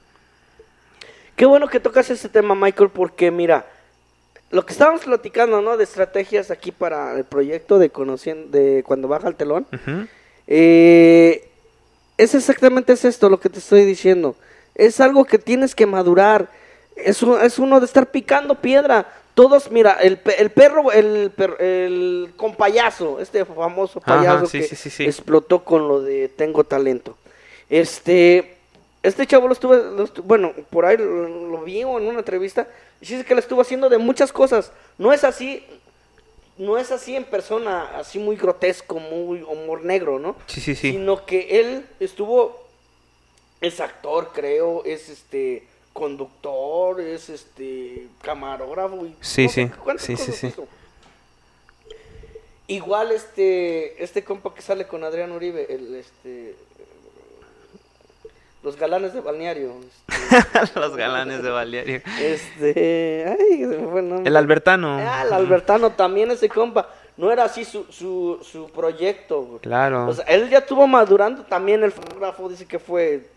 Qué 1.37 1.47
bueno 1.47 1.69
que 1.69 1.81
tocas 1.81 2.11
ese 2.11 2.29
tema, 2.29 2.55
Michael, 2.55 2.91
porque 2.91 3.31
mira, 3.31 3.67
lo 4.51 4.65
que 4.65 4.73
estábamos 4.73 5.03
platicando, 5.05 5.61
¿no? 5.61 5.77
De 5.77 5.85
estrategias 5.85 6.51
aquí 6.51 6.73
para 6.73 7.15
el 7.17 7.25
proyecto 7.25 7.79
de 7.79 7.91
de 8.51 8.83
cuando 8.87 9.07
baja 9.09 9.29
el 9.29 9.35
telón. 9.37 9.67
Eh, 10.47 11.49
es 12.17 12.35
exactamente 12.35 12.93
es 12.95 13.05
esto 13.05 13.29
lo 13.29 13.39
que 13.41 13.51
te 13.51 13.59
estoy 13.59 13.85
diciendo. 13.85 14.37
Es 14.75 15.01
algo 15.01 15.25
que 15.25 15.39
tienes 15.39 15.75
que 15.75 15.87
madurar. 15.87 16.49
Es, 16.97 17.23
un- 17.23 17.41
es 17.41 17.59
uno 17.59 17.79
de 17.81 17.87
estar 17.87 18.11
picando 18.11 18.55
piedra. 18.57 19.07
Todos, 19.35 19.71
mira, 19.71 19.93
el, 20.01 20.19
el 20.39 20.51
perro, 20.51 20.91
el, 20.93 21.31
el 21.59 22.33
compayazo, 22.37 23.21
este 23.21 23.45
famoso 23.45 24.01
Ajá, 24.03 24.17
payaso 24.17 24.47
sí, 24.47 24.61
que 24.61 24.69
sí, 24.69 24.77
sí, 24.77 24.89
sí. 24.91 25.05
explotó 25.05 25.63
con 25.63 25.87
lo 25.89 26.01
de 26.01 26.29
tengo 26.29 26.65
talento. 26.65 27.17
Este, 27.69 28.57
este 29.03 29.27
chavo 29.27 29.47
lo 29.47 29.53
estuve, 29.53 29.77
lo 29.77 30.07
estu- 30.07 30.23
bueno, 30.25 30.55
por 30.71 30.87
ahí 30.87 30.97
lo, 30.97 31.29
lo 31.51 31.63
vi 31.63 31.81
en 31.81 31.89
una 31.89 32.19
entrevista, 32.19 32.67
dice 33.01 33.25
que 33.27 33.35
lo 33.35 33.41
estuvo 33.41 33.61
haciendo 33.61 33.91
de 33.91 33.99
muchas 33.99 34.33
cosas. 34.33 34.73
No 34.97 35.13
es 35.13 35.23
así, 35.23 35.63
no 36.57 36.79
es 36.79 36.91
así 36.91 37.15
en 37.15 37.25
persona, 37.25 37.91
así 37.99 38.19
muy 38.19 38.37
grotesco, 38.37 38.99
muy 38.99 39.43
humor 39.43 39.85
negro, 39.85 40.19
¿no? 40.19 40.37
Sí, 40.47 40.63
sí, 40.63 40.75
sí. 40.75 40.93
Sino 40.93 41.27
que 41.27 41.61
él 41.61 41.85
estuvo, 42.01 42.65
es 43.61 43.81
actor, 43.81 44.31
creo, 44.33 44.83
es 44.87 45.11
este 45.11 45.67
conductor, 45.97 47.01
es 47.01 47.31
este 47.31 48.07
camarógrafo. 48.23 49.07
Y 49.07 49.17
Sí, 49.21 49.45
no 49.47 49.49
sé 49.49 49.71
sí, 49.99 50.17
sí, 50.17 50.33
sí. 50.33 50.55
Igual 52.69 53.13
este, 53.13 54.03
este 54.03 54.23
compa 54.23 54.55
que 54.55 54.61
sale 54.61 54.87
con 54.87 55.05
Adrián 55.05 55.33
Uribe, 55.33 55.73
el 55.73 55.95
este 55.95 56.55
los 58.63 58.77
galanes 58.77 59.15
de 59.15 59.21
balneario. 59.21 59.73
Este, 60.11 60.75
Los 60.81 60.97
galanes 60.97 61.41
de 61.43 61.51
Valerio. 61.51 62.03
este 62.21 63.37
ay, 63.39 63.59
se 63.61 63.67
me 63.67 63.89
fue 63.89 64.01
el 64.01 64.09
nombre. 64.09 64.29
El 64.29 64.37
Albertano. 64.37 64.99
Ah, 64.99 65.23
el 65.25 65.33
Albertano 65.33 65.93
también 65.93 66.33
ese 66.33 66.49
compa. 66.49 66.89
No 67.17 67.31
era 67.31 67.45
así 67.45 67.65
su, 67.65 67.85
su, 67.91 68.41
su 68.43 68.69
proyecto. 68.71 69.61
Claro. 69.63 70.09
O 70.09 70.13
sea, 70.13 70.25
él 70.25 70.51
ya 70.51 70.59
estuvo 70.59 70.87
madurando 70.89 71.45
también 71.45 71.85
el 71.85 71.93
fotógrafo, 71.93 72.49
dice 72.49 72.67
que 72.67 72.81
fue 72.81 73.29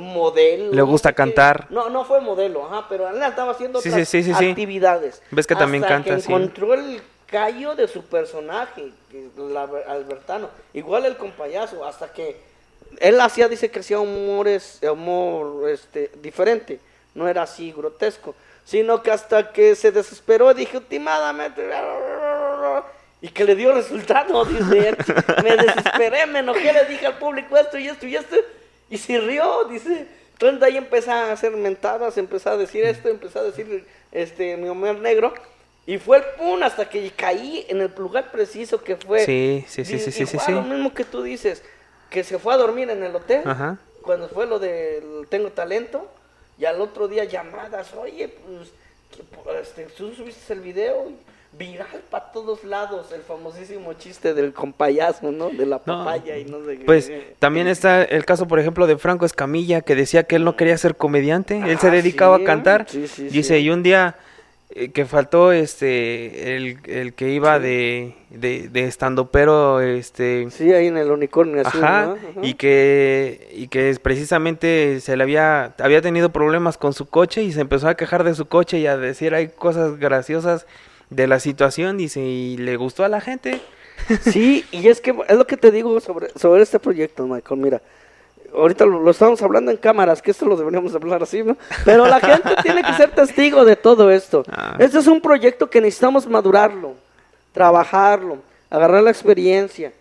modelo. 0.00 0.72
Le 0.72 0.82
gusta 0.82 1.08
no 1.08 1.10
sé 1.10 1.14
qué. 1.14 1.16
cantar. 1.16 1.66
No, 1.70 1.88
no 1.90 2.04
fue 2.04 2.20
modelo, 2.20 2.66
ajá, 2.66 2.86
pero 2.88 3.08
él 3.08 3.22
estaba 3.22 3.52
haciendo 3.52 3.80
Sí, 3.80 3.88
otras 3.88 4.08
sí, 4.08 4.22
sí, 4.22 4.32
actividades. 4.32 5.22
Ves 5.30 5.46
que 5.46 5.54
también 5.54 5.82
canta, 5.82 6.16
que 6.16 6.22
encontró 6.22 6.74
el 6.74 7.00
callo 7.26 7.74
de 7.74 7.88
su 7.88 8.02
personaje, 8.04 8.92
el 9.12 9.56
Albertano. 9.56 10.48
Igual 10.72 11.06
el 11.06 11.16
compayazo, 11.16 11.84
hasta 11.84 12.12
que 12.12 12.36
él 12.98 13.20
hacía, 13.20 13.48
dice 13.48 13.70
que 13.70 13.80
hacía 13.80 13.98
humores, 13.98 14.80
humor 14.82 15.68
este, 15.68 16.10
diferente. 16.22 16.80
No 17.14 17.28
era 17.28 17.42
así 17.42 17.72
grotesco. 17.72 18.34
Sino 18.64 19.02
que 19.02 19.10
hasta 19.10 19.52
que 19.52 19.74
se 19.74 19.92
desesperó, 19.92 20.52
dije, 20.52 20.76
ultimadamente. 20.76 21.68
Y 23.20 23.28
que 23.28 23.44
le 23.44 23.54
dio 23.54 23.72
resultado, 23.72 24.44
dice 24.44 24.88
él. 24.88 24.96
Me 25.44 25.56
desesperé, 25.56 26.26
me 26.26 26.40
enojé, 26.40 26.72
le 26.72 26.84
dije 26.84 27.06
al 27.06 27.18
público 27.18 27.56
esto 27.56 27.78
y 27.78 27.88
esto 27.88 28.06
y 28.06 28.16
esto. 28.16 28.36
Y 28.90 28.98
se 28.98 29.20
rió, 29.20 29.64
dice. 29.64 30.06
Entonces 30.32 30.60
de 30.60 30.66
ahí 30.66 30.76
empecé 30.76 31.10
a 31.10 31.32
hacer 31.32 31.52
mentadas, 31.52 32.18
empecé 32.18 32.48
a 32.48 32.56
decir 32.56 32.84
esto, 32.84 33.08
empecé 33.08 33.38
a 33.38 33.42
decir 33.42 33.86
este 34.12 34.56
mi 34.56 34.68
humor 34.68 34.98
negro. 34.98 35.32
Y 35.86 35.98
fue 35.98 36.18
el 36.18 36.24
pum 36.36 36.62
hasta 36.62 36.88
que 36.88 37.10
caí 37.12 37.64
en 37.68 37.80
el 37.80 37.92
lugar 37.96 38.30
preciso 38.30 38.82
que 38.82 38.96
fue. 38.96 39.24
Sí, 39.24 39.64
sí, 39.68 39.84
sí, 39.84 39.98
sí, 39.98 40.10
sí, 40.10 40.26
sí, 40.26 40.38
sí. 40.38 40.52
Lo 40.52 40.62
mismo 40.62 40.92
que 40.92 41.04
tú 41.04 41.22
dices, 41.22 41.62
que 42.10 42.24
se 42.24 42.38
fue 42.38 42.54
a 42.54 42.56
dormir 42.56 42.90
en 42.90 43.02
el 43.02 43.14
hotel. 43.14 43.42
Ajá. 43.44 43.78
Cuando 44.02 44.28
fue 44.28 44.46
lo 44.46 44.58
del 44.58 45.26
Tengo 45.28 45.50
Talento. 45.50 46.10
Y 46.58 46.64
al 46.64 46.80
otro 46.80 47.06
día 47.06 47.24
llamadas, 47.24 47.92
oye, 47.94 48.28
pues, 48.28 48.70
pues, 49.44 49.68
este, 49.68 49.84
tú 49.84 50.14
subiste 50.14 50.52
el 50.54 50.60
video 50.60 51.12
viral 51.58 51.86
para 52.10 52.32
todos 52.32 52.64
lados, 52.64 53.12
el 53.12 53.22
famosísimo 53.22 53.92
chiste 53.94 54.34
del 54.34 54.52
compayazo, 54.52 55.32
¿no? 55.32 55.48
De 55.50 55.64
la 55.66 55.76
No, 55.86 56.04
papaya 56.04 56.36
y 56.38 56.44
no 56.44 56.64
sé 56.64 56.78
qué. 56.78 56.84
Pues 56.84 57.10
también 57.38 57.66
está 57.68 58.02
el 58.04 58.24
caso, 58.24 58.46
por 58.48 58.58
ejemplo, 58.60 58.86
de 58.86 58.96
Franco 58.98 59.24
Escamilla, 59.26 59.80
que 59.80 59.94
decía 59.94 60.24
que 60.24 60.36
él 60.36 60.44
no 60.44 60.56
quería 60.56 60.76
ser 60.78 60.96
comediante, 60.96 61.58
él 61.58 61.78
se 61.78 61.88
Ah, 61.88 61.90
dedicaba 61.90 62.36
sí, 62.38 62.42
a 62.42 62.46
cantar. 62.46 62.86
sí, 62.88 63.06
sí, 63.08 63.28
Dice, 63.28 63.58
y 63.60 63.70
un 63.70 63.82
día 63.82 64.16
eh, 64.70 64.90
que 64.90 65.06
faltó 65.06 65.52
este 65.52 66.56
el, 66.56 66.78
el 66.86 67.14
que 67.14 67.30
iba 67.30 67.58
de, 67.60 68.14
de, 68.30 68.68
de 68.68 68.84
estandopero, 68.84 69.80
este 69.80 70.48
Sí, 70.50 70.72
ahí 70.72 70.88
en 70.88 70.96
el 70.98 71.10
unicornio 71.12 71.62
azul, 71.66 71.82
Ajá, 71.84 72.06
¿no? 72.06 72.12
Ajá. 72.14 72.40
y 72.42 72.54
que 72.54 73.48
y 73.54 73.68
que 73.68 73.96
precisamente 74.02 75.00
se 75.00 75.16
le 75.16 75.22
había 75.22 75.72
había 75.78 76.02
tenido 76.02 76.30
problemas 76.30 76.76
con 76.78 76.92
su 76.92 77.06
coche 77.08 77.42
y 77.44 77.52
se 77.52 77.60
empezó 77.60 77.88
a 77.88 77.94
quejar 77.94 78.24
de 78.24 78.34
su 78.34 78.46
coche 78.46 78.78
y 78.78 78.86
a 78.88 78.96
decir 78.96 79.34
hay 79.34 79.48
cosas 79.48 79.98
graciosas 79.98 80.66
de 81.10 81.26
la 81.26 81.40
situación, 81.40 81.96
dice, 81.96 82.20
y 82.20 82.56
le 82.56 82.76
gustó 82.76 83.04
a 83.04 83.08
la 83.08 83.20
gente. 83.20 83.60
Sí, 84.20 84.64
y 84.72 84.88
es 84.88 85.00
que 85.00 85.14
es 85.26 85.36
lo 85.36 85.46
que 85.46 85.56
te 85.56 85.70
digo 85.70 85.98
sobre, 86.00 86.28
sobre 86.38 86.62
este 86.62 86.78
proyecto, 86.78 87.26
Michael. 87.26 87.58
Mira, 87.60 87.80
ahorita 88.54 88.84
lo, 88.84 89.00
lo 89.00 89.10
estamos 89.10 89.40
hablando 89.42 89.70
en 89.70 89.78
cámaras, 89.78 90.20
que 90.20 90.30
esto 90.30 90.44
lo 90.46 90.56
deberíamos 90.56 90.94
hablar 90.94 91.22
así, 91.22 91.42
¿no? 91.42 91.56
Pero 91.84 92.06
la 92.06 92.20
gente 92.20 92.50
tiene 92.62 92.82
que 92.82 92.92
ser 92.92 93.10
testigo 93.12 93.64
de 93.64 93.74
todo 93.74 94.10
esto. 94.10 94.44
Ah. 94.50 94.76
Este 94.78 94.98
es 94.98 95.06
un 95.06 95.20
proyecto 95.20 95.70
que 95.70 95.80
necesitamos 95.80 96.26
madurarlo, 96.28 96.94
trabajarlo, 97.52 98.38
agarrar 98.70 99.02
la 99.02 99.10
experiencia. 99.10 99.92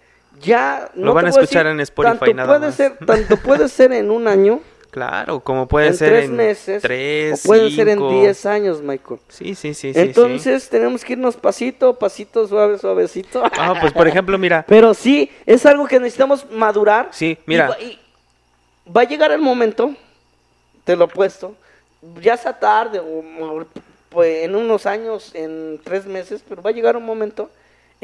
Ya 0.41 0.90
no 0.95 1.07
Lo 1.07 1.14
van 1.14 1.23
te 1.23 1.27
a 1.27 1.41
escuchar 1.41 1.65
en 1.68 1.80
Spotify 1.80 2.18
tanto 2.19 2.34
nada 2.34 2.48
puede 2.49 2.68
más. 2.68 2.76
ser, 2.76 2.98
tanto 2.98 3.38
puede 3.38 3.69
ser 3.69 3.94
en 3.94 4.11
un 4.11 4.27
año, 4.27 4.60
Claro, 4.96 5.42
como 5.42 5.68
puede 5.68 5.88
en 5.88 5.98
ser 5.98 6.10
tres 6.10 6.26
en 6.30 6.36
meses, 6.38 6.82
tres, 6.82 7.44
o 7.44 7.48
puede 7.50 7.70
ser 7.70 7.90
en 7.90 7.98
cinco. 7.98 8.12
diez 8.12 8.46
años, 8.46 8.82
Michael. 8.82 9.20
Sí, 9.28 9.54
sí, 9.54 9.74
sí, 9.74 9.94
sí. 9.94 10.00
Entonces 10.00 10.70
tenemos 10.70 11.04
que 11.04 11.12
irnos 11.12 11.36
pasito, 11.36 12.00
pasito, 12.00 12.48
suave, 12.48 12.78
suavecito. 12.78 13.44
Ah, 13.44 13.76
pues 13.82 13.92
por 13.92 14.08
ejemplo, 14.08 14.38
mira, 14.38 14.64
Pero 14.70 14.94
sí, 14.94 15.30
es 15.46 15.66
algo 15.66 15.86
que 15.86 16.00
necesitamos 16.00 16.50
madurar. 16.50 17.10
Sí, 17.12 17.38
mira. 17.46 17.68
va, 17.68 17.78
y 17.82 18.00
va 18.96 19.02
a 19.02 19.04
llegar 19.04 19.34
el 19.34 19.42
momento, 19.42 19.94
te 20.86 20.96
lo 20.96 21.04
he 21.04 21.10
puesto, 21.10 21.58
ya 22.22 22.38
sea 22.38 22.58
tarde 22.58 23.00
o, 23.02 23.20
o, 23.44 23.66
pues, 24.08 24.46
en 24.46 24.56
unos 24.56 24.86
años, 24.86 25.36
en 25.36 25.78
tres 25.84 26.06
meses, 26.06 26.42
pero 26.48 26.62
va 26.62 26.70
a 26.70 26.74
llegar 26.74 26.96
un 26.96 27.06
momento 27.06 27.50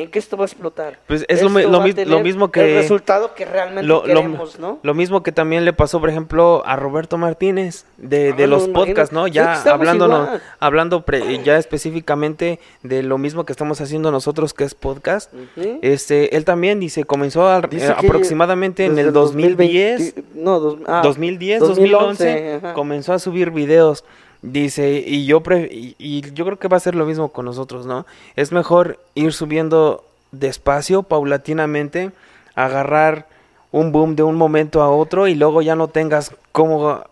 en 0.01 0.09
que 0.11 0.19
esto 0.19 0.37
va 0.37 0.43
a 0.43 0.47
explotar. 0.47 0.99
Pues 1.07 1.25
es 1.27 1.41
lo, 1.41 1.49
lo 1.49 1.81
mi- 1.81 1.93
lo 1.93 2.19
mismo 2.21 2.51
que... 2.51 2.61
El 2.75 2.81
resultado 2.81 3.33
que 3.35 3.45
realmente 3.45 3.87
lo, 3.87 4.03
queremos, 4.03 4.59
¿no? 4.59 4.79
lo 4.81 4.93
mismo 4.93 5.23
que 5.23 5.31
también 5.31 5.65
le 5.65 5.73
pasó, 5.73 5.99
por 5.99 6.09
ejemplo, 6.09 6.63
a 6.65 6.75
Roberto 6.75 7.17
Martínez 7.17 7.85
de, 7.97 8.33
de 8.33 8.43
Ah, 8.43 8.47
los 8.47 8.67
no, 8.67 8.73
podcasts, 8.73 9.13
¿no? 9.13 9.27
Ya 9.27 9.61
hablándonos, 9.63 10.41
hablando 10.59 11.03
pre- 11.03 11.43
ya 11.43 11.57
específicamente 11.57 12.59
de 12.83 13.03
lo 13.03 13.17
mismo 13.17 13.45
que 13.45 13.53
estamos 13.53 13.81
haciendo 13.81 14.11
nosotros, 14.11 14.53
que 14.53 14.63
es 14.63 14.75
podcast. 14.75 15.31
Ujú. 15.33 15.79
Este, 15.81 16.35
él 16.35 16.45
también 16.45 16.79
dice, 16.79 17.03
comenzó 17.03 17.47
a- 17.47 17.61
Dice 17.61 17.87
eh, 17.87 17.95
aproximadamente 17.95 18.85
en 18.85 18.97
el 18.97 19.13
2010, 19.13 20.15
2020 20.15 20.23
no, 20.41 20.59
dos- 20.59 20.77
ah, 20.87 21.01
2010, 21.03 21.59
2011, 21.59 22.23
2011, 22.25 22.55
ajá. 22.55 22.73
comenzó 22.73 23.13
a 23.13 23.19
subir 23.19 23.51
videos. 23.51 24.03
Dice, 24.41 25.03
y 25.05 25.26
yo 25.26 25.41
pre- 25.41 25.69
y, 25.72 25.95
y 25.99 26.22
yo 26.34 26.45
creo 26.45 26.57
que 26.57 26.68
va 26.68 26.77
a 26.77 26.80
ser 26.80 26.95
lo 26.95 27.05
mismo 27.05 27.30
con 27.30 27.45
nosotros, 27.45 27.85
¿no? 27.85 28.05
Es 28.35 28.51
mejor 28.51 28.99
ir 29.13 29.34
subiendo 29.34 30.03
despacio, 30.31 31.03
paulatinamente, 31.03 32.11
agarrar 32.55 33.27
un 33.72 33.91
boom 33.91 34.15
de 34.15 34.23
un 34.23 34.35
momento 34.35 34.81
a 34.81 34.89
otro 34.89 35.27
y 35.27 35.35
luego 35.35 35.61
ya 35.61 35.76
no 35.76 35.89
tengas 35.89 36.35
cómo 36.51 37.03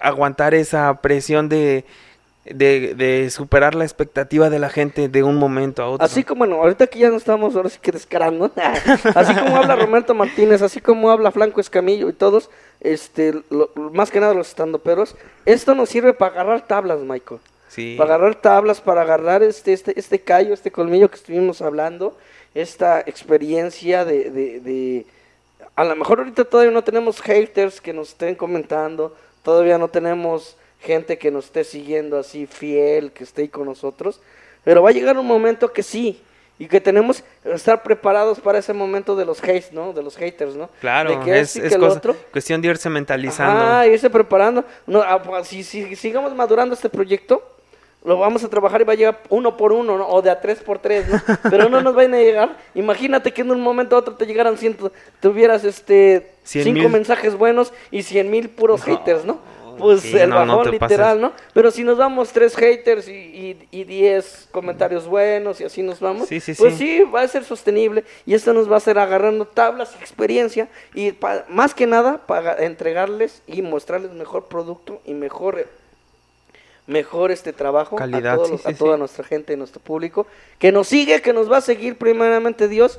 aguantar 0.00 0.54
esa 0.54 1.00
presión 1.02 1.48
de, 1.48 1.84
de, 2.44 2.94
de 2.94 3.30
superar 3.30 3.74
la 3.74 3.84
expectativa 3.84 4.50
de 4.50 4.58
la 4.58 4.68
gente 4.68 5.08
de 5.08 5.22
un 5.22 5.36
momento 5.36 5.82
a 5.82 5.88
otro. 5.88 6.04
Así 6.04 6.24
como, 6.24 6.40
bueno, 6.40 6.56
ahorita 6.56 6.86
que 6.88 6.98
ya 6.98 7.08
no 7.10 7.16
estamos 7.16 7.54
ahora 7.54 7.68
sí 7.68 7.78
que 7.80 7.92
descarando, 7.92 8.50
así 9.14 9.34
como 9.34 9.56
habla 9.56 9.76
Roberto 9.76 10.14
Martínez, 10.14 10.60
así 10.62 10.80
como 10.80 11.10
habla 11.10 11.30
Franco 11.30 11.60
Escamillo 11.60 12.08
y 12.08 12.12
todos, 12.12 12.50
este, 12.80 13.32
lo- 13.50 13.70
más 13.92 14.10
que 14.10 14.18
nada 14.20 14.34
los 14.34 14.48
estandoperos, 14.48 15.14
esto 15.46 15.74
nos 15.74 15.88
sirve 15.88 16.14
para 16.14 16.32
agarrar 16.32 16.66
tablas, 16.66 16.98
Michael. 17.00 17.40
sí. 17.68 17.94
Para 17.96 18.16
agarrar 18.16 18.34
tablas, 18.34 18.80
para 18.80 19.02
agarrar 19.02 19.42
este, 19.44 19.72
este, 19.72 19.98
este 19.98 20.18
callo, 20.20 20.52
este 20.52 20.72
colmillo 20.72 21.08
que 21.10 21.16
estuvimos 21.16 21.62
hablando, 21.62 22.16
esta 22.54 23.00
experiencia 23.00 24.04
de, 24.04 24.30
de, 24.30 24.60
de- 24.60 25.06
A 25.76 25.84
lo 25.84 25.94
mejor 25.96 26.18
ahorita 26.18 26.44
todavía 26.44 26.72
no 26.72 26.82
tenemos 26.82 27.20
haters 27.22 27.80
que 27.80 27.92
nos 27.92 28.08
estén 28.08 28.34
comentando, 28.34 29.14
todavía 29.44 29.78
no 29.78 29.86
tenemos 29.88 30.56
gente 30.82 31.18
que 31.18 31.30
nos 31.30 31.46
esté 31.46 31.64
siguiendo 31.64 32.18
así 32.18 32.46
fiel, 32.46 33.12
que 33.12 33.24
esté 33.24 33.42
ahí 33.42 33.48
con 33.48 33.66
nosotros, 33.66 34.20
pero 34.64 34.82
va 34.82 34.90
a 34.90 34.92
llegar 34.92 35.16
un 35.18 35.26
momento 35.26 35.72
que 35.72 35.82
sí, 35.82 36.22
y 36.58 36.66
que 36.68 36.80
tenemos 36.80 37.24
que 37.42 37.52
estar 37.52 37.82
preparados 37.82 38.38
para 38.38 38.58
ese 38.58 38.72
momento 38.72 39.16
de 39.16 39.24
los 39.24 39.42
hates, 39.42 39.72
¿no? 39.72 39.92
De 39.92 40.02
los 40.02 40.16
haters, 40.16 40.54
¿no? 40.54 40.68
Claro, 40.80 41.18
de 41.18 41.24
que 41.24 41.40
es, 41.40 41.56
esto 41.56 41.58
y 41.60 41.66
es 41.66 41.72
que 41.72 41.78
lo 41.78 41.86
cosa- 41.88 41.98
otro. 41.98 42.16
cuestión 42.30 42.60
de 42.60 42.68
irse 42.68 42.88
mentalizando. 42.90 43.60
Ah, 43.64 43.86
irse 43.86 44.08
preparando. 44.10 44.64
No, 44.86 45.00
ah, 45.02 45.20
pues, 45.22 45.48
si, 45.48 45.64
si 45.64 45.96
sigamos 45.96 46.32
madurando 46.36 46.74
este 46.74 46.88
proyecto, 46.88 47.42
lo 48.04 48.18
vamos 48.18 48.44
a 48.44 48.48
trabajar 48.48 48.80
y 48.80 48.84
va 48.84 48.92
a 48.92 48.96
llegar 48.96 49.20
uno 49.30 49.56
por 49.56 49.72
uno, 49.72 49.96
¿no? 49.96 50.06
o 50.08 50.22
de 50.22 50.30
a 50.30 50.40
tres 50.40 50.58
por 50.60 50.78
tres, 50.78 51.08
¿no? 51.08 51.20
Pero 51.50 51.68
no 51.68 51.80
nos 51.80 51.94
van 51.94 52.12
a 52.14 52.18
llegar. 52.18 52.56
Imagínate 52.74 53.32
que 53.32 53.42
en 53.42 53.50
un 53.50 53.60
momento 53.60 53.96
a 53.96 54.00
otro 54.00 54.14
te 54.14 54.26
llegaran 54.26 54.56
ciento, 54.56 54.92
tuvieras 55.20 55.64
este 55.64 56.32
Cien 56.44 56.64
cinco 56.64 56.80
mil. 56.80 56.88
mensajes 56.90 57.34
buenos 57.36 57.72
y 57.90 58.02
cien 58.02 58.30
mil 58.30 58.50
puros 58.50 58.86
No, 58.86 58.96
haters, 58.98 59.24
¿no? 59.24 59.38
Pues 59.78 60.00
sí, 60.02 60.16
el 60.18 60.30
no, 60.30 60.36
bajón 60.36 60.64
te 60.64 60.70
literal, 60.72 61.20
pases. 61.20 61.20
¿no? 61.20 61.32
Pero 61.54 61.70
si 61.70 61.84
nos 61.84 61.98
damos 61.98 62.30
tres 62.32 62.54
haters 62.56 63.08
y, 63.08 63.12
y, 63.12 63.68
y 63.70 63.84
diez 63.84 64.48
comentarios 64.50 65.06
buenos 65.06 65.60
y 65.60 65.64
así 65.64 65.82
nos 65.82 66.00
vamos, 66.00 66.28
Sí, 66.28 66.40
sí, 66.40 66.54
pues 66.54 66.74
sí. 66.76 67.02
va 67.04 67.22
a 67.22 67.28
ser 67.28 67.44
sostenible 67.44 68.04
y 68.26 68.34
esto 68.34 68.52
nos 68.52 68.68
va 68.70 68.74
a 68.74 68.78
hacer 68.78 68.98
agarrando 68.98 69.46
tablas 69.46 69.94
y 69.98 70.02
experiencia 70.02 70.68
y 70.94 71.12
pa- 71.12 71.44
más 71.48 71.74
que 71.74 71.86
nada 71.86 72.18
para 72.26 72.64
entregarles 72.64 73.42
y 73.46 73.62
mostrarles 73.62 74.12
mejor 74.12 74.46
producto 74.46 75.00
y 75.04 75.14
mejor 75.14 75.66
mejor 76.86 77.30
este 77.30 77.52
trabajo 77.52 77.96
Calidad, 77.96 78.32
a, 78.34 78.36
todos 78.36 78.50
los- 78.50 78.66
a 78.66 78.72
toda 78.74 78.96
nuestra 78.96 79.24
gente, 79.24 79.56
nuestro 79.56 79.80
público, 79.80 80.26
que 80.58 80.72
nos 80.72 80.88
sigue, 80.88 81.22
que 81.22 81.32
nos 81.32 81.50
va 81.50 81.58
a 81.58 81.60
seguir 81.60 81.96
primeramente 81.96 82.66
Dios, 82.68 82.98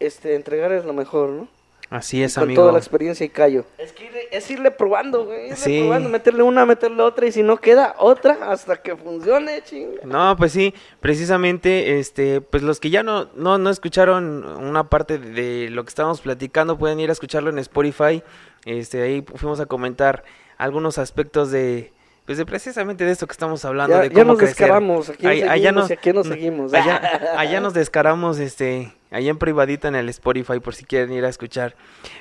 este 0.00 0.34
entregarles 0.34 0.84
lo 0.84 0.92
mejor, 0.92 1.28
¿no? 1.30 1.48
Así 1.92 2.22
es, 2.22 2.34
Con 2.36 2.44
amigo. 2.44 2.62
toda 2.62 2.72
la 2.72 2.78
experiencia 2.78 3.26
y 3.26 3.28
callo. 3.28 3.66
Es, 3.76 3.92
que 3.92 4.06
irle, 4.06 4.20
es 4.30 4.50
irle 4.50 4.70
probando, 4.70 5.26
güey, 5.26 5.44
irle 5.44 5.56
Sí. 5.56 5.80
probando, 5.80 6.08
meterle 6.08 6.42
una, 6.42 6.64
meterle 6.64 7.02
otra 7.02 7.26
y 7.26 7.32
si 7.32 7.42
no 7.42 7.58
queda 7.58 7.94
otra 7.98 8.38
hasta 8.50 8.76
que 8.80 8.96
funcione, 8.96 9.60
chinga. 9.62 10.00
No, 10.04 10.34
pues 10.38 10.52
sí, 10.52 10.72
precisamente, 11.00 11.98
este, 11.98 12.40
pues 12.40 12.62
los 12.62 12.80
que 12.80 12.88
ya 12.88 13.02
no, 13.02 13.28
no, 13.36 13.58
no 13.58 13.68
escucharon 13.68 14.44
una 14.46 14.88
parte 14.88 15.18
de, 15.18 15.68
lo 15.70 15.84
que 15.84 15.90
estábamos 15.90 16.22
platicando, 16.22 16.78
pueden 16.78 16.98
ir 16.98 17.10
a 17.10 17.12
escucharlo 17.12 17.50
en 17.50 17.58
Spotify. 17.58 18.22
Este, 18.64 19.02
ahí 19.02 19.22
fuimos 19.34 19.60
a 19.60 19.66
comentar 19.66 20.24
algunos 20.56 20.96
aspectos 20.96 21.50
de, 21.50 21.92
pues 22.24 22.38
de 22.38 22.46
precisamente 22.46 23.04
de 23.04 23.12
esto 23.12 23.26
que 23.26 23.32
estamos 23.32 23.64
hablando, 23.66 23.96
Ya, 23.96 24.02
de 24.02 24.08
ya 24.08 24.14
cómo 24.14 24.24
nos 24.32 24.38
crecer. 24.38 24.56
descaramos, 24.56 25.08
aquí 25.10 25.22
nos 25.24 25.30
Ahí- 25.30 25.40
seguimos 25.40 25.52
allá 25.54 25.72
no- 25.72 25.86
y 25.88 25.92
aquí 25.92 26.12
nos 26.12 26.26
seguimos. 26.26 26.72
Allá, 26.74 27.34
allá 27.36 27.60
nos 27.60 27.74
descaramos, 27.74 28.38
este, 28.38 28.92
allá 29.12 29.30
en 29.30 29.38
privadita 29.38 29.88
en 29.88 29.94
el 29.94 30.08
Spotify 30.08 30.58
por 30.60 30.74
si 30.74 30.84
quieren 30.84 31.12
ir 31.12 31.24
a 31.24 31.28
escuchar. 31.28 31.74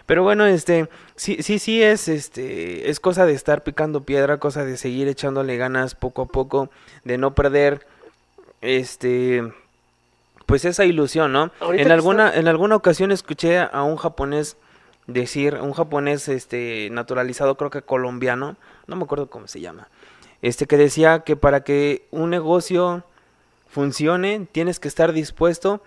Pero 0.05 0.23
bueno, 0.23 0.45
este, 0.45 0.89
sí, 1.15 1.37
sí, 1.41 1.59
sí 1.59 1.81
es, 1.81 2.07
este, 2.07 2.89
es 2.89 2.99
cosa 2.99 3.25
de 3.25 3.33
estar 3.33 3.63
picando 3.63 4.01
piedra, 4.01 4.37
cosa 4.37 4.65
de 4.65 4.77
seguir 4.77 5.07
echándole 5.07 5.57
ganas 5.57 5.95
poco 5.95 6.23
a 6.23 6.25
poco, 6.25 6.69
de 7.03 7.17
no 7.17 7.33
perder, 7.33 7.85
este, 8.61 9.51
pues 10.45 10.65
esa 10.65 10.85
ilusión, 10.85 11.31
¿no? 11.31 11.51
En 11.73 11.91
alguna, 11.91 12.33
en 12.35 12.47
alguna 12.47 12.75
ocasión 12.75 13.11
escuché 13.11 13.59
a 13.59 13.83
un 13.83 13.95
japonés 13.95 14.57
decir, 15.07 15.55
un 15.55 15.73
japonés, 15.73 16.27
este, 16.27 16.89
naturalizado, 16.91 17.55
creo 17.55 17.69
que 17.69 17.81
colombiano, 17.81 18.55
no 18.87 18.95
me 18.95 19.03
acuerdo 19.03 19.29
cómo 19.29 19.47
se 19.47 19.59
llama, 19.59 19.87
este, 20.41 20.65
que 20.65 20.77
decía 20.77 21.21
que 21.21 21.35
para 21.35 21.63
que 21.63 22.05
un 22.11 22.29
negocio 22.29 23.03
funcione, 23.69 24.47
tienes 24.51 24.79
que 24.79 24.87
estar 24.87 25.13
dispuesto 25.13 25.81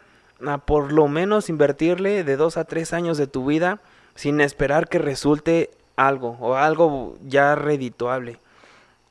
a 0.49 0.59
por 0.59 0.93
lo 0.93 1.09
menos 1.09 1.49
invertirle 1.49 2.25
de 2.25 2.37
dos 2.37 2.57
a 2.57 2.65
tres 2.65 2.93
años 2.93 3.19
de 3.19 3.27
tu 3.27 3.47
vida 3.47 3.81
sin 4.15 4.41
esperar 4.41 4.89
que 4.89 4.99
resulte 4.99 5.71
algo 5.97 6.37
o 6.41 6.55
algo 6.55 7.17
ya 7.27 7.55
redituable. 7.55 8.39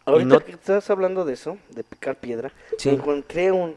Ahorita 0.06 0.30
no- 0.36 0.40
que 0.44 0.52
estás 0.52 0.90
hablando 0.90 1.24
de 1.26 1.34
eso, 1.34 1.58
de 1.70 1.84
picar 1.84 2.16
piedra, 2.18 2.52
Sí. 2.78 2.90
encontré 2.90 3.52
un... 3.52 3.76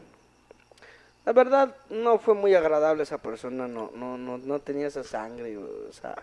La 1.25 1.33
verdad, 1.33 1.75
no 1.89 2.19
fue 2.19 2.33
muy 2.35 2.53
agradable 2.55 3.03
esa 3.03 3.17
persona, 3.17 3.67
no, 3.67 3.91
no, 3.95 4.17
no, 4.17 4.37
no 4.37 4.59
tenía 4.59 4.87
esa 4.87 5.03
sangre, 5.03 5.57
o 5.57 5.91
sea... 5.91 6.15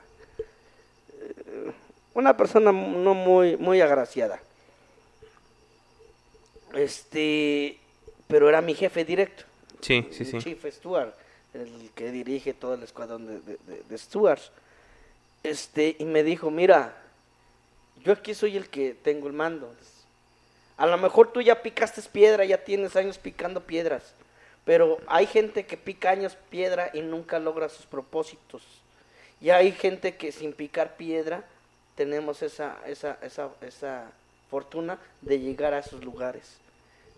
eh, 1.21 1.73
Una 2.15 2.37
persona 2.37 2.71
no 2.73 3.15
muy, 3.15 3.57
muy 3.57 3.81
agraciada. 3.81 4.41
Este... 6.75 7.79
Pero 8.27 8.49
era 8.49 8.61
mi 8.63 8.75
jefe 8.75 9.05
directo. 9.05 9.45
Sí, 9.81 10.09
sí, 10.11 10.25
sí. 10.25 10.39
Chief 10.39 10.65
Stewart, 10.73 11.13
el 11.55 11.91
que 11.95 12.11
dirige 12.11 12.53
todo 12.53 12.75
el 12.75 12.83
escuadrón 12.83 13.27
de, 13.27 13.41
de, 13.41 13.83
de- 13.89 13.99
stewards. 13.99 14.51
Este, 15.43 15.97
y 15.99 16.05
me 16.05 16.23
dijo, 16.23 16.51
mira, 16.51 16.97
yo 18.03 18.13
aquí 18.13 18.35
soy 18.35 18.57
el 18.57 18.69
que 18.69 18.95
tengo 18.95 19.27
el 19.27 19.33
mando. 19.33 19.73
A 20.77 20.87
lo 20.87 20.99
mejor 20.99 21.33
tú 21.33 21.41
ya 21.41 21.63
picaste 21.63 22.03
piedra, 22.03 22.45
ya 22.45 22.65
tienes 22.65 22.97
años 22.97 23.19
picando 23.19 23.61
piedras, 23.61 24.13
pero 24.65 24.99
hay 25.07 25.27
gente 25.27 25.67
que 25.67 25.77
pica 25.77 26.11
años 26.11 26.37
piedra 26.51 26.91
y 26.93 27.01
nunca 27.01 27.39
logra 27.39 27.69
sus 27.69 27.87
propósitos. 27.87 28.63
Y 29.41 29.51
hay 29.51 29.73
gente 29.73 30.17
que 30.17 30.33
sin 30.33 30.53
picar 30.53 30.97
piedra 30.97 31.45
tenemos 31.95 32.43
esa, 32.43 32.79
esa, 32.87 33.19
esa, 33.23 33.51
esa 33.61 34.11
fortuna 34.51 34.99
de 35.21 35.39
llegar 35.39 35.75
a 35.75 35.79
esos 35.81 36.03
lugares. 36.03 36.57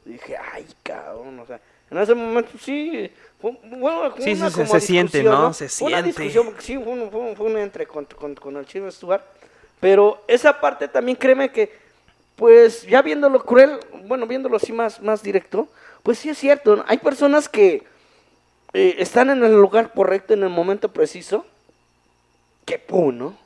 Y 0.05 0.11
dije, 0.11 0.37
ay, 0.37 0.67
cabrón, 0.83 1.39
o 1.41 1.47
sea, 1.47 1.61
en 1.91 1.99
ese 1.99 2.15
momento 2.15 2.51
sí, 2.59 3.11
fue, 3.41 3.53
bueno, 3.65 4.15
Sí, 4.19 4.33
una 4.33 4.51
sí, 4.51 4.57
se- 4.57 4.67
se 4.67 4.81
siente, 4.81 5.23
¿no? 5.23 5.53
Se 5.53 5.69
Fue 5.69 5.89
Una 5.89 6.03
siente. 6.03 6.23
discusión, 6.23 6.47
porque 6.47 6.63
sí, 6.63 6.77
fue 6.79 6.93
un, 6.93 7.11
fue 7.11 7.21
un- 7.21 7.37
fue 7.37 7.47
un 7.47 7.59
entre 7.59 7.87
con, 7.87 8.05
con, 8.07 8.35
con 8.35 8.57
el 8.57 8.67
Chief 8.67 8.89
Stewart, 8.93 9.23
pero 9.81 10.23
esa 10.27 10.61
parte 10.61 10.89
también 10.89 11.17
créeme 11.17 11.51
que, 11.53 11.71
pues 12.37 12.83
ya 12.87 13.03
viéndolo 13.03 13.45
cruel, 13.45 13.79
bueno, 14.07 14.27
viéndolo 14.27 14.57
así 14.57 14.73
más, 14.73 15.01
más 15.03 15.23
directo, 15.23 15.69
pues 16.03 16.19
sí 16.19 16.29
es 16.31 16.39
cierto, 16.39 16.77
¿no? 16.77 16.85
hay 16.89 16.99
personas 16.99 17.49
que 17.49 17.83
eh, 18.73 18.97
están 18.99 19.31
en 19.31 19.43
el 19.45 19.53
lugar 19.53 19.93
correcto 19.95 20.35
en 20.35 20.43
el 20.43 20.51
momento 20.51 20.93
preciso, 20.93 21.47
que 22.65 22.79
pum, 22.79 23.17
¿no? 23.17 23.37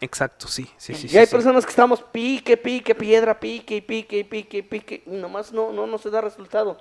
Exacto, 0.00 0.46
sí, 0.46 0.70
sí, 0.76 0.94
sí. 0.94 1.08
y 1.10 1.10
sí, 1.10 1.18
hay 1.18 1.26
sí. 1.26 1.32
personas 1.32 1.64
que 1.64 1.70
estamos 1.70 2.02
pique, 2.02 2.56
pique, 2.56 2.94
piedra, 2.94 3.40
pique, 3.40 3.82
pique, 3.82 4.24
pique, 4.24 4.62
pique, 4.62 5.02
y 5.06 5.10
nomás 5.10 5.52
no, 5.52 5.72
no, 5.72 5.86
no 5.86 5.98
se 5.98 6.10
da 6.10 6.20
resultado. 6.20 6.78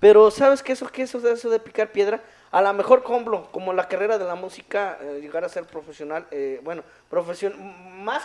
Pero 0.00 0.30
¿sabes 0.30 0.62
qué? 0.62 0.72
Eso, 0.72 0.86
qué 0.88 1.02
eso, 1.02 1.20
de 1.20 1.32
eso 1.32 1.50
de 1.50 1.58
picar 1.58 1.90
piedra, 1.90 2.22
a 2.50 2.62
lo 2.62 2.72
mejor 2.72 3.02
como, 3.02 3.50
como 3.50 3.72
la 3.72 3.88
carrera 3.88 4.16
de 4.16 4.24
la 4.24 4.36
música, 4.36 4.96
eh, 5.02 5.18
llegar 5.20 5.44
a 5.44 5.48
ser 5.48 5.64
profesional, 5.64 6.26
eh, 6.30 6.60
bueno, 6.62 6.82
profesion 7.10 7.54
más 8.04 8.22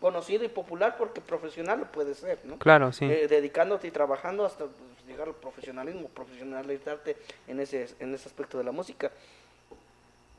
conocido 0.00 0.42
y 0.44 0.48
popular 0.48 0.96
porque 0.96 1.20
profesional 1.20 1.80
lo 1.80 1.92
puede 1.92 2.14
ser, 2.14 2.38
¿no? 2.44 2.58
Claro, 2.58 2.92
sí. 2.92 3.04
Eh, 3.04 3.28
dedicándote 3.28 3.86
y 3.86 3.90
trabajando 3.90 4.44
hasta 4.46 4.64
pues, 4.64 5.06
llegar 5.06 5.28
al 5.28 5.34
profesionalismo, 5.34 6.08
profesionalizarte 6.08 7.16
en 7.46 7.60
ese, 7.60 7.88
en 8.00 8.14
ese 8.14 8.28
aspecto 8.28 8.56
de 8.58 8.64
la 8.64 8.72
música. 8.72 9.10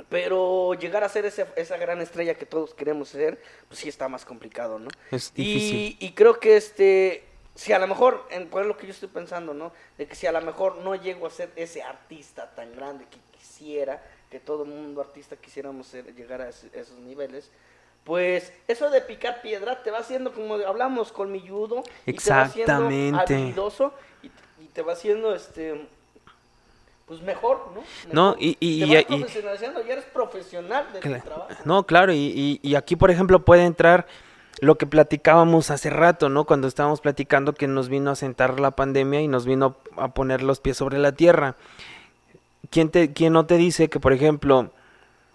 Pero 0.09 0.73
llegar 0.75 1.03
a 1.03 1.09
ser 1.09 1.25
ese- 1.25 1.47
esa 1.55 1.77
gran 1.77 2.01
estrella 2.01 2.35
que 2.35 2.45
todos 2.45 2.73
queremos 2.73 3.09
ser, 3.09 3.41
pues 3.67 3.79
sí 3.79 3.89
está 3.89 4.07
más 4.07 4.25
complicado, 4.25 4.79
¿no? 4.79 4.89
Es 5.11 5.34
difícil. 5.34 5.97
Y, 5.99 6.05
y 6.07 6.11
creo 6.13 6.39
que 6.39 6.55
este 6.55 7.23
si 7.57 7.73
a 7.73 7.79
lo 7.79 7.88
mejor, 7.88 8.23
en, 8.29 8.49
pues 8.49 8.67
lo 8.67 8.77
que 8.77 8.85
yo 8.85 8.93
estoy 8.93 9.09
pensando, 9.09 9.53
¿no? 9.55 9.71
De 9.97 10.05
que 10.05 10.13
si 10.13 10.27
a 10.27 10.31
lo 10.31 10.39
mejor 10.41 10.77
no 10.77 10.93
llego 10.93 11.25
a 11.25 11.31
ser 11.31 11.51
ese 11.55 11.81
artista 11.81 12.51
tan 12.53 12.75
grande 12.75 13.05
que 13.09 13.17
quisiera, 13.35 14.01
que 14.29 14.39
todo 14.39 14.63
mundo 14.63 15.01
artista 15.01 15.35
quisiéramos 15.35 15.88
ser, 15.88 16.13
llegar 16.15 16.39
a, 16.41 16.49
esos 16.49 16.99
niveles, 16.99 17.49
pues 18.03 18.53
eso 18.67 18.91
de 18.91 19.01
picar 19.01 19.41
piedra 19.41 19.81
te 19.81 19.89
va 19.89 19.97
haciendo, 19.97 20.34
como 20.34 20.53
hablamos, 20.53 21.11
colmilludo, 21.11 21.81
Exactamente. 22.05 22.55
y 22.55 22.65
te 22.65 23.11
va 23.11 23.21
haciendo 23.23 23.38
habilidoso 23.39 23.93
y, 24.21 24.27
y 24.63 24.67
te 24.67 24.81
va 24.84 24.93
haciendo 24.93 25.34
este 25.34 25.88
pues 27.07 27.21
mejor, 27.21 27.71
¿no? 27.73 27.84
no, 28.11 28.35
y, 28.38 28.57
y, 28.59 28.81
te 28.81 28.95
vas 28.95 29.05
profesionalizando, 29.05 29.81
ya 29.81 29.93
eres 29.93 30.05
profesional 30.05 30.91
de 30.91 30.99
tu 30.99 31.25
trabajo. 31.25 31.49
No, 31.63 31.85
claro, 31.85 32.11
y, 32.11 32.59
y, 32.61 32.75
aquí, 32.75 32.97
por 32.97 33.09
ejemplo, 33.09 33.45
puede 33.45 33.63
entrar 33.63 34.05
lo 34.59 34.77
que 34.77 34.88
platicábamos 34.88 35.69
hace 35.71 35.89
rato, 35.89 36.29
¿no? 36.29 36.45
Cuando 36.45 36.67
estábamos 36.67 37.01
platicando 37.01 37.53
que 37.53 37.67
nos 37.67 37.89
vino 37.89 38.11
a 38.11 38.15
sentar 38.15 38.59
la 38.59 38.71
pandemia 38.71 39.21
y 39.21 39.27
nos 39.27 39.45
vino 39.45 39.75
a 39.95 40.09
poner 40.09 40.41
los 40.41 40.59
pies 40.59 40.77
sobre 40.77 40.97
la 40.97 41.11
tierra. 41.11 41.55
¿Quién, 42.69 42.89
te, 42.89 43.13
quién 43.13 43.34
no 43.34 43.45
te 43.45 43.57
dice 43.57 43.89
que, 43.89 43.99
por 43.99 44.13
ejemplo, 44.13 44.71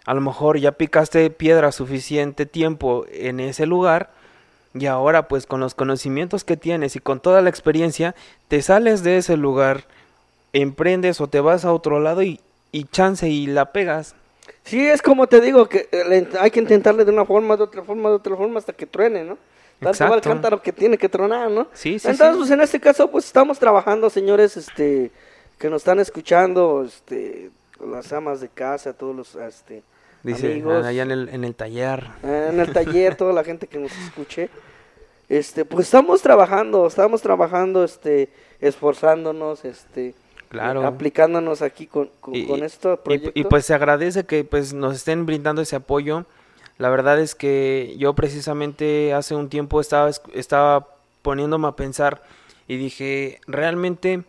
a 0.05 0.15
lo 0.15 0.21
mejor 0.21 0.59
ya 0.59 0.73
picaste 0.73 1.31
piedra 1.31 1.73
suficiente 1.73 2.47
tiempo 2.47 3.07
en 3.11 3.41
ese 3.41 3.67
lugar 3.67 4.11
y 4.75 4.87
ahora 4.87 5.29
pues 5.29 5.47
con 5.47 5.61
los 5.61 5.75
conocimientos 5.75 6.45
que 6.45 6.57
tienes 6.57 6.97
y 6.97 7.01
con 7.01 7.21
toda 7.21 7.43
la 7.43 7.51
experiencia 7.51 8.15
te 8.49 8.63
sales 8.63 9.03
de 9.03 9.19
ese 9.19 9.37
lugar 9.37 9.85
emprendes 10.53 11.21
o 11.21 11.29
te 11.29 11.41
vas 11.41 11.65
a 11.65 11.73
otro 11.73 12.01
lado 12.01 12.23
y, 12.23 12.41
y 12.73 12.85
chance 12.85 13.29
y 13.29 13.47
la 13.47 13.73
pegas. 13.73 14.15
Sí, 14.65 14.89
es 14.89 15.03
como 15.03 15.27
te 15.27 15.41
digo, 15.41 15.69
que 15.69 15.89
eh, 15.91 16.29
hay 16.39 16.51
que 16.51 16.61
intentarle 16.61 17.05
de 17.05 17.11
una 17.11 17.25
forma, 17.25 17.57
de 17.57 17.65
otra 17.65 17.83
forma, 17.83 18.09
de 18.11 18.17
otra 18.17 18.37
forma, 18.37 18.59
hasta 18.59 18.73
que 18.73 18.87
truene, 18.87 19.25
¿no? 19.25 19.39
Tanto 19.81 20.09
va 20.09 20.15
el 20.15 20.21
cántaro 20.21 20.63
que 20.63 20.73
tiene 20.73 20.97
que 20.97 21.09
tronar, 21.09 21.51
¿no? 21.51 21.67
Sí, 21.73 21.99
sí, 21.99 22.09
Entonces, 22.09 22.37
pues 22.37 22.51
en 22.53 22.61
este 22.61 22.79
caso, 22.79 23.11
pues 23.11 23.25
estamos 23.27 23.59
trabajando, 23.59 24.09
señores, 24.09 24.57
este, 24.57 25.11
que 25.59 25.69
nos 25.69 25.83
están 25.83 25.99
escuchando, 25.99 26.85
este, 26.87 27.51
las 27.85 28.13
amas 28.13 28.41
de 28.41 28.49
casa, 28.49 28.93
todos 28.93 29.17
los, 29.17 29.35
este, 29.35 29.83
Dice, 30.23 30.53
amigos. 30.53 30.87
allá 30.87 31.03
en 31.03 31.11
el, 31.11 31.29
en 31.31 31.45
el 31.45 31.57
taller. 31.57 32.07
Ah, 32.23 32.51
en 32.51 32.61
el 32.61 32.73
taller, 32.73 33.17
toda 33.17 33.33
la 33.33 33.43
gente 33.43 33.67
que 33.67 33.79
nos 33.79 33.91
escuche. 33.91 34.49
Este, 35.29 35.65
pues 35.65 35.87
estamos 35.87 36.23
trabajando, 36.23 36.87
estamos 36.87 37.23
trabajando, 37.23 37.83
este, 37.83 38.29
esforzándonos, 38.61 39.65
este, 39.65 40.15
Claro. 40.53 40.87
aplicándonos 40.87 41.63
aquí 41.63 41.87
con, 41.87 42.11
con, 42.21 42.35
esto. 42.63 43.01
Y, 43.33 43.45
pues 43.45 43.65
se 43.65 43.73
agradece 43.73 44.25
que 44.25 44.45
pues 44.45 44.75
nos 44.75 44.97
estén 44.97 45.25
brindando 45.25 45.63
ese 45.63 45.77
apoyo. 45.77 46.27
La 46.77 46.91
verdad 46.91 47.19
es 47.21 47.35
que 47.35 47.95
yo 47.97 48.13
precisamente 48.13 49.15
hace 49.15 49.35
un 49.35 49.49
tiempo 49.49 49.81
estaba, 49.81 50.11
estaba 50.35 50.89
poniéndome 51.23 51.69
a 51.69 51.73
pensar 51.73 52.21
y 52.69 52.77
dije, 52.77 53.41
realmente, 53.47 54.25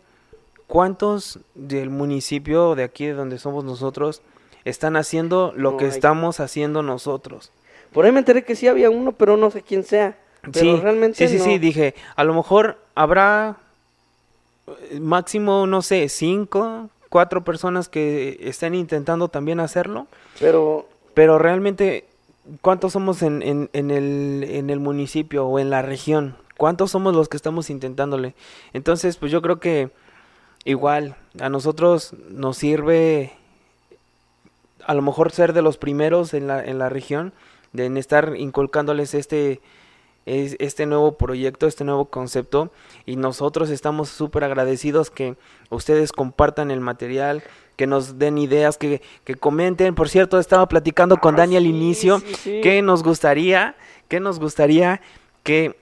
¿cuántos 0.66 1.40
del 1.54 1.90
municipio 1.90 2.74
de 2.74 2.84
aquí 2.84 3.04
de 3.04 3.12
donde 3.12 3.38
somos 3.38 3.62
nosotros 3.62 4.22
están 4.64 4.96
haciendo 4.96 5.52
lo 5.54 5.76
que 5.76 5.88
estamos 5.88 6.40
haciendo 6.40 6.82
nosotros? 6.82 7.52
Por 7.92 8.06
ahí 8.06 8.12
me 8.12 8.20
enteré 8.20 8.44
que 8.44 8.56
sí 8.56 8.66
había 8.66 8.88
uno, 8.88 9.12
pero 9.12 9.36
no 9.36 9.50
sé 9.50 9.60
quién 9.60 9.84
sea. 9.84 10.16
Pero 10.40 10.76
sí, 10.76 10.80
realmente 10.80 11.28
sí, 11.28 11.38
sí, 11.38 11.44
sí, 11.44 11.58
dije, 11.58 11.94
a 12.16 12.24
lo 12.24 12.32
mejor 12.32 12.78
habrá 12.94 13.58
máximo, 15.00 15.66
no 15.66 15.82
sé, 15.82 16.08
cinco, 16.08 16.88
cuatro 17.08 17.44
personas 17.44 17.88
que 17.88 18.38
estén 18.40 18.74
intentando 18.74 19.28
también 19.28 19.60
hacerlo. 19.60 20.06
Pero, 20.40 20.88
pero 21.14 21.38
realmente, 21.38 22.06
¿cuántos 22.60 22.92
somos 22.92 23.22
en, 23.22 23.42
en, 23.42 23.70
en, 23.72 23.90
el, 23.90 24.44
en 24.48 24.70
el 24.70 24.80
municipio 24.80 25.46
o 25.46 25.58
en 25.58 25.70
la 25.70 25.82
región? 25.82 26.36
¿Cuántos 26.56 26.92
somos 26.92 27.14
los 27.14 27.28
que 27.28 27.36
estamos 27.36 27.70
intentándole? 27.70 28.34
Entonces, 28.72 29.16
pues 29.16 29.30
yo 29.32 29.42
creo 29.42 29.60
que 29.60 29.90
igual 30.64 31.16
a 31.40 31.48
nosotros 31.48 32.14
nos 32.30 32.56
sirve 32.56 33.32
a 34.86 34.94
lo 34.94 35.02
mejor 35.02 35.32
ser 35.32 35.52
de 35.52 35.62
los 35.62 35.76
primeros 35.76 36.34
en 36.34 36.46
la, 36.46 36.64
en 36.64 36.78
la 36.78 36.88
región, 36.88 37.32
de 37.72 37.86
estar 37.98 38.34
inculcándoles 38.36 39.14
este 39.14 39.60
es 40.26 40.56
este 40.58 40.86
nuevo 40.86 41.16
proyecto, 41.16 41.66
este 41.66 41.84
nuevo 41.84 42.06
concepto 42.06 42.70
y 43.06 43.16
nosotros 43.16 43.70
estamos 43.70 44.08
súper 44.08 44.44
agradecidos 44.44 45.10
que 45.10 45.36
ustedes 45.70 46.12
compartan 46.12 46.70
el 46.70 46.80
material, 46.80 47.42
que 47.76 47.86
nos 47.86 48.18
den 48.18 48.38
ideas, 48.38 48.78
que, 48.78 49.02
que 49.24 49.34
comenten. 49.34 49.94
Por 49.94 50.08
cierto, 50.08 50.38
estaba 50.38 50.66
platicando 50.68 51.18
con 51.18 51.34
ah, 51.34 51.38
Dani 51.38 51.56
al 51.56 51.66
inicio 51.66 52.22
que 52.44 52.80
nos 52.82 53.02
gustaría, 53.02 53.76
que 54.08 54.20
nos 54.20 54.38
gustaría 54.38 55.00
que 55.42 55.76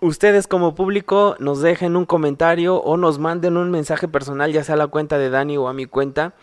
ustedes 0.00 0.46
como 0.46 0.74
público 0.74 1.36
nos 1.38 1.62
dejen 1.62 1.96
un 1.96 2.04
comentario 2.04 2.76
o 2.76 2.96
nos 2.96 3.18
manden 3.18 3.56
un 3.56 3.70
mensaje 3.70 4.08
personal, 4.08 4.52
ya 4.52 4.64
sea 4.64 4.74
a 4.74 4.78
la 4.78 4.88
cuenta 4.88 5.16
de 5.16 5.30
Dani 5.30 5.56
o 5.56 5.68
a 5.68 5.72
mi 5.72 5.86
cuenta 5.86 6.34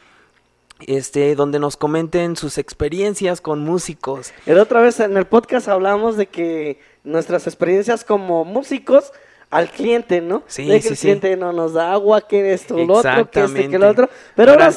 este, 0.88 1.36
donde 1.36 1.60
nos 1.60 1.78
comenten 1.78 2.36
sus 2.36 2.58
experiencias 2.58 3.42
con 3.42 3.60
músicos. 3.60 4.34
La 4.46 4.62
otra 4.62 4.82
vez 4.82 5.00
en 5.00 5.18
el 5.18 5.26
podcast 5.26 5.68
hablamos 5.68 6.18
de 6.18 6.28
que 6.28 6.80
nuestras 7.04 7.48
experiencias 7.48 8.04
como 8.04 8.46
músicos 8.46 9.12
al 9.50 9.70
cliente, 9.70 10.22
¿no? 10.22 10.44
Sí, 10.48 10.68
de 10.68 10.80
que 10.80 10.90
el 10.90 10.98
cliente 10.98 11.36
no 11.36 11.52
nos 11.54 11.74
da 11.74 11.92
agua, 11.92 12.22
que 12.22 12.54
esto, 12.54 12.78
lo 12.78 12.94
otro, 12.96 13.30
que 13.30 13.44
este, 13.44 13.70
que 13.70 13.80
lo 13.80 13.90
otro. 13.90 14.10
Pero 14.36 14.52
ahora, 14.52 14.72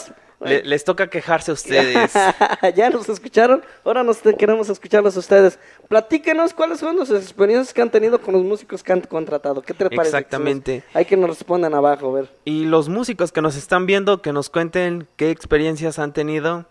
les 0.44 0.84
toca 0.84 1.08
quejarse 1.08 1.50
a 1.50 1.54
ustedes. 1.54 2.12
ya 2.74 2.90
nos 2.90 3.08
escucharon, 3.08 3.62
ahora 3.84 4.02
nos 4.02 4.18
queremos 4.18 4.68
escucharlos 4.68 5.16
a 5.16 5.20
ustedes. 5.20 5.58
Platíquenos 5.88 6.54
cuáles 6.54 6.80
son 6.80 6.96
las 6.96 7.10
experiencias 7.10 7.72
que 7.72 7.82
han 7.82 7.90
tenido 7.90 8.20
con 8.20 8.34
los 8.34 8.42
músicos 8.42 8.82
que 8.82 8.92
han 8.92 9.00
contratado. 9.02 9.62
¿Qué 9.62 9.74
te 9.74 9.88
parece? 9.90 10.16
Exactamente. 10.16 10.82
Hay 10.94 11.04
que 11.04 11.16
nos 11.16 11.30
respondan 11.30 11.74
abajo, 11.74 12.08
a 12.08 12.20
ver. 12.20 12.28
Y 12.44 12.64
los 12.64 12.88
músicos 12.88 13.32
que 13.32 13.42
nos 13.42 13.56
están 13.56 13.86
viendo, 13.86 14.22
que 14.22 14.32
nos 14.32 14.50
cuenten 14.50 15.06
qué 15.16 15.30
experiencias 15.30 15.98
han 15.98 16.12
tenido 16.12 16.66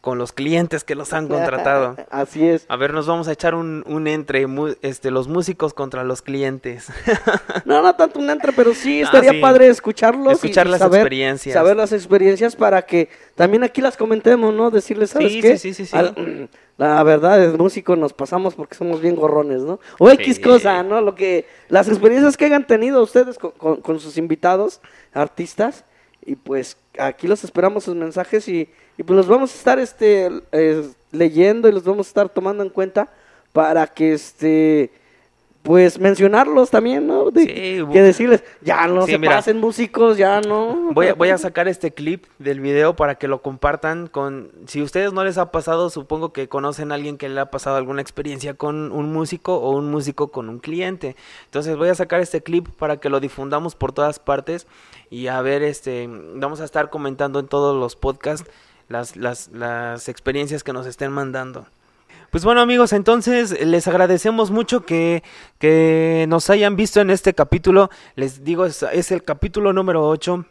con 0.00 0.16
los 0.16 0.32
clientes 0.32 0.82
que 0.82 0.94
los 0.94 1.12
han 1.12 1.28
contratado. 1.28 1.96
Así 2.10 2.48
es. 2.48 2.64
A 2.68 2.76
ver, 2.76 2.94
nos 2.94 3.06
vamos 3.06 3.28
a 3.28 3.32
echar 3.32 3.54
un, 3.54 3.84
un 3.86 4.06
entre 4.06 4.46
este, 4.80 5.10
los 5.10 5.28
músicos 5.28 5.74
contra 5.74 6.04
los 6.04 6.22
clientes. 6.22 6.88
no, 7.66 7.82
no 7.82 7.94
tanto 7.94 8.18
un 8.18 8.30
entre, 8.30 8.52
pero 8.52 8.72
sí 8.74 9.02
estaría 9.02 9.38
padre 9.40 9.68
escucharlos. 9.68 10.34
Escuchar 10.34 10.66
las 10.66 10.80
experiencias. 10.80 11.52
Saber 11.52 11.76
las 11.76 11.92
experiencias 11.92 12.56
para 12.56 12.82
que 12.82 13.10
también 13.34 13.62
aquí 13.62 13.82
las 13.82 13.96
comentemos, 13.96 14.54
¿no? 14.54 14.70
Decirles, 14.70 15.10
¿sabes 15.10 15.32
qué? 15.42 15.58
Sí, 15.58 15.74
sí, 15.74 15.84
sí, 15.84 15.96
la 16.78 17.02
verdad, 17.02 17.42
es 17.42 17.58
músico 17.58 17.94
nos 17.94 18.14
pasamos 18.14 18.54
porque 18.54 18.74
somos 18.74 19.02
bien 19.02 19.16
gorrones, 19.16 19.60
¿no? 19.60 19.80
O 19.98 20.08
X 20.08 20.40
cosa, 20.40 20.82
¿no? 20.82 21.02
Lo 21.02 21.14
que, 21.14 21.44
las 21.68 21.88
experiencias 21.88 22.38
que 22.38 22.46
hayan 22.46 22.66
tenido 22.66 23.02
ustedes 23.02 23.36
con, 23.38 23.82
con 23.82 24.00
sus 24.00 24.16
invitados, 24.16 24.80
artistas, 25.12 25.84
y 26.24 26.36
pues 26.36 26.78
aquí 26.98 27.26
los 27.26 27.44
esperamos 27.44 27.84
sus 27.84 27.96
mensajes 27.96 28.48
y 28.48 28.68
y 29.00 29.02
pues 29.02 29.16
los 29.16 29.28
vamos 29.28 29.50
a 29.50 29.56
estar 29.56 29.78
este, 29.78 30.28
eh, 30.52 30.90
leyendo 31.10 31.70
y 31.70 31.72
los 31.72 31.84
vamos 31.84 32.06
a 32.06 32.10
estar 32.10 32.28
tomando 32.28 32.62
en 32.62 32.68
cuenta 32.68 33.08
para 33.50 33.86
que 33.86 34.12
este 34.12 34.90
pues 35.62 35.98
mencionarlos 35.98 36.70
también, 36.70 37.06
¿no? 37.06 37.30
sí, 37.34 37.46
que 37.46 38.02
decirles, 38.02 38.44
ya 38.60 38.86
no 38.86 39.06
se 39.06 39.18
pasen 39.18 39.58
músicos, 39.58 40.18
ya 40.18 40.40
no. 40.42 40.92
Voy 40.92 41.08
a, 41.08 41.14
voy 41.14 41.30
a 41.30 41.38
sacar 41.38 41.68
este 41.68 41.92
clip 41.92 42.24
del 42.38 42.60
video 42.60 42.94
para 42.94 43.14
que 43.14 43.28
lo 43.28 43.40
compartan 43.40 44.06
con, 44.06 44.50
si 44.66 44.82
ustedes 44.82 45.14
no 45.14 45.24
les 45.24 45.38
ha 45.38 45.50
pasado, 45.50 45.88
supongo 45.88 46.32
que 46.32 46.48
conocen 46.48 46.92
a 46.92 46.94
alguien 46.94 47.16
que 47.16 47.28
le 47.28 47.40
ha 47.40 47.50
pasado 47.50 47.76
alguna 47.76 48.02
experiencia 48.02 48.54
con 48.54 48.92
un 48.92 49.12
músico 49.12 49.56
o 49.56 49.76
un 49.76 49.90
músico 49.90 50.28
con 50.28 50.50
un 50.50 50.58
cliente. 50.60 51.16
Entonces 51.46 51.76
voy 51.76 51.88
a 51.88 51.94
sacar 51.94 52.20
este 52.20 52.42
clip 52.42 52.68
para 52.68 52.98
que 52.98 53.08
lo 53.08 53.20
difundamos 53.20 53.74
por 53.74 53.92
todas 53.92 54.18
partes 54.18 54.66
y 55.10 55.28
a 55.28 55.40
ver, 55.42 55.62
este, 55.62 56.08
vamos 56.36 56.60
a 56.60 56.64
estar 56.64 56.90
comentando 56.90 57.38
en 57.38 57.48
todos 57.48 57.78
los 57.78 57.96
podcasts 57.96 58.50
las, 58.90 59.16
las, 59.16 59.48
las 59.48 60.08
experiencias 60.10 60.62
que 60.62 60.74
nos 60.74 60.86
estén 60.86 61.12
mandando. 61.12 61.66
Pues 62.30 62.44
bueno 62.44 62.60
amigos, 62.60 62.92
entonces 62.92 63.64
les 63.64 63.88
agradecemos 63.88 64.50
mucho 64.50 64.84
que, 64.84 65.22
que 65.58 66.26
nos 66.28 66.50
hayan 66.50 66.76
visto 66.76 67.00
en 67.00 67.10
este 67.10 67.32
capítulo. 67.32 67.88
Les 68.14 68.44
digo, 68.44 68.66
es, 68.66 69.10
el 69.10 69.22
capítulo 69.22 69.72
número 69.72 70.06
8. 70.06 70.44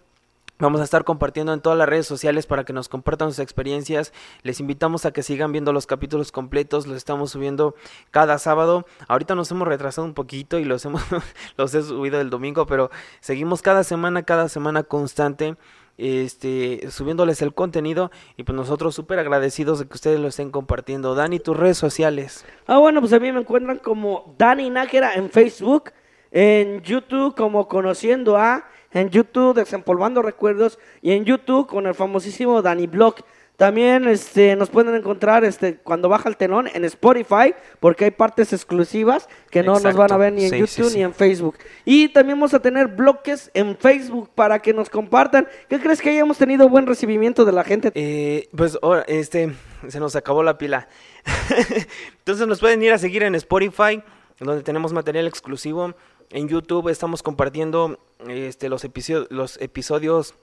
Vamos 0.59 0.81
a 0.81 0.83
estar 0.83 1.05
compartiendo 1.05 1.53
en 1.53 1.61
todas 1.61 1.77
las 1.77 1.87
redes 1.87 2.05
sociales 2.05 2.45
para 2.47 2.65
que 2.65 2.73
nos 2.73 2.89
compartan 2.89 3.29
sus 3.29 3.39
experiencias. 3.39 4.11
Les 4.43 4.59
invitamos 4.59 5.05
a 5.05 5.11
que 5.11 5.23
sigan 5.23 5.53
viendo 5.53 5.71
los 5.71 5.85
capítulos 5.85 6.33
completos. 6.33 6.85
Los 6.85 6.97
estamos 6.97 7.31
subiendo 7.31 7.75
cada 8.11 8.37
sábado. 8.39 8.85
Ahorita 9.07 9.35
nos 9.35 9.49
hemos 9.51 9.67
retrasado 9.67 10.05
un 10.05 10.13
poquito 10.13 10.59
y 10.59 10.65
los 10.65 10.83
hemos 10.83 11.01
los 11.57 11.71
subido 11.71 12.19
el 12.19 12.29
domingo, 12.29 12.65
pero 12.65 12.91
seguimos 13.21 13.61
cada 13.61 13.85
semana, 13.85 14.23
cada 14.23 14.49
semana 14.49 14.83
constante 14.83 15.55
este, 15.99 16.89
subiéndoles 16.89 17.41
el 17.41 17.53
contenido 17.53 18.09
y 18.37 18.43
pues 18.43 18.55
nosotros 18.55 18.95
súper 18.95 19.19
agradecidos 19.19 19.79
de 19.79 19.87
que 19.87 19.93
ustedes 19.93 20.19
lo 20.19 20.29
estén 20.29 20.49
compartiendo. 20.49 21.13
Dani, 21.13 21.39
tus 21.39 21.57
redes 21.57 21.77
sociales. 21.77 22.45
Ah, 22.67 22.77
bueno, 22.77 23.01
pues 23.01 23.11
a 23.11 23.19
mí 23.19 23.31
me 23.31 23.41
encuentran 23.41 23.79
como 23.79 24.33
Dani 24.37 24.69
Nájera 24.69 25.15
en 25.15 25.29
Facebook, 25.29 25.91
en 26.31 26.81
YouTube 26.81 27.35
como 27.35 27.67
Conociendo 27.67 28.37
a, 28.37 28.65
en 28.91 29.09
YouTube 29.09 29.55
Desempolvando 29.55 30.21
Recuerdos 30.21 30.79
y 31.01 31.11
en 31.11 31.25
YouTube 31.25 31.67
con 31.67 31.85
el 31.85 31.93
famosísimo 31.93 32.61
Dani 32.61 32.87
Blog. 32.87 33.15
También 33.59 34.07
este, 34.07 34.55
nos 34.55 34.69
pueden 34.69 34.95
encontrar 34.95 35.43
este, 35.43 35.75
cuando 35.75 36.07
baja 36.07 36.29
el 36.29 36.37
telón 36.37 36.69
en 36.73 36.85
Spotify, 36.85 37.53
porque 37.81 38.05
hay 38.05 38.11
partes 38.11 38.53
exclusivas 38.53 39.27
que 39.51 39.63
no 39.63 39.77
nos 39.81 39.95
van 39.97 40.13
a 40.13 40.17
ver 40.17 40.31
ni 40.31 40.45
en 40.45 40.49
Sí, 40.51 40.57
YouTube 40.59 40.85
sí, 40.85 40.91
sí. 40.91 40.97
ni 40.97 41.03
en 41.03 41.13
Facebook. 41.13 41.57
Y 41.83 42.07
también 42.07 42.39
vamos 42.39 42.53
a 42.53 42.61
tener 42.61 42.87
bloques 42.87 43.51
en 43.53 43.75
Facebook 43.75 44.29
para 44.33 44.59
que 44.59 44.73
nos 44.73 44.89
compartan. 44.89 45.45
¿Qué 45.67 45.77
crees 45.77 46.01
que 46.01 46.09
hayamos 46.09 46.37
tenido 46.37 46.69
buen 46.69 46.87
recibimiento 46.87 47.43
de 47.43 47.51
la 47.51 47.65
gente? 47.65 47.91
Eh, 47.95 48.47
pues 48.55 48.79
ahora, 48.81 49.03
este, 49.09 49.53
se 49.89 49.99
nos 49.99 50.15
acabó 50.15 50.41
la 50.41 50.57
pila. 50.57 50.87
Entonces 52.19 52.47
nos 52.47 52.59
pueden 52.61 52.81
ir 52.81 52.93
a 52.93 52.97
seguir 52.97 53.23
en 53.23 53.35
Spotify, 53.35 54.01
donde 54.39 54.63
tenemos 54.63 54.93
material 54.93 55.27
exclusivo. 55.27 55.95
En 56.31 56.47
YouTube 56.47 56.87
estamos 56.89 57.21
compartiendo 57.23 57.99
este, 58.27 58.69
los, 58.69 58.85
episo- 58.85 59.27
los 59.29 59.59
episodios 59.61 60.35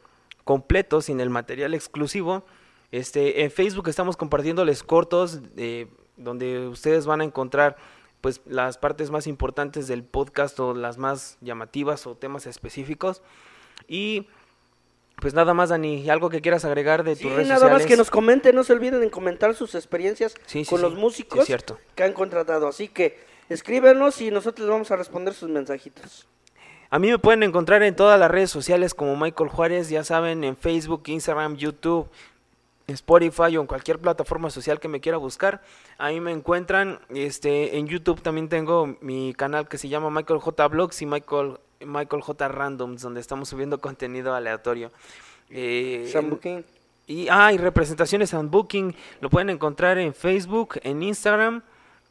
completos 0.44 1.06
sin 1.06 1.20
el 1.20 1.30
material 1.30 1.74
exclusivo. 1.74 2.44
Este, 2.92 3.42
en 3.42 3.50
Facebook 3.50 3.88
estamos 3.88 4.16
compartiéndoles 4.16 4.82
cortos 4.82 5.40
eh, 5.56 5.88
donde 6.16 6.68
ustedes 6.68 7.06
van 7.06 7.20
a 7.20 7.24
encontrar 7.24 7.76
pues 8.20 8.40
las 8.46 8.78
partes 8.78 9.10
más 9.10 9.26
importantes 9.26 9.86
del 9.88 10.02
podcast 10.02 10.58
o 10.60 10.74
las 10.74 10.96
más 10.98 11.36
llamativas 11.40 12.06
o 12.06 12.14
temas 12.16 12.46
específicos. 12.46 13.22
Y 13.86 14.28
pues 15.20 15.32
nada 15.34 15.54
más, 15.54 15.70
Dani, 15.70 16.08
algo 16.10 16.28
que 16.30 16.40
quieras 16.40 16.64
agregar 16.64 17.04
de 17.04 17.16
Sí, 17.16 17.22
tus 17.22 17.32
redes 17.32 17.48
nada 17.48 17.60
sociales. 17.60 17.82
más 17.82 17.86
que 17.88 17.96
nos 17.96 18.10
comenten, 18.10 18.54
no 18.54 18.64
se 18.64 18.72
olviden 18.72 19.02
en 19.02 19.10
comentar 19.10 19.54
sus 19.54 19.74
experiencias 19.74 20.34
Sí, 20.46 20.64
sí, 20.64 20.70
con 20.70 20.82
los 20.82 20.94
músicos 20.94 21.44
cierto. 21.46 21.78
que 21.94 22.02
han 22.04 22.12
contratado. 22.12 22.68
Así 22.68 22.88
que 22.88 23.18
escríbenos 23.48 24.20
y 24.20 24.30
nosotros 24.30 24.68
vamos 24.68 24.90
a 24.90 24.96
responder 24.96 25.32
sus 25.34 25.48
mensajitos. 25.48 26.26
A 26.90 26.98
mí 26.98 27.10
me 27.10 27.18
pueden 27.18 27.42
encontrar 27.42 27.82
en 27.82 27.96
todas 27.96 28.18
las 28.18 28.30
redes 28.30 28.50
sociales 28.50 28.94
como 28.94 29.16
Michael 29.16 29.50
Juárez, 29.50 29.88
ya 29.88 30.04
saben, 30.04 30.44
en 30.44 30.56
Facebook, 30.56 31.02
Instagram, 31.06 31.56
YouTube, 31.56 32.08
Spotify 32.88 33.56
o 33.56 33.60
en 33.60 33.66
cualquier 33.66 33.98
plataforma 33.98 34.48
social 34.50 34.78
que 34.78 34.88
me 34.88 35.00
quiera 35.00 35.18
buscar. 35.18 35.62
Ahí 35.98 36.20
me 36.20 36.30
encuentran. 36.32 37.00
Este, 37.08 37.78
en 37.78 37.86
YouTube 37.88 38.22
también 38.22 38.48
tengo 38.48 38.96
mi 39.00 39.34
canal 39.34 39.68
que 39.68 39.76
se 39.78 39.88
llama 39.88 40.10
Michael 40.10 40.38
J 40.40 40.68
Blogs 40.68 41.02
y 41.02 41.06
Michael 41.06 41.58
Michael 41.80 42.22
J 42.22 42.48
Randoms, 42.48 43.02
donde 43.02 43.20
estamos 43.20 43.48
subiendo 43.48 43.78
contenido 43.80 44.34
aleatorio. 44.34 44.90
Eh, 45.50 46.08
Sam 46.12 46.24
en- 46.24 46.30
Booking. 46.30 46.64
y, 47.06 47.26
ah, 47.30 47.52
y 47.52 47.58
representaciones 47.58 48.32
and 48.34 48.50
booking 48.50 48.94
lo 49.20 49.30
pueden 49.30 49.50
encontrar 49.50 49.98
en 49.98 50.14
Facebook, 50.14 50.80
en 50.82 51.02
Instagram 51.02 51.62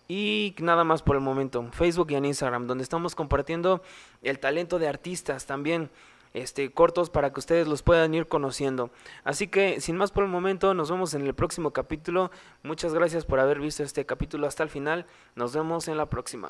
y 0.07 0.53
nada 0.59 0.83
más 0.83 1.01
por 1.01 1.15
el 1.15 1.21
momento. 1.21 1.67
Facebook 1.71 2.11
y 2.11 2.15
en 2.15 2.25
Instagram, 2.25 2.67
donde 2.67 2.83
estamos 2.83 3.15
compartiendo 3.15 3.81
el 4.21 4.39
talento 4.39 4.77
de 4.77 4.87
artistas 4.87 5.45
también. 5.45 5.89
Este, 6.35 6.69
cortos 6.69 7.09
para 7.09 7.31
que 7.31 7.39
ustedes 7.39 7.65
los 7.65 7.81
puedan 7.81 8.13
ir 8.13 8.27
conociendo. 8.27 8.91
Así 9.23 9.47
que 9.47 9.79
sin 9.79 9.95
más 9.95 10.11
por 10.11 10.25
el 10.25 10.29
momento, 10.29 10.73
nos 10.73 10.91
vemos 10.91 11.13
en 11.13 11.25
el 11.25 11.33
próximo 11.33 11.71
capítulo. 11.71 12.29
Muchas 12.61 12.93
gracias 12.93 13.25
por 13.25 13.39
haber 13.39 13.61
visto 13.61 13.83
este 13.83 14.05
capítulo 14.05 14.45
hasta 14.45 14.61
el 14.61 14.69
final. 14.69 15.05
Nos 15.35 15.55
vemos 15.55 15.87
en 15.87 15.95
la 15.95 16.07
próxima. 16.07 16.49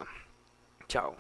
Chao. 0.88 1.16